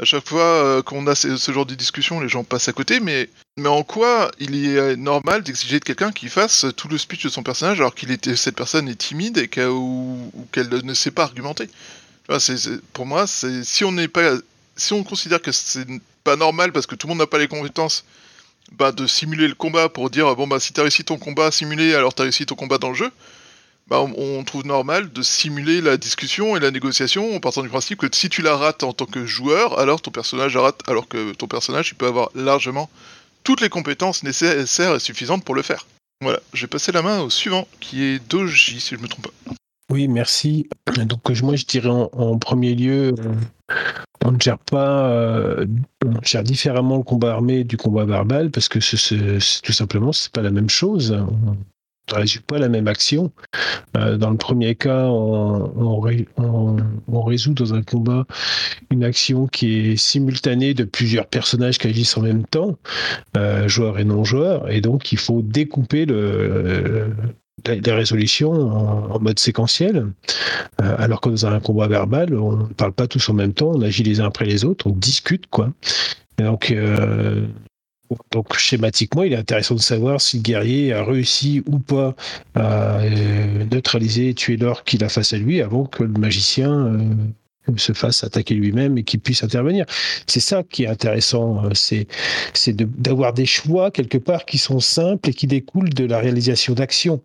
À 0.00 0.06
chaque 0.06 0.26
fois 0.26 0.40
euh, 0.42 0.82
qu'on 0.82 1.06
a 1.06 1.14
ce, 1.14 1.52
genre 1.52 1.66
de 1.66 1.74
discussion, 1.74 2.20
les 2.20 2.28
gens 2.28 2.42
passent 2.42 2.68
à 2.68 2.72
côté, 2.72 3.00
mais, 3.00 3.28
mais 3.58 3.68
en 3.68 3.82
quoi 3.82 4.30
il 4.38 4.66
est 4.66 4.96
normal 4.96 5.42
d'exiger 5.42 5.78
de 5.78 5.84
quelqu'un 5.84 6.10
qu'il 6.10 6.30
fasse 6.30 6.64
tout 6.74 6.88
le 6.88 6.96
speech 6.96 7.24
de 7.24 7.28
son 7.28 7.42
personnage 7.42 7.80
alors 7.80 7.94
qu'il 7.94 8.16
cette 8.36 8.56
personne 8.56 8.88
est 8.88 8.94
timide 8.94 9.36
et 9.36 9.48
qu'elle 9.48 9.68
ou, 9.68 10.32
qu'elle 10.52 10.68
ne 10.68 10.94
sait 10.94 11.10
pas 11.10 11.24
argumenter? 11.24 11.68
Pour 12.94 13.04
moi, 13.04 13.26
si 13.26 13.84
on 13.84 13.94
pas, 14.08 14.32
si 14.76 14.92
on 14.94 15.04
considère 15.04 15.42
que 15.42 15.52
c'est 15.52 15.86
pas 16.24 16.36
normal 16.36 16.72
parce 16.72 16.86
que 16.86 16.94
tout 16.94 17.06
le 17.06 17.10
monde 17.10 17.18
n'a 17.18 17.26
pas 17.26 17.38
les 17.38 17.48
compétences 17.48 18.04
bah, 18.72 18.92
de 18.92 19.06
simuler 19.06 19.48
le 19.48 19.54
combat 19.54 19.88
pour 19.88 20.10
dire 20.10 20.34
bon 20.36 20.46
bah 20.46 20.60
si 20.60 20.72
t'as 20.72 20.82
réussi 20.82 21.02
ton 21.02 21.18
combat 21.18 21.50
simulé 21.50 21.94
alors 21.94 22.14
t'as 22.14 22.24
réussi 22.24 22.46
ton 22.46 22.54
combat 22.54 22.78
dans 22.78 22.90
le 22.90 22.94
jeu 22.94 23.10
bah, 23.90 24.00
on, 24.00 24.44
trouve 24.44 24.64
normal 24.64 25.12
de 25.12 25.20
simuler 25.20 25.80
la 25.80 25.96
discussion 25.96 26.56
et 26.56 26.60
la 26.60 26.70
négociation 26.70 27.34
en 27.34 27.40
partant 27.40 27.62
du 27.62 27.68
principe 27.68 27.98
que 27.98 28.06
si 28.12 28.28
tu 28.28 28.40
la 28.40 28.56
rates 28.56 28.84
en 28.84 28.92
tant 28.92 29.06
que 29.06 29.26
joueur, 29.26 29.78
alors 29.80 30.00
ton 30.00 30.12
personnage 30.12 30.56
rate, 30.56 30.80
alors 30.86 31.08
que 31.08 31.32
ton 31.32 31.48
personnage 31.48 31.94
peut 31.96 32.06
avoir 32.06 32.30
largement 32.36 32.88
toutes 33.42 33.60
les 33.60 33.68
compétences 33.68 34.22
nécessaires 34.22 34.94
et 34.94 35.00
suffisantes 35.00 35.44
pour 35.44 35.54
le 35.56 35.62
faire. 35.62 35.86
Voilà, 36.22 36.38
je 36.52 36.60
vais 36.62 36.66
passer 36.68 36.92
la 36.92 37.02
main 37.02 37.20
au 37.20 37.30
suivant, 37.30 37.66
qui 37.80 38.02
est 38.04 38.30
Doji, 38.30 38.80
si 38.80 38.94
je 38.94 39.00
me 39.00 39.08
trompe 39.08 39.26
pas. 39.28 39.54
Oui, 39.90 40.06
merci. 40.06 40.68
Donc 40.96 41.28
euh, 41.28 41.34
moi 41.42 41.56
je 41.56 41.64
dirais 41.64 41.88
en, 41.88 42.38
premier 42.38 42.76
lieu, 42.76 43.12
euh, 43.18 43.34
on 44.24 44.30
ne 44.30 44.40
gère 44.40 44.58
pas, 44.58 45.10
euh, 45.10 45.66
on 46.06 46.22
gère 46.22 46.44
différemment 46.44 46.98
le 46.98 47.02
combat 47.02 47.32
armé 47.32 47.64
du 47.64 47.76
combat 47.76 48.04
verbal 48.04 48.50
parce 48.50 48.68
que 48.68 48.78
ce- 48.78 48.96
ce- 48.96 49.40
c'est- 49.40 49.62
tout 49.62 49.72
simplement 49.72 50.12
c'est 50.12 50.30
pas 50.30 50.42
la 50.42 50.52
même 50.52 50.70
chose. 50.70 51.18
Ne 52.12 52.16
résout 52.16 52.42
pas 52.42 52.58
la 52.58 52.68
même 52.68 52.88
action. 52.88 53.30
Euh, 53.96 54.16
dans 54.16 54.30
le 54.30 54.36
premier 54.36 54.74
cas, 54.74 55.04
on, 55.06 55.72
on 55.76 56.00
ré- 56.00 56.26
on- 56.36 56.76
on 57.06 57.22
résout 57.22 57.54
dans 57.54 57.72
un 57.74 57.82
combat 57.82 58.26
une 58.90 59.04
action 59.04 59.46
qui 59.46 59.92
est 59.92 59.96
simultanée 59.96 60.74
de 60.74 60.82
plusieurs 60.84 61.26
personnages 61.26 61.78
qui 61.78 61.86
agissent 61.86 62.16
en 62.16 62.22
même 62.22 62.44
temps, 62.44 62.76
euh, 63.36 63.68
joueurs 63.68 63.98
et 64.00 64.04
non 64.04 64.24
joueurs, 64.24 64.68
et 64.70 64.80
donc 64.80 65.12
il 65.12 65.18
faut 65.18 65.42
découper 65.42 66.04
le, 66.06 67.10
les 67.68 67.80
les 67.80 67.92
résolutions 67.92 68.50
en, 68.52 69.20
mode 69.20 69.38
séquentiel. 69.38 70.06
Euh, 70.82 70.94
alors 70.98 71.20
que 71.20 71.28
dans 71.28 71.46
un 71.46 71.60
combat 71.60 71.86
verbal, 71.86 72.34
on 72.34 72.56
ne 72.56 72.64
parle 72.74 72.92
pas 72.92 73.06
tous 73.06 73.28
en 73.28 73.34
même 73.34 73.52
temps, 73.52 73.70
on 73.74 73.82
agit 73.82 74.02
les 74.02 74.20
uns 74.20 74.26
après 74.26 74.46
les 74.46 74.64
autres, 74.64 74.88
on 74.88 74.92
discute 74.96 75.46
quoi. 75.46 75.72
Et 76.38 76.42
donc, 76.42 76.72
donc 78.32 78.56
schématiquement, 78.56 79.22
il 79.22 79.32
est 79.32 79.36
intéressant 79.36 79.74
de 79.74 79.80
savoir 79.80 80.20
si 80.20 80.38
le 80.38 80.42
guerrier 80.42 80.92
a 80.92 81.04
réussi 81.04 81.62
ou 81.66 81.78
pas 81.78 82.14
à 82.54 82.98
euh, 83.00 83.64
neutraliser 83.70 84.30
et 84.30 84.34
tuer 84.34 84.56
l'orque 84.56 84.88
qu'il 84.88 85.04
a 85.04 85.08
face 85.08 85.32
à 85.32 85.38
lui 85.38 85.60
avant 85.60 85.84
que 85.84 86.02
le 86.02 86.12
magicien 86.12 86.70
euh, 86.70 86.98
se 87.76 87.92
fasse 87.92 88.24
attaquer 88.24 88.54
lui-même 88.54 88.98
et 88.98 89.04
qu'il 89.04 89.20
puisse 89.20 89.44
intervenir. 89.44 89.84
C'est 90.26 90.40
ça 90.40 90.62
qui 90.62 90.84
est 90.84 90.88
intéressant, 90.88 91.64
euh, 91.64 91.70
c'est 91.74 92.06
d'avoir 92.74 93.32
des 93.32 93.46
choix 93.46 93.90
quelque 93.90 94.18
part 94.18 94.44
qui 94.44 94.58
sont 94.58 94.80
simples 94.80 95.30
et 95.30 95.32
qui 95.32 95.46
découlent 95.46 95.94
de 95.94 96.04
la 96.04 96.18
réalisation 96.18 96.74
d'actions. 96.74 97.22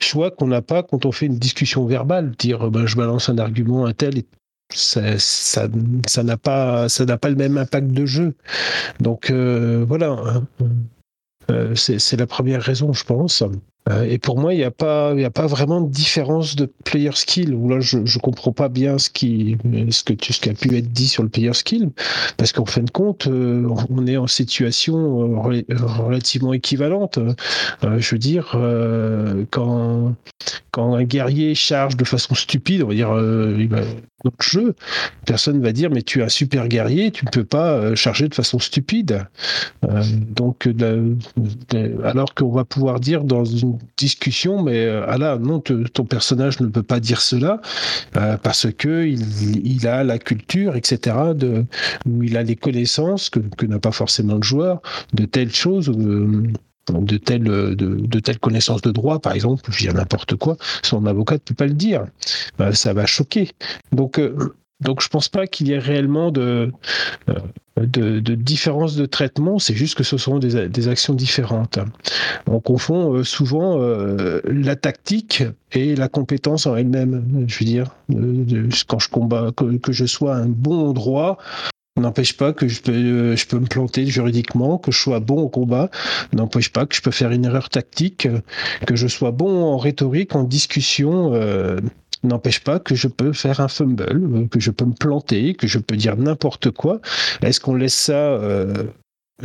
Choix 0.00 0.30
qu'on 0.30 0.48
n'a 0.48 0.62
pas 0.62 0.82
quand 0.82 1.06
on 1.06 1.12
fait 1.12 1.26
une 1.26 1.38
discussion 1.38 1.86
verbale, 1.86 2.32
dire 2.38 2.70
ben, 2.70 2.86
je 2.86 2.96
balance 2.96 3.28
un 3.28 3.38
argument 3.38 3.86
un 3.86 3.92
tel 3.92 4.18
et 4.18 4.24
ça 4.72 5.68
n'a 5.68 6.36
pas 6.36 6.88
le 6.88 7.34
même 7.36 7.58
impact 7.58 7.88
de 7.88 8.06
jeu. 8.06 8.34
Donc 9.00 9.30
euh, 9.30 9.84
voilà, 9.86 10.10
hein. 10.10 10.46
Euh, 11.50 11.74
c'est 11.74 12.18
la 12.18 12.26
première 12.26 12.60
raison, 12.60 12.92
je 12.92 13.04
pense. 13.04 13.42
Euh, 13.88 14.02
et 14.02 14.18
pour 14.18 14.38
moi, 14.38 14.52
il 14.52 14.58
n'y 14.58 14.64
a 14.64 14.70
pas, 14.70 15.14
vraiment 15.46 15.80
de 15.80 15.90
différence 15.90 16.56
de 16.56 16.70
player 16.84 17.12
skill. 17.14 17.58
Là, 17.68 17.80
je, 17.80 18.04
je 18.04 18.18
comprends 18.18 18.52
pas 18.52 18.68
bien 18.68 18.98
ce 18.98 19.08
qui, 19.08 19.56
que 19.62 19.90
ce 19.90 20.40
qui 20.40 20.50
a 20.50 20.52
pu 20.52 20.76
être 20.76 20.92
dit 20.92 21.08
sur 21.08 21.22
le 21.22 21.30
player 21.30 21.54
skill, 21.54 21.88
parce 22.36 22.52
qu'en 22.52 22.66
fin 22.66 22.82
de 22.82 22.90
compte, 22.90 23.26
on 23.26 24.06
est 24.06 24.18
en 24.18 24.26
situation 24.26 25.42
rela- 25.42 25.64
relativement 25.72 26.52
équivalente. 26.52 27.18
Je 27.82 28.14
veux 28.14 28.18
dire, 28.18 28.50
quand 29.50 30.14
un 30.76 31.04
guerrier 31.04 31.54
charge 31.54 31.96
de 31.96 32.04
façon 32.04 32.34
stupide, 32.34 32.82
on 32.82 32.88
va 32.88 32.94
dire 32.94 33.10
le 34.24 34.30
jeu, 34.40 34.74
personne 35.26 35.60
va 35.62 35.72
dire 35.72 35.90
mais 35.90 36.02
tu 36.02 36.20
es 36.20 36.22
un 36.24 36.28
super 36.28 36.68
guerrier, 36.68 37.10
tu 37.12 37.24
ne 37.24 37.30
peux 37.30 37.44
pas 37.44 37.72
euh, 37.72 37.94
charger 37.94 38.28
de 38.28 38.34
façon 38.34 38.58
stupide. 38.58 39.26
Euh, 39.84 40.02
donc, 40.30 40.68
de- 40.68 41.16
alors 42.04 42.34
qu'on 42.34 42.50
va 42.50 42.64
pouvoir 42.64 43.00
dire 43.00 43.24
dans 43.24 43.44
une 43.44 43.78
discussion, 43.96 44.62
mais 44.62 44.84
euh, 44.86 45.04
ah 45.08 45.18
là, 45.18 45.38
non, 45.38 45.60
ton 45.60 46.04
personnage 46.04 46.60
ne 46.60 46.66
peut 46.66 46.82
pas 46.82 47.00
dire 47.00 47.20
cela 47.20 47.60
euh, 48.16 48.36
parce 48.38 48.66
que 48.76 49.06
il, 49.06 49.86
a 49.86 50.04
la 50.04 50.18
culture, 50.18 50.76
etc., 50.76 51.16
de, 51.34 51.64
ou 52.08 52.22
il 52.22 52.36
a 52.36 52.42
les 52.42 52.56
connaissances 52.56 53.30
que, 53.30 53.40
que 53.40 53.66
n'a 53.66 53.78
pas 53.78 53.92
forcément 53.92 54.34
le 54.36 54.42
joueur 54.42 54.82
de 55.12 55.24
telles 55.24 55.54
choses. 55.54 55.90
euh, 55.90 56.42
telles 57.18 57.42
de, 57.42 57.74
de 57.74 58.38
connaissances 58.38 58.82
de 58.82 58.90
droit, 58.90 59.18
par 59.18 59.32
exemple, 59.32 59.62
je 59.70 59.88
dis 59.88 59.94
n'importe 59.94 60.36
quoi, 60.36 60.56
son 60.82 61.06
avocat 61.06 61.34
ne 61.34 61.38
peut 61.40 61.54
pas 61.54 61.66
le 61.66 61.74
dire. 61.74 62.04
Euh, 62.60 62.72
ça 62.72 62.92
va 62.92 63.06
choquer. 63.06 63.50
Donc, 63.92 64.18
euh, 64.18 64.54
donc 64.80 65.02
je 65.02 65.08
pense 65.08 65.28
pas 65.28 65.46
qu'il 65.46 65.68
y 65.68 65.72
ait 65.72 65.78
réellement 65.78 66.30
de, 66.30 66.70
euh, 67.28 67.34
de, 67.76 68.20
de 68.20 68.34
différence 68.34 68.94
de 68.94 69.06
traitement, 69.06 69.58
c'est 69.58 69.74
juste 69.74 69.96
que 69.96 70.04
ce 70.04 70.16
sont 70.16 70.38
des, 70.38 70.68
des 70.68 70.88
actions 70.88 71.14
différentes. 71.14 71.78
On 72.46 72.60
confond 72.60 73.14
euh, 73.14 73.24
souvent 73.24 73.80
euh, 73.80 74.40
la 74.44 74.76
tactique 74.76 75.42
et 75.72 75.96
la 75.96 76.08
compétence 76.08 76.66
en 76.66 76.76
elle-même. 76.76 77.44
Je 77.48 77.58
veux 77.58 77.64
dire, 77.64 77.86
euh, 78.12 78.44
de- 78.44 78.68
quand 78.86 78.98
je 79.00 79.08
combats, 79.10 79.50
que, 79.56 79.76
que 79.78 79.92
je 79.92 80.06
sois 80.06 80.36
un 80.36 80.46
bon 80.46 80.92
droit 80.92 81.38
n'empêche 82.00 82.36
pas 82.36 82.52
que 82.52 82.68
je 82.68 82.80
peux, 82.80 82.92
euh, 82.92 83.36
je 83.36 83.46
peux 83.46 83.58
me 83.58 83.66
planter 83.66 84.06
juridiquement, 84.06 84.78
que 84.78 84.92
je 84.92 84.98
sois 84.98 85.20
bon 85.20 85.40
au 85.40 85.48
combat, 85.48 85.90
n'empêche 86.32 86.70
pas 86.72 86.86
que 86.86 86.94
je 86.94 87.02
peux 87.02 87.10
faire 87.10 87.30
une 87.30 87.44
erreur 87.44 87.68
tactique, 87.68 88.26
euh, 88.26 88.40
que 88.86 88.96
je 88.96 89.06
sois 89.06 89.30
bon 89.30 89.64
en 89.64 89.78
rhétorique, 89.78 90.34
en 90.34 90.44
discussion, 90.44 91.32
euh, 91.34 91.78
n'empêche 92.22 92.60
pas 92.64 92.78
que 92.78 92.94
je 92.94 93.08
peux 93.08 93.32
faire 93.32 93.60
un 93.60 93.68
fumble, 93.68 94.48
que 94.48 94.60
je 94.60 94.70
peux 94.70 94.84
me 94.84 94.94
planter, 94.94 95.54
que 95.54 95.66
je 95.66 95.78
peux 95.78 95.96
dire 95.96 96.16
n'importe 96.16 96.70
quoi. 96.70 97.00
Est-ce 97.42 97.60
qu'on 97.60 97.74
laisse 97.74 97.94
ça 97.94 98.40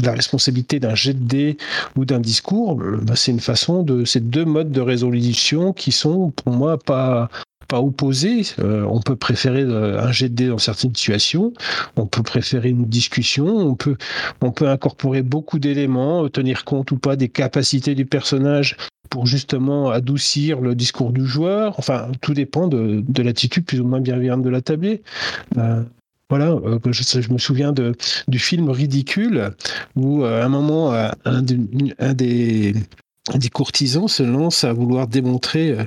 la 0.02 0.14
responsabilité 0.14 0.80
d'un 0.80 0.96
jet 0.96 1.14
de 1.14 1.24
dés 1.24 1.58
ou 1.96 2.06
d'un 2.06 2.20
discours? 2.20 2.76
Ben, 2.76 3.16
C'est 3.16 3.32
une 3.32 3.40
façon 3.40 3.84
de, 3.84 4.06
c'est 4.06 4.28
deux 4.28 4.46
modes 4.46 4.72
de 4.72 4.82
résolution 4.82 5.72
qui 5.72 5.92
sont 5.92 6.32
pour 6.32 6.52
moi 6.52 6.80
pas 6.80 7.30
pas 7.68 7.82
opposés. 7.82 8.44
Euh, 8.60 8.86
on 8.90 9.02
peut 9.02 9.16
préférer 9.16 9.62
euh, 9.62 10.02
un 10.02 10.12
jet 10.12 10.30
de 10.30 10.36
dés 10.36 10.48
dans 10.48 10.58
certaines 10.58 10.96
situations, 10.96 11.54
on 11.96 12.06
peut 12.06 12.24
préférer 12.24 12.70
une 12.70 12.86
discussion, 12.86 13.46
on 13.46 13.76
peut 13.76 13.98
on 14.42 14.52
peut 14.52 14.68
incorporer 14.68 15.22
beaucoup 15.22 15.60
d'éléments, 15.60 16.26
euh, 16.26 16.30
tenir 16.30 16.66
compte 16.66 16.92
ou 16.92 16.98
pas 16.98 17.16
des 17.16 17.30
capacités 17.30 17.96
du 17.96 18.06
personnage 18.06 18.78
pour 19.10 19.28
justement 19.28 19.90
adoucir 19.90 20.60
le 20.60 20.76
discours 20.76 21.12
du 21.12 21.26
joueur. 21.26 21.76
Enfin, 21.78 22.08
tout 22.22 22.34
dépend 22.34 22.68
de, 22.68 23.04
de 23.08 23.24
l'attitude 23.24 23.66
plus 23.66 23.80
ou 23.80 23.86
moins 23.86 24.00
bienveillante 24.02 24.42
de 24.42 24.50
la 24.50 24.62
tablée. 24.62 25.02
Euh, 25.58 25.84
voilà, 26.30 26.58
je, 26.90 27.32
me 27.32 27.38
souviens 27.38 27.74
de, 27.74 27.94
du 28.28 28.40
film 28.40 28.70
Ridicule, 28.70 29.52
où 29.96 30.24
à 30.24 30.44
un 30.44 30.50
moment, 30.50 30.92
un 31.26 31.42
des, 31.44 32.74
des 33.36 33.50
courtisans 33.50 34.08
se 34.08 34.22
lance 34.22 34.66
à 34.66 34.74
vouloir 34.74 35.08
démontrer 35.08 35.72
euh, 35.72 35.84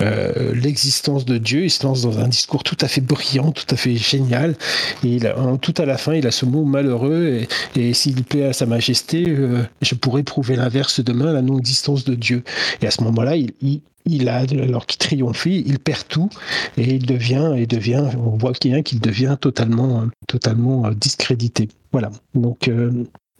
euh, 0.00 0.54
l'existence 0.54 1.24
de 1.24 1.36
Dieu. 1.36 1.64
Il 1.64 1.70
se 1.70 1.84
lance 1.84 2.02
dans 2.02 2.18
un 2.20 2.28
discours 2.28 2.62
tout 2.62 2.76
à 2.80 2.88
fait 2.88 3.00
brillant, 3.00 3.50
tout 3.50 3.66
à 3.70 3.76
fait 3.76 3.96
génial. 3.96 4.56
Et 5.04 5.18
tout 5.60 5.74
à 5.76 5.86
la 5.86 5.98
fin, 5.98 6.14
il 6.14 6.26
a 6.26 6.30
ce 6.30 6.46
mot 6.46 6.64
malheureux. 6.64 7.46
Et, 7.74 7.80
et 7.80 7.94
s'il 7.94 8.22
plaît 8.22 8.44
à 8.44 8.52
Sa 8.52 8.66
Majesté, 8.66 9.24
euh, 9.26 9.64
je 9.82 9.94
pourrais 9.96 10.22
prouver 10.22 10.54
l'inverse 10.54 11.00
demain, 11.00 11.32
la 11.32 11.42
non-existence 11.42 12.04
de 12.04 12.14
Dieu. 12.14 12.44
Et 12.80 12.86
à 12.86 12.92
ce 12.92 13.02
moment-là, 13.02 13.34
il, 13.36 14.28
a, 14.28 14.36
alors 14.36 14.86
qu'il 14.86 14.98
triomphe, 14.98 15.46
il 15.46 15.78
perd 15.80 16.06
tout 16.08 16.30
et 16.76 16.94
il 16.94 17.06
devient, 17.06 17.54
il 17.56 17.66
devient, 17.66 18.04
on 18.24 18.36
voit 18.36 18.52
qu'il 18.52 19.00
devient 19.00 19.36
totalement, 19.40 20.06
totalement 20.28 20.90
discrédité. 20.92 21.68
Voilà. 21.90 22.10
Donc, 22.34 22.70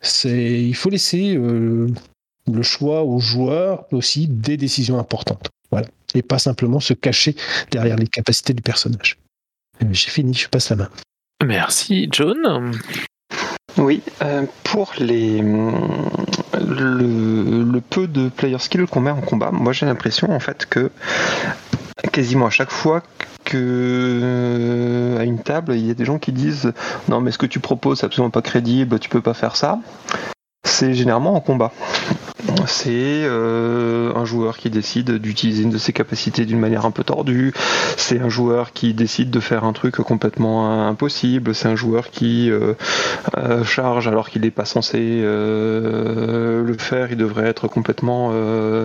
c'est, 0.02 0.62
il 0.62 0.74
faut 0.74 0.90
laisser 0.90 1.38
le 2.54 2.62
choix 2.62 3.02
aux 3.02 3.20
joueurs 3.20 3.84
aussi 3.92 4.28
des 4.28 4.56
décisions 4.56 4.98
importantes. 4.98 5.50
Voilà. 5.70 5.86
Et 6.14 6.22
pas 6.22 6.38
simplement 6.38 6.80
se 6.80 6.94
cacher 6.94 7.36
derrière 7.70 7.96
les 7.96 8.06
capacités 8.06 8.54
du 8.54 8.62
personnage. 8.62 9.18
Euh, 9.82 9.86
J'ai 9.92 10.10
fini, 10.10 10.34
je 10.34 10.48
passe 10.48 10.70
la 10.70 10.76
main. 10.76 10.88
Merci, 11.44 12.08
John. 12.10 12.72
Oui, 13.76 14.02
euh, 14.22 14.44
pour 14.64 14.92
les 14.98 15.40
le, 15.40 17.62
le 17.62 17.80
peu 17.80 18.08
de 18.08 18.28
player 18.28 18.58
skill 18.58 18.86
qu'on 18.86 19.00
met 19.00 19.10
en 19.10 19.20
combat, 19.20 19.50
moi 19.52 19.72
j'ai 19.72 19.86
l'impression 19.86 20.32
en 20.32 20.40
fait 20.40 20.66
que 20.66 20.90
quasiment 22.12 22.46
à 22.46 22.50
chaque 22.50 22.72
fois 22.72 23.02
que 23.44 25.16
à 25.20 25.24
une 25.24 25.38
table, 25.38 25.76
il 25.76 25.86
y 25.86 25.90
a 25.90 25.94
des 25.94 26.04
gens 26.04 26.18
qui 26.18 26.32
disent 26.32 26.72
non 27.08 27.20
mais 27.20 27.30
ce 27.30 27.38
que 27.38 27.46
tu 27.46 27.60
proposes 27.60 28.00
c'est 28.00 28.06
absolument 28.06 28.30
pas 28.30 28.42
crédible, 28.42 28.98
tu 28.98 29.08
peux 29.08 29.22
pas 29.22 29.34
faire 29.34 29.54
ça. 29.54 29.78
C'est 30.64 30.94
généralement 30.94 31.34
en 31.34 31.40
combat. 31.40 31.72
C'est 32.66 33.24
euh, 33.24 34.14
un 34.14 34.24
joueur 34.24 34.58
qui 34.58 34.70
décide 34.70 35.12
d'utiliser 35.18 35.64
une 35.64 35.70
de 35.70 35.78
ses 35.78 35.92
capacités 35.92 36.44
d'une 36.44 36.60
manière 36.60 36.86
un 36.86 36.90
peu 36.90 37.02
tordue. 37.02 37.52
C'est 37.96 38.20
un 38.20 38.28
joueur 38.28 38.72
qui 38.72 38.94
décide 38.94 39.30
de 39.30 39.40
faire 39.40 39.64
un 39.64 39.72
truc 39.72 39.96
complètement 39.96 40.86
impossible. 40.86 41.54
C'est 41.54 41.68
un 41.68 41.76
joueur 41.76 42.10
qui 42.10 42.50
euh, 42.50 42.74
euh, 43.36 43.64
charge 43.64 44.06
alors 44.06 44.30
qu'il 44.30 44.42
n'est 44.42 44.50
pas 44.50 44.64
censé 44.66 44.98
le 44.98 46.76
faire. 46.78 47.08
Il 47.10 47.16
devrait 47.16 47.46
être 47.46 47.66
complètement 47.66 48.32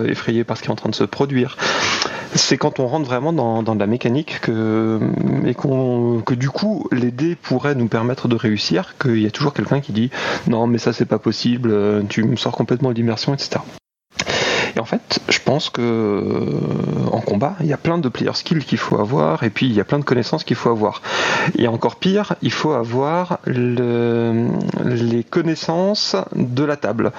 effrayé 0.04 0.44
par 0.44 0.56
ce 0.56 0.62
qui 0.62 0.68
est 0.68 0.72
en 0.72 0.76
train 0.76 0.90
de 0.90 0.94
se 0.94 1.04
produire. 1.04 1.56
C'est 2.36 2.56
quand 2.56 2.80
on 2.80 2.88
rentre 2.88 3.06
vraiment 3.06 3.32
dans, 3.32 3.62
de 3.62 3.78
la 3.78 3.86
mécanique 3.86 4.40
que, 4.40 4.98
et 5.46 5.54
que 5.54 6.34
du 6.34 6.50
coup 6.50 6.88
les 6.90 7.12
dés 7.12 7.36
pourraient 7.36 7.76
nous 7.76 7.86
permettre 7.86 8.26
de 8.26 8.34
réussir, 8.34 8.96
qu'il 9.00 9.20
y 9.20 9.26
a 9.26 9.30
toujours 9.30 9.54
quelqu'un 9.54 9.80
qui 9.80 9.92
dit 9.92 10.10
non 10.48 10.66
mais 10.66 10.78
ça 10.78 10.92
c'est 10.92 11.04
pas 11.04 11.20
possible, 11.20 11.72
tu 12.08 12.24
me 12.24 12.34
sors 12.34 12.50
complètement 12.50 12.90
l'immersion, 12.90 13.34
etc. 13.34 13.43
Et 13.44 13.83
en 14.84 14.86
fait, 14.86 15.18
je 15.30 15.38
pense 15.42 15.70
que 15.70 15.80
euh, 15.80 16.60
en 17.10 17.20
combat, 17.20 17.54
il 17.60 17.66
y 17.66 17.72
a 17.72 17.78
plein 17.78 17.96
de 17.96 18.06
player 18.10 18.34
skills 18.34 18.66
qu'il 18.66 18.76
faut 18.76 19.00
avoir, 19.00 19.42
et 19.42 19.48
puis 19.48 19.64
il 19.64 19.72
y 19.72 19.80
a 19.80 19.84
plein 19.84 19.98
de 19.98 20.04
connaissances 20.04 20.44
qu'il 20.44 20.56
faut 20.56 20.68
avoir. 20.68 21.00
Et 21.56 21.68
encore 21.68 21.96
pire, 21.96 22.34
il 22.42 22.52
faut 22.52 22.72
avoir 22.72 23.38
le- 23.46 24.48
les 24.84 25.24
connaissances 25.24 26.16
de 26.36 26.64
la 26.64 26.76
table 26.76 27.12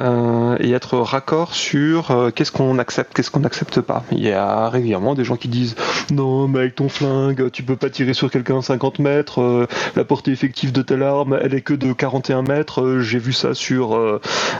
euh, 0.00 0.56
et 0.58 0.72
être 0.72 0.98
raccord 0.98 1.54
sur 1.54 2.10
euh, 2.10 2.30
qu'est-ce 2.34 2.50
qu'on 2.50 2.80
accepte, 2.80 3.14
qu'est-ce 3.14 3.30
qu'on 3.30 3.38
n'accepte 3.40 3.80
pas. 3.80 4.02
Il 4.10 4.18
y 4.26 4.32
a 4.32 4.68
régulièrement 4.68 5.14
des 5.14 5.22
gens 5.22 5.36
qui 5.36 5.46
disent 5.46 5.76
non, 6.10 6.48
mais 6.48 6.58
avec 6.58 6.74
ton 6.74 6.88
flingue, 6.88 7.48
tu 7.52 7.62
peux 7.62 7.76
pas 7.76 7.90
tirer 7.90 8.14
sur 8.14 8.28
quelqu'un 8.28 8.58
à 8.58 8.62
50 8.62 8.98
mètres. 8.98 9.68
la 9.94 10.02
portée 10.04 10.32
effective 10.32 10.72
de 10.72 10.82
telle 10.82 11.04
arme, 11.04 11.38
elle 11.40 11.54
est 11.54 11.60
que 11.60 11.74
de 11.74 11.92
41 11.92 12.42
mètres. 12.42 12.98
J'ai 12.98 13.20
vu 13.20 13.32
ça 13.32 13.54
sur 13.54 13.96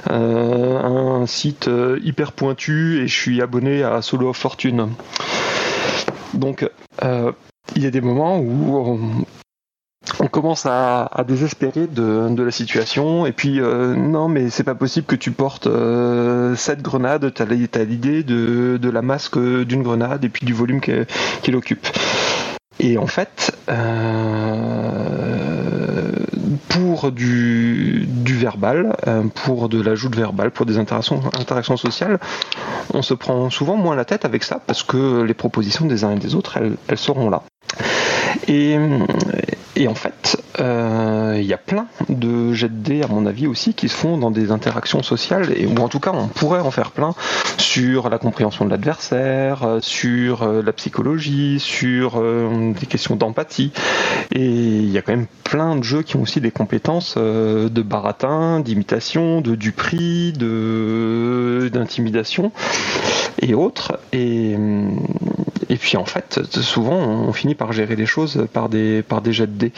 un 0.09 1.27
site 1.27 1.69
hyper 2.05 2.31
et 2.53 3.07
je 3.07 3.15
suis 3.15 3.41
abonné 3.43 3.83
à 3.83 4.03
Solo 4.03 4.31
of 4.31 4.37
Fortune. 4.37 4.91
Donc, 6.35 6.69
euh, 7.03 7.33
il 7.77 7.83
y 7.83 7.87
a 7.87 7.91
des 7.91 8.01
moments 8.01 8.39
où 8.39 9.25
on, 10.21 10.27
commence 10.29 10.67
à, 10.67 11.09
désespérer 11.27 11.87
de, 11.87 12.43
la 12.43 12.51
situation 12.51 13.25
et 13.25 13.33
puis 13.33 13.61
euh, 13.61 13.95
non 13.95 14.29
mais 14.29 14.51
c'est 14.51 14.65
pas 14.65 14.75
possible 14.75 15.07
que 15.07 15.17
tu 15.17 15.31
portes 15.31 15.67
euh, 15.67 16.57
cette 16.57 16.83
grenade 16.83 17.33
t'as 17.33 17.47
t'as 17.47 17.85
l'idée 17.85 18.23
de, 18.23 18.91
la 18.91 19.03
masque 19.03 19.39
d'une 19.39 19.83
grenade 19.83 20.25
et 20.25 20.29
puis 20.29 20.45
du 20.45 20.53
volume 20.53 20.81
qu'elle 20.81 21.57
occupe 21.57 21.87
et 22.81 22.99
en 22.99 23.07
fait 23.07 23.57
pour 26.69 27.13
du, 27.13 28.07
verbal 28.25 28.97
euh, 29.07 29.23
pour 29.35 29.69
de 29.69 29.81
l'ajout 29.81 30.09
de 30.09 30.17
verbal 30.17 30.51
pour 30.51 30.67
des 30.67 30.79
interactions, 30.79 31.77
sociales. 31.77 32.19
On 32.93 33.03
se 33.03 33.15
prend 33.15 33.51
souvent 33.51 33.77
moins 33.77 33.97
la 33.97 34.05
tête 34.05 34.25
avec 34.25 34.45
ça 34.45 34.61
parce 34.65 34.83
que 34.83 35.23
les 35.23 35.35
propositions 35.35 35.87
des 35.87 36.05
uns 36.05 36.13
et 36.13 36.19
des 36.19 36.35
autres 36.35 36.59
elles, 36.59 36.99
seront 36.99 37.31
là 37.31 37.43
et 39.77 39.89
en 39.89 39.95
fait, 39.95 40.41
euh, 40.61 41.37
il 41.39 41.47
y 41.47 41.53
a 41.53 41.59
plein 41.59 41.87
de 42.09 42.53
jets 42.53 42.69
de 42.69 42.75
dés, 42.75 43.03
à 43.03 43.09
mon 43.09 43.27
avis 43.27 43.47
aussi, 43.47 43.75
qui 43.75 43.89
se 43.89 43.97
font 43.97 44.19
dans 44.19 44.31
des 44.31 44.53
interactions 44.53 45.03
sociales, 45.03 45.53
ou 45.67 45.81
en 45.81 45.89
tout 45.89 45.99
cas, 45.99 46.13
on 46.15 46.29
pourrait 46.29 46.61
en 46.61 46.71
faire 46.71 46.93
plein 46.93 47.15
sur 47.59 48.09
la 48.09 48.19
compréhension 48.19 48.65
de 48.65 48.71
l'adversaire, 48.71 49.65
euh, 49.65 49.79
sur 49.81 50.43
euh, 50.43 50.63
la 50.63 50.73
psychologie, 50.73 51.59
sur 51.59 52.23
des 52.23 52.87
questions 52.87 53.17
d'empathie. 53.17 53.73
Et 54.33 54.45
il 54.45 54.91
y 54.91 54.99
a 54.99 55.03
quand 55.03 55.13
même 55.13 55.27
plein 55.43 55.77
de 55.77 55.83
jeux 55.83 56.03
qui 56.03 56.17
ont 56.17 56.23
aussi 56.23 56.41
des 56.41 56.51
compétences 56.51 57.17
de 57.17 57.83
baratin, 57.83 58.61
d'imitation, 58.61 59.41
de 59.41 59.55
duperie, 59.55 60.33
de 60.33 61.71
d'intimidation 61.73 62.53
et 63.41 63.55
autres. 63.55 63.99
Et, 64.13 64.57
et 65.69 65.77
puis 65.77 65.97
en 65.97 66.05
fait, 66.05 66.41
souvent, 66.61 66.97
on 66.97 67.33
finit 67.33 67.55
par 67.55 67.73
gérer 67.73 67.97
les 67.97 68.07
choses 68.07 68.47
par 68.53 68.69
des, 68.69 69.03
par 69.03 69.23
des 69.23 69.33
jets 69.33 69.47
de 69.47 69.53
dés. 69.53 69.73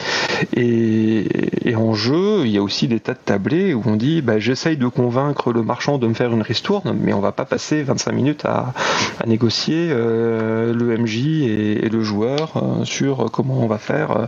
Et, 0.55 1.75
en 1.75 1.93
jeu, 1.93 2.41
il 2.45 2.51
y 2.51 2.57
a 2.57 2.63
aussi 2.63 2.87
des 2.87 2.99
tas 2.99 3.13
de 3.13 3.19
tablés 3.23 3.75
où 3.75 3.83
on 3.85 3.97
dit 3.97 4.21
bah, 4.21 4.39
j'essaye 4.39 4.77
de 4.77 4.87
convaincre 4.87 5.53
le 5.53 5.61
marchand 5.61 5.99
de 5.99 6.07
me 6.07 6.15
faire 6.15 6.33
une 6.33 6.41
ristourne, 6.41 6.97
mais 6.99 7.13
on 7.13 7.19
va 7.19 7.31
pas 7.31 7.45
passer 7.45 7.83
25 7.83 8.11
minutes 8.13 8.45
à, 8.45 8.73
à 9.19 9.27
négocier 9.27 9.89
euh, 9.91 10.73
le 10.73 10.97
MJ 10.97 11.17
et, 11.17 11.89
le 11.89 12.01
joueur 12.01 12.53
euh, 12.55 12.83
sur 12.83 13.29
comment 13.31 13.59
on 13.59 13.67
va 13.67 13.77
faire 13.77 14.11
euh, 14.11 14.25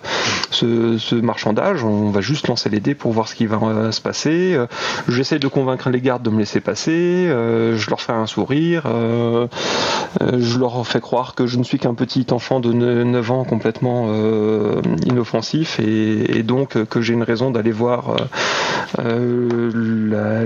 ce, 0.52 0.98
ce 0.98 1.15
marchandage. 1.15 1.84
On 1.84 2.10
va 2.10 2.22
juste 2.22 2.48
lancer 2.48 2.69
les 2.69 2.80
dés 2.80 2.95
pour 2.95 3.11
voir 3.11 3.27
ce 3.27 3.36
qui 3.36 3.45
va 3.45 3.91
se 3.91 4.02
passer. 4.02 4.57
J'essaye 5.07 5.40
de 5.40 5.48
convaincre 5.48 5.90
les 5.90 6.02
gardes 6.02 6.23
de 6.23 6.30
me 6.30 6.40
laisser 6.40 6.60
passer. 6.60 7.27
je 7.27 7.90
leur 7.90 8.02
fais 8.02 8.14
un 8.14 8.27
sourire. 8.27 8.84
je 10.22 10.60
leur 10.60 10.86
fais 10.86 11.02
croire 11.02 11.36
que 11.36 11.48
je 11.49 11.57
ne 11.57 11.63
suis 11.63 11.80
qu'un 11.80 11.95
petit 11.95 12.27
enfant 12.31 12.59
de 12.59 12.71
9 12.71 13.31
ans 13.31 13.43
complètement 13.43 14.05
euh, 14.09 14.81
inoffensif 15.05 15.80
et, 15.80 16.43
donc 16.43 16.77
euh, 16.77 16.85
que 16.85 17.01
j'ai 17.01 17.13
une 17.13 17.23
raison 17.23 17.51
d'aller 17.51 17.71
voir 17.71 18.15
euh, 18.99 20.45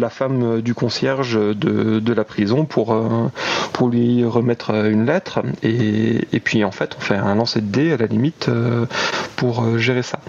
la, 0.00 0.10
femme 0.10 0.60
du 0.60 0.74
concierge 0.74 1.34
de, 1.34 2.12
la 2.12 2.24
prison 2.24 2.66
pour, 2.66 2.94
lui 3.90 4.24
remettre 4.24 4.70
une 4.70 5.06
lettre 5.06 5.42
et, 5.62 6.28
et 6.32 6.40
puis 6.40 6.62
en 6.62 6.70
fait 6.70 6.94
on 6.96 7.00
fait 7.00 7.16
un 7.16 7.34
lancer 7.34 7.60
de 7.60 7.66
dés 7.66 7.92
à 7.92 7.96
la 7.96 8.06
limite 8.06 8.48
pour 9.36 9.78
gérer 9.78 10.02
ça. 10.02 10.20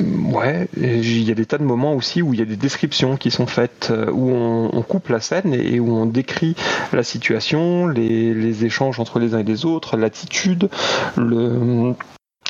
Ouais, 0.00 0.68
il 0.76 1.22
y 1.22 1.30
a 1.30 1.34
des 1.34 1.46
tas 1.46 1.58
de 1.58 1.64
moments 1.64 1.94
aussi 1.94 2.22
où 2.22 2.32
il 2.32 2.40
y 2.40 2.42
a 2.42 2.46
des 2.46 2.56
descriptions 2.56 3.16
qui 3.16 3.30
sont 3.30 3.46
faites, 3.46 3.88
euh, 3.90 4.10
où 4.10 4.30
on, 4.30 4.82
coupe 4.82 5.08
la 5.08 5.20
scène 5.20 5.52
et, 5.52 5.74
et 5.74 5.80
où 5.80 5.94
on 5.94 6.06
décrit 6.06 6.56
la 6.92 7.02
situation, 7.02 7.86
les, 7.86 8.32
les 8.34 8.64
échanges 8.64 8.98
entre 8.98 9.18
les 9.18 9.34
uns 9.34 9.40
et 9.40 9.44
les 9.44 9.66
autres, 9.66 9.96
l'attitude, 9.96 10.70
le, 11.16 11.94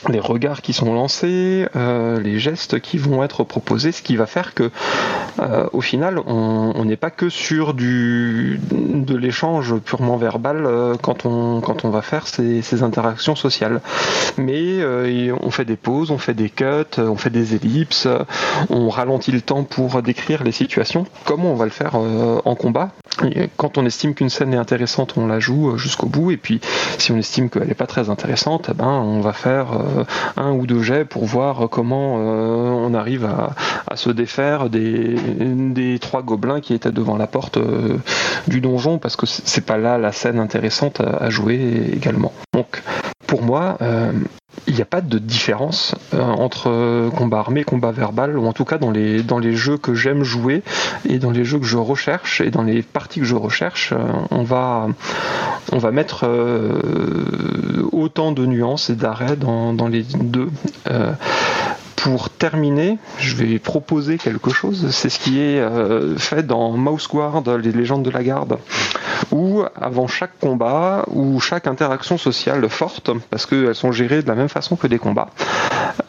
les 0.09 0.21
regards 0.21 0.63
qui 0.63 0.73
sont 0.73 0.93
lancés, 0.93 1.67
euh, 1.77 2.21
les 2.21 2.39
gestes 2.39 2.81
qui 2.81 2.99
vont 2.99 3.23
être 3.23 3.45
proposés, 3.45 3.93
ce 3.93 4.03
qui 4.03 4.17
va 4.17 4.27
faire 4.27 4.55
que, 4.55 4.71
euh, 5.41 5.67
au 5.73 5.81
final, 5.81 6.19
on 6.27 6.85
n'est 6.85 6.97
pas 6.97 7.11
que 7.11 7.29
sur 7.29 7.75
du, 7.75 8.61
de 8.71 9.17
l'échange 9.17 9.77
purement 9.77 10.17
verbal 10.17 10.65
euh, 10.65 10.95
quand, 11.01 11.27
on, 11.27 11.61
quand 11.61 11.85
on 11.85 11.91
va 11.91 12.03
faire 12.03 12.27
ces, 12.27 12.63
ces 12.63 12.83
interactions 12.83 13.37
sociales. 13.37 13.81
Mais 14.39 14.81
on 15.43 15.51
fait 15.51 15.65
des 15.65 15.77
pauses, 15.77 16.11
on 16.11 16.19
fait 16.19 16.35
des 16.35 16.49
cuts, 16.49 16.99
on 16.99 17.17
fait 17.17 17.31
des 17.31 17.55
ellipses, 17.55 18.09
on 18.71 18.89
ralentit 18.89 19.33
le 19.33 19.41
temps 19.41 19.65
pour 19.65 20.03
décrire 20.03 20.45
les 20.45 20.53
situations, 20.53 21.07
comme 21.25 21.45
on 21.45 21.55
va 21.55 21.65
le 21.65 21.71
faire 21.71 21.95
en 21.97 22.55
combat. 22.55 22.91
quand 23.57 23.79
on 23.79 23.85
estime 23.85 24.15
qu'une 24.15 24.31
scène 24.31 24.55
est 24.55 24.59
intéressante, 24.59 25.15
on 25.17 25.27
la 25.27 25.41
joue 25.41 25.77
jusqu'au 25.77 26.07
bout, 26.07 26.31
et 26.31 26.37
puis 26.37 26.61
si 26.99 27.13
on 27.13 27.19
estime 27.19 27.51
qu'elle 27.51 27.69
n'est 27.69 27.75
pas 27.75 27.87
très 27.87 28.09
intéressante, 28.09 28.69
eh 28.71 28.75
ben, 28.75 28.87
on 28.87 29.21
va 29.21 29.33
faire 29.33 29.69
un 30.37 30.53
ou 30.53 30.67
deux 30.67 30.83
jets 30.83 31.05
pour 31.05 31.25
voir 31.25 31.69
comment 31.71 32.19
euh, 32.19 32.71
on 32.71 32.95
arrive 32.95 33.25
à, 33.25 33.97
se 33.97 34.11
défaire 34.11 34.71
des, 34.71 35.99
trois 36.01 36.23
gobelins 36.23 36.61
qui 36.61 36.75
étaient 36.75 36.93
devant 36.93 37.17
la 37.17 37.27
porte 37.27 37.57
euh, 37.57 37.99
du 38.47 38.61
donjon 38.61 38.99
parce 38.99 39.17
que 39.17 39.27
c'est 39.27 39.65
pas 39.65 39.77
là 39.77 39.99
la 39.99 40.13
scène 40.13 40.39
intéressante 40.39 41.01
à, 41.01 41.29
jouer 41.31 41.91
également. 41.93 42.33
Donc 42.55 42.83
pour 43.31 43.43
moi, 43.43 43.79
il 44.67 44.75
n'y 44.75 44.83
a 44.83 44.85
pas 44.85 45.01
de 45.01 45.19
différence 45.19 45.95
entre 46.13 47.09
combat 47.17 47.39
armé 47.39 47.63
combat 47.63 47.93
verbal, 47.93 48.37
ou 48.37 48.47
en 48.47 48.53
tout 48.53 48.65
cas 48.65 48.77
dans 48.77 48.91
les, 48.91 49.23
dans 49.23 49.39
les 49.39 49.55
jeux 49.55 49.79
que 49.79 49.95
j'aime 49.95 50.25
jouer 50.25 50.65
et 51.09 51.21
dans 51.21 51.31
les 51.31 51.45
jeux 51.45 51.61
que 51.61 51.65
je 51.65 51.77
recherche 51.77 52.41
et 52.41 52.51
dans 52.51 52.65
les 52.65 52.83
parties 52.83 53.21
que 53.21 53.27
je 53.27 53.37
recherche, 53.37 53.95
on 54.33 54.43
va, 54.43 54.89
on 55.71 55.79
va 55.79 55.93
mettre 55.93 56.27
autant 57.93 58.33
de 58.33 58.47
nuances 58.47 58.91
et 58.91 58.97
d'arrêts 58.97 59.37
dans, 59.37 59.73
dans, 59.73 59.89
les 59.89 60.03
deux. 60.03 60.51
Euh, 60.91 61.13
pour 61.97 62.31
terminer, 62.31 62.99
je 63.19 63.37
vais 63.37 63.59
proposer 63.59 64.17
quelque 64.17 64.51
chose. 64.51 64.89
C'est 64.91 65.11
ce 65.11 65.19
qui 65.19 65.39
est 65.39 65.61
euh, 65.61 66.17
fait 66.17 66.47
dans 66.47 66.73
Mouse 66.73 67.07
Guard, 67.09 67.43
les 67.59 67.73
légendes 67.73 68.03
de 68.03 68.11
la 68.11 68.25
garde, 68.25 68.59
où 69.33 69.63
avant 69.77 70.07
chaque 70.07 70.39
combat 70.41 71.05
ou 71.13 71.41
chaque 71.41 71.67
interaction 71.67 72.19
sociale 72.19 72.69
forte, 72.69 73.11
parce 73.31 73.47
qu'elles 73.47 73.75
sont 73.75 73.93
gérées 73.93 74.23
de 74.23 74.29
la 74.29 74.35
même 74.35 74.49
façon 74.49 74.77
que 74.77 74.87
des 74.87 74.99
combats, 74.99 75.31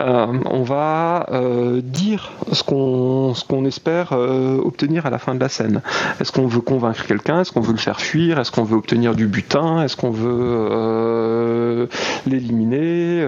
euh, 0.02 0.28
on 0.46 0.64
va 0.64 1.28
euh, 1.32 1.82
dire 1.84 2.32
ce 2.52 2.64
qu'on 2.64 3.34
ce 3.34 3.46
qu'on 3.46 3.66
espère 3.66 4.12
obtenir 4.14 5.06
à 5.06 5.10
la 5.10 5.20
fin 5.20 5.36
de 5.36 5.40
la 5.40 5.50
scène. 5.50 5.82
Est-ce 6.20 6.32
qu'on 6.32 6.48
veut 6.48 6.62
convaincre 6.62 7.06
quelqu'un? 7.06 7.42
Est-ce 7.42 7.52
qu'on 7.52 7.62
veut 7.62 7.74
le 7.74 7.78
faire 7.78 8.02
fuir? 8.02 8.40
Est-ce 8.40 8.52
qu'on 8.52 8.64
veut 8.64 8.78
obtenir 8.78 9.16
du 9.16 9.28
butin? 9.28 9.84
Est-ce 9.84 9.96
qu'on 9.96 10.12
veut 10.12 11.88
l'éliminer? 12.26 13.20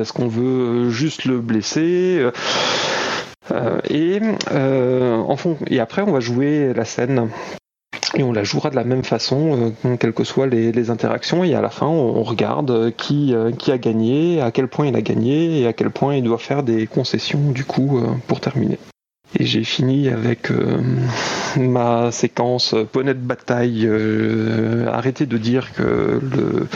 Est-ce 0.00 0.12
qu'on 0.12 0.28
veut 0.28 0.90
juste 0.90 1.24
le 1.24 1.40
blesser? 1.40 2.18
Euh, 2.20 2.30
euh, 3.52 3.80
et, 3.88 4.20
euh, 4.50 5.16
en 5.16 5.36
fond, 5.36 5.56
et 5.68 5.80
après, 5.80 6.02
on 6.02 6.12
va 6.12 6.20
jouer 6.20 6.72
la 6.74 6.84
scène 6.84 7.28
et 8.14 8.22
on 8.22 8.32
la 8.32 8.44
jouera 8.44 8.70
de 8.70 8.76
la 8.76 8.84
même 8.84 9.04
façon, 9.04 9.74
quelles 9.98 10.12
que 10.12 10.24
soient 10.24 10.46
les, 10.46 10.90
interactions. 10.90 11.44
Et 11.44 11.54
à 11.54 11.60
la 11.60 11.70
fin, 11.70 11.86
on, 11.86 12.22
regarde 12.22 12.92
qui, 12.96 13.34
qui 13.58 13.72
a 13.72 13.78
gagné, 13.78 14.40
à 14.40 14.50
quel 14.50 14.68
point 14.68 14.86
il 14.86 14.96
a 14.96 15.02
gagné 15.02 15.60
et 15.60 15.66
à 15.66 15.72
quel 15.72 15.90
point 15.90 16.14
il 16.14 16.22
doit 16.22 16.38
faire 16.38 16.62
des 16.62 16.86
concessions 16.86 17.50
du 17.50 17.64
coup 17.64 18.00
pour 18.26 18.40
terminer. 18.40 18.78
Et 19.38 19.44
j'ai 19.44 19.64
fini 19.64 20.08
avec 20.08 20.50
ma 21.56 22.12
séquence 22.12 22.74
poney 22.92 23.14
de 23.14 23.18
bataille. 23.18 23.88
arrêtez 24.88 25.26
de 25.26 25.38
dire 25.38 25.72
que 25.72 26.20
le, 26.22 26.68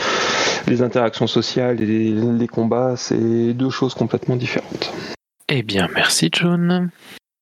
les 0.67 0.81
interactions 0.81 1.27
sociales 1.27 1.81
et 1.81 2.11
les, 2.11 2.47
combats, 2.47 2.95
c'est 2.97 3.53
deux 3.53 3.69
choses 3.69 3.93
complètement 3.93 4.35
différentes. 4.35 4.93
Eh 5.49 5.63
bien, 5.63 5.87
merci 5.93 6.29
John. 6.31 6.89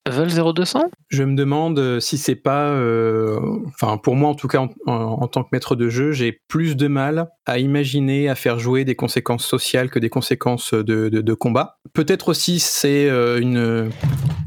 Vol 0.08 0.30
0200 0.30 0.90
Je 1.10 1.24
me 1.24 1.36
demande 1.36 1.78
euh, 1.78 2.00
si 2.00 2.18
c'est 2.18 2.36
pas, 2.36 2.70
euh, 2.70 3.40
enfin 3.68 3.98
pour 3.98 4.16
moi 4.16 4.30
en 4.30 4.36
tout 4.36 4.48
cas 4.48 4.68
en, 4.88 5.28
tant 5.28 5.44
que 5.44 5.50
maître 5.52 5.76
de 5.76 5.90
jeu, 5.90 6.12
j'ai 6.12 6.42
plus 6.48 6.76
de 6.76 6.88
mal 6.88 7.28
à 7.46 7.60
imaginer 7.60 8.30
à 8.30 8.36
faire 8.36 8.60
jouer 8.60 8.86
des 8.86 8.96
conséquences 8.96 9.46
sociales 9.46 9.90
que 9.90 10.00
des 10.00 10.10
conséquences 10.10 10.74
de, 10.74 11.34
combat. 11.34 11.78
Peut-être 11.94 12.30
aussi 12.30 12.60
c'est 12.60 13.10
euh, 13.10 13.40
une, 13.40 13.92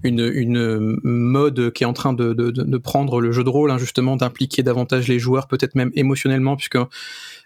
une, 0.03 0.99
mode 1.05 1.71
qui 1.73 1.85
est 1.85 1.87
en 1.87 1.93
train 1.93 2.13
de, 2.13 2.79
prendre 2.79 3.21
le 3.21 3.31
jeu 3.31 3.45
de 3.45 3.51
rôle, 3.51 3.71
hein, 3.71 3.79
justement 3.79 4.17
d'impliquer 4.17 4.63
davantage 4.63 5.07
les 5.07 5.19
joueurs, 5.19 5.47
peut-être 5.47 5.75
même 5.75 5.93
émotionnellement, 5.95 6.57
puisque 6.57 6.79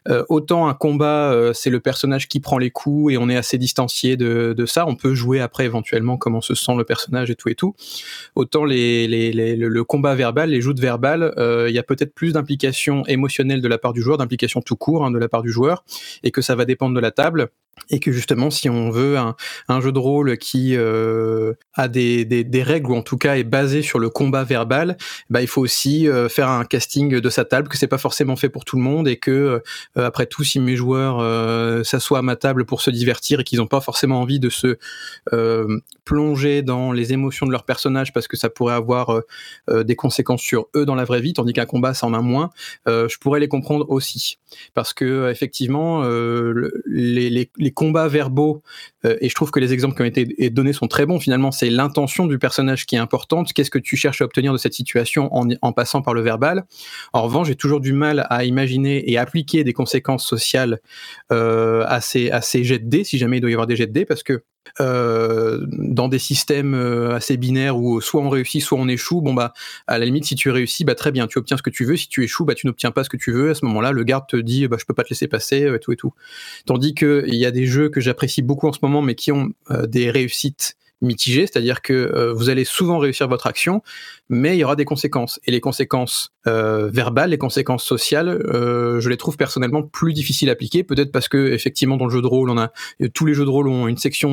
euh, 0.09 0.25
autant 0.29 0.69
un 0.69 0.75
combat, 0.75 1.33
euh, 1.33 1.53
c'est 1.53 1.71
le 1.71 1.81
personnage 1.81 2.29
qui 2.29 2.41
prend 2.41 2.59
les 2.59 2.71
coups 2.71 3.13
et 3.15 3.19
on 3.19 3.29
est 3.29 3.37
assez 3.37 3.59
distancié 3.59 4.17
de, 4.17 4.55
ça. 4.67 4.87
On 4.87 4.97
peut 4.97 5.15
jouer 5.15 5.41
après 5.41 5.65
éventuellement 5.65 6.17
comment 6.17 6.41
se 6.41 6.55
sent 6.55 6.75
le 6.77 6.85
personnage 6.85 7.31
et 7.31 7.35
tout 7.35 7.49
et 7.49 7.55
tout. 7.55 7.75
Autant 8.35 8.65
les, 8.65 9.07
le, 9.07 9.85
combat 9.85 10.15
verbal, 10.15 10.51
les 10.51 10.61
joutes 10.61 10.81
verbales, 10.81 11.35
euh, 11.39 11.67
il 11.69 11.75
y 11.75 11.79
a 11.79 11.83
peut-être 11.83 12.15
plus 12.15 12.33
d'implication 12.33 13.05
émotionnelle 13.07 13.61
de 13.61 13.69
la 13.69 13.79
part 13.79 13.93
du 13.93 14.03
joueur, 14.03 14.19
d'implication 14.19 14.61
tout 14.61 14.77
court 14.77 15.05
hein, 15.05 15.11
de 15.11 15.19
la 15.19 15.29
part 15.29 15.43
du 15.43 15.51
joueur, 15.51 15.85
et 16.23 16.31
que 16.31 16.43
ça 16.43 16.55
va 16.55 16.65
dépendre 16.65 16.95
de 16.95 17.01
la 17.01 17.11
table 17.11 17.51
et 17.91 18.01
que 18.01 18.11
justement 18.11 18.51
si 18.51 18.69
on 18.69 18.91
veut 18.91 19.17
un, 19.17 19.37
un 19.69 19.81
jeu 19.81 19.93
de 19.93 19.99
rôle 19.99 20.39
qui 20.39 20.75
euh, 20.77 21.53
a 21.75 21.89
des, 21.89 22.25
des, 22.25 22.43
des, 22.43 22.63
règles 22.63 22.91
ou 22.91 22.97
en 22.97 23.03
tout 23.03 23.19
cas 23.19 23.37
est 23.37 23.45
basé 23.45 23.83
sur 23.83 23.99
le 23.99 24.09
combat 24.09 24.45
verbal, 24.45 24.97
bah, 25.31 25.41
il 25.43 25.47
faut 25.47 25.61
aussi 25.61 26.09
euh, 26.09 26.29
faire 26.29 26.49
un 26.49 26.65
casting 26.65 27.21
de 27.21 27.31
sa 27.31 27.45
table 27.45 27.69
que 27.69 27.77
c'est 27.77 27.87
pas 27.87 27.99
forcément 27.99 28.35
fait 28.35 28.49
pour 28.49 28.65
tout 28.65 28.77
le 28.77 28.83
monde 28.83 29.07
et 29.07 29.17
que 29.17 29.31
euh, 29.31 29.61
après 30.05 30.27
tout 30.27 30.45
si 30.45 30.61
mes 30.61 30.77
joueurs 30.77 31.19
euh, 31.21 31.83
s'assoient 31.85 32.19
à 32.19 32.23
ma 32.23 32.37
table 32.37 32.65
pour 32.65 32.81
se 32.81 32.91
divertir 32.91 33.41
et 33.41 33.45
qu'ils 33.45 33.59
n'ont 33.59 33.67
pas 33.67 33.81
forcément 33.81 34.21
envie 34.21 34.41
de 34.41 34.51
se 34.51 34.79
plonger 36.05 36.63
dans 36.63 36.93
les 36.93 37.13
émotions 37.13 37.47
de 37.47 37.53
leur 37.53 37.65
personnage 37.65 38.13
parce 38.13 38.29
que 38.29 38.37
ça 38.37 38.49
pourrait 38.49 38.75
avoir 38.75 39.21
des 39.69 39.97
conséquences 39.97 40.43
sur 40.43 40.69
eux 40.77 40.85
dans 40.85 40.95
la 40.95 41.05
vraie 41.05 41.21
vie 41.21 41.33
tandis 41.33 41.53
qu'un 41.53 41.67
combat 41.67 41.95
ça 41.95 42.07
en 42.07 42.15
a 42.15 42.21
moins, 42.21 42.51
je 42.87 43.19
pourrais 43.19 43.41
les 43.41 43.49
comprendre 43.49 43.87
aussi 43.89 44.39
parce 44.75 44.93
que 44.93 45.31
effectivement 45.31 46.03
les, 46.87 47.51
les 47.57 47.71
combats 47.71 48.09
verbaux, 48.09 48.63
euh, 49.07 49.17
et 49.21 49.29
je 49.29 49.35
trouve 49.35 49.51
que 49.51 49.61
les 49.61 49.73
exemples 49.73 49.97
qui 49.97 50.03
ont 50.03 50.07
été 50.07 50.51
donnés 50.51 50.73
sont 50.73 50.89
très 50.89 51.07
bons, 51.07 51.21
finalement, 51.21 51.51
c'est 51.51 51.71
l'intention 51.71 52.27
du 52.27 52.39
personnage 52.39 52.87
qui 52.87 52.97
est 52.97 52.99
importante. 52.99 53.53
Qu'est-ce 53.53 53.71
que 53.71 53.79
tu 53.79 53.97
cherches 53.97 54.23
à 54.23 54.25
obtenir 54.25 54.53
de 54.53 54.59
cette 54.59 54.75
situation 54.75 55.31
en, 55.33 55.73
passant 55.73 56.03
par 56.03 56.15
le 56.15 56.23
verbal? 56.23 56.65
En 57.13 57.23
revanche, 57.23 57.49
j'ai 57.49 57.57
toujours 57.57 57.81
du 57.81 57.93
mal 57.93 58.27
à 58.31 58.45
imaginer 58.45 59.11
et 59.11 59.19
appliquer 59.19 59.65
des 59.65 59.73
conséquences 59.73 60.27
sociales 60.27 60.81
euh, 61.33 61.85
à, 61.87 62.01
ces, 62.01 62.31
à 62.31 62.41
ces 62.41 62.65
jets 62.65 62.79
de 62.79 62.89
dés, 62.89 63.05
si 63.05 63.19
jamais 63.19 63.39
il 63.39 63.41
doit 63.41 63.51
y 63.51 63.55
avoir 63.55 63.67
des 63.67 63.77
jets 63.77 63.87
de 63.87 63.93
dés, 63.93 64.05
parce 64.05 64.23
que 64.23 64.33
euh, 64.33 64.43
dans 64.79 66.09
des 66.09 66.19
systèmes 66.19 66.75
euh, 66.75 67.15
assez 67.15 67.37
binaires 67.37 67.79
où 67.79 68.01
soit 68.01 68.21
on 68.21 68.29
réussit, 68.29 68.63
soit 68.63 68.79
on 68.79 68.89
échoue, 68.89 69.21
bon 69.21 69.35
bah 69.35 69.53
à 69.87 69.99
la 69.99 70.05
limite 70.05 70.25
si 70.25 70.35
tu 70.35 70.51
réussis, 70.51 70.85
bah 70.85 70.95
très 70.95 71.13
bien, 71.13 71.27
tu 71.27 71.39
obtiens 71.39 71.57
ce 71.57 71.63
que 71.63 71.71
tu 71.71 71.85
veux. 71.85 71.97
Si 71.97 72.09
tu 72.09 72.25
échoues, 72.25 72.45
bah 72.45 72.55
tu 72.55 72.67
n'obtiens 72.67 72.91
pas 72.91 73.05
ce 73.05 73.09
que 73.09 73.17
tu 73.17 73.33
veux. 73.33 73.51
À 73.51 73.55
ce 73.55 73.65
moment-là, 73.67 73.93
le 73.93 74.05
garde 74.05 74.27
te 74.27 74.37
dit 74.37 74.69
bah 74.69 74.77
je 74.79 74.85
peux 74.85 74.95
pas 74.95 75.05
te 75.05 75.11
laisser 75.11 75.29
passer 75.29 75.71
et 75.75 75.79
tout 75.79 75.93
et 75.93 75.97
tout. 75.97 76.13
Tandis 76.67 76.95
que 76.95 77.25
il 77.27 77.37
y 77.37 77.47
a 77.47 77.51
des 77.51 77.67
jeux 77.67 77.89
que 77.89 78.01
j'apprécie 78.01 78.43
beaucoup 78.43 78.69
en 78.69 78.73
ce 78.73 78.81
moment, 78.83 79.03
mais 79.03 79.15
qui 79.15 79.33
ont 79.33 79.51
des 79.89 80.11
réussites 80.11 80.77
mitigé, 81.03 81.43
c'est-à-dire 81.43 81.83
que 81.83 81.93
euh, 81.93 82.33
vous 82.33 82.49
allez 82.49 82.65
souvent 82.65 82.99
réussir 82.99 83.29
votre 83.29 83.47
action, 83.47 83.83
mais 84.29 84.57
il 84.57 84.61
y 84.61 84.65
aura 84.65 84.77
des 84.77 84.85
conséquences. 84.85 85.39
Et 85.47 85.51
les 85.51 85.61
conséquences 85.61 86.33
euh, 86.47 86.89
verbales, 86.89 87.31
les 87.31 87.39
conséquences 87.39 87.85
sociales, 87.85 88.29
euh, 88.29 89.01
je 89.01 89.09
les 89.11 89.17
trouve 89.17 89.37
personnellement 89.37 89.83
plus 89.83 90.15
difficiles 90.15 90.49
à 90.49 90.53
appliquer, 90.53 90.85
peut-être 90.85 91.13
parce 91.13 91.29
que 91.29 91.53
effectivement 91.53 91.97
dans 91.97 92.07
le 92.07 92.11
jeu 92.11 92.23
de 92.23 92.27
rôle, 92.27 92.49
on 92.49 92.57
a 92.57 92.73
tous 93.13 93.27
les 93.27 93.35
jeux 93.35 93.45
de 93.45 93.51
rôle 93.51 93.69
ont 93.69 93.89
une 93.89 93.99
section 93.99 94.27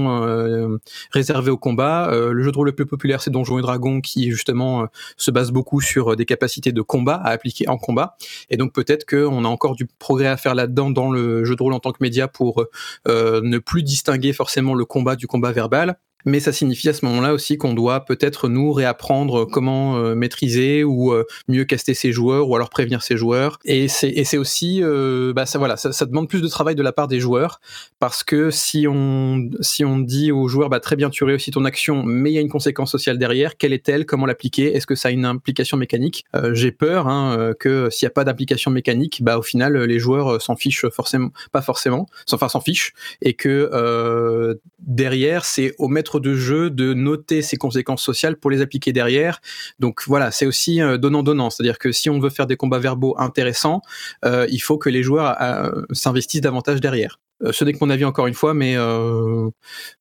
réservée 1.11 1.51
au 1.51 1.57
combat. 1.57 2.09
le 2.11 2.43
jeu 2.43 2.51
de 2.51 2.55
rôle 2.55 2.67
le 2.67 2.75
plus 2.75 2.85
populaire, 2.85 3.21
c'est 3.21 3.31
Donjons 3.31 3.59
et 3.59 3.61
Dragons, 3.61 3.99
qui 3.99 4.31
justement 4.31 4.87
se 5.17 5.31
base 5.31 5.51
beaucoup 5.51 5.81
sur 5.81 6.15
des 6.15 6.25
capacités 6.25 6.71
de 6.71 6.81
combat 6.81 7.15
à 7.15 7.29
appliquer 7.29 7.67
en 7.67 7.77
combat. 7.77 8.15
Et 8.49 8.57
donc 8.57 8.73
peut-être 8.73 9.05
qu'on 9.05 9.43
a 9.43 9.47
encore 9.47 9.75
du 9.75 9.85
progrès 9.85 10.27
à 10.27 10.37
faire 10.37 10.55
là-dedans 10.55 10.91
dans 10.91 11.11
le 11.11 11.43
jeu 11.43 11.55
de 11.55 11.63
rôle 11.63 11.73
en 11.73 11.79
tant 11.79 11.91
que 11.91 11.99
média 12.01 12.27
pour 12.27 12.65
ne 13.07 13.57
plus 13.57 13.83
distinguer 13.83 14.33
forcément 14.33 14.75
le 14.75 14.85
combat 14.85 15.15
du 15.15 15.27
combat 15.27 15.51
verbal 15.51 15.97
mais 16.25 16.39
ça 16.39 16.51
signifie 16.51 16.89
à 16.89 16.93
ce 16.93 17.05
moment-là 17.05 17.33
aussi 17.33 17.57
qu'on 17.57 17.73
doit 17.73 18.05
peut-être 18.05 18.49
nous 18.49 18.71
réapprendre 18.71 19.45
comment 19.45 19.97
euh, 19.97 20.15
maîtriser 20.15 20.83
ou 20.83 21.11
euh, 21.11 21.25
mieux 21.47 21.65
caster 21.65 21.93
ses 21.93 22.11
joueurs 22.11 22.49
ou 22.49 22.55
alors 22.55 22.69
prévenir 22.69 23.03
ses 23.03 23.17
joueurs. 23.17 23.59
Et 23.65 23.87
c'est 23.87 24.37
aussi 24.37 24.81
euh, 24.81 25.33
bah 25.33 25.45
ça 25.45 25.57
voilà 25.57 25.77
ça, 25.77 26.05
demande 26.05 26.29
plus 26.29 26.41
de 26.41 26.47
travail 26.47 26.75
de 26.75 26.83
la 26.83 26.91
part 26.91 27.07
des 27.07 27.19
joueurs 27.19 27.59
parce 27.99 28.23
que 28.23 28.51
si 28.51 28.87
on 28.87 29.49
si 29.61 29.85
on 29.85 29.99
dit 29.99 30.31
aux 30.31 30.47
joueurs 30.47 30.69
bah 30.69 30.79
très 30.79 30.95
bien 30.95 31.09
tu 31.09 31.23
réussis 31.23 31.51
ton 31.51 31.65
action 31.65 32.03
mais 32.03 32.31
il 32.31 32.33
y 32.33 32.37
a 32.37 32.41
une 32.41 32.49
conséquence 32.49 32.91
sociale 32.91 33.17
derrière 33.17 33.57
quelle 33.57 33.73
est-elle 33.73 34.05
comment 34.05 34.25
l'appliquer 34.25 34.75
est-ce 34.75 34.87
que 34.87 34.95
ça 34.95 35.09
a 35.09 35.11
une 35.11 35.25
implication 35.25 35.77
mécanique? 35.77 36.25
J'ai 36.53 36.71
peur 36.71 37.07
hein, 37.07 37.53
que 37.59 37.89
s'il 37.89 38.05
n'y 38.05 38.11
a 38.11 38.13
pas 38.13 38.23
d'implication 38.23 38.71
mécanique 38.71 39.23
bah 39.23 39.37
au 39.37 39.41
final 39.41 39.77
les 39.77 39.99
joueurs 39.99 40.41
s'en 40.41 40.55
fichent 40.55 40.87
forcément 40.89 41.29
pas 41.51 41.61
forcément 41.61 42.07
enfin 42.31 42.49
s'en 42.49 42.61
fichent 42.61 42.93
et 43.21 43.33
que 43.33 44.59
derrière 44.79 45.45
c'est 45.45 45.75
au 45.77 45.87
maître 45.87 46.12
de 46.19 46.35
jeu 46.35 46.69
de 46.69 46.93
noter 46.93 47.41
ses 47.41 47.57
conséquences 47.57 48.03
sociales 48.03 48.37
pour 48.37 48.51
les 48.51 48.61
appliquer 48.61 48.93
derrière. 48.93 49.41
Donc 49.79 50.01
voilà, 50.07 50.31
c'est 50.31 50.45
aussi 50.45 50.81
euh, 50.81 50.97
donnant-donnant. 50.97 51.49
C'est-à-dire 51.49 51.77
que 51.77 51.91
si 51.91 52.09
on 52.09 52.19
veut 52.19 52.29
faire 52.29 52.47
des 52.47 52.57
combats 52.57 52.79
verbaux 52.79 53.15
intéressants, 53.17 53.81
euh, 54.25 54.47
il 54.49 54.59
faut 54.59 54.77
que 54.77 54.89
les 54.89 55.03
joueurs 55.03 55.35
euh, 55.41 55.83
s'investissent 55.91 56.41
davantage 56.41 56.81
derrière. 56.81 57.19
Ce 57.51 57.65
n'est 57.65 57.73
que 57.73 57.79
mon 57.81 57.89
avis 57.89 58.05
encore 58.05 58.27
une 58.27 58.33
fois, 58.35 58.53
mais 58.53 58.77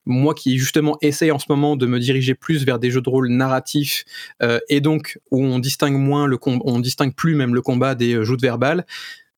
moi 0.05 0.33
qui 0.33 0.57
justement 0.57 0.97
essaye 1.01 1.29
en 1.29 1.39
ce 1.39 1.47
moment 1.49 1.75
de 1.75 1.85
me 1.85 1.99
diriger 1.99 2.35
plus 2.35 2.63
vers 2.63 2.79
des 2.79 2.89
jeux 2.89 3.01
de 3.01 3.09
rôle 3.09 3.27
narratifs 3.27 4.05
et 4.69 4.79
donc 4.79 5.19
où 5.29 5.43
on 5.43 5.59
distingue 5.59 5.97
moins 5.97 6.25
le 6.25 6.37
on 6.41 6.79
distingue 6.79 7.13
plus 7.13 7.35
même 7.35 7.53
le 7.53 7.61
combat 7.61 7.95
des 7.95 8.23
joutes 8.23 8.41
verbales. 8.41 8.85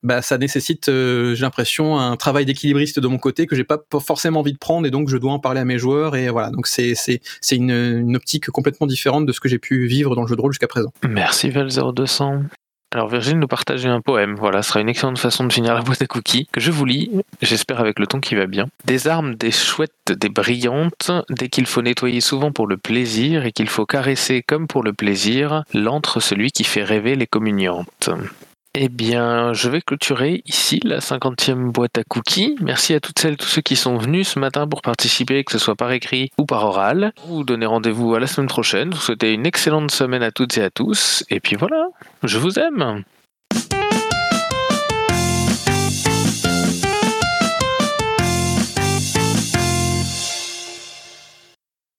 Bah, 0.05 0.21
ça 0.21 0.37
nécessite, 0.37 0.87
euh, 0.87 1.33
j'ai 1.33 1.41
l'impression, 1.41 1.97
un 1.97 2.15
travail 2.15 2.45
d'équilibriste 2.45 2.99
de 2.99 3.07
mon 3.07 3.17
côté 3.17 3.47
que 3.47 3.55
j'ai 3.55 3.63
pas 3.63 3.79
forcément 3.99 4.41
envie 4.41 4.53
de 4.53 4.59
prendre 4.59 4.85
et 4.85 4.91
donc 4.91 5.09
je 5.09 5.17
dois 5.17 5.31
en 5.31 5.39
parler 5.39 5.61
à 5.61 5.65
mes 5.65 5.79
joueurs 5.79 6.15
et 6.15 6.29
voilà. 6.29 6.51
Donc 6.51 6.67
c'est 6.67 6.93
c'est 6.93 7.21
c'est 7.41 7.55
une, 7.55 7.71
une 7.71 8.15
optique 8.15 8.51
complètement 8.51 8.85
différente 8.85 9.25
de 9.25 9.31
ce 9.31 9.39
que 9.39 9.49
j'ai 9.49 9.57
pu 9.57 9.87
vivre 9.87 10.15
dans 10.15 10.21
le 10.21 10.27
jeu 10.27 10.35
de 10.35 10.41
rôle 10.41 10.51
jusqu'à 10.51 10.67
présent. 10.67 10.93
Merci 11.09 11.49
Vel0200. 11.49 12.43
Alors 12.93 13.09
Virgile 13.09 13.39
nous 13.39 13.47
partage 13.47 13.83
un 13.87 13.99
poème, 13.99 14.35
voilà, 14.35 14.61
ce 14.61 14.69
sera 14.69 14.79
une 14.79 14.89
excellente 14.89 15.17
façon 15.17 15.43
de 15.43 15.51
finir 15.51 15.73
la 15.73 15.81
boîte 15.81 16.03
à 16.03 16.05
cookies, 16.05 16.47
que 16.51 16.61
je 16.61 16.69
vous 16.69 16.85
lis, 16.85 17.09
j'espère 17.41 17.79
avec 17.79 17.97
le 17.97 18.05
ton 18.05 18.19
qui 18.19 18.35
va 18.35 18.45
bien. 18.45 18.67
Des 18.85 19.07
armes, 19.07 19.33
des 19.33 19.51
chouettes, 19.51 19.91
des 20.07 20.29
brillantes, 20.29 21.11
dès 21.29 21.49
qu'il 21.49 21.65
faut 21.65 21.81
nettoyer 21.81 22.21
souvent 22.21 22.51
pour 22.51 22.67
le 22.67 22.77
plaisir 22.77 23.43
et 23.43 23.51
qu'il 23.51 23.67
faut 23.69 23.87
caresser 23.87 24.43
comme 24.43 24.67
pour 24.67 24.83
le 24.83 24.93
plaisir, 24.93 25.63
l'antre 25.73 26.19
celui 26.19 26.51
qui 26.51 26.63
fait 26.63 26.83
rêver 26.83 27.15
les 27.15 27.27
communiantes. 27.27 28.11
Eh 28.77 28.89
bien, 28.89 29.53
je 29.53 29.69
vais 29.69 29.79
clôturer 29.79 30.43
ici 30.45 30.81
la 30.83 30.99
cinquantième 30.99 31.71
boîte 31.71 31.97
à 31.97 32.03
cookies. 32.03 32.57
Merci 32.59 32.93
à 32.93 32.99
toutes 32.99 33.17
celles 33.17 33.35
et 33.35 33.37
tous 33.37 33.47
ceux 33.47 33.61
qui 33.61 33.77
sont 33.77 33.95
venus 33.95 34.27
ce 34.27 34.39
matin 34.39 34.67
pour 34.67 34.81
participer, 34.81 35.45
que 35.45 35.53
ce 35.53 35.59
soit 35.59 35.75
par 35.75 35.93
écrit 35.93 36.29
ou 36.37 36.45
par 36.45 36.65
oral. 36.65 37.13
Vous 37.25 37.45
donnez 37.45 37.65
rendez-vous 37.65 38.15
à 38.15 38.19
la 38.19 38.27
semaine 38.27 38.49
prochaine. 38.49 38.89
Vous 38.89 38.99
souhaitez 38.99 39.31
une 39.31 39.45
excellente 39.45 39.91
semaine 39.91 40.23
à 40.23 40.31
toutes 40.31 40.57
et 40.57 40.61
à 40.61 40.71
tous. 40.71 41.23
Et 41.29 41.39
puis 41.39 41.55
voilà, 41.55 41.87
je 42.23 42.37
vous 42.37 42.59
aime. 42.59 43.05